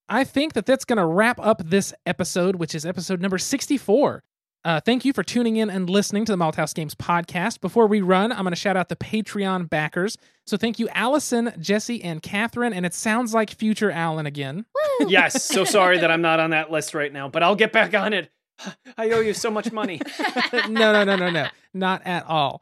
I 0.08 0.22
think 0.22 0.52
that 0.52 0.66
that's 0.66 0.84
going 0.84 0.98
to 0.98 1.04
wrap 1.04 1.40
up 1.40 1.62
this 1.64 1.92
episode, 2.04 2.56
which 2.56 2.76
is 2.76 2.86
episode 2.86 3.20
number 3.20 3.38
64. 3.38 4.22
Uh, 4.66 4.80
thank 4.80 5.04
you 5.04 5.12
for 5.12 5.22
tuning 5.22 5.58
in 5.58 5.70
and 5.70 5.88
listening 5.88 6.24
to 6.24 6.32
the 6.32 6.36
Malthaus 6.36 6.74
Games 6.74 6.92
podcast. 6.92 7.60
Before 7.60 7.86
we 7.86 8.00
run, 8.00 8.32
I'm 8.32 8.42
going 8.42 8.50
to 8.50 8.56
shout 8.56 8.76
out 8.76 8.88
the 8.88 8.96
Patreon 8.96 9.70
backers. 9.70 10.18
So 10.44 10.56
thank 10.56 10.80
you, 10.80 10.88
Allison, 10.88 11.52
Jesse, 11.60 12.02
and 12.02 12.20
Catherine. 12.20 12.72
And 12.72 12.84
it 12.84 12.92
sounds 12.92 13.32
like 13.32 13.50
future 13.50 13.92
Alan 13.92 14.26
again. 14.26 14.66
Woo! 14.74 15.06
Yes. 15.08 15.44
So 15.44 15.62
sorry 15.62 15.98
that 15.98 16.10
I'm 16.10 16.20
not 16.20 16.40
on 16.40 16.50
that 16.50 16.72
list 16.72 16.94
right 16.94 17.12
now, 17.12 17.28
but 17.28 17.44
I'll 17.44 17.54
get 17.54 17.70
back 17.70 17.94
on 17.94 18.12
it. 18.12 18.28
I 18.98 19.10
owe 19.10 19.20
you 19.20 19.34
so 19.34 19.52
much 19.52 19.70
money. 19.70 20.00
no, 20.68 20.92
no, 20.92 21.04
no, 21.04 21.14
no, 21.14 21.30
no, 21.30 21.46
not 21.72 22.04
at 22.04 22.26
all. 22.26 22.60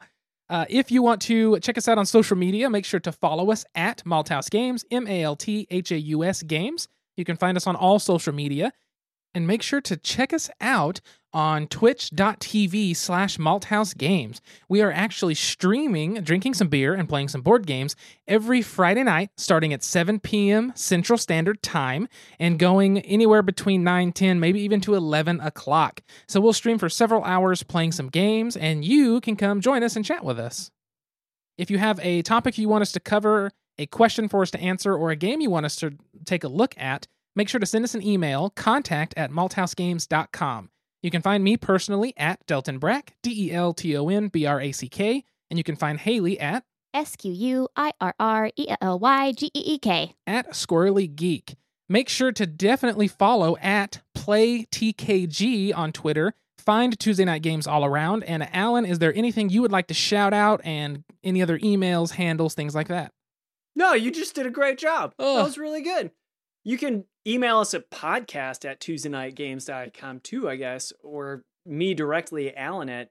Uh, 0.50 0.66
if 0.68 0.92
you 0.92 1.02
want 1.02 1.22
to 1.22 1.58
check 1.60 1.78
us 1.78 1.88
out 1.88 1.96
on 1.96 2.04
social 2.04 2.36
media, 2.36 2.68
make 2.68 2.84
sure 2.84 3.00
to 3.00 3.12
follow 3.12 3.50
us 3.50 3.64
at 3.74 4.04
Malthaus 4.04 4.50
Games, 4.50 4.84
M 4.90 5.06
A 5.08 5.22
L 5.22 5.36
T 5.36 5.66
H 5.70 5.90
A 5.90 5.98
U 5.98 6.22
S 6.22 6.42
Games. 6.42 6.86
You 7.16 7.24
can 7.24 7.38
find 7.38 7.56
us 7.56 7.66
on 7.66 7.76
all 7.76 7.98
social 7.98 8.34
media. 8.34 8.74
And 9.34 9.46
make 9.46 9.62
sure 9.62 9.80
to 9.80 9.96
check 9.96 10.32
us 10.32 10.48
out 10.60 11.00
on 11.32 11.66
twitch.tv 11.66 12.96
slash 12.96 13.38
malthaus 13.38 13.92
games. 13.92 14.40
We 14.68 14.80
are 14.80 14.92
actually 14.92 15.34
streaming, 15.34 16.22
drinking 16.22 16.54
some 16.54 16.68
beer, 16.68 16.94
and 16.94 17.08
playing 17.08 17.28
some 17.28 17.42
board 17.42 17.66
games 17.66 17.96
every 18.28 18.62
Friday 18.62 19.02
night, 19.02 19.30
starting 19.36 19.72
at 19.72 19.82
7 19.82 20.20
p.m. 20.20 20.72
Central 20.76 21.18
Standard 21.18 21.60
Time 21.60 22.08
and 22.38 22.58
going 22.58 23.00
anywhere 23.00 23.42
between 23.42 23.82
9, 23.82 24.12
10, 24.12 24.38
maybe 24.38 24.60
even 24.60 24.80
to 24.82 24.94
11 24.94 25.40
o'clock. 25.40 26.02
So 26.28 26.40
we'll 26.40 26.52
stream 26.52 26.78
for 26.78 26.88
several 26.88 27.24
hours 27.24 27.64
playing 27.64 27.92
some 27.92 28.08
games, 28.08 28.56
and 28.56 28.84
you 28.84 29.20
can 29.20 29.34
come 29.34 29.60
join 29.60 29.82
us 29.82 29.96
and 29.96 30.04
chat 30.04 30.24
with 30.24 30.38
us. 30.38 30.70
If 31.58 31.68
you 31.70 31.78
have 31.78 31.98
a 32.00 32.22
topic 32.22 32.58
you 32.58 32.68
want 32.68 32.82
us 32.82 32.92
to 32.92 33.00
cover, 33.00 33.50
a 33.76 33.86
question 33.86 34.28
for 34.28 34.42
us 34.42 34.52
to 34.52 34.60
answer, 34.60 34.94
or 34.94 35.10
a 35.10 35.16
game 35.16 35.40
you 35.40 35.50
want 35.50 35.66
us 35.66 35.74
to 35.76 35.94
take 36.24 36.44
a 36.44 36.48
look 36.48 36.76
at, 36.78 37.08
make 37.34 37.48
sure 37.48 37.60
to 37.60 37.66
send 37.66 37.84
us 37.84 37.94
an 37.94 38.02
email, 38.02 38.50
contact 38.50 39.14
at 39.16 39.30
malthausgames.com. 39.30 40.70
You 41.02 41.10
can 41.10 41.22
find 41.22 41.44
me 41.44 41.56
personally 41.56 42.14
at 42.16 42.44
Delton 42.46 42.78
Brack, 42.78 43.14
D 43.22 43.48
E 43.48 43.52
L 43.52 43.74
T 43.74 43.96
O 43.96 44.08
N 44.08 44.28
B 44.28 44.46
R 44.46 44.60
A 44.60 44.72
C 44.72 44.88
K, 44.88 45.24
and 45.50 45.58
you 45.58 45.64
can 45.64 45.76
find 45.76 45.98
Haley 46.00 46.40
at 46.40 46.64
S 46.94 47.16
Q 47.16 47.32
U 47.32 47.68
I 47.76 47.92
R 48.00 48.14
R 48.18 48.50
E 48.56 48.66
L 48.80 48.98
Y 48.98 49.32
G 49.32 49.50
E 49.54 49.74
E 49.74 49.78
K. 49.78 50.14
at 50.26 50.52
Squirrely 50.52 51.14
Geek. 51.14 51.56
Make 51.88 52.08
sure 52.08 52.32
to 52.32 52.46
definitely 52.46 53.08
follow 53.08 53.58
at 53.58 54.00
PlayTKG 54.16 55.76
on 55.76 55.92
Twitter. 55.92 56.32
Find 56.58 56.98
Tuesday 56.98 57.26
Knight 57.26 57.42
Games 57.42 57.66
all 57.66 57.84
around. 57.84 58.24
And 58.24 58.48
Alan, 58.54 58.86
is 58.86 58.98
there 58.98 59.14
anything 59.14 59.50
you 59.50 59.60
would 59.60 59.72
like 59.72 59.88
to 59.88 59.94
shout 59.94 60.32
out 60.32 60.62
and 60.64 61.04
any 61.22 61.42
other 61.42 61.58
emails, 61.58 62.12
handles, 62.12 62.54
things 62.54 62.74
like 62.74 62.88
that? 62.88 63.12
No, 63.76 63.92
you 63.92 64.10
just 64.10 64.34
did 64.34 64.46
a 64.46 64.50
great 64.50 64.78
job. 64.78 65.12
Ugh. 65.18 65.36
That 65.36 65.44
was 65.44 65.58
really 65.58 65.82
good. 65.82 66.10
You 66.62 66.78
can 66.78 67.04
email 67.26 67.58
us 67.58 67.74
at 67.74 67.90
podcast 67.90 68.64
at 68.68 68.80
TuesdayKnightGames.com 68.80 70.20
too, 70.20 70.48
I 70.48 70.56
guess, 70.56 70.92
or 71.02 71.42
me 71.66 71.94
directly, 71.94 72.54
Alan 72.56 72.88
at 72.88 73.10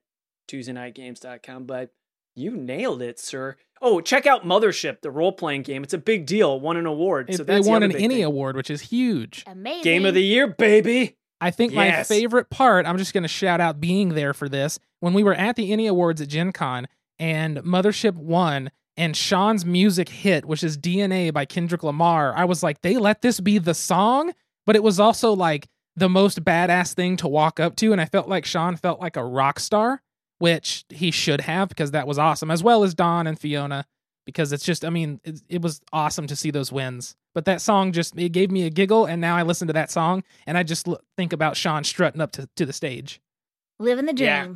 TuesdayKnightGames.com. 0.50 1.66
But 1.66 1.90
you 2.36 2.52
nailed 2.56 3.02
it, 3.02 3.20
sir. 3.20 3.58
Oh, 3.82 4.00
check 4.02 4.26
out 4.26 4.46
Mothership, 4.46 5.02
the 5.02 5.12
role 5.12 5.32
playing 5.34 5.64
game. 5.64 5.84
It's 5.84 5.94
a 5.94 5.98
big 5.98 6.26
deal. 6.26 6.60
Won 6.60 6.78
an 6.78 6.86
award. 6.86 7.30
It- 7.30 7.38
so 7.38 7.44
they 7.44 7.56
that's 7.56 7.66
the 7.66 7.72
won 7.72 7.84
other 7.84 7.96
an 7.98 8.02
any 8.04 8.16
thing. 8.16 8.24
award, 8.24 8.56
which 8.56 8.70
is 8.70 8.82
huge. 8.82 9.44
Amazing. 9.46 9.84
Game 9.84 10.06
of 10.06 10.14
the 10.14 10.24
year, 10.24 10.48
baby. 10.48 11.18
I 11.42 11.52
think 11.52 11.74
my 11.74 12.04
favorite 12.04 12.50
part, 12.50 12.86
I'm 12.86 12.98
just 12.98 13.14
going 13.14 13.24
to 13.24 13.28
shout 13.28 13.60
out 13.60 13.82
being 13.82 14.10
there 14.10 14.34
for 14.34 14.48
this. 14.48 14.80
When 15.02 15.14
we 15.14 15.24
were 15.24 15.34
at 15.34 15.58
the 15.58 15.74
ENnie 15.74 15.88
Awards 15.88 16.22
at 16.22 16.30
Gen 16.30 16.54
Con 16.54 16.88
and 17.20 17.58
Mothership 17.58 18.16
won 18.16 18.72
and 18.98 19.18
Sean's 19.18 19.66
music 19.66 20.10
hit, 20.10 20.46
which 20.46 20.64
is 20.64 20.78
DNA 20.78 21.34
by 21.34 21.46
Kendrick 21.46 21.84
Lamar, 21.84 22.34
I 22.36 22.46
was 22.46 22.62
like, 22.64 22.82
they 22.82 22.98
let 22.98 23.22
this 23.22 23.40
be 23.40 23.58
the 23.58 23.74
song, 23.74 24.34
but 24.66 24.76
it 24.76 24.84
was 24.84 25.00
also 25.00 25.34
like 25.34 25.68
the 25.96 26.10
most 26.10 26.44
badass 26.44 26.94
thing 26.94 27.18
to 27.18 27.28
walk 27.28 27.60
up 27.60 27.76
to. 27.78 27.92
And 27.92 28.02
I 28.02 28.06
felt 28.06 28.28
like 28.28 28.46
Sean 28.46 28.76
felt 28.76 29.00
like 29.00 29.16
a 29.16 29.24
rock 29.24 29.60
star, 29.60 30.02
which 30.40 30.86
he 30.90 31.12
should 31.12 31.42
have 31.42 31.70
because 31.70 31.92
that 31.92 32.08
was 32.08 32.20
awesome, 32.20 32.52
as 32.52 32.64
well 32.64 32.84
as 32.84 32.94
Don 32.94 33.28
and 33.28 33.40
Fiona. 33.40 33.86
Because 34.26 34.54
it's 34.54 34.64
just, 34.64 34.86
I 34.86 34.90
mean, 34.90 35.20
it, 35.26 35.42
it 35.50 35.62
was 35.62 35.82
awesome 35.92 36.28
to 36.28 36.36
see 36.36 36.50
those 36.50 36.72
wins. 36.72 37.18
But 37.36 37.44
that 37.44 37.60
song 37.60 37.92
just, 37.92 38.18
it 38.18 38.30
gave 38.30 38.52
me 38.52 38.66
a 38.66 38.70
giggle. 38.70 39.06
And 39.06 39.20
now 39.20 39.36
I 39.36 39.44
listen 39.44 39.68
to 39.68 39.74
that 39.74 39.92
song 39.92 40.24
and 40.48 40.58
I 40.58 40.64
just 40.64 40.88
l- 40.88 41.02
think 41.18 41.34
about 41.34 41.58
Sean 41.58 41.84
strutting 41.84 42.22
up 42.22 42.32
to, 42.34 42.48
to 42.56 42.66
the 42.66 42.72
stage. 42.72 43.20
Living 43.80 44.06
the 44.06 44.14
dream. 44.14 44.28
Yeah. 44.28 44.48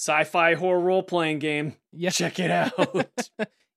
Sci 0.00 0.24
fi 0.24 0.54
horror 0.54 0.80
role 0.80 1.02
playing 1.02 1.40
game. 1.40 1.74
Yeah. 1.92 2.08
Check 2.08 2.38
it 2.38 2.50
out. 2.50 3.06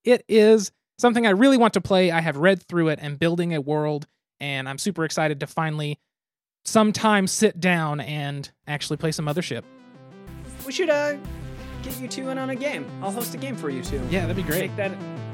it 0.05 0.23
is 0.29 0.71
something 0.97 1.27
I 1.27 1.31
really 1.31 1.57
want 1.57 1.73
to 1.73 1.81
play. 1.81 2.11
I 2.11 2.21
have 2.21 2.37
read 2.37 2.63
through 2.63 2.87
it 2.89 2.99
and 3.01 3.19
building 3.19 3.53
a 3.53 3.59
world, 3.59 4.07
and 4.39 4.69
I'm 4.69 4.77
super 4.77 5.03
excited 5.03 5.41
to 5.41 5.47
finally 5.47 5.99
sometime 6.63 7.27
sit 7.27 7.59
down 7.59 7.99
and 7.99 8.49
actually 8.67 8.95
play 8.95 9.11
some 9.11 9.25
Mothership. 9.25 9.63
we 10.65 10.71
should 10.71 10.89
uh, 10.89 11.17
get 11.81 11.99
you 11.99 12.07
two 12.07 12.29
in 12.29 12.37
on 12.37 12.51
a 12.51 12.55
game. 12.55 12.85
I'll 13.01 13.11
host 13.11 13.33
a 13.35 13.37
game 13.37 13.57
for 13.57 13.69
you 13.69 13.83
two. 13.83 14.01
Yeah, 14.09 14.21
that'd 14.21 14.37
be 14.37 14.43
great. 14.43 14.59
Take 14.59 14.75
that. 14.77 14.91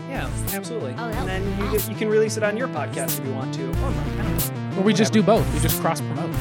Yeah, 0.10 0.28
absolutely. 0.54 0.96
Oh, 0.98 1.04
and 1.10 1.28
then 1.30 1.56
be 1.58 1.66
you, 1.66 1.72
get, 1.72 1.88
you 1.88 1.96
can 1.96 2.10
release 2.10 2.36
it 2.36 2.42
on 2.42 2.58
your 2.58 2.68
podcast 2.68 3.20
if 3.20 3.28
you 3.28 3.34
want 3.36 3.54
to. 3.54 3.70
Or 3.70 3.74
mine. 3.92 4.20
I 4.20 4.24
don't 4.24 4.74
know. 4.74 4.80
Or 4.80 4.84
we 4.84 4.94
just 4.96 5.14
do 5.14 5.22
both. 5.22 5.46
We 5.54 5.60
just 5.60 5.80
cross 5.82 6.02
promote. 6.02 6.32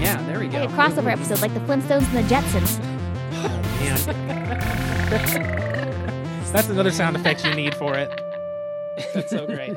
Yeah, 0.00 0.20
there 0.26 0.40
we 0.40 0.46
Like 0.48 0.52
go. 0.52 0.64
a 0.64 0.76
crossover 0.76 1.12
episode, 1.12 1.40
like 1.40 1.54
the 1.54 1.60
Flintstones 1.60 2.12
and 2.12 2.28
the 2.28 2.34
Jetsons. 2.34 2.80
Man. 3.48 3.98
That's 6.52 6.68
another 6.68 6.90
sound 6.90 7.16
effect 7.16 7.44
you 7.44 7.54
need 7.54 7.74
for 7.74 7.96
it. 7.96 8.08
That's 9.12 9.30
so 9.30 9.46
great. 9.46 9.76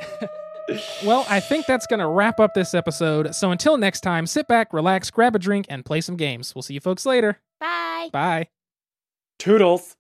Well, 1.03 1.25
I 1.29 1.39
think 1.39 1.65
that's 1.65 1.87
going 1.87 2.01
to 2.01 2.07
wrap 2.07 2.39
up 2.39 2.53
this 2.53 2.73
episode. 2.73 3.33
So 3.33 3.51
until 3.51 3.77
next 3.77 4.01
time, 4.01 4.27
sit 4.27 4.47
back, 4.47 4.73
relax, 4.73 5.09
grab 5.09 5.35
a 5.35 5.39
drink, 5.39 5.65
and 5.69 5.85
play 5.85 6.01
some 6.01 6.17
games. 6.17 6.53
We'll 6.53 6.61
see 6.61 6.73
you 6.73 6.81
folks 6.81 7.05
later. 7.05 7.39
Bye. 7.59 8.09
Bye. 8.11 8.49
Toodles. 9.39 9.95